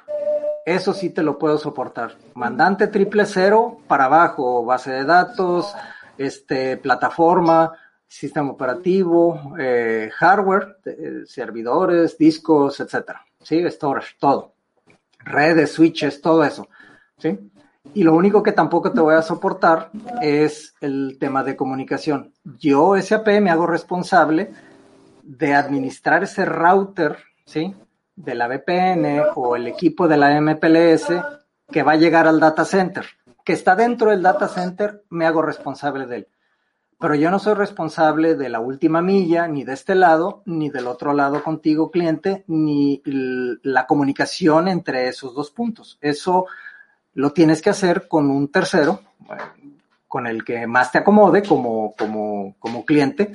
eso 0.65 0.93
sí 0.93 1.11
te 1.11 1.23
lo 1.23 1.39
puedo 1.39 1.59
soportar. 1.59 2.17
Mandante 2.35 2.89
triple 2.89 3.25
cero 3.25 3.79
para 3.89 4.05
abajo, 4.05 4.65
base 4.65 4.91
de 4.91 5.05
datos, 5.05 5.75
este, 6.19 6.77
plataforma, 6.77 7.73
sistema 8.09 8.51
operativo, 8.51 9.55
eh, 9.59 10.11
hardware, 10.15 10.79
eh, 10.85 11.23
servidores, 11.27 12.17
discos, 12.17 12.81
etcétera, 12.81 13.25
¿sí? 13.43 13.63
Storage, 13.71 14.15
todo. 14.19 14.55
Redes, 15.19 15.73
switches, 15.73 16.21
todo 16.21 16.45
eso, 16.45 16.69
¿sí? 17.19 17.39
Y 17.95 18.03
lo 18.03 18.15
único 18.15 18.43
que 18.43 18.53
tampoco 18.53 18.93
te 18.93 19.01
voy 19.01 19.15
a 19.15 19.23
soportar 19.23 19.91
es 20.21 20.75
el 20.81 21.17
tema 21.19 21.43
de 21.43 21.57
comunicación. 21.57 22.33
Yo, 22.59 23.01
SAP, 23.01 23.41
me 23.41 23.51
hago 23.51 23.67
responsable 23.67 24.51
de 25.23 25.55
administrar 25.55 26.23
ese 26.23 26.45
router, 26.45 27.19
¿sí? 27.45 27.75
De 28.15 28.35
la 28.35 28.49
VPN 28.49 29.23
o 29.35 29.57
el 29.57 29.67
equipo 29.67 30.09
de 30.09 30.17
la 30.17 30.41
MPLS 30.41 31.09
que 31.71 31.83
va 31.83 31.93
a 31.93 31.97
llegar 31.97 32.29
al 32.29 32.39
data 32.39 32.65
center, 32.65 33.05
que 33.45 33.53
está 33.53 33.75
dentro 33.75 34.11
del 34.11 34.23
data 34.23 34.49
center, 34.49 35.03
me 35.11 35.27
hago 35.27 35.43
responsable 35.43 36.07
de 36.07 36.17
él 36.17 36.29
pero 36.99 37.15
yo 37.15 37.31
no 37.31 37.39
soy 37.39 37.55
responsable 37.55 38.37
de 38.37 38.49
la 38.49 38.61
última 38.61 39.03
milla, 39.03 39.47
ni 39.47 39.65
de 39.65 39.75
este 39.75 39.95
lado, 39.95 40.43
ni 40.47 40.71
del 40.71 40.87
otro 40.87 41.13
lado 41.13 41.43
contigo, 41.43 41.91
cliente, 41.91 42.45
ni 42.47 43.03
la 43.05 43.87
comunicación 43.87 44.69
entre 44.69 45.09
esos 45.09 45.35
dos 45.35 45.51
puntos. 45.51 45.99
Eso 46.01 46.47
lo 47.15 47.33
tienes 47.33 47.61
que 47.61 47.71
hacer 47.71 48.09
con 48.09 48.31
un 48.31 48.49
tercero, 48.49 49.01
con 50.09 50.27
el 50.27 50.43
que 50.45 50.67
más 50.67 50.91
te 50.91 50.99
acomode 50.99 51.43
como, 51.43 51.95
como, 51.99 52.57
como 52.59 52.87
cliente, 52.87 53.33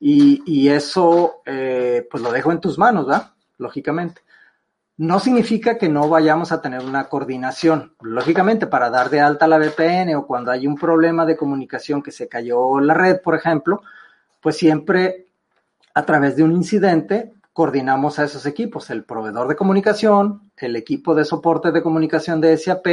y, 0.00 0.42
y 0.44 0.68
eso 0.68 1.42
eh, 1.46 2.06
pues 2.10 2.22
lo 2.22 2.32
dejo 2.32 2.50
en 2.50 2.60
tus 2.60 2.76
manos, 2.76 3.06
¿verdad? 3.06 3.32
Lógicamente. 3.58 4.25
No 4.98 5.20
significa 5.20 5.76
que 5.76 5.90
no 5.90 6.08
vayamos 6.08 6.52
a 6.52 6.62
tener 6.62 6.82
una 6.82 7.08
coordinación. 7.08 7.94
Lógicamente, 8.00 8.66
para 8.66 8.88
dar 8.88 9.10
de 9.10 9.20
alta 9.20 9.46
la 9.46 9.58
VPN 9.58 10.14
o 10.14 10.26
cuando 10.26 10.50
hay 10.50 10.66
un 10.66 10.76
problema 10.76 11.26
de 11.26 11.36
comunicación 11.36 12.02
que 12.02 12.10
se 12.10 12.28
cayó 12.28 12.80
la 12.80 12.94
red, 12.94 13.20
por 13.20 13.34
ejemplo, 13.34 13.82
pues 14.40 14.56
siempre 14.56 15.26
a 15.92 16.06
través 16.06 16.36
de 16.36 16.44
un 16.44 16.52
incidente 16.52 17.34
coordinamos 17.52 18.18
a 18.18 18.24
esos 18.24 18.46
equipos, 18.46 18.88
el 18.88 19.04
proveedor 19.04 19.48
de 19.48 19.56
comunicación, 19.56 20.50
el 20.56 20.76
equipo 20.76 21.14
de 21.14 21.26
soporte 21.26 21.72
de 21.72 21.82
comunicación 21.82 22.40
de 22.40 22.56
SAP, 22.56 22.86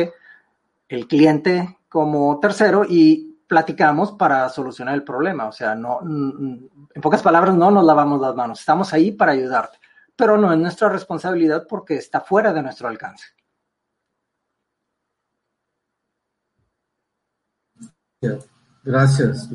el 0.90 1.08
cliente 1.08 1.78
como 1.88 2.38
tercero 2.42 2.86
y 2.88 3.40
platicamos 3.48 4.12
para 4.12 4.50
solucionar 4.50 4.96
el 4.96 5.04
problema. 5.04 5.46
O 5.48 5.54
sea, 5.54 5.74
no, 5.74 6.02
en 6.02 7.02
pocas 7.02 7.22
palabras, 7.22 7.56
no 7.56 7.72
nos 7.72 7.86
lavamos 7.86 8.20
las 8.20 8.36
manos. 8.36 8.60
Estamos 8.60 8.94
ahí 8.94 9.12
para 9.12 9.32
ayudarte 9.32 9.80
pero 10.24 10.38
no 10.38 10.54
es 10.54 10.58
nuestra 10.58 10.88
responsabilidad 10.88 11.68
porque 11.68 11.96
está 11.96 12.22
fuera 12.22 12.54
de 12.54 12.64
nuestro 12.64 12.88
alcance. 12.88 13.26
Gracias. 18.86 19.50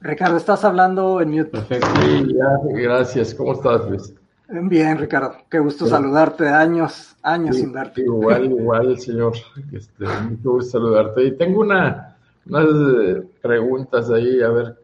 Ricardo, 0.00 0.38
estás 0.38 0.64
hablando 0.64 1.20
en 1.20 1.32
mute. 1.32 1.50
Perfecto. 1.50 1.86
gracias. 2.68 3.34
¿Cómo 3.34 3.52
estás, 3.52 3.86
Luis? 3.90 4.14
Bien, 4.48 4.96
Ricardo. 4.96 5.36
Qué 5.50 5.58
gusto 5.58 5.86
saludarte. 5.86 6.48
Años, 6.48 7.14
años 7.22 7.56
sin 7.56 7.70
verte. 7.70 8.00
Igual, 8.00 8.46
igual, 8.46 8.98
señor. 8.98 9.34
Este, 9.70 10.06
mucho 10.06 10.52
gusto 10.52 10.78
saludarte. 10.78 11.24
Y 11.24 11.36
tengo 11.36 11.60
una, 11.60 12.16
unas 12.46 12.64
eh, 12.64 13.22
preguntas 13.42 14.10
ahí, 14.10 14.40
a 14.40 14.48
ver 14.48 14.78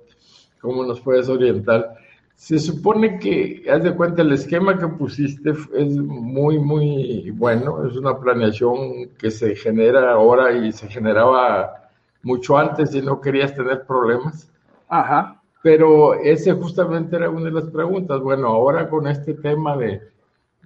cómo 0.60 0.84
nos 0.84 1.00
puedes 1.00 1.26
orientar. 1.30 1.96
Se 2.40 2.58
supone 2.58 3.18
que, 3.18 3.66
haz 3.70 3.82
de 3.82 3.94
cuenta, 3.94 4.22
el 4.22 4.32
esquema 4.32 4.78
que 4.78 4.88
pusiste 4.88 5.50
es 5.50 5.96
muy, 5.98 6.58
muy 6.58 7.30
bueno. 7.32 7.86
Es 7.86 7.94
una 7.98 8.18
planeación 8.18 9.10
que 9.18 9.30
se 9.30 9.54
genera 9.54 10.12
ahora 10.12 10.50
y 10.50 10.72
se 10.72 10.88
generaba 10.88 11.90
mucho 12.22 12.56
antes 12.56 12.94
y 12.94 13.02
no 13.02 13.20
querías 13.20 13.54
tener 13.54 13.84
problemas. 13.84 14.50
Ajá. 14.88 15.38
Pero 15.62 16.14
ese 16.14 16.52
justamente 16.54 17.16
era 17.16 17.28
una 17.28 17.44
de 17.44 17.50
las 17.50 17.64
preguntas. 17.64 18.18
Bueno, 18.22 18.46
ahora 18.46 18.88
con 18.88 19.06
este 19.06 19.34
tema 19.34 19.76
de, 19.76 20.00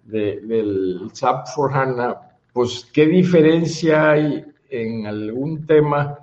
del 0.04 1.10
SAP 1.12 1.48
for 1.48 1.76
HANA, 1.76 2.16
pues, 2.52 2.88
¿qué 2.92 3.04
diferencia 3.06 4.12
hay 4.12 4.44
en 4.70 5.08
algún 5.08 5.66
tema 5.66 6.20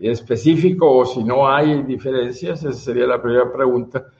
específico 0.00 0.98
o 0.98 1.04
si 1.04 1.24
no 1.24 1.48
hay 1.48 1.82
diferencias? 1.82 2.62
Esa 2.62 2.72
sería 2.72 3.08
la 3.08 3.20
primera 3.20 3.52
pregunta. 3.52 4.12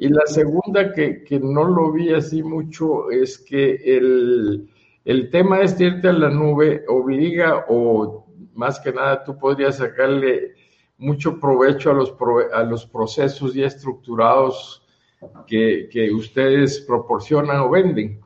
Y 0.00 0.08
la 0.08 0.24
segunda, 0.26 0.92
que, 0.92 1.24
que 1.24 1.40
no 1.40 1.64
lo 1.64 1.90
vi 1.90 2.14
así 2.14 2.40
mucho, 2.40 3.10
es 3.10 3.36
que 3.36 3.74
el, 3.84 4.70
el 5.04 5.28
tema 5.28 5.60
este 5.60 5.86
irte 5.86 6.08
a 6.08 6.12
la 6.12 6.30
nube 6.30 6.84
obliga, 6.86 7.66
o 7.68 8.24
más 8.54 8.78
que 8.78 8.92
nada 8.92 9.24
tú 9.24 9.36
podrías 9.36 9.78
sacarle 9.78 10.52
mucho 10.98 11.40
provecho 11.40 11.90
a 11.90 11.94
los, 11.94 12.14
a 12.52 12.62
los 12.62 12.86
procesos 12.86 13.54
ya 13.54 13.66
estructurados 13.66 14.86
que, 15.48 15.88
que 15.90 16.12
ustedes 16.12 16.80
proporcionan 16.80 17.58
o 17.58 17.70
venden. 17.70 18.20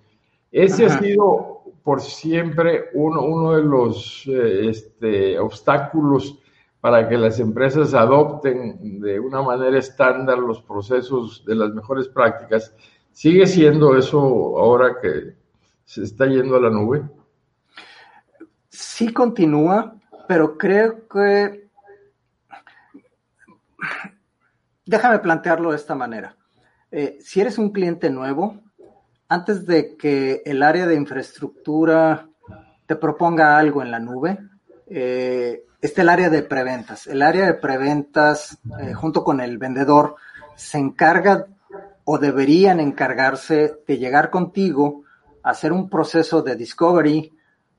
Ese 0.51 0.85
ha 0.85 0.99
sido 0.99 1.63
por 1.83 2.03
siempre 2.03 2.91
uno, 2.93 3.23
uno 3.23 3.57
de 3.57 3.63
los 3.63 4.27
eh, 4.27 4.69
este, 4.69 5.39
obstáculos 5.39 6.39
para 6.83 7.09
que 7.09 7.17
las 7.17 7.39
empresas 7.39 7.95
adopten 7.95 9.01
de 9.01 9.21
una 9.21 9.41
manera 9.41 9.79
estándar 9.79 10.39
los 10.41 10.61
procesos 10.63 11.45
de 11.47 11.55
las 11.55 11.73
mejores 11.73 12.09
prácticas. 12.09 12.75
¿Sigue 13.13 13.47
siendo 13.47 13.97
eso 13.97 14.19
ahora 14.19 14.97
que 15.01 15.37
se 15.85 16.03
está 16.03 16.27
yendo 16.27 16.57
a 16.57 16.61
la 16.61 16.71
nube? 16.71 17.05
Sí 18.69 19.13
continúa, 19.13 19.95
pero 20.27 20.59
creo 20.59 21.07
que... 21.07 21.69
Déjame 24.85 25.21
plantearlo 25.21 25.71
de 25.71 25.77
esta 25.77 25.95
manera. 25.95 26.35
Eh, 26.91 27.17
si 27.21 27.41
eres 27.41 27.59
un 27.59 27.71
cliente 27.71 28.11
nuevo, 28.11 28.59
antes 29.29 29.67
de 29.67 29.97
que 29.97 30.43
el 30.45 30.65
área 30.65 30.89
de 30.89 30.97
infraestructura 30.97 32.29
te 32.87 32.97
proponga 32.97 33.57
algo 33.57 33.83
en 33.83 33.93
la 33.93 34.01
nube, 34.01 34.37
eh, 34.87 35.65
está 35.81 36.03
el 36.03 36.09
área 36.09 36.31
de 36.31 36.43
preventas. 36.43 37.07
El 37.07 37.23
área 37.23 37.47
de 37.47 37.55
preventas, 37.55 38.59
eh, 38.81 38.93
junto 38.93 39.25
con 39.25 39.41
el 39.41 39.59
vendedor, 39.59 40.17
se 40.57 40.79
encarga 40.79 41.47
o 42.05 42.19
deberían 42.19 42.81
encargarse 42.81 43.79
de 43.87 43.99
llegar 43.99 44.31
contigo, 44.31 45.05
hacer 45.43 45.73
un 45.73 45.89
proceso 45.89 46.43
de 46.43 46.57
discovery, 46.57 47.33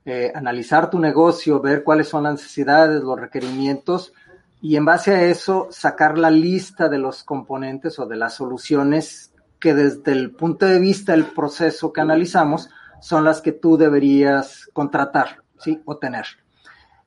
eh, 0.04 0.32
analizar 0.34 0.90
tu 0.90 0.98
negocio, 0.98 1.60
ver 1.60 1.82
cuáles 1.82 2.08
son 2.08 2.24
las 2.24 2.34
necesidades, 2.34 3.02
los 3.02 3.18
requerimientos 3.18 4.12
y 4.60 4.76
en 4.76 4.84
base 4.84 5.14
a 5.14 5.22
eso 5.24 5.68
sacar 5.70 6.18
la 6.18 6.30
lista 6.30 6.88
de 6.88 6.98
los 6.98 7.22
componentes 7.22 7.98
o 7.98 8.06
de 8.06 8.16
las 8.16 8.34
soluciones 8.34 9.32
que 9.60 9.74
desde 9.74 10.12
el 10.12 10.30
punto 10.32 10.66
de 10.66 10.78
vista 10.78 11.12
del 11.12 11.26
proceso 11.26 11.92
que 11.92 12.00
analizamos 12.00 12.70
son 13.00 13.24
las 13.24 13.40
que 13.40 13.52
tú 13.52 13.76
deberías 13.76 14.68
contratar, 14.72 15.42
¿sí? 15.58 15.80
O 15.84 15.96
tener. 15.98 16.24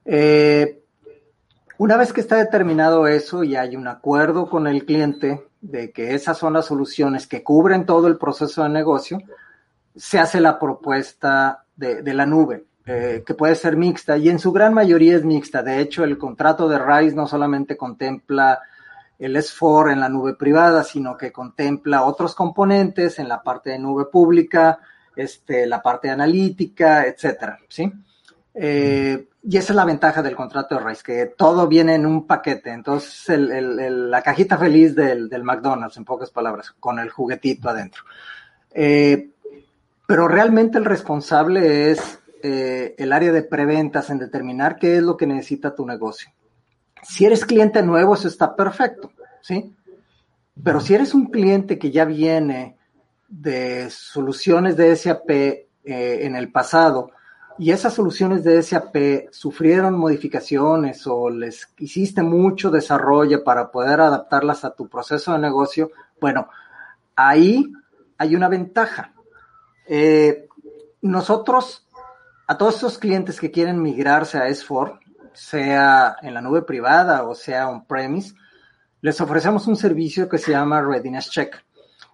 Eh, 0.10 0.84
una 1.80 1.98
vez 1.98 2.14
que 2.14 2.22
está 2.22 2.38
determinado 2.38 3.08
eso 3.08 3.44
y 3.44 3.56
hay 3.58 3.76
un 3.76 3.88
acuerdo 3.88 4.50
con 4.50 4.66
el 4.66 4.86
cliente 4.86 5.44
de 5.60 5.92
que 5.92 6.16
esas 6.16 6.38
son 6.38 6.54
las 6.54 6.66
soluciones 6.66 7.28
que 7.28 7.44
cubren 7.44 7.86
todo 7.86 8.08
el 8.08 8.18
proceso 8.18 8.64
de 8.64 8.70
negocio, 8.70 9.20
se 9.96 10.18
hace 10.18 10.40
la 10.40 10.58
propuesta 10.58 11.66
de, 11.76 12.14
la 12.14 12.26
nube, 12.26 12.66
eh, 12.86 13.24
que 13.26 13.34
puede 13.34 13.56
ser 13.56 13.76
mixta 13.76 14.18
y 14.18 14.30
en 14.30 14.40
su 14.40 14.52
gran 14.52 14.74
mayoría 14.74 15.18
es 15.18 15.26
mixta. 15.26 15.62
De 15.62 15.80
hecho, 15.80 16.04
el 16.04 16.18
contrato 16.18 16.70
de 16.70 16.80
RISE 16.80 17.16
no 17.16 17.28
solamente 17.28 17.76
contempla 17.76 18.60
el 19.20 19.36
S4 19.36 19.92
en 19.92 20.00
la 20.00 20.10
nube 20.10 20.36
privada, 20.36 20.84
sino 20.84 21.18
que 21.18 21.32
contempla 21.32 22.06
otros 22.06 22.34
componentes 22.34 23.20
en 23.20 23.28
la 23.28 23.44
parte 23.44 23.72
de 23.72 23.80
nube 23.80 24.06
pública, 24.06 24.80
este, 25.16 25.66
la 25.66 25.82
parte 25.82 26.10
analítica, 26.10 27.06
etcétera, 27.06 27.60
¿sí? 27.68 27.92
Eh, 28.54 29.28
y 29.50 29.56
esa 29.56 29.72
es 29.72 29.78
la 29.78 29.86
ventaja 29.86 30.22
del 30.22 30.36
contrato 30.36 30.76
de 30.76 30.84
RISE, 30.84 31.04
que 31.04 31.26
todo 31.38 31.70
viene 31.70 31.96
en 31.96 32.06
un 32.06 32.28
paquete. 32.28 32.70
Entonces, 32.70 33.40
la 33.40 34.22
cajita 34.22 34.58
feliz 34.58 34.94
del, 34.94 35.30
McDonald's, 35.42 35.96
en 35.96 36.04
pocas 36.04 36.32
palabras, 36.32 36.76
con 36.82 37.00
el 37.00 37.10
juguetito 37.10 37.70
adentro. 37.70 38.04
Eh, 38.72 39.30
pero 40.06 40.28
realmente 40.28 40.78
el 40.78 40.84
responsable 40.84 41.92
es 41.92 42.20
eh, 42.44 42.94
el 42.98 43.14
área 43.14 43.32
de 43.32 43.44
preventas 43.44 44.10
en 44.10 44.20
determinar 44.20 44.76
qué 44.76 44.98
es 44.98 45.04
lo 45.04 45.16
que 45.16 45.28
necesita 45.28 45.74
tu 45.74 45.86
negocio. 45.86 46.30
Si 47.02 47.26
eres 47.26 47.46
cliente 47.46 47.82
nuevo, 47.82 48.16
eso 48.16 48.28
está 48.28 48.54
perfecto, 48.54 49.14
¿sí? 49.40 49.74
Pero 50.62 50.82
si 50.82 50.94
eres 50.94 51.14
un 51.14 51.28
cliente 51.28 51.80
que 51.80 51.90
ya 51.90 52.04
viene 52.04 52.76
de 53.30 53.90
soluciones 53.92 54.76
de 54.76 54.94
SAP 54.94 55.30
eh, 55.30 55.66
en 55.86 56.36
el 56.36 56.52
pasado 56.52 57.12
y 57.60 57.72
esas 57.72 57.94
soluciones 57.94 58.44
de 58.44 58.62
SAP 58.62 59.32
sufrieron 59.32 59.98
modificaciones 59.98 61.06
o 61.08 61.30
les 61.30 61.68
hiciste 61.80 62.22
mucho 62.22 62.70
desarrollo 62.70 63.44
para 63.44 63.72
poder 63.72 64.00
adaptarlas 64.00 64.64
a 64.64 64.76
tu 64.76 64.88
proceso 64.88 65.34
de 65.34 65.40
negocio, 65.40 65.92
bueno, 66.22 66.50
ahí 67.16 67.74
hay 68.18 68.36
una 68.36 68.48
ventaja. 68.48 69.14
Eh, 69.88 70.48
nosotros, 71.02 71.88
a 72.48 72.58
todos 72.58 72.78
esos 72.78 72.98
clientes 72.98 73.40
que 73.40 73.52
quieren 73.52 73.82
migrarse 73.82 74.38
a 74.38 74.48
S4, 74.48 75.00
sea 75.34 76.16
en 76.22 76.34
la 76.34 76.42
nube 76.42 76.64
privada 76.64 77.24
o 77.24 77.36
sea 77.36 77.70
on-premise, 77.70 78.34
les 79.02 79.22
ofrecemos 79.22 79.68
un 79.68 79.76
servicio 79.76 80.28
que 80.28 80.38
se 80.38 80.52
llama 80.52 80.82
Readiness 80.82 81.30
Check. 81.30 81.64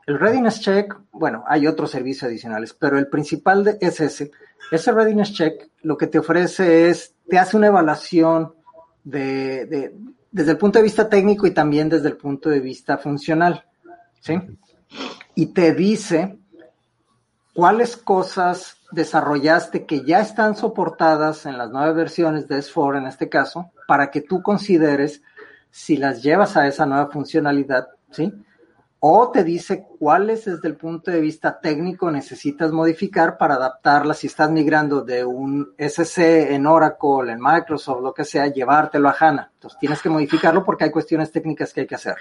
El 0.05 0.19
Readiness 0.19 0.59
Check, 0.59 0.95
bueno, 1.11 1.43
hay 1.47 1.65
otros 1.65 1.91
servicios 1.91 2.23
adicionales, 2.23 2.73
pero 2.73 2.99
el 2.99 3.07
principal 3.07 3.77
es 3.80 3.99
ese. 3.99 4.31
Ese 4.71 4.91
Readiness 4.91 5.34
Check 5.34 5.69
lo 5.84 5.97
que 5.97 6.07
te 6.07 6.19
ofrece 6.19 6.89
es, 6.89 7.15
te 7.27 7.38
hace 7.38 7.55
una 7.55 7.67
evaluación 7.67 8.53
de, 9.03 9.93
desde 10.31 10.51
el 10.51 10.57
punto 10.57 10.80
de 10.80 10.84
vista 10.84 11.09
técnico 11.09 11.47
y 11.47 11.51
también 11.51 11.89
desde 11.89 12.09
el 12.09 12.17
punto 12.17 12.49
de 12.49 12.59
vista 12.59 12.97
funcional, 12.97 13.65
¿sí? 14.19 14.39
Y 15.35 15.47
te 15.47 15.73
dice 15.73 16.38
cuáles 17.53 17.95
cosas 17.95 18.77
desarrollaste 18.91 19.85
que 19.85 20.03
ya 20.03 20.19
están 20.19 20.55
soportadas 20.55 21.45
en 21.45 21.57
las 21.57 21.71
nuevas 21.71 21.95
versiones 21.95 22.47
de 22.47 22.57
S4 22.59 22.97
en 22.97 23.07
este 23.07 23.30
caso, 23.30 23.71
para 23.88 24.11
que 24.11 24.21
tú 24.21 24.41
consideres 24.41 25.21
si 25.71 25.97
las 25.97 26.21
llevas 26.21 26.55
a 26.57 26.67
esa 26.67 26.85
nueva 26.85 27.09
funcionalidad, 27.09 27.88
¿sí? 28.11 28.34
O 29.05 29.31
te 29.31 29.43
dice 29.43 29.85
cuáles 29.99 30.45
desde 30.45 30.65
el 30.65 30.77
punto 30.77 31.11
de 31.11 31.19
vista 31.19 31.59
técnico 31.59 32.09
necesitas 32.09 32.71
modificar 32.71 33.38
para 33.38 33.55
adaptarlas 33.55 34.19
si 34.19 34.27
estás 34.27 34.49
migrando 34.49 35.01
de 35.01 35.25
un 35.25 35.73
SC 35.77 36.53
en 36.53 36.65
Oracle, 36.65 37.34
en 37.34 37.41
Microsoft, 37.41 38.01
lo 38.01 38.13
que 38.13 38.23
sea, 38.23 38.47
llevártelo 38.47 39.09
a 39.09 39.15
HANA. 39.19 39.51
Entonces 39.55 39.77
tienes 39.77 40.01
que 40.01 40.07
modificarlo 40.07 40.63
porque 40.63 40.85
hay 40.85 40.91
cuestiones 40.91 41.34
técnicas 41.34 41.73
que 41.73 41.81
hay 41.81 41.88
que 41.88 41.95
hacer. 41.95 42.15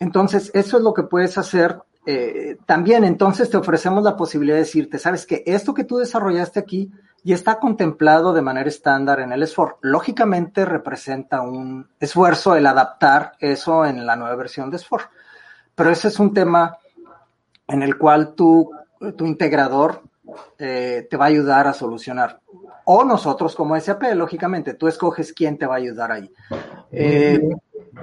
Entonces, 0.00 0.50
eso 0.54 0.78
es 0.78 0.82
lo 0.82 0.92
que 0.92 1.04
puedes 1.04 1.38
hacer 1.38 1.78
eh, 2.04 2.56
también 2.66 3.04
entonces 3.04 3.50
te 3.50 3.56
ofrecemos 3.56 4.02
la 4.02 4.16
posibilidad 4.16 4.56
de 4.56 4.62
decirte, 4.62 4.98
sabes 4.98 5.26
que 5.26 5.42
esto 5.44 5.74
que 5.74 5.82
tú 5.82 5.98
desarrollaste 5.98 6.60
aquí 6.60 6.92
ya 7.24 7.34
está 7.34 7.58
contemplado 7.58 8.32
de 8.32 8.42
manera 8.42 8.68
estándar 8.68 9.18
en 9.18 9.32
el 9.32 9.42
S4. 9.42 9.78
Lógicamente 9.82 10.64
representa 10.64 11.40
un 11.42 11.88
esfuerzo 11.98 12.54
el 12.54 12.66
adaptar 12.66 13.32
eso 13.40 13.84
en 13.84 14.06
la 14.06 14.14
nueva 14.14 14.36
versión 14.36 14.70
de 14.70 14.78
S4. 14.78 15.08
Pero 15.76 15.90
ese 15.90 16.08
es 16.08 16.18
un 16.18 16.34
tema 16.34 16.76
en 17.68 17.82
el 17.82 17.96
cual 17.96 18.34
tu 18.34 18.72
integrador 19.20 20.02
eh, 20.58 21.06
te 21.08 21.16
va 21.16 21.26
a 21.26 21.28
ayudar 21.28 21.66
a 21.66 21.72
solucionar. 21.72 22.40
O 22.84 23.04
nosotros 23.04 23.54
como 23.54 23.78
SAP, 23.78 24.14
lógicamente, 24.14 24.74
tú 24.74 24.88
escoges 24.88 25.32
quién 25.32 25.58
te 25.58 25.66
va 25.66 25.74
a 25.74 25.78
ayudar 25.78 26.12
ahí. 26.12 26.30
Eh, 26.92 27.40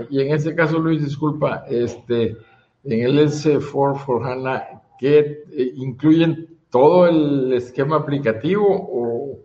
y 0.09 0.21
en 0.21 0.33
ese 0.33 0.55
caso, 0.55 0.79
Luis, 0.79 1.03
disculpa, 1.03 1.65
este, 1.67 2.37
en 2.83 3.01
el 3.01 3.19
S4 3.19 3.97
for 3.97 4.23
HANA 4.25 4.81
que 4.99 5.19
eh, 5.19 5.71
incluyen 5.75 6.59
todo 6.69 7.07
el 7.07 7.53
esquema 7.53 7.97
aplicativo 7.97 8.65
o, 8.67 9.39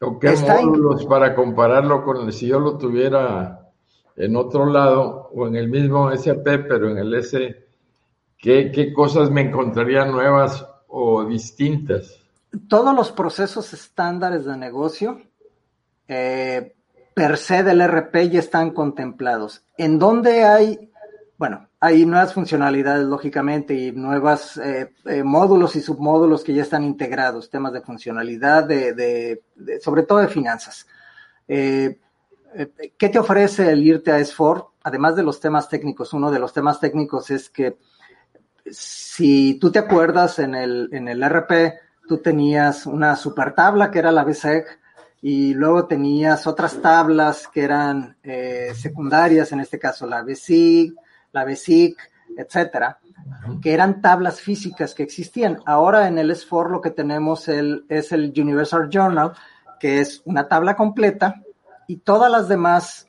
o 0.00 0.18
qué 0.18 0.34
módulos 0.36 1.04
para 1.06 1.34
compararlo 1.34 2.04
con 2.04 2.26
el, 2.26 2.32
si 2.32 2.46
yo 2.46 2.58
lo 2.58 2.78
tuviera 2.78 3.57
en 4.18 4.34
otro 4.36 4.66
lado 4.66 5.30
o 5.32 5.46
en 5.46 5.56
el 5.56 5.68
mismo 5.68 6.14
SAP, 6.14 6.44
pero 6.68 6.90
en 6.90 6.98
el 6.98 7.14
S, 7.14 7.66
¿qué, 8.36 8.72
qué 8.72 8.92
cosas 8.92 9.30
me 9.30 9.42
encontraría 9.42 10.04
nuevas 10.04 10.66
o 10.88 11.24
distintas? 11.24 12.20
Todos 12.68 12.94
los 12.94 13.12
procesos 13.12 13.72
estándares 13.72 14.44
de 14.44 14.56
negocio 14.56 15.20
eh, 16.08 16.74
per 17.14 17.36
se 17.36 17.62
del 17.62 17.86
RP 17.86 18.28
ya 18.28 18.40
están 18.40 18.70
contemplados. 18.72 19.62
En 19.76 19.98
dónde 20.00 20.44
hay, 20.44 20.90
bueno, 21.36 21.68
hay 21.78 22.04
nuevas 22.04 22.34
funcionalidades, 22.34 23.06
lógicamente, 23.06 23.72
y 23.74 23.92
nuevos 23.92 24.56
eh, 24.56 24.94
eh, 25.04 25.22
módulos 25.22 25.76
y 25.76 25.80
submódulos 25.80 26.42
que 26.42 26.54
ya 26.54 26.62
están 26.62 26.82
integrados, 26.82 27.50
temas 27.50 27.72
de 27.72 27.82
funcionalidad, 27.82 28.64
de, 28.64 29.42
sobre 29.80 30.02
todo 30.02 30.18
de 30.18 30.28
finanzas. 30.28 30.88
Eh, 31.46 31.98
¿Qué 32.96 33.08
te 33.08 33.18
ofrece 33.18 33.70
el 33.70 33.86
irte 33.86 34.10
a 34.10 34.20
S4? 34.20 34.70
Además 34.82 35.16
de 35.16 35.22
los 35.22 35.40
temas 35.40 35.68
técnicos, 35.68 36.12
uno 36.12 36.30
de 36.30 36.38
los 36.38 36.52
temas 36.52 36.80
técnicos 36.80 37.30
es 37.30 37.50
que 37.50 37.76
si 38.70 39.54
tú 39.54 39.70
te 39.70 39.78
acuerdas 39.78 40.38
en 40.38 40.54
el, 40.54 40.88
en 40.92 41.08
el 41.08 41.22
RP, 41.22 41.78
tú 42.08 42.18
tenías 42.18 42.86
una 42.86 43.16
super 43.16 43.54
tabla 43.54 43.90
que 43.90 43.98
era 43.98 44.12
la 44.12 44.24
BSEC 44.24 44.78
y 45.20 45.52
luego 45.54 45.86
tenías 45.86 46.46
otras 46.46 46.80
tablas 46.80 47.48
que 47.48 47.62
eran 47.62 48.16
secundarias, 48.74 49.52
en 49.52 49.60
este 49.60 49.78
caso 49.78 50.06
la 50.06 50.22
BSIG, 50.22 50.94
la 51.32 51.44
BSIC, 51.44 51.98
etcétera, 52.36 52.98
que 53.60 53.72
eran 53.72 54.00
tablas 54.00 54.40
físicas 54.40 54.94
que 54.94 55.02
existían. 55.02 55.60
Ahora 55.66 56.08
en 56.08 56.18
el 56.18 56.30
S4 56.30 56.70
lo 56.70 56.80
que 56.80 56.90
tenemos 56.90 57.48
es 57.48 58.12
el 58.12 58.32
Universal 58.36 58.88
Journal, 58.88 59.32
que 59.78 60.00
es 60.00 60.22
una 60.24 60.48
tabla 60.48 60.76
completa 60.76 61.42
y 61.88 61.96
todas 61.96 62.30
las 62.30 62.46
demás 62.48 63.08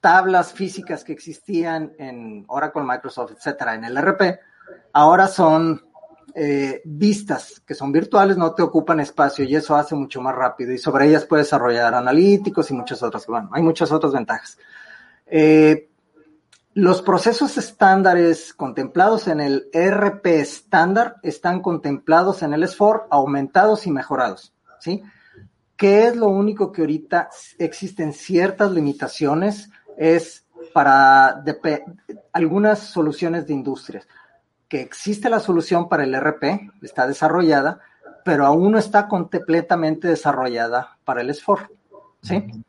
tablas 0.00 0.52
físicas 0.52 1.02
que 1.02 1.12
existían 1.12 1.94
en 1.98 2.44
Oracle, 2.48 2.82
Microsoft, 2.82 3.32
etcétera, 3.32 3.74
en 3.74 3.84
el 3.84 3.96
RP, 3.96 4.38
ahora 4.92 5.26
son 5.26 5.82
eh, 6.34 6.82
vistas 6.84 7.62
que 7.66 7.74
son 7.74 7.90
virtuales, 7.90 8.36
no 8.36 8.54
te 8.54 8.62
ocupan 8.62 9.00
espacio 9.00 9.44
y 9.46 9.56
eso 9.56 9.74
hace 9.74 9.94
mucho 9.94 10.20
más 10.20 10.34
rápido 10.34 10.72
y 10.72 10.78
sobre 10.78 11.08
ellas 11.08 11.24
puedes 11.24 11.46
desarrollar 11.46 11.94
analíticos 11.94 12.70
y 12.70 12.74
muchas 12.74 13.02
otras. 13.02 13.26
Bueno, 13.26 13.48
hay 13.52 13.62
muchas 13.62 13.90
otras 13.90 14.12
ventajas. 14.12 14.58
Eh, 15.26 15.88
los 16.74 17.00
procesos 17.00 17.56
estándares 17.56 18.52
contemplados 18.52 19.28
en 19.28 19.40
el 19.40 19.70
ERP 19.72 20.26
estándar 20.26 21.16
están 21.22 21.62
contemplados 21.62 22.42
en 22.42 22.52
el 22.52 22.64
S4, 22.64 23.06
aumentados 23.10 23.86
y 23.86 23.90
mejorados, 23.90 24.52
¿sí? 24.80 25.02
¿Qué 25.76 26.06
es 26.06 26.16
lo 26.16 26.28
único 26.28 26.72
que 26.72 26.82
ahorita 26.82 27.30
existen 27.58 28.12
ciertas 28.12 28.70
limitaciones? 28.70 29.70
Es 29.96 30.46
para 30.72 31.42
algunas 32.32 32.78
soluciones 32.80 33.46
de 33.46 33.54
industrias, 33.54 34.06
que 34.68 34.80
existe 34.80 35.28
la 35.28 35.40
solución 35.40 35.88
para 35.88 36.04
el 36.04 36.14
ERP, 36.14 36.70
está 36.82 37.06
desarrollada, 37.06 37.80
pero 38.24 38.46
aún 38.46 38.72
no 38.72 38.78
está 38.78 39.06
completamente 39.06 40.08
desarrollada 40.08 40.96
para 41.04 41.20
el 41.20 41.30
S4, 41.30 41.68
¿sí? 42.22 42.64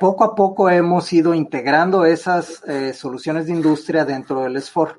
poco 0.00 0.24
a 0.24 0.34
poco 0.34 0.70
hemos 0.70 1.12
ido 1.12 1.34
integrando 1.34 2.06
esas 2.06 2.64
eh, 2.66 2.94
soluciones 2.94 3.46
de 3.46 3.52
industria 3.52 4.06
dentro 4.06 4.40
del 4.40 4.56
S4. 4.56 4.96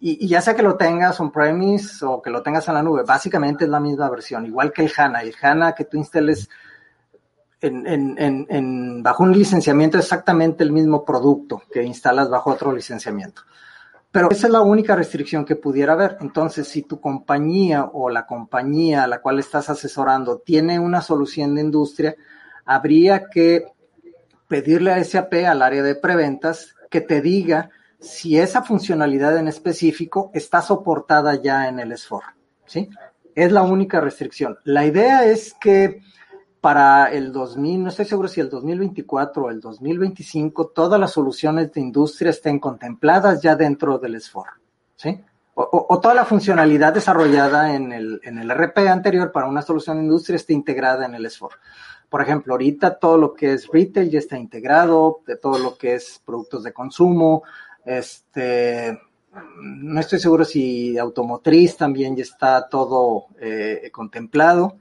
Y, 0.00 0.26
ya 0.26 0.40
sea 0.40 0.56
que 0.56 0.62
lo 0.62 0.76
tengas 0.76 1.20
on-premise 1.20 2.04
o 2.04 2.20
que 2.20 2.30
lo 2.30 2.42
tengas 2.42 2.66
en 2.66 2.74
la 2.74 2.82
nube, 2.82 3.04
básicamente 3.04 3.64
es 3.64 3.70
la 3.70 3.78
misma 3.78 4.10
versión, 4.10 4.44
igual 4.46 4.72
que 4.72 4.82
el 4.82 4.90
HANA. 4.94 5.22
El 5.22 5.34
HANA 5.40 5.74
que 5.74 5.84
tú 5.84 5.98
instales 5.98 6.48
en, 7.60 9.02
bajo 9.02 9.22
un 9.22 9.32
licenciamiento 9.32 9.98
exactamente 9.98 10.64
el 10.64 10.72
mismo 10.72 11.04
producto 11.04 11.62
que 11.72 11.82
instalas 11.82 12.30
bajo 12.30 12.50
otro 12.50 12.72
licenciamiento. 12.72 13.42
Pero 14.10 14.30
esa 14.30 14.48
es 14.48 14.52
la 14.52 14.62
única 14.62 14.96
restricción 14.96 15.44
que 15.44 15.54
pudiera 15.54 15.92
haber. 15.92 16.16
Entonces, 16.20 16.66
si 16.66 16.82
tu 16.82 17.00
compañía 17.00 17.84
o 17.84 18.10
la 18.10 18.26
compañía 18.26 19.04
a 19.04 19.06
la 19.06 19.20
cual 19.20 19.38
estás 19.38 19.70
asesorando 19.70 20.38
tiene 20.38 20.80
una 20.80 21.00
solución 21.00 21.54
de 21.54 21.60
industria, 21.60 22.16
habría 22.64 23.28
que 23.28 23.66
pedirle 24.48 24.92
a 24.92 25.04
SAP, 25.04 25.34
al 25.46 25.62
área 25.62 25.82
de 25.82 25.94
preventas, 25.94 26.74
que 26.90 27.00
te 27.00 27.20
diga 27.20 27.70
si 28.00 28.38
esa 28.38 28.62
funcionalidad 28.62 29.36
en 29.36 29.46
específico 29.46 30.30
está 30.34 30.60
soportada 30.60 31.40
ya 31.40 31.68
en 31.68 31.78
el 31.78 31.96
SFOR. 31.96 32.24
¿sí? 32.66 32.88
Es 33.34 33.52
la 33.52 33.62
única 33.62 34.00
restricción. 34.00 34.58
La 34.64 34.84
idea 34.86 35.24
es 35.24 35.54
que 35.60 36.00
para 36.60 37.10
el 37.10 37.32
2000, 37.32 37.82
no 37.82 37.88
estoy 37.88 38.04
seguro 38.04 38.28
si 38.28 38.40
el 38.40 38.50
2024 38.50 39.44
o 39.44 39.50
el 39.50 39.60
2025, 39.60 40.68
todas 40.68 41.00
las 41.00 41.12
soluciones 41.12 41.72
de 41.72 41.80
industria 41.80 42.30
estén 42.30 42.58
contempladas 42.58 43.40
ya 43.40 43.56
dentro 43.56 43.98
del 43.98 44.20
SFOR, 44.20 44.48
¿sí? 44.96 45.20
O, 45.54 46.00
toda 46.00 46.14
la 46.14 46.24
funcionalidad 46.24 46.94
desarrollada 46.94 47.74
en 47.74 47.92
el, 47.92 48.20
en 48.24 48.38
el 48.38 48.50
RP 48.50 48.78
anterior 48.88 49.30
para 49.30 49.46
una 49.46 49.60
solución 49.60 49.98
de 49.98 50.04
industria 50.04 50.36
esté 50.36 50.54
integrada 50.54 51.04
en 51.04 51.14
el 51.14 51.28
SFOR. 51.28 51.52
Por 52.08 52.22
ejemplo, 52.22 52.54
ahorita 52.54 52.98
todo 52.98 53.18
lo 53.18 53.34
que 53.34 53.52
es 53.52 53.68
retail 53.68 54.10
ya 54.10 54.18
está 54.20 54.38
integrado, 54.38 55.20
de 55.26 55.36
todo 55.36 55.58
lo 55.58 55.76
que 55.76 55.94
es 55.94 56.22
productos 56.24 56.62
de 56.62 56.72
consumo, 56.72 57.42
este, 57.84 58.98
no 59.32 60.00
estoy 60.00 60.18
seguro 60.18 60.44
si 60.44 60.98
automotriz 60.98 61.76
también 61.76 62.16
ya 62.16 62.22
está 62.22 62.68
todo 62.68 63.26
eh, 63.40 63.90
contemplado. 63.92 64.78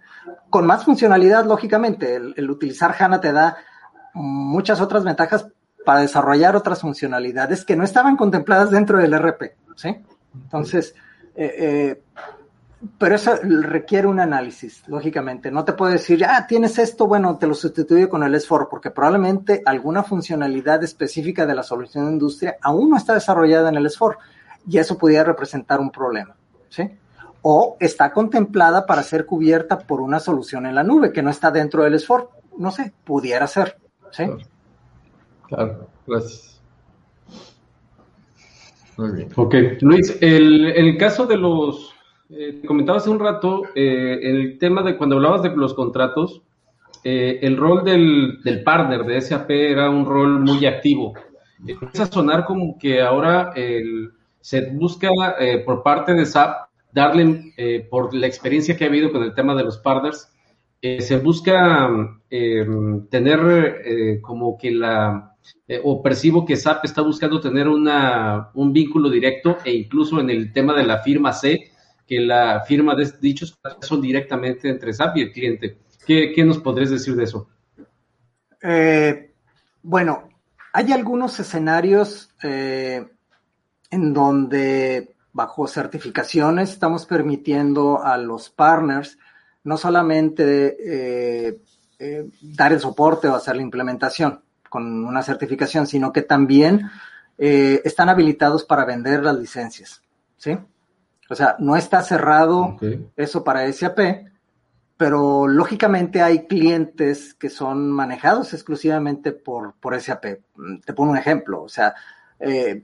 Con 0.49 0.65
más 0.65 0.83
funcionalidad, 0.83 1.45
lógicamente, 1.45 2.15
el, 2.15 2.49
utilizar 2.49 2.95
HANA 2.97 3.21
te 3.21 3.31
da 3.31 3.57
muchas 4.13 4.81
otras 4.81 5.03
ventajas 5.03 5.47
para 5.85 6.01
desarrollar 6.01 6.55
otras 6.55 6.81
funcionalidades 6.81 7.63
que 7.63 7.75
no 7.75 7.83
estaban 7.83 8.17
contempladas 8.17 8.71
dentro 8.71 8.97
del 8.97 9.17
RP, 9.17 9.55
¿sí? 9.75 9.95
Entonces, 10.33 10.93
eh, 11.35 11.55
eh, 11.57 12.01
pero 12.97 13.15
eso 13.15 13.35
requiere 13.43 14.07
un 14.07 14.19
análisis, 14.19 14.83
lógicamente. 14.87 15.51
No 15.51 15.65
te 15.65 15.73
puedo 15.73 15.91
decir, 15.91 16.23
ah, 16.25 16.45
tienes 16.47 16.77
esto, 16.79 17.07
bueno, 17.07 17.37
te 17.37 17.47
lo 17.47 17.53
sustituyo 17.53 18.09
con 18.09 18.23
el 18.23 18.33
S4, 18.33 18.67
porque 18.69 18.91
probablemente 18.91 19.61
alguna 19.65 20.03
funcionalidad 20.03 20.83
específica 20.83 21.45
de 21.45 21.55
la 21.55 21.63
solución 21.63 22.05
de 22.05 22.13
industria 22.13 22.57
aún 22.61 22.89
no 22.89 22.97
está 22.97 23.13
desarrollada 23.13 23.69
en 23.69 23.75
el 23.75 23.85
S4 23.85 24.17
y 24.67 24.77
eso 24.77 24.97
pudiera 24.97 25.23
representar 25.23 25.79
un 25.79 25.91
problema, 25.91 26.35
¿sí? 26.69 26.89
O 27.41 27.77
está 27.79 28.11
contemplada 28.11 28.85
para 28.85 29.03
ser 29.03 29.25
cubierta 29.25 29.79
por 29.79 30.01
una 30.01 30.19
solución 30.19 30.65
en 30.65 30.75
la 30.75 30.83
nube 30.83 31.11
que 31.11 31.21
no 31.21 31.29
está 31.29 31.51
dentro 31.51 31.83
del 31.83 31.95
S4. 31.95 32.27
No 32.57 32.71
sé, 32.71 32.93
pudiera 33.03 33.47
ser, 33.47 33.77
¿sí? 34.11 34.25
Claro, 35.47 35.87
gracias. 36.05 36.61
Muy 38.97 39.11
bien. 39.13 39.29
Ok, 39.35 39.55
Luis, 39.81 40.17
el, 40.19 40.65
el 40.65 40.97
caso 40.97 41.25
de 41.25 41.37
los, 41.37 41.95
eh, 42.29 42.59
te 42.61 42.67
comentaba 42.67 42.97
hace 42.97 43.09
un 43.09 43.19
rato, 43.19 43.63
eh, 43.73 44.19
el 44.21 44.57
tema 44.59 44.83
de 44.83 44.97
cuando 44.97 45.15
hablabas 45.15 45.41
de 45.41 45.55
los 45.55 45.73
contratos, 45.73 46.41
eh, 47.03 47.39
el 47.41 47.55
rol 47.55 47.83
del, 47.85 48.41
del, 48.43 48.61
partner 48.61 49.05
de 49.05 49.21
SAP 49.21 49.49
era 49.51 49.89
un 49.89 50.05
rol 50.05 50.41
muy 50.41 50.65
activo. 50.65 51.13
Empieza 51.65 52.03
a 52.03 52.07
sonar 52.07 52.45
como 52.45 52.77
que 52.77 53.01
ahora 53.01 53.53
el, 53.55 54.11
se 54.41 54.69
busca 54.71 55.09
eh, 55.39 55.59
por 55.59 55.83
parte 55.83 56.13
de 56.13 56.25
SAP 56.25 56.69
darle, 56.91 57.53
eh, 57.57 57.87
por 57.89 58.13
la 58.13 58.27
experiencia 58.27 58.75
que 58.75 58.85
ha 58.85 58.87
habido 58.87 59.11
con 59.11 59.23
el 59.23 59.33
tema 59.33 59.55
de 59.55 59.63
los 59.63 59.77
partners, 59.77 60.31
eh, 60.81 61.01
se 61.01 61.17
busca 61.17 61.89
tener 62.29 64.21
como 64.21 64.57
que 64.57 64.71
la, 64.71 65.35
o 65.83 66.01
percibo 66.01 66.45
que 66.45 66.55
SAP 66.55 66.85
está 66.85 67.01
buscando 67.01 67.41
tener 67.41 67.67
una, 67.67 68.49
un 68.53 68.71
vínculo 68.71 69.09
directo 69.09 69.57
e 69.65 69.73
incluso 69.73 70.19
en 70.21 70.29
el 70.29 70.53
tema 70.53 70.73
de 70.73 70.85
la 70.85 70.99
firma 70.99 71.33
C, 71.33 71.71
que 72.07 72.19
la 72.21 72.61
firma 72.61 72.95
de 72.95 73.11
dichos 73.19 73.59
son 73.81 74.01
directamente 74.01 74.69
entre 74.69 74.93
SAP 74.93 75.17
y 75.17 75.21
el 75.23 75.31
cliente. 75.31 75.79
¿Qué, 76.05 76.31
qué 76.33 76.45
nos 76.45 76.59
podrías 76.59 76.91
decir 76.91 77.15
de 77.15 77.23
eso? 77.23 77.47
bueno, 79.81 80.29
hay 80.73 80.91
algunos 80.91 81.39
escenarios 81.39 82.33
en 83.89 84.13
donde 84.13 85.15
bajo 85.31 85.67
certificaciones 85.67 86.71
estamos 86.71 87.05
permitiendo 87.05 88.03
a 88.03 88.17
los 88.17 88.49
partners 88.49 89.17
no 89.63 89.77
solamente 89.77 90.77
eh, 90.79 91.61
eh, 91.99 92.29
dar 92.41 92.73
el 92.73 92.79
soporte 92.79 93.27
o 93.27 93.35
hacer 93.35 93.55
la 93.55 93.61
implementación 93.61 94.41
con 94.69 95.05
una 95.05 95.21
certificación, 95.21 95.87
sino 95.87 96.11
que 96.11 96.21
también 96.21 96.89
eh, 97.37 97.81
están 97.83 98.09
habilitados 98.09 98.63
para 98.63 98.85
vender 98.85 99.23
las 99.23 99.37
licencias, 99.37 100.01
¿sí? 100.37 100.57
O 101.29 101.35
sea, 101.35 101.55
no 101.59 101.75
está 101.75 102.01
cerrado 102.01 102.77
eso 103.15 103.43
para 103.43 103.71
SAP, 103.71 103.99
pero 104.97 105.47
lógicamente 105.47 106.21
hay 106.21 106.47
clientes 106.47 107.33
que 107.35 107.49
son 107.49 107.91
manejados 107.91 108.53
exclusivamente 108.53 109.31
por, 109.31 109.73
por 109.79 109.99
SAP. 109.99 110.25
Te 110.85 110.93
pongo 110.93 111.11
un 111.11 111.17
ejemplo, 111.17 111.61
o 111.61 111.69
sea, 111.69 111.93
Mm, 112.39 112.81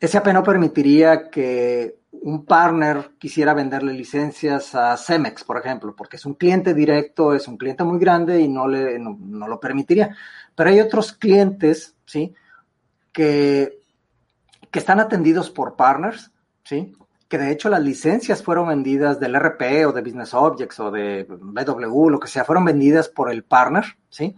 SAP 0.00 0.26
no 0.28 0.42
permitiría 0.42 1.30
que 1.30 1.98
un 2.22 2.44
partner 2.44 3.10
quisiera 3.18 3.54
venderle 3.54 3.92
licencias 3.92 4.74
a 4.74 4.96
Cemex, 4.96 5.44
por 5.44 5.58
ejemplo, 5.58 5.94
porque 5.94 6.16
es 6.16 6.24
un 6.24 6.34
cliente 6.34 6.72
directo, 6.72 7.34
es 7.34 7.46
un 7.48 7.56
cliente 7.56 7.84
muy 7.84 7.98
grande 7.98 8.40
y 8.40 8.48
no, 8.48 8.66
le, 8.66 8.98
no, 8.98 9.48
lo 9.48 9.60
permitiría. 9.60 10.16
Pero 10.54 10.70
hay 10.70 10.80
otros 10.80 11.12
clientes, 11.12 11.94
¿sí? 12.06 12.34
Que, 13.12 13.78
que 14.70 14.78
están 14.78 15.00
atendidos 15.00 15.50
por 15.50 15.76
partners, 15.76 16.30
¿sí? 16.64 16.92
Que 17.28 17.38
de 17.38 17.50
hecho 17.50 17.68
las 17.68 17.82
licencias 17.82 18.42
fueron 18.42 18.68
vendidas 18.68 19.20
del 19.20 19.34
RP 19.34 19.86
o 19.86 19.92
de 19.92 20.02
Business 20.02 20.32
Objects 20.34 20.80
o 20.80 20.90
de 20.90 21.24
BW, 21.28 22.08
lo 22.08 22.20
que 22.20 22.28
sea, 22.28 22.44
fueron 22.44 22.64
vendidas 22.64 23.08
por 23.08 23.30
el 23.30 23.44
partner, 23.44 23.84
¿sí? 24.08 24.34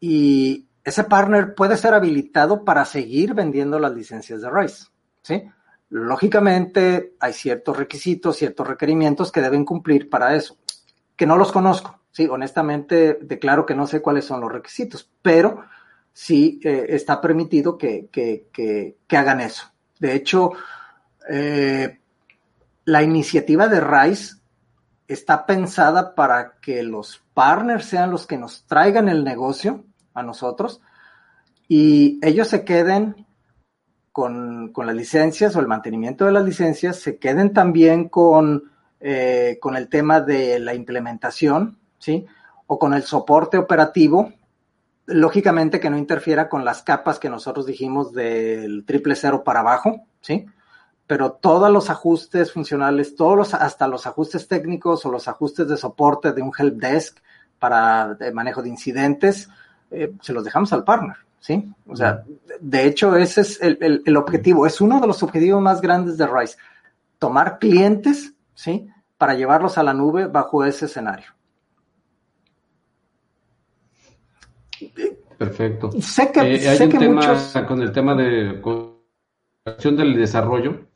Y, 0.00 0.65
ese 0.86 1.02
partner 1.02 1.56
puede 1.56 1.76
ser 1.76 1.94
habilitado 1.94 2.64
para 2.64 2.84
seguir 2.84 3.34
vendiendo 3.34 3.80
las 3.80 3.92
licencias 3.92 4.40
de 4.40 4.48
RISE, 4.48 4.86
¿sí? 5.20 5.42
Lógicamente 5.88 7.16
hay 7.18 7.32
ciertos 7.32 7.76
requisitos, 7.76 8.36
ciertos 8.36 8.68
requerimientos 8.68 9.32
que 9.32 9.40
deben 9.40 9.64
cumplir 9.64 10.08
para 10.08 10.36
eso, 10.36 10.56
que 11.16 11.26
no 11.26 11.36
los 11.36 11.50
conozco, 11.50 12.02
¿sí? 12.12 12.28
Honestamente 12.28 13.18
declaro 13.20 13.66
que 13.66 13.74
no 13.74 13.88
sé 13.88 14.00
cuáles 14.00 14.26
son 14.26 14.40
los 14.40 14.52
requisitos, 14.52 15.10
pero 15.22 15.64
sí 16.12 16.60
eh, 16.62 16.86
está 16.90 17.20
permitido 17.20 17.76
que, 17.76 18.96
hagan 19.10 19.40
eso. 19.40 19.66
De 19.98 20.14
hecho, 20.14 20.52
eh, 21.28 21.98
la 22.84 23.02
iniciativa 23.02 23.66
de 23.66 23.80
RISE 23.80 24.36
está 25.08 25.46
pensada 25.46 26.14
para 26.14 26.58
que 26.60 26.84
los 26.84 27.24
partners 27.34 27.86
sean 27.86 28.12
los 28.12 28.24
que 28.28 28.38
nos 28.38 28.68
traigan 28.68 29.08
el 29.08 29.24
negocio, 29.24 29.84
a 30.16 30.22
nosotros 30.24 30.80
y 31.68 32.18
ellos 32.22 32.48
se 32.48 32.64
queden 32.64 33.26
con, 34.12 34.72
las 34.74 34.94
licencias 34.94 35.54
o 35.56 35.60
el 35.60 35.66
mantenimiento 35.66 36.24
de 36.24 36.32
las 36.32 36.44
licencias, 36.44 36.96
se 36.96 37.18
queden 37.18 37.52
también 37.52 38.08
con, 38.08 38.64
eh, 38.98 39.58
con 39.60 39.76
el 39.76 39.88
tema 39.88 40.20
de 40.20 40.58
la 40.58 40.74
implementación, 40.74 41.78
¿sí? 41.98 42.24
O 42.66 42.78
con 42.78 42.94
el 42.94 43.02
soporte 43.02 43.58
operativo, 43.58 44.32
lógicamente 45.04 45.80
que 45.80 45.90
no 45.90 45.98
interfiera 45.98 46.48
con 46.48 46.64
las 46.64 46.82
capas 46.82 47.18
que 47.18 47.28
nosotros 47.28 47.66
dijimos 47.66 48.12
del 48.12 48.84
triple 48.86 49.16
cero 49.16 49.44
para 49.44 49.60
abajo, 49.60 50.06
¿sí? 50.22 50.46
Pero 51.06 51.32
todos 51.32 51.70
los 51.70 51.90
ajustes 51.90 52.52
funcionales, 52.52 53.16
todos 53.16 53.36
los, 53.36 53.54
hasta 53.54 53.86
los 53.86 54.06
ajustes 54.06 54.48
técnicos 54.48 55.04
o 55.04 55.10
los 55.10 55.28
ajustes 55.28 55.68
de 55.68 55.76
soporte 55.76 56.32
de 56.32 56.40
un 56.40 56.52
help 56.56 56.76
desk 56.76 57.18
para 57.58 58.16
manejo 58.32 58.62
de 58.62 58.70
incidentes, 58.70 59.48
eh, 59.90 60.12
se 60.20 60.32
los 60.32 60.44
dejamos 60.44 60.72
al 60.72 60.84
partner, 60.84 61.16
¿sí? 61.40 61.72
O 61.86 61.94
sea, 61.94 62.24
de 62.60 62.86
hecho, 62.86 63.16
ese 63.16 63.42
es 63.42 63.60
el, 63.60 64.16
objetivo, 64.16 64.66
es 64.66 64.80
uno 64.80 65.00
de 65.00 65.06
los 65.06 65.22
objetivos 65.22 65.62
más 65.62 65.80
grandes 65.80 66.18
de 66.18 66.26
RISE, 66.26 66.56
tomar 67.18 67.58
clientes, 67.58 68.34
¿sí? 68.54 68.88
Para 69.16 69.34
llevarlos 69.34 69.78
a 69.78 69.82
la 69.82 69.94
nube 69.94 70.26
bajo 70.26 70.64
ese 70.64 70.86
escenario. 70.86 71.26
Perfecto. 75.38 75.90
Sé 76.00 76.32
que, 76.32 76.40
eh, 76.40 76.68
hay 76.68 76.82
un 76.82 76.90
tema 76.90 77.66
con 77.66 77.82
el 77.82 77.92
tema 77.92 78.14
de 78.14 78.60
acción 79.64 79.96
del 79.96 80.16
desarrollo, 80.16 80.86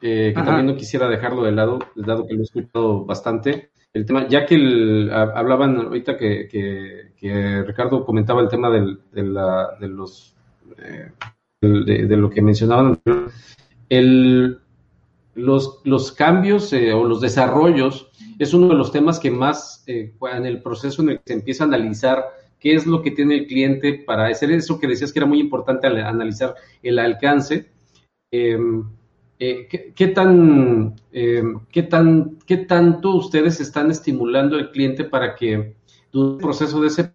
eh, 0.00 0.32
que 0.34 0.42
también 0.42 0.66
no 0.66 0.76
quisiera 0.76 1.08
dejarlo 1.08 1.42
de 1.42 1.52
lado, 1.52 1.78
dado 1.94 2.26
que 2.26 2.34
lo 2.34 2.40
he 2.40 2.44
escuchado 2.44 3.04
bastante 3.04 3.70
el 3.92 4.06
tema, 4.06 4.28
ya 4.28 4.46
que 4.46 4.56
hablaban 5.12 5.76
ahorita 5.76 6.16
que, 6.16 7.64
Ricardo 7.66 8.04
comentaba 8.04 8.40
el 8.40 8.48
tema 8.48 8.70
de, 8.70 8.96
la, 9.22 9.76
de, 9.80 9.88
los 9.88 10.36
eh, 10.78 11.10
de, 11.60 12.16
lo 12.16 12.30
que 12.30 12.42
mencionaban, 12.42 13.00
el, 13.88 14.58
los, 15.34 15.80
los 15.84 16.12
cambios 16.12 16.72
eh, 16.72 16.92
o 16.92 17.04
los 17.04 17.20
desarrollos 17.20 18.10
es 18.38 18.54
uno 18.54 18.68
de 18.68 18.74
los 18.74 18.92
temas 18.92 19.18
que 19.18 19.30
más 19.30 19.84
eh, 19.86 20.14
en 20.32 20.46
el 20.46 20.62
proceso 20.62 21.02
en 21.02 21.10
el 21.10 21.16
que 21.18 21.24
se 21.26 21.34
empieza 21.34 21.64
a 21.64 21.66
analizar 21.66 22.24
qué 22.58 22.74
es 22.74 22.86
lo 22.86 23.02
que 23.02 23.10
tiene 23.10 23.38
el 23.38 23.46
cliente 23.46 23.94
para 24.06 24.26
hacer 24.28 24.50
eso 24.52 24.78
que 24.78 24.86
decías 24.86 25.12
que 25.12 25.18
era 25.18 25.26
muy 25.26 25.40
importante 25.40 25.86
analizar 25.86 26.54
el 26.82 26.98
alcance 26.98 27.66
em, 28.30 28.84
eh, 29.42 29.66
¿qué, 29.96 30.06
tan, 30.08 30.94
em, 31.12 31.60
qué, 31.72 31.82
tan, 31.82 32.38
¿qué 32.46 32.58
tanto 32.58 33.14
ustedes 33.14 33.58
están 33.58 33.90
estimulando 33.90 34.56
al 34.56 34.70
cliente 34.70 35.04
para 35.04 35.34
que 35.34 35.76
durante 36.12 36.34
el 36.34 36.46
proceso 36.46 36.80
de 36.82 36.88
ese 36.88 37.14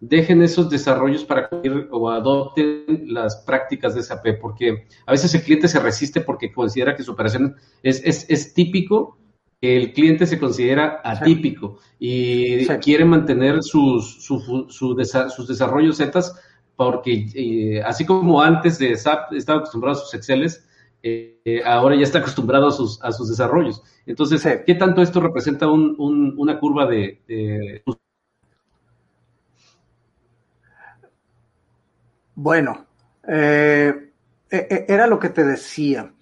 dejen 0.00 0.40
esos 0.42 0.70
desarrollos 0.70 1.24
para 1.24 1.48
ir 1.64 1.88
o 1.90 2.08
adopten 2.10 3.06
las 3.08 3.36
prácticas 3.44 3.96
de 3.96 4.04
SAP, 4.04 4.38
porque 4.40 4.86
a 5.04 5.10
veces 5.10 5.34
el 5.34 5.42
cliente 5.42 5.66
se 5.66 5.80
resiste 5.80 6.20
porque 6.20 6.52
considera 6.52 6.94
que 6.94 7.02
su 7.02 7.10
operación 7.10 7.56
es, 7.82 8.02
es, 8.04 8.26
es 8.28 8.54
típico, 8.54 9.18
el 9.60 9.92
cliente 9.92 10.26
se 10.26 10.38
considera 10.38 11.00
atípico 11.02 11.78
y 11.98 12.66
quiere 12.78 13.04
mantener 13.04 13.64
sus, 13.64 14.22
su, 14.22 14.66
sus 14.68 15.48
desarrollos 15.48 15.96
zetas 15.96 16.38
porque 16.76 17.26
eh, 17.34 17.82
así 17.82 18.04
como 18.04 18.40
antes 18.40 18.78
de 18.78 18.94
SAP 18.94 19.32
estaba 19.32 19.58
acostumbrado 19.58 19.96
a 19.96 20.00
sus 20.00 20.14
Exceles, 20.14 20.68
eh, 21.02 21.62
ahora 21.64 21.96
ya 21.96 22.02
está 22.02 22.18
acostumbrado 22.18 22.68
a 22.68 22.72
sus, 22.72 23.02
a 23.02 23.12
sus 23.12 23.28
desarrollos. 23.28 23.82
Entonces, 24.06 24.62
¿qué 24.66 24.74
tanto 24.74 25.02
esto 25.02 25.20
representa 25.20 25.68
un, 25.68 26.34
una 26.36 26.58
curva 26.58 26.86
de, 26.86 27.20
de 27.26 27.82
Bueno, 32.36 32.86
eh, 33.26 34.12
e, 34.50 34.56
e, 34.70 34.86
era 34.88 35.06
lo 35.06 35.18
que 35.18 35.30
te 35.30 35.42
decía. 35.42 36.12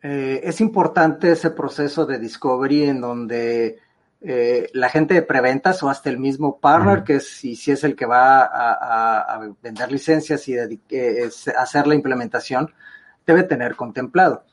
Eh, 0.00 0.40
es 0.44 0.60
importante 0.60 1.32
ese 1.32 1.50
proceso 1.50 2.06
de 2.06 2.20
discovery 2.20 2.84
en 2.84 3.00
donde 3.00 3.78
eh, 4.20 4.70
la 4.72 4.88
gente 4.88 5.14
de 5.14 5.22
preventas 5.22 5.82
o 5.82 5.88
hasta 5.88 6.08
el 6.08 6.18
mismo 6.18 6.60
partner, 6.60 7.02
que 7.02 7.16
es, 7.16 7.28
si, 7.28 7.56
si 7.56 7.72
es 7.72 7.82
el 7.82 7.96
que 7.96 8.06
va 8.06 8.44
a, 8.44 9.40
vender 9.60 9.90
licencias 9.90 10.46
y 10.48 10.56
hacer 10.56 11.86
la 11.88 11.94
implementación, 11.96 12.72
debe 13.26 13.42
tener 13.42 13.76
contemplado. 13.76 14.44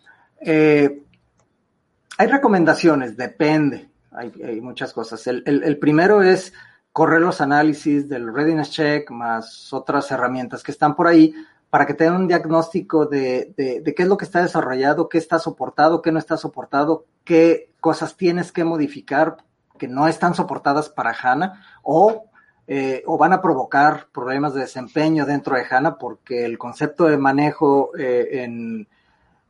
hay 0.42 2.28
recomendaciones, 2.28 3.16
depende, 3.16 3.90
hay, 4.12 4.60
muchas 4.62 4.94
cosas. 4.94 5.26
el 5.28 5.78
primero 5.80 6.22
es 6.22 6.54
correr 6.94 7.22
los 7.22 7.42
análisis 7.42 8.08
del 8.08 8.32
readiness 8.32 8.70
check 8.70 9.10
más 9.10 9.74
otras 9.74 10.10
herramientas 10.12 10.62
que 10.62 10.72
están 10.72 10.96
por 10.96 11.08
ahí 11.08 11.34
para 11.72 11.88
que 11.88 11.96
tengan 11.96 12.22
un 12.22 12.28
diagnóstico 12.28 13.08
de, 13.08 13.52
de, 13.58 13.96
qué 13.96 14.04
es 14.04 14.08
lo 14.08 14.16
que 14.16 14.26
está 14.26 14.44
desarrollado, 14.44 15.10
qué 15.10 15.18
está 15.18 15.40
soportado, 15.40 16.04
qué 16.04 16.12
no 16.12 16.20
está 16.20 16.38
soportado, 16.38 17.08
qué 17.24 17.72
cosas 17.80 18.16
tienes 18.16 18.52
que 18.52 18.64
modificar 18.64 19.38
que 19.80 19.88
no 19.88 20.08
están 20.08 20.36
soportadas 20.36 20.88
para 20.90 21.16
HANA 21.20 21.66
o, 21.82 22.26
eh, 22.68 23.04
o 23.06 23.18
van 23.18 23.34
a 23.34 23.42
provocar 23.42 24.08
problemas 24.14 24.54
de 24.54 24.62
desempeño 24.62 25.26
dentro 25.26 25.56
de 25.56 25.66
HANA 25.70 25.98
porque 25.98 26.46
el 26.46 26.58
concepto 26.58 27.06
de 27.06 27.18
manejo 27.18 27.92
eh, 27.98 28.44
en, 28.44 28.88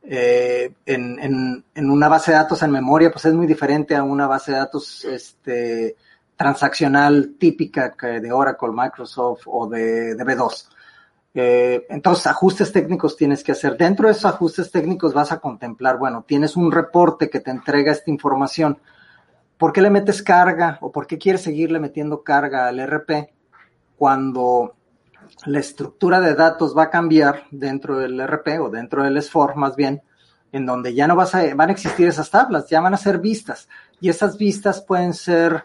eh, 0.02 0.72
en, 0.84 1.18
en, 1.20 1.64
en, 1.74 1.90
una 1.90 2.08
base 2.08 2.32
de 2.32 2.38
datos 2.38 2.62
en 2.62 2.70
memoria 2.70 3.10
pues 3.10 3.24
es 3.26 3.34
muy 3.34 3.46
diferente 3.46 3.94
a 3.94 4.02
una 4.02 4.26
base 4.26 4.52
de 4.52 4.58
datos 4.58 5.04
este, 5.04 5.96
transaccional 6.36 7.36
típica 7.38 7.94
de 8.00 8.32
Oracle, 8.32 8.70
Microsoft 8.72 9.42
o 9.46 9.68
de, 9.68 10.14
de 10.14 10.24
B2. 10.24 10.68
Eh, 11.36 11.86
entonces, 11.90 12.28
ajustes 12.28 12.70
técnicos 12.70 13.16
tienes 13.16 13.42
que 13.42 13.52
hacer. 13.52 13.76
Dentro 13.76 14.06
de 14.06 14.12
esos 14.12 14.26
ajustes 14.26 14.70
técnicos 14.70 15.12
vas 15.12 15.32
a 15.32 15.40
contemplar, 15.40 15.98
bueno, 15.98 16.24
tienes 16.26 16.56
un 16.56 16.70
reporte 16.70 17.28
que 17.28 17.40
te 17.40 17.50
entrega 17.50 17.92
esta 17.92 18.10
información. 18.10 18.78
¿Por 19.58 19.72
qué 19.72 19.80
le 19.80 19.90
metes 19.90 20.22
carga 20.22 20.78
o 20.80 20.90
por 20.90 21.06
qué 21.06 21.18
quieres 21.18 21.42
seguirle 21.42 21.78
metiendo 21.78 22.22
carga 22.22 22.66
al 22.68 22.80
RP 22.80 23.32
cuando 23.96 24.74
la 25.46 25.58
estructura 25.58 26.20
de 26.20 26.34
datos 26.34 26.76
va 26.76 26.84
a 26.84 26.90
cambiar 26.90 27.44
dentro 27.50 27.98
del 27.98 28.20
RP 28.26 28.60
o 28.60 28.70
dentro 28.70 29.02
del 29.02 29.16
S4 29.16 29.54
más 29.54 29.76
bien, 29.76 30.02
en 30.52 30.66
donde 30.66 30.94
ya 30.94 31.06
no 31.06 31.16
vas 31.16 31.34
a, 31.34 31.54
van 31.54 31.70
a 31.70 31.72
existir 31.72 32.06
esas 32.06 32.30
tablas, 32.30 32.68
ya 32.68 32.80
van 32.80 32.94
a 32.94 32.98
ser 32.98 33.18
vistas 33.18 33.68
y 34.00 34.08
esas 34.08 34.38
vistas 34.38 34.82
pueden 34.82 35.14
ser 35.14 35.64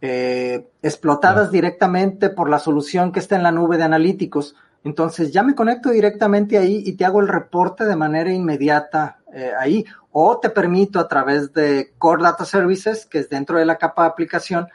eh, 0.00 0.68
explotadas 0.82 1.50
directamente 1.50 2.28
por 2.30 2.50
la 2.50 2.58
solución 2.58 3.10
que 3.10 3.20
está 3.20 3.36
en 3.36 3.42
la 3.42 3.52
nube 3.52 3.76
de 3.76 3.84
analíticos. 3.84 4.54
Entonces 4.84 5.32
ya 5.32 5.42
me 5.42 5.54
conecto 5.54 5.90
directamente 5.90 6.58
ahí 6.58 6.82
y 6.84 6.92
te 6.92 7.06
hago 7.06 7.20
el 7.20 7.28
reporte 7.28 7.84
de 7.84 7.96
manera 7.96 8.30
inmediata 8.30 9.18
eh, 9.32 9.52
ahí. 9.58 9.84
O 10.16 10.38
te 10.38 10.48
permito 10.48 11.00
a 11.00 11.08
través 11.08 11.52
de 11.52 11.92
Core 11.98 12.22
Data 12.22 12.44
Services, 12.44 13.04
que 13.04 13.18
es 13.18 13.28
dentro 13.28 13.58
de 13.58 13.64
la 13.64 13.78
capa 13.78 14.02
de 14.02 14.10
aplicación, 14.10 14.68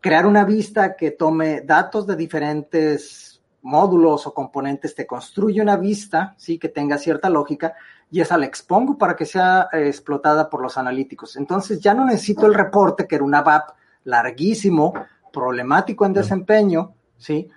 crear 0.00 0.26
una 0.26 0.44
vista 0.44 0.96
que 0.96 1.12
tome 1.12 1.60
datos 1.60 2.08
de 2.08 2.16
diferentes 2.16 3.40
módulos 3.62 4.26
o 4.26 4.34
componentes, 4.34 4.96
te 4.96 5.06
construye 5.06 5.62
una 5.62 5.76
vista, 5.76 6.34
sí, 6.36 6.58
que 6.58 6.68
tenga 6.68 6.98
cierta 6.98 7.30
lógica 7.30 7.74
y 8.10 8.20
esa 8.20 8.36
la 8.36 8.46
expongo 8.46 8.98
para 8.98 9.14
que 9.14 9.26
sea 9.26 9.68
eh, 9.72 9.86
explotada 9.86 10.50
por 10.50 10.60
los 10.60 10.76
analíticos. 10.76 11.36
Entonces 11.36 11.78
ya 11.78 11.94
no 11.94 12.04
necesito 12.04 12.46
el 12.46 12.54
reporte, 12.54 13.06
que 13.06 13.14
era 13.14 13.24
una 13.24 13.42
VAP, 13.42 13.70
larguísimo, 14.02 14.92
problemático 15.32 16.04
en 16.04 16.14
desempeño, 16.14 16.94
¿sí? 17.16 17.48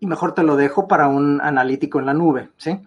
Y 0.00 0.06
mejor 0.06 0.34
te 0.34 0.42
lo 0.42 0.54
dejo 0.54 0.86
para 0.86 1.08
un 1.08 1.40
analítico 1.40 1.98
en 1.98 2.04
la 2.04 2.12
nube, 2.12 2.50
¿sí? 2.58 2.78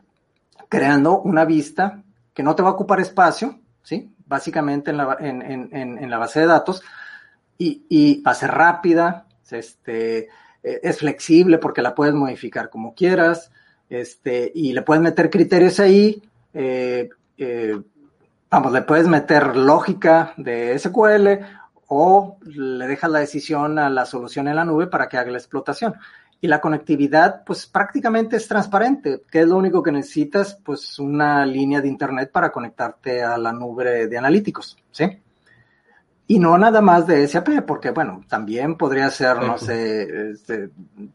Creando 0.70 1.20
una 1.20 1.46
vista 1.46 2.04
que 2.32 2.44
no 2.44 2.56
te 2.56 2.62
va 2.62 2.70
a 2.70 2.74
ocupar 2.74 3.00
espacio, 3.00 3.60
¿sí? 3.84 4.14
Básicamente 4.26 4.92
en 4.92 4.98
la, 4.98 5.18
en, 5.20 5.42
en, 5.42 5.98
en 5.98 6.10
la 6.10 6.18
base 6.18 6.42
de 6.42 6.48
datos 6.48 6.84
y, 7.58 7.86
y, 7.90 8.22
va 8.22 8.32
a 8.32 8.36
ser 8.36 8.52
rápida, 8.52 9.26
este, 9.52 10.30
eh, 10.64 10.80
es 10.84 10.98
flexible 10.98 11.58
porque 11.58 11.82
la 11.82 11.94
puedes 11.94 12.14
modificar 12.14 12.70
como 12.70 12.96
quieras, 12.96 13.52
este, 13.90 14.52
y 14.56 14.74
le 14.74 14.82
puedes 14.82 15.04
meter 15.04 15.30
criterios 15.30 15.80
ahí, 15.80 16.22
eh, 16.54 17.10
eh, 17.38 17.80
vamos, 18.50 18.72
le 18.72 18.82
puedes 18.84 19.08
meter 19.08 19.56
lógica 19.56 20.34
de 20.38 20.78
SQL 20.80 21.46
o 21.88 22.38
le 22.46 22.88
dejas 22.88 23.12
la 23.12 23.20
decisión 23.20 23.78
a 23.78 23.90
la 23.90 24.06
solución 24.06 24.48
en 24.48 24.56
la 24.56 24.66
nube 24.66 24.88
para 24.88 25.10
que 25.10 25.18
haga 25.18 25.32
la 25.32 25.38
explotación. 25.38 25.96
Y 26.44 26.48
la 26.48 26.60
conectividad, 26.60 27.44
pues 27.46 27.68
prácticamente 27.68 28.36
es 28.36 28.48
transparente. 28.48 29.22
¿Qué 29.30 29.42
es 29.42 29.48
lo 29.48 29.58
único 29.58 29.84
que 29.84 29.92
necesitas? 29.92 30.56
Pues 30.56 30.98
una 30.98 31.46
línea 31.46 31.82
de 31.82 31.88
internet 31.88 32.32
para 32.32 32.52
conectarte 32.52 33.22
a 33.22 33.38
la 33.38 33.54
nube 33.54 34.08
de 34.08 34.18
analíticos, 34.18 34.76
¿sí? 34.90 35.22
Y 36.26 36.40
no 36.40 36.58
nada 36.58 36.82
más 36.82 37.06
de 37.06 37.28
SAP, 37.28 37.62
porque 37.68 37.92
bueno, 37.92 38.24
también 38.28 38.76
podría 38.76 39.10
ser, 39.12 39.38
no 39.44 39.58
sé, 39.58 40.32
este, 40.32 40.70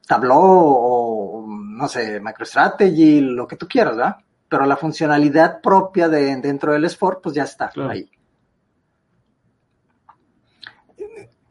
Tableau 0.07 0.39
o, 0.39 1.47
no 1.49 1.89
sé, 1.89 2.21
MicroStrategy, 2.21 3.21
lo 3.21 3.49
que 3.49 3.57
tú 3.57 3.67
quieras, 3.67 3.97
¿verdad? 3.97 4.17
Pero 4.49 4.65
la 4.67 4.77
funcionalidad 4.77 5.61
propia 5.61 6.09
de 6.09 6.37
dentro 6.37 6.73
del 6.73 6.85
S4, 6.85 7.21
pues 7.21 7.35
ya 7.35 7.45
está 7.45 7.73
ahí. 7.89 8.09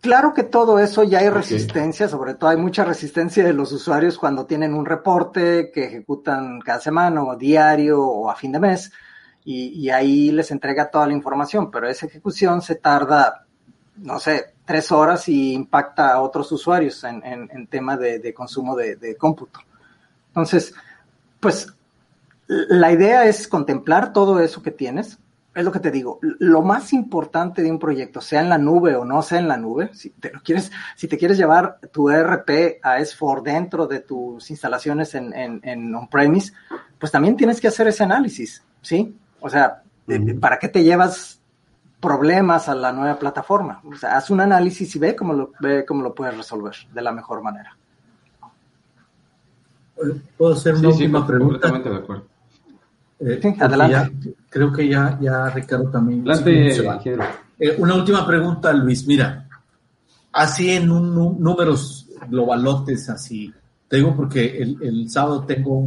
Claro 0.06 0.36
que 0.36 0.44
todo 0.44 0.78
eso 0.78 1.02
ya 1.04 1.18
hay 1.18 1.30
resistencia, 1.30 2.08
sobre 2.08 2.36
todo 2.36 2.52
hay 2.52 2.58
mucha 2.58 2.86
resistencia 2.86 3.44
de 3.44 3.54
los 3.54 3.72
usuarios 3.72 4.20
cuando 4.20 4.46
tienen 4.46 4.76
un 4.76 4.86
reporte 4.86 5.72
que 5.74 5.86
ejecutan 5.86 6.60
cada 6.60 6.80
semana 6.80 7.24
o 7.24 7.36
diario 7.36 8.04
o 8.04 8.30
a 8.30 8.36
fin 8.36 8.52
de 8.52 8.60
mes 8.60 8.92
y, 9.44 9.90
ahí 9.90 10.30
les 10.30 10.52
entrega 10.52 10.92
toda 10.92 11.08
la 11.08 11.14
información, 11.14 11.72
pero 11.72 11.90
esa 11.90 12.06
ejecución 12.06 12.62
se 12.62 12.76
tarda, 12.76 13.48
no 13.96 14.20
sé, 14.20 14.54
tres 14.64 14.92
horas 14.92 15.28
y 15.28 15.54
impacta 15.54 16.14
a 16.14 16.22
otros 16.22 16.52
usuarios 16.52 17.04
en, 17.04 17.24
en, 17.24 17.66
tema 17.66 17.98
de, 17.98 18.32
consumo 18.32 18.76
de, 18.76 18.98
de 18.98 19.18
cómputo. 19.18 19.60
Entonces, 20.28 20.72
pues 21.40 21.74
la 22.46 22.92
idea 22.92 23.26
es 23.26 23.48
contemplar 23.48 24.14
todo 24.14 24.40
eso 24.40 24.62
que 24.62 24.70
tienes, 24.70 25.18
es 25.56 25.64
lo 25.64 25.72
que 25.72 25.80
te 25.80 25.90
digo, 25.90 26.20
lo 26.22 26.62
más 26.62 26.92
importante 26.92 27.64
de 27.64 27.72
un 27.72 27.80
proyecto, 27.80 28.20
sea 28.20 28.42
en 28.42 28.50
la 28.50 28.58
nube 28.58 28.96
o 28.98 29.06
no 29.06 29.22
sea 29.22 29.40
en 29.40 29.48
la 29.48 29.56
nube, 29.56 29.90
si 29.94 30.10
te 30.10 30.34
lo 30.34 30.42
quieres, 30.42 30.70
si 30.98 31.08
te 31.08 31.18
quieres 31.18 31.38
llevar 31.38 31.80
tu 31.94 32.10
ERP 32.10 32.80
a 32.84 33.00
S4 33.00 33.42
dentro 33.42 33.88
de 33.88 34.02
tus 34.02 34.52
instalaciones 34.52 35.16
en, 35.16 35.34
en, 35.34 35.96
on-premise, 35.96 36.52
pues 37.00 37.10
también 37.10 37.38
tienes 37.38 37.62
que 37.62 37.70
hacer 37.70 37.88
ese 37.88 38.04
análisis, 38.04 38.62
¿sí? 38.82 39.18
O 39.40 39.50
sea, 39.50 39.82
¿para 40.42 40.60
qué 40.60 40.68
te 40.68 40.84
llevas 40.84 41.40
problemas 42.02 42.68
a 42.68 42.76
la 42.76 42.92
nueva 42.92 43.18
plataforma? 43.18 43.82
O 43.86 43.96
sea, 43.96 44.18
haz 44.18 44.30
un 44.30 44.42
análisis 44.42 44.94
y 44.94 45.00
ve 45.00 45.16
cómo 45.16 45.32
lo, 45.32 45.52
ve 45.62 45.86
cómo 45.86 46.04
lo 46.04 46.14
puedes 46.14 46.36
resolver 46.36 46.76
de 46.94 47.02
la 47.02 47.14
mejor 47.14 47.42
manera. 47.42 47.78
¿Puedo 50.38 50.54
hacer 50.54 50.76
una 50.76 50.90
última 50.90 51.26
pregunta? 51.26 51.70
Completamente 51.70 51.90
de 51.90 51.96
acuerdo. 51.96 52.26
Eh, 53.18 53.40
creo 54.56 54.72
que 54.72 54.88
ya, 54.88 55.20
ya 55.22 55.50
Ricardo 55.50 55.90
también. 55.90 56.24
Eh, 57.60 57.76
una 57.78 57.96
última 57.96 58.26
pregunta, 58.26 58.72
Luis. 58.72 59.06
Mira, 59.06 59.50
así 60.32 60.72
en 60.72 60.90
un, 60.90 61.14
números 61.14 62.08
globalotes, 62.30 63.10
así. 63.10 63.54
Te 63.90 63.98
digo 63.98 64.16
porque 64.16 64.58
el, 64.62 65.10
sábado 65.10 65.44
tengo 65.44 65.86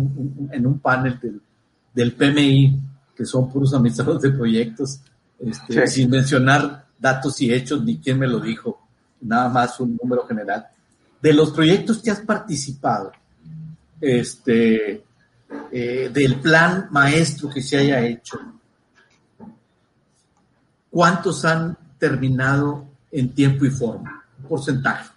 en 0.53 0.67
un 0.67 0.81
panel 0.81 1.19
del, 1.95 2.13
PMI, 2.13 2.79
que 3.17 3.25
son 3.25 3.51
puros 3.51 3.73
administradores 3.73 4.21
de 4.21 4.33
proyectos, 4.33 5.01
este, 5.39 5.87
sin 5.87 6.11
mencionar 6.11 6.85
datos 6.99 7.41
y 7.41 7.51
hechos 7.51 7.83
ni 7.83 7.97
quién 7.97 8.19
me 8.19 8.29
lo 8.29 8.39
dijo, 8.39 8.87
nada 9.23 9.49
más 9.49 9.81
un 9.81 9.99
número 10.01 10.27
general. 10.27 10.67
De 11.23 11.33
los 11.33 11.53
proyectos 11.53 12.03
que 12.03 12.11
has 12.11 12.21
participado, 12.21 13.13
este, 13.99 15.05
eh, 15.73 16.11
del 16.13 16.35
plan 16.37 16.89
maestro 16.91 17.49
que 17.49 17.63
se 17.63 17.79
haya 17.79 18.07
hecho, 18.07 18.39
¿cuántos 20.99 21.45
han 21.45 21.79
terminado 21.97 22.85
en 23.13 23.33
tiempo 23.33 23.65
y 23.65 23.71
forma? 23.71 24.25
Porcentaje. 24.49 25.09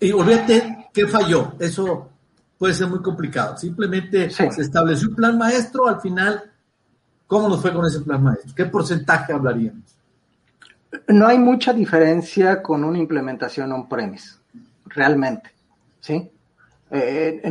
Y 0.00 0.12
olvídate 0.12 0.88
qué 0.94 1.06
falló. 1.06 1.52
Eso 1.58 2.08
puede 2.56 2.72
ser 2.72 2.86
muy 2.86 3.02
complicado. 3.02 3.58
Simplemente 3.58 4.30
se 4.30 4.46
estableció 4.46 5.10
un 5.10 5.14
plan 5.14 5.36
maestro, 5.36 5.88
al 5.88 6.00
final, 6.00 6.42
¿cómo 7.26 7.50
nos 7.50 7.60
fue 7.60 7.74
con 7.74 7.84
ese 7.84 8.00
plan 8.00 8.22
maestro? 8.22 8.54
¿Qué 8.56 8.64
porcentaje 8.64 9.30
hablaríamos? 9.30 9.94
No 11.08 11.26
hay 11.26 11.38
mucha 11.38 11.74
diferencia 11.74 12.62
con 12.62 12.82
una 12.82 12.96
implementación 12.96 13.70
on-premise, 13.70 14.36
realmente. 14.86 15.50
¿Sí? 16.00 16.30
Eh, 16.90 17.42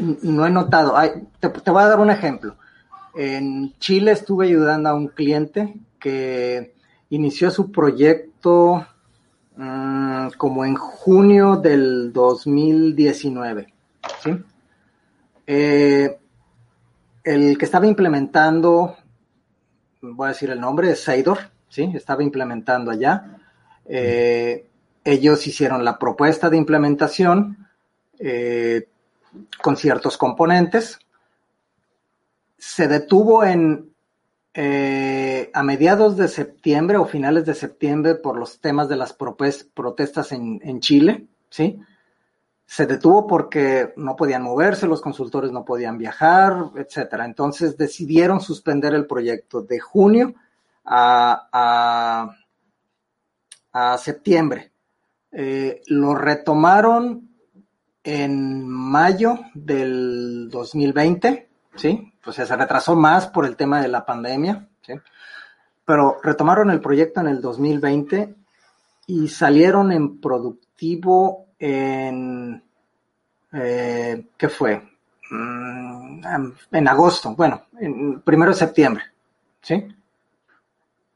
no 0.00 0.44
he 0.44 0.50
notado. 0.50 0.96
te, 1.38 1.70
voy 1.70 1.82
a 1.84 1.86
dar 1.86 2.00
un 2.00 2.10
ejemplo. 2.10 2.56
En 3.14 3.78
Chile 3.78 4.10
estuve 4.10 4.46
ayudando 4.46 4.88
a 4.88 4.94
un 4.94 5.06
cliente 5.06 5.72
que 6.04 6.74
inició 7.08 7.50
su 7.50 7.72
proyecto 7.72 8.86
mm, 9.56 10.28
como 10.36 10.66
en 10.66 10.74
junio 10.74 11.56
del 11.56 12.12
2019. 12.12 13.72
¿sí? 14.22 14.44
Eh, 15.46 16.18
el 17.22 17.56
que 17.56 17.64
estaba 17.64 17.86
implementando, 17.86 18.98
voy 20.02 20.26
a 20.26 20.32
decir 20.32 20.50
el 20.50 20.60
nombre, 20.60 20.90
es 20.90 21.00
Seidor, 21.00 21.38
¿sí? 21.70 21.90
Estaba 21.94 22.22
implementando 22.22 22.90
allá. 22.90 23.38
Eh, 23.86 24.68
ellos 25.04 25.46
hicieron 25.46 25.86
la 25.86 25.98
propuesta 25.98 26.50
de 26.50 26.58
implementación 26.58 27.66
eh, 28.18 28.88
con 29.62 29.78
ciertos 29.78 30.18
componentes. 30.18 30.98
Se 32.58 32.88
detuvo 32.88 33.42
en 33.42 33.93
eh, 34.54 35.50
a 35.52 35.62
mediados 35.62 36.16
de 36.16 36.28
septiembre 36.28 36.96
o 36.96 37.04
finales 37.04 37.44
de 37.44 37.54
septiembre 37.54 38.14
por 38.14 38.38
los 38.38 38.60
temas 38.60 38.88
de 38.88 38.96
las 38.96 39.12
protestas 39.12 40.32
en, 40.32 40.80
Chile, 40.80 41.26
¿sí? 41.50 41.80
Se 42.66 42.86
detuvo 42.86 43.26
porque 43.26 43.92
no 43.96 44.16
podían 44.16 44.42
moverse, 44.42 44.86
los 44.86 45.02
consultores 45.02 45.52
no 45.52 45.64
podían 45.64 45.98
viajar, 45.98 46.70
etcétera. 46.76 47.24
Entonces 47.26 47.76
decidieron 47.76 48.40
suspender 48.40 48.94
el 48.94 49.06
proyecto 49.06 49.60
de 49.60 49.80
junio 49.80 50.34
a 50.86 52.30
septiembre. 53.98 54.72
Eh, 55.36 55.82
lo 55.88 56.14
retomaron 56.14 57.28
en 58.04 58.68
mayo 58.68 59.40
del 59.52 60.48
2020, 60.48 61.48
¿sí? 61.76 62.12
Pues 62.22 62.36
se 62.36 62.56
retrasó 62.56 62.96
más 62.96 63.26
por 63.28 63.46
el 63.46 63.56
tema 63.56 63.80
de 63.80 63.88
la 63.88 64.04
pandemia, 64.04 64.68
¿sí? 64.82 64.94
Pero 65.84 66.18
retomaron 66.22 66.70
el 66.70 66.80
proyecto 66.80 67.20
en 67.20 67.28
el 67.28 67.40
2020 67.40 68.34
y 69.06 69.28
salieron 69.28 69.92
en 69.92 70.20
productivo 70.20 71.46
en, 71.58 72.62
eh, 73.52 74.26
¿qué 74.36 74.48
fue? 74.48 74.82
Mm, 75.30 76.22
en 76.72 76.88
agosto, 76.88 77.34
bueno, 77.34 77.62
en 77.78 78.20
primero 78.22 78.52
de 78.52 78.58
septiembre, 78.58 79.04
¿sí? 79.60 79.86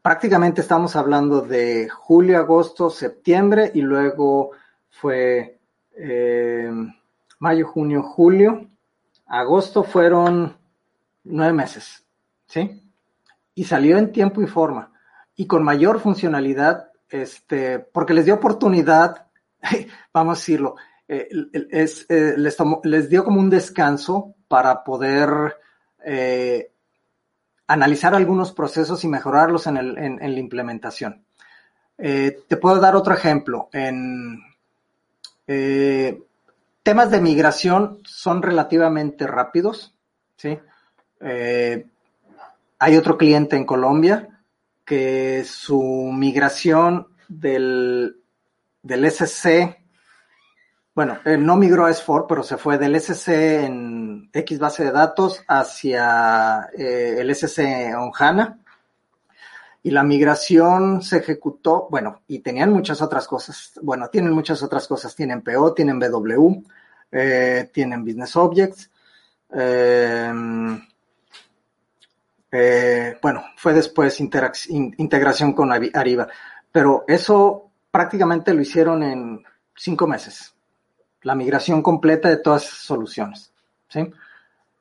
Prácticamente 0.03 0.61
estamos 0.61 0.97
hablando 0.97 1.41
de 1.41 1.89
julio, 1.89 2.39
agosto, 2.39 2.89
septiembre 2.91 3.71
y 3.75 3.83
luego 3.83 4.53
fue 4.91 5.59
eh, 5.97 6.71
mayo, 7.39 7.67
junio, 7.67 8.03
julio, 8.03 8.67
agosto 9.29 9.85
fueron 9.85 10.57
nueve 11.25 11.53
meses, 11.53 12.05
¿sí? 12.47 12.83
Y 13.55 13.65
salió 13.65 13.99
en 13.99 14.13
tiempo 14.13 14.43
y 14.43 14.47
forma 14.47 14.93
y 15.37 15.47
con 15.47 15.63
mayor 15.63 16.01
funcionalidad, 16.01 16.91
este, 17.09 17.79
porque 17.79 18.15
les 18.15 18.25
dio 18.25 18.35
oportunidad, 18.35 19.27
vamos 20.13 20.39
a 20.39 20.41
decirlo, 20.41 20.77
eh, 21.07 21.29
eh, 21.53 22.35
les, 22.37 23.09
dio 23.09 23.25
como 23.25 23.41
un 23.41 23.49
descanso 23.49 24.35
para 24.49 24.83
poder 24.83 25.57
analizar 27.67 28.15
algunos 28.15 28.53
procesos 28.53 29.05
y 29.05 29.09
mejorarlos 29.09 29.67
en, 29.67 29.77
en 29.77 30.35
la 30.35 30.41
implementación. 30.41 31.23
te 31.97 32.57
puedo 32.61 32.81
dar 32.81 32.97
otro 32.97 33.15
ejemplo. 33.15 33.69
En, 33.73 34.41
eh, 35.51 36.23
temas 36.89 37.11
de 37.11 37.21
migración 37.21 37.99
son 38.07 38.41
relativamente 38.41 39.27
rápidos, 39.27 39.95
¿sí? 40.37 40.59
Eh, 41.21 41.85
hay 42.79 42.97
otro 42.97 43.19
cliente 43.19 43.57
en 43.57 43.67
Colombia 43.67 44.41
que 44.87 45.45
su 45.45 45.83
migración 46.15 47.09
del, 47.29 48.17
del 48.83 49.05
SC, 49.05 49.85
bueno, 50.95 51.19
eh, 51.27 51.37
no 51.37 51.57
migró 51.57 51.85
a 51.85 51.91
S4, 51.91 52.25
pero 52.27 52.43
se 52.43 52.57
fue 52.57 52.79
del 52.79 52.97
SC 52.99 53.67
en 53.67 54.31
X 54.33 54.59
base 54.59 54.85
de 54.85 54.91
datos 54.91 55.45
hacia 55.47 56.71
el 56.75 57.29
SC 57.35 57.93
on 57.99 58.13
HANA 58.19 58.61
y 59.83 59.91
la 59.91 60.05
migración 60.05 61.03
se 61.03 61.19
ejecutó, 61.19 61.87
bueno, 61.91 62.23
y 62.29 62.41
tenían 62.41 62.73
muchas 62.73 63.03
otras 63.03 63.29
cosas, 63.29 63.73
bueno, 63.83 64.09
tienen 64.09 64.33
muchas 64.33 64.63
otras 64.63 64.89
cosas, 64.89 65.15
tienen 65.15 65.43
PO, 65.43 65.75
tienen 65.75 65.99
BW, 65.99 66.63
eh, 67.11 67.71
tienen 67.73 68.05
Business 68.05 68.37
Objects, 68.37 68.91
em, 69.51 70.81
eh, 72.51 73.19
bueno, 73.21 73.45
fue 73.57 73.75
después 73.75 74.21
integración 74.21 75.53
con 75.53 75.73
Ariba, 75.73 76.29
pero 76.73 77.05
eso 77.07 77.71
prácticamente 77.91 78.55
lo 78.55 78.63
hicieron 78.63 79.03
en 79.03 79.45
cinco 79.77 80.07
meses, 80.07 80.55
la 81.23 81.35
migración 81.35 81.83
completa 81.83 82.29
de 82.29 82.39
todas 82.39 82.65
esas 82.65 82.79
soluciones, 82.79 83.53
¿sí? 83.89 84.11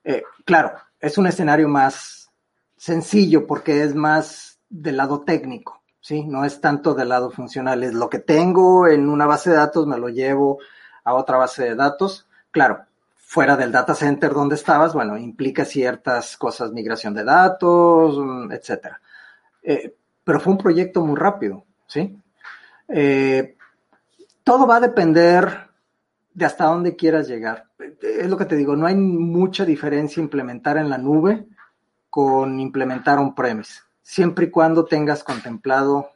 Eh, 0.03 0.23
claro, 0.45 0.73
es 0.99 1.17
un 1.17 1.27
escenario 1.27 1.67
más 1.67 2.29
sencillo 2.77 3.45
porque 3.45 3.83
es 3.83 3.95
más 3.95 4.59
del 4.69 4.97
lado 4.97 5.21
técnico, 5.21 5.81
¿sí? 5.99 6.23
No 6.23 6.45
es 6.45 6.61
tanto 6.61 6.93
del 6.93 7.09
lado 7.09 7.31
funcional, 7.31 7.83
es 7.83 7.93
lo 7.93 8.09
que 8.09 8.19
tengo 8.19 8.87
en 8.87 9.09
una 9.09 9.25
base 9.25 9.49
de 9.49 9.57
datos, 9.57 9.87
me 9.87 9.97
lo 9.97 10.09
llevo 10.09 10.59
a 11.07 11.13
otra 11.13 11.37
base 11.37 11.63
de 11.63 11.75
datos. 11.75 12.27
Claro, 12.51 12.85
fuera 13.15 13.55
del 13.55 13.71
data 13.71 13.95
center 13.95 14.33
donde 14.33 14.55
estabas, 14.55 14.93
bueno, 14.93 15.17
implica 15.17 15.65
ciertas 15.65 16.37
cosas, 16.37 16.71
migración 16.71 17.13
de 17.13 17.23
datos, 17.23 18.17
mm, 18.19 18.51
etcétera. 18.51 19.01
Eh, 19.63 19.95
pero 20.23 20.39
fue 20.39 20.53
un 20.53 20.59
proyecto 20.59 21.05
muy 21.05 21.15
rápido, 21.15 21.63
¿sí? 21.87 22.19
Eh, 22.87 23.55
todo 24.43 24.67
va 24.67 24.77
a 24.77 24.81
depender 24.81 25.67
de 26.33 26.45
hasta 26.45 26.65
dónde 26.65 26.95
quieras 26.95 27.27
llegar. 27.27 27.65
Es 28.01 28.29
lo 28.29 28.37
que 28.37 28.45
te 28.45 28.55
digo, 28.55 28.75
no 28.75 28.85
hay 28.87 28.95
mucha 28.95 29.65
diferencia 29.65 30.21
implementar 30.21 30.77
en 30.77 30.89
la 30.89 30.97
nube 30.97 31.45
con 32.09 32.59
implementar 32.59 33.19
un 33.19 33.35
premise 33.35 33.81
siempre 34.07 34.45
y 34.45 34.49
cuando 34.49 34.85
tengas 34.85 35.21
contemplado 35.21 36.11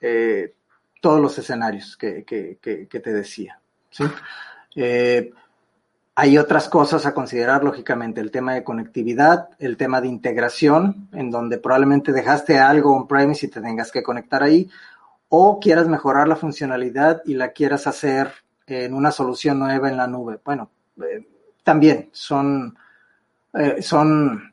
eh, 0.00 0.54
todos 1.00 1.20
los 1.20 1.36
escenarios 1.36 1.96
que, 1.96 2.24
te 2.24 3.12
decía. 3.12 3.60
Eh, 4.76 5.32
hay 6.16 6.38
otras 6.38 6.68
cosas 6.68 7.06
a 7.06 7.14
considerar, 7.14 7.64
lógicamente, 7.64 8.20
el 8.20 8.30
tema 8.30 8.54
de 8.54 8.64
conectividad, 8.64 9.48
el 9.58 9.76
tema 9.76 10.00
de 10.00 10.08
integración, 10.08 11.08
en 11.12 11.30
donde 11.30 11.58
probablemente 11.58 12.12
dejaste 12.12 12.58
algo 12.58 12.94
on-premise 12.96 13.46
y 13.46 13.50
te 13.50 13.60
tengas 13.60 13.90
que 13.90 14.02
conectar 14.02 14.42
ahí, 14.42 14.70
o 15.28 15.58
quieras 15.58 15.88
mejorar 15.88 16.28
la 16.28 16.36
funcionalidad 16.36 17.22
y 17.24 17.34
la 17.34 17.50
quieras 17.50 17.86
hacer 17.86 18.32
en 18.66 18.94
una 18.94 19.10
solución 19.10 19.58
nueva 19.58 19.88
en 19.88 19.96
la 19.96 20.06
nube. 20.06 20.38
Bueno, 20.44 20.70
eh, 21.02 21.26
también 21.64 22.10
son, 22.12 22.76
son 23.80 24.52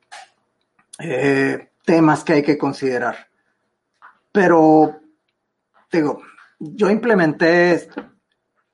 temas 1.85 2.23
que 2.23 2.33
hay 2.33 2.43
que 2.43 2.57
considerar. 2.57 3.27
Pero, 4.31 4.99
digo, 5.91 6.21
yo 6.59 6.89
implementé 6.89 7.89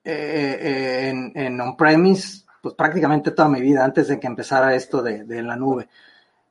eh, 0.09 0.59
eh, 0.61 1.09
en, 1.09 1.31
en 1.35 1.59
on-premise 1.59 2.45
pues 2.61 2.75
prácticamente 2.75 3.31
toda 3.31 3.49
mi 3.49 3.61
vida 3.61 3.83
antes 3.83 4.07
de 4.07 4.19
que 4.19 4.27
empezara 4.27 4.73
esto 4.73 5.01
de, 5.01 5.25
la 5.43 5.55
nube. 5.55 5.89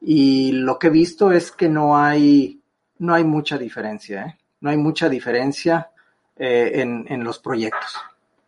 Y 0.00 0.52
lo 0.52 0.78
que 0.78 0.88
he 0.88 0.90
visto 0.90 1.32
es 1.32 1.50
que 1.50 1.68
no 1.68 1.96
hay, 1.96 2.60
no 2.98 3.14
hay 3.14 3.24
mucha 3.24 3.58
diferencia, 3.58 4.24
¿eh? 4.24 4.38
no 4.60 4.70
hay 4.70 4.76
mucha 4.76 5.08
diferencia 5.08 5.90
en, 6.36 7.24
los 7.24 7.38
proyectos, 7.38 7.96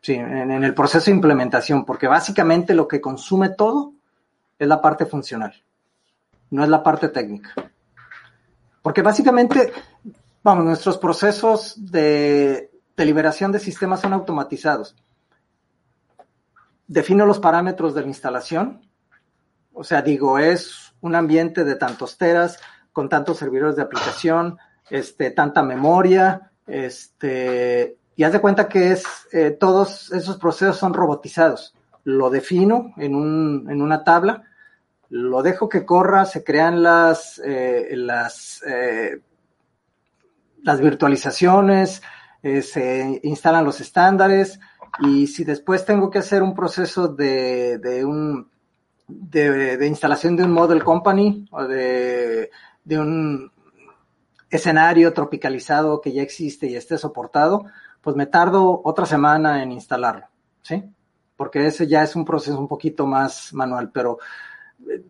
sí, 0.02 0.12
en, 0.12 0.50
en 0.50 0.62
el 0.62 0.74
proceso 0.74 1.06
de 1.06 1.16
implementación, 1.16 1.86
porque 1.86 2.06
básicamente 2.06 2.74
lo 2.74 2.86
que 2.86 3.00
consume 3.00 3.48
todo 3.50 3.94
es 4.58 4.68
la 4.68 4.82
parte 4.82 5.06
funcional, 5.06 5.54
no 6.50 6.62
es 6.62 6.68
la 6.68 6.82
parte 6.82 7.08
técnica. 7.08 7.54
Porque 8.82 9.02
básicamente, 9.02 9.72
vamos, 10.42 10.64
nuestros 10.64 10.98
procesos 10.98 11.74
de, 11.90 12.70
liberación 13.04 13.52
de 13.52 13.58
sistemas 13.58 14.00
son 14.00 14.12
automatizados. 14.12 14.96
Defino 16.86 17.26
los 17.26 17.38
parámetros 17.38 17.94
de 17.94 18.02
la 18.02 18.08
instalación, 18.08 18.82
O 19.72 19.84
sea, 19.84 20.02
digo, 20.02 20.38
es 20.38 20.92
un 21.00 21.14
ambiente 21.14 21.62
de 21.62 21.76
tantos 21.76 22.18
teras, 22.18 22.58
con 22.92 23.08
tantos 23.08 23.36
servidores 23.36 23.76
de 23.76 23.82
aplicación, 23.82 24.58
este, 24.90 25.30
tanta 25.30 25.62
memoria, 25.62 26.50
este, 26.66 27.96
y 28.16 28.24
haz 28.24 28.32
de 28.32 28.40
cuenta 28.40 28.68
que 28.68 28.90
es, 28.90 29.04
eh, 29.30 29.52
todos 29.52 30.10
esos 30.10 30.38
procesos 30.38 30.78
son 30.78 30.94
robotizados. 30.94 31.76
Lo 32.02 32.30
defino 32.30 32.92
en, 32.96 33.14
un, 33.14 33.68
en 33.70 33.80
una 33.80 34.02
tabla, 34.02 34.42
lo 35.10 35.42
dejo 35.42 35.68
que 35.68 35.86
corra, 35.86 36.24
se 36.24 36.42
crean 36.42 36.82
las, 36.82 37.38
eh, 37.44 37.94
eh, 38.66 39.20
las 40.64 40.80
virtualizaciones, 40.80 42.02
se 42.42 43.20
instalan 43.22 43.64
los 43.64 43.80
estándares, 43.80 44.60
y 45.00 45.26
si 45.26 45.44
después 45.44 45.84
tengo 45.84 46.10
que 46.10 46.18
hacer 46.18 46.42
un 46.42 46.54
proceso 46.54 47.08
de, 47.08 47.78
de 47.78 48.04
un 48.04 48.48
de, 49.08 49.86
instalación 49.86 50.36
de 50.36 50.44
un 50.44 50.52
model 50.52 50.84
company 50.84 51.46
o 51.50 51.64
de, 51.64 52.50
de, 52.84 52.98
un 52.98 53.50
escenario 54.50 55.12
tropicalizado 55.12 56.00
que 56.00 56.12
ya 56.12 56.22
existe 56.22 56.66
y 56.66 56.76
esté 56.76 56.98
soportado, 56.98 57.64
pues 58.02 58.16
me 58.16 58.26
tardo 58.26 58.80
otra 58.84 59.06
semana 59.06 59.62
en 59.62 59.72
instalarlo, 59.72 60.26
¿sí? 60.62 60.84
Porque 61.36 61.66
ese 61.66 61.86
ya 61.86 62.02
es 62.02 62.16
un 62.16 62.24
proceso 62.24 62.58
un 62.58 62.68
poquito 62.68 63.06
más 63.06 63.52
manual, 63.54 63.90
pero 63.92 64.18
eh, 64.88 65.02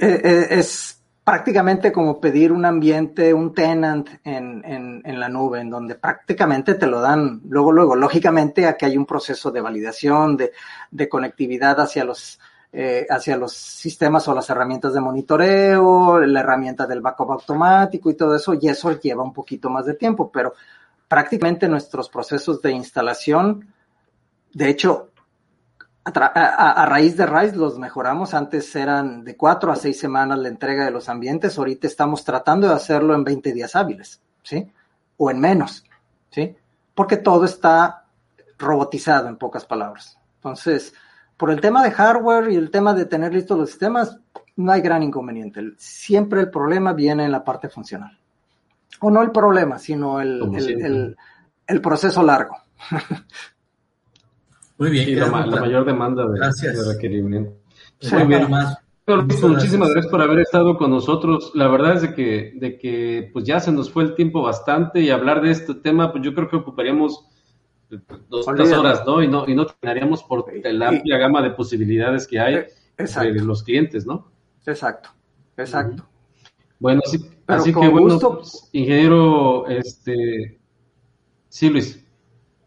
eh, 0.00 0.46
es 0.50 1.02
prácticamente 1.26 1.90
como 1.90 2.20
pedir 2.20 2.52
un 2.52 2.64
ambiente, 2.64 3.34
un 3.34 3.52
tenant 3.52 4.08
en, 4.22 4.64
en, 4.64 5.02
en, 5.04 5.18
la 5.18 5.28
nube, 5.28 5.60
en 5.60 5.68
donde 5.68 5.96
prácticamente 5.96 6.74
te 6.74 6.86
lo 6.86 7.00
dan 7.00 7.40
luego, 7.48 7.72
luego. 7.72 7.96
Lógicamente 7.96 8.64
aquí 8.64 8.84
hay 8.84 8.96
un 8.96 9.06
proceso 9.06 9.50
de 9.50 9.60
validación, 9.60 10.36
de, 10.36 10.52
de 10.88 11.08
conectividad 11.08 11.80
hacia 11.80 12.04
los, 12.04 12.38
eh, 12.72 13.08
hacia 13.10 13.36
los 13.36 13.54
sistemas 13.54 14.28
o 14.28 14.36
las 14.36 14.48
herramientas 14.50 14.94
de 14.94 15.00
monitoreo, 15.00 16.20
la 16.20 16.38
herramienta 16.38 16.86
del 16.86 17.00
backup 17.00 17.32
automático 17.32 18.08
y 18.08 18.14
todo 18.14 18.36
eso, 18.36 18.54
y 18.54 18.68
eso 18.68 18.92
lleva 18.92 19.24
un 19.24 19.32
poquito 19.32 19.68
más 19.68 19.84
de 19.84 19.94
tiempo, 19.94 20.30
pero 20.30 20.54
prácticamente 21.08 21.66
nuestros 21.66 22.08
procesos 22.08 22.62
de 22.62 22.70
instalación, 22.70 23.66
de 24.54 24.68
hecho, 24.68 25.10
a, 26.14 26.86
raíz 26.86 27.16
de 27.16 27.26
RISE 27.26 27.56
los 27.56 27.78
mejoramos. 27.78 28.32
Antes 28.34 28.74
eran 28.76 29.24
de 29.24 29.36
cuatro 29.36 29.72
a 29.72 29.76
seis 29.76 29.98
semanas 29.98 30.38
la 30.38 30.48
entrega 30.48 30.84
de 30.84 30.92
los 30.92 31.08
ambientes. 31.08 31.58
Ahorita 31.58 31.86
estamos 31.86 32.24
tratando 32.24 32.68
de 32.68 32.74
hacerlo 32.74 33.14
en 33.14 33.24
20 33.24 33.52
días 33.52 33.74
hábiles, 33.74 34.20
¿sí? 34.42 34.70
O 35.16 35.30
en 35.30 35.40
menos, 35.40 35.84
¿sí? 36.30 36.56
Porque 36.94 37.16
todo 37.16 37.44
está 37.44 38.04
robotizado, 38.58 39.28
en 39.28 39.36
pocas 39.36 39.66
palabras. 39.66 40.16
Entonces, 40.36 40.94
por 41.36 41.50
el 41.50 41.60
tema 41.60 41.82
de 41.82 41.90
hardware 41.90 42.52
y 42.52 42.56
el 42.56 42.70
tema 42.70 42.94
de 42.94 43.06
tener 43.06 43.34
listos 43.34 43.58
los 43.58 43.70
sistemas, 43.70 44.18
no 44.54 44.72
hay 44.72 44.80
gran 44.80 45.02
inconveniente. 45.02 45.60
Siempre 45.76 46.40
el 46.40 46.50
problema 46.50 46.92
viene 46.92 47.24
en 47.24 47.32
la 47.32 47.42
parte 47.42 47.68
funcional. 47.68 48.16
O 49.00 49.10
no 49.10 49.22
el 49.22 49.32
problema, 49.32 49.78
sino 49.78 50.20
el, 50.20 50.40
el, 50.56 51.16
el 51.66 51.80
proceso 51.80 52.22
largo. 52.22 52.56
Muy 54.78 54.90
bien. 54.90 55.18
la, 55.18 55.28
mayor 55.28 55.84
demanda 55.84 56.26
de, 56.26 56.94
requerimiento. 56.94 57.52
Muy 58.12 58.24
bien. 58.24 58.48
muchísimas 59.08 59.90
gracias 59.90 60.10
por 60.10 60.20
haber 60.20 60.40
estado 60.40 60.76
con 60.76 60.90
nosotros. 60.90 61.52
La 61.54 61.68
verdad 61.68 61.94
es 61.94 62.02
de 62.02 62.14
que, 62.14 62.52
de 62.56 62.78
que 62.78 63.30
pues 63.32 63.44
ya 63.44 63.60
se 63.60 63.72
nos 63.72 63.90
fue 63.90 64.04
el 64.04 64.14
tiempo 64.14 64.42
bastante 64.42 65.00
y 65.00 65.10
hablar 65.10 65.40
de 65.40 65.50
este 65.50 65.74
tema, 65.74 66.12
pues 66.12 66.24
yo 66.24 66.34
creo 66.34 66.48
que 66.48 66.56
ocuparíamos 66.56 67.24
dos, 68.28 68.46
horas, 68.48 69.02
¿no? 69.06 69.22
Y 69.22 69.28
no, 69.28 69.48
y 69.48 69.54
no 69.54 69.66
terminaríamos 69.66 70.22
por 70.24 70.44
la 70.64 70.88
amplia 70.88 71.18
gama 71.18 71.40
de 71.40 71.50
posibilidades 71.50 72.26
que 72.26 72.38
hay 72.38 72.54
eh, 72.54 73.32
de 73.32 73.40
los 73.42 73.62
clientes, 73.62 74.06
¿no? 74.06 74.30
Exacto, 74.66 75.10
exacto. 75.56 76.06
Bueno, 76.78 77.00
así, 77.04 77.18
así 77.46 77.72
que 77.72 77.88
bueno, 77.88 78.18
pues, 78.18 78.68
ingeniero, 78.72 79.66
este, 79.68 80.58
sí, 81.48 81.70
Luis. 81.70 82.05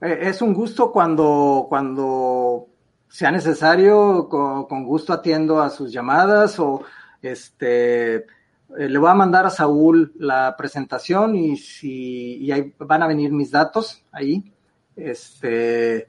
Eh, 0.02 0.20
es 0.22 0.42
un 0.42 0.54
gusto 0.54 0.92
cuando, 0.92 1.66
cuando 1.70 2.68
sea 3.08 3.32
necesario, 3.32 4.30
con, 4.30 4.86
gusto 4.86 5.14
atiendo 5.14 5.62
a 5.62 5.70
sus 5.70 5.92
llamadas 5.92 6.60
o 6.60 6.84
este 7.22 8.16
eh, 8.16 8.88
le 8.88 9.00
voy 9.00 9.10
a 9.10 9.16
mandar 9.16 9.46
a 9.46 9.50
Saúl 9.50 10.14
la 10.18 10.56
presentación 10.56 11.36
y 11.36 11.58
si 11.58 12.38
y 12.38 12.52
ahí 12.52 12.74
van 12.78 13.04
a 13.04 13.08
venir 13.08 13.32
mis 13.32 13.52
datos 13.52 14.04
ahí. 14.12 14.54
Este 14.96 16.08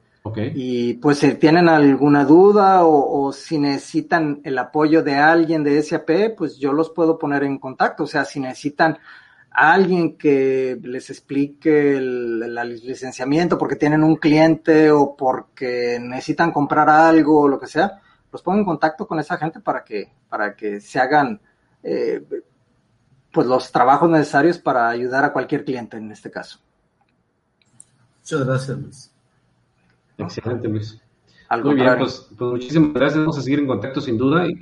y 0.53 0.93
pues 0.95 1.17
si 1.17 1.33
tienen 1.33 1.67
alguna 1.67 2.25
duda 2.25 2.85
o, 2.85 3.25
o, 3.25 3.33
si 3.33 3.57
necesitan 3.57 4.39
el 4.43 4.57
apoyo 4.59 5.01
de 5.01 5.15
alguien 5.15 5.63
de 5.63 5.81
SAP, 5.81 6.35
pues 6.37 6.59
yo 6.59 6.73
los 6.73 6.91
puedo 6.91 7.17
poner 7.17 7.43
en 7.43 7.57
contacto. 7.57 8.03
O 8.03 8.07
sea, 8.07 8.23
si 8.23 8.39
necesitan 8.39 8.99
alguien 9.51 10.17
que 10.17 10.79
les 10.81 11.09
explique 11.09 11.97
el, 11.97 12.55
licenciamiento 12.83 13.57
porque 13.57 13.75
tienen 13.75 14.03
un 14.03 14.15
cliente 14.15 14.91
o 14.91 15.15
porque 15.15 15.99
necesitan 16.01 16.51
comprar 16.51 16.89
algo 16.89 17.41
o 17.41 17.47
lo 17.47 17.59
que 17.59 17.67
sea, 17.67 18.01
los 18.31 18.41
pongo 18.41 18.59
en 18.59 18.65
contacto 18.65 19.05
con 19.05 19.19
esa 19.19 19.37
gente 19.37 19.59
para 19.59 19.83
que, 19.83 20.11
para 20.29 20.55
que 20.55 20.79
se 20.79 20.99
hagan 20.99 21.39
eh, 21.83 22.23
pues 23.31 23.47
los 23.47 23.71
trabajos 23.71 24.09
necesarios 24.09 24.57
para 24.57 24.89
ayudar 24.89 25.25
a 25.25 25.33
cualquier 25.33 25.65
cliente 25.65 25.97
en 25.97 26.11
este 26.11 26.31
caso. 26.31 26.59
Muchas 28.19 28.45
gracias, 28.45 28.77
Luis. 28.77 29.11
Excelente, 30.17 30.67
Luis. 30.67 31.01
Muy 31.63 31.75
bien, 31.75 31.97
pues, 31.97 32.27
pues, 32.37 32.51
muchísimas 32.51 32.93
gracias. 32.93 33.19
Vamos 33.19 33.37
a 33.37 33.41
seguir 33.41 33.59
en 33.59 33.67
contacto 33.67 33.99
sin 33.99 34.17
duda 34.17 34.47
y, 34.47 34.55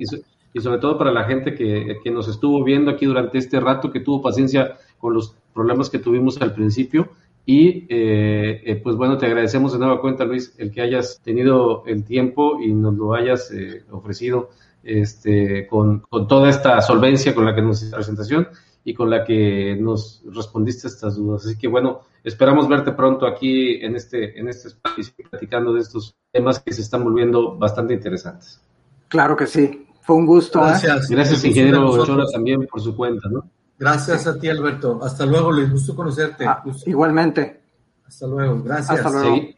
y 0.53 0.59
sobre 0.61 0.80
todo 0.80 0.97
para 0.97 1.11
la 1.11 1.23
gente 1.23 1.53
que, 1.53 1.99
que, 2.03 2.11
nos 2.11 2.27
estuvo 2.27 2.63
viendo 2.63 2.91
aquí 2.91 3.05
durante 3.05 3.38
este 3.38 3.59
rato, 3.59 3.91
que 3.91 3.99
tuvo 3.99 4.21
paciencia 4.21 4.77
con 4.97 5.13
los 5.13 5.35
problemas 5.53 5.89
que 5.89 5.99
tuvimos 5.99 6.41
al 6.41 6.53
principio. 6.53 7.09
Y 7.45 7.88
eh, 7.89 8.61
eh, 8.63 8.76
pues 8.76 8.95
bueno, 8.95 9.17
te 9.17 9.26
agradecemos 9.26 9.73
de 9.73 9.80
nueva 9.80 10.01
cuenta, 10.01 10.23
Luis, 10.23 10.53
el 10.57 10.71
que 10.71 10.81
hayas 10.81 11.19
tenido 11.23 11.84
el 11.88 12.03
tiempo 12.03 12.59
y 12.61 12.71
nos 12.73 12.93
lo 12.93 13.13
hayas 13.15 13.51
eh, 13.51 13.84
ofrecido 13.89 14.49
este, 14.84 15.65
con, 15.67 16.01
con, 16.01 16.27
toda 16.27 16.49
esta 16.49 16.80
solvencia 16.81 17.34
con 17.34 17.45
la 17.45 17.55
que 17.55 17.61
nos 17.61 17.77
hiciste 17.77 17.95
presentación 17.95 18.47
y 18.84 18.93
con 18.93 19.09
la 19.09 19.23
que 19.23 19.76
nos 19.80 20.23
respondiste 20.26 20.88
estas 20.88 21.15
dudas. 21.15 21.45
Así 21.45 21.57
que 21.57 21.67
bueno, 21.67 22.01
esperamos 22.23 22.67
verte 22.67 22.91
pronto 22.91 23.26
aquí 23.26 23.84
en 23.84 23.95
este, 23.95 24.39
en 24.39 24.47
este 24.47 24.67
espacio 24.67 25.05
platicando 25.30 25.73
de 25.73 25.81
estos 25.81 26.15
temas 26.31 26.59
que 26.59 26.71
se 26.71 26.81
están 26.81 27.03
volviendo 27.03 27.57
bastante 27.57 27.93
interesantes. 27.95 28.61
Claro 29.07 29.35
que 29.35 29.47
sí. 29.47 29.88
Fue 30.10 30.18
un 30.18 30.26
gusto. 30.26 30.57
¿eh? 30.61 30.69
Gracias. 30.69 31.07
Gracias, 31.07 31.45
ingeniero 31.45 31.88
Ochoa, 31.88 32.26
también 32.31 32.65
por 32.65 32.81
su 32.81 32.95
cuenta, 32.95 33.30
¿no? 33.30 33.48
Gracias 33.77 34.26
a 34.26 34.40
ti, 34.40 34.49
Alberto. 34.49 34.99
Hasta 35.03 35.23
luego, 35.23 35.52
Luis. 35.52 35.69
Gusto 35.69 35.95
conocerte. 35.95 36.48
Ah, 36.48 36.64
igualmente. 36.88 37.61
Hasta 38.07 38.26
luego. 38.26 38.60
Gracias. 38.64 39.06
Hasta 39.06 39.11
luego. 39.11 39.49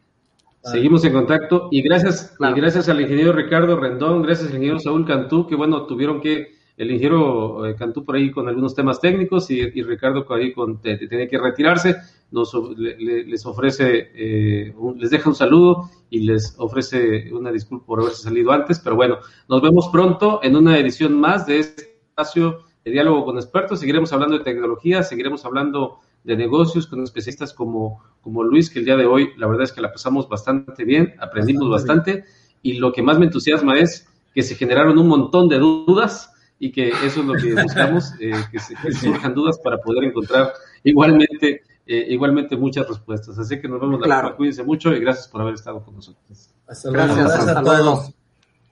Seguimos 0.61 1.05
en 1.05 1.13
contacto 1.13 1.69
y 1.71 1.81
gracias, 1.81 2.35
y 2.37 2.51
gracias 2.59 2.89
al 2.89 2.99
ingeniero 2.99 3.31
Ricardo 3.31 3.79
Rendón, 3.79 4.23
gracias 4.23 4.49
al 4.49 4.55
ingeniero 4.55 4.77
Saúl 4.79 5.07
Cantú, 5.07 5.47
que 5.47 5.55
bueno, 5.55 5.85
tuvieron 5.85 6.19
que, 6.19 6.49
el 6.81 6.89
ingeniero 6.89 7.63
eh, 7.67 7.75
Cantú 7.75 8.03
por 8.03 8.15
ahí 8.15 8.31
con 8.31 8.47
algunos 8.47 8.73
temas 8.73 8.99
técnicos 8.99 9.51
y, 9.51 9.69
Ricardo 9.83 10.25
por 10.25 10.39
ahí 10.39 10.51
con, 10.51 10.81
tenía 10.81 11.27
que 11.27 11.37
retirarse, 11.37 11.97
nos, 12.31 12.55
les 12.75 13.45
ofrece, 13.45 14.09
eh, 14.15 14.73
les 14.97 15.11
deja 15.11 15.29
un 15.29 15.35
saludo 15.35 15.91
y 16.09 16.21
les 16.21 16.55
ofrece 16.57 17.31
una 17.31 17.51
disculpa 17.51 17.85
por 17.85 17.99
haberse 17.99 18.23
salido 18.23 18.51
antes, 18.51 18.79
pero 18.79 18.95
bueno, 18.95 19.19
nos 19.47 19.61
vemos 19.61 19.89
pronto 19.89 20.39
en 20.41 20.55
una 20.55 20.79
edición 20.79 21.19
más 21.19 21.45
de 21.45 21.59
este 21.59 21.99
espacio 22.09 22.61
de 22.83 22.91
diálogo 22.91 23.25
con 23.25 23.35
expertos, 23.35 23.79
seguiremos 23.79 24.11
hablando 24.11 24.39
de 24.39 24.43
tecnología, 24.43 25.03
seguiremos 25.03 25.45
hablando 25.45 25.99
de 26.23 26.35
negocios 26.35 26.87
con 26.87 27.03
especialistas 27.03 27.53
como, 27.53 28.01
como 28.21 28.43
Luis, 28.43 28.71
que 28.71 28.79
el 28.79 28.85
día 28.85 28.97
de 28.97 29.05
hoy 29.05 29.29
la 29.37 29.45
verdad 29.45 29.65
es 29.65 29.71
que 29.71 29.81
la 29.81 29.91
pasamos 29.91 30.27
bastante 30.27 30.83
bien, 30.83 31.13
aprendimos 31.19 31.69
bastante, 31.69 32.23
y 32.63 32.73
lo 32.79 32.91
que 32.91 33.03
más 33.03 33.19
me 33.19 33.25
entusiasma 33.25 33.77
es 33.77 34.07
que 34.33 34.41
se 34.41 34.55
generaron 34.55 34.97
un 34.97 35.07
montón 35.07 35.47
de 35.47 35.59
dudas 35.59 36.30
y 36.61 36.71
que 36.71 36.89
eso 36.89 37.21
es 37.21 37.25
lo 37.25 37.33
que 37.33 37.55
buscamos, 37.63 38.13
eh, 38.19 38.31
que, 38.51 38.59
se, 38.59 38.75
surjan 38.93 39.33
dudas 39.33 39.57
para 39.63 39.79
poder 39.79 40.03
encontrar 40.03 40.53
igualmente 40.83 41.63
eh, 41.87 42.05
igualmente 42.09 42.55
muchas 42.55 42.87
respuestas. 42.87 43.37
Así 43.39 43.59
que 43.59 43.67
nos 43.67 43.81
vemos 43.81 43.99
la 43.99 44.05
próxima. 44.05 44.37
Cuídense 44.37 44.63
mucho 44.63 44.93
y 44.93 44.99
gracias 44.99 45.27
por 45.27 45.41
haber 45.41 45.55
estado 45.55 45.83
con 45.83 45.95
nosotros. 45.95 46.51
Hasta 46.67 46.91
luego. 46.91 47.15
Gracias, 47.15 47.47
a 47.47 47.63
todos. 47.63 48.13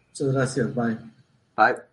Muchas 0.08 0.34
gracias. 0.34 0.76
Bye. 0.76 0.98
Bye. 1.58 1.89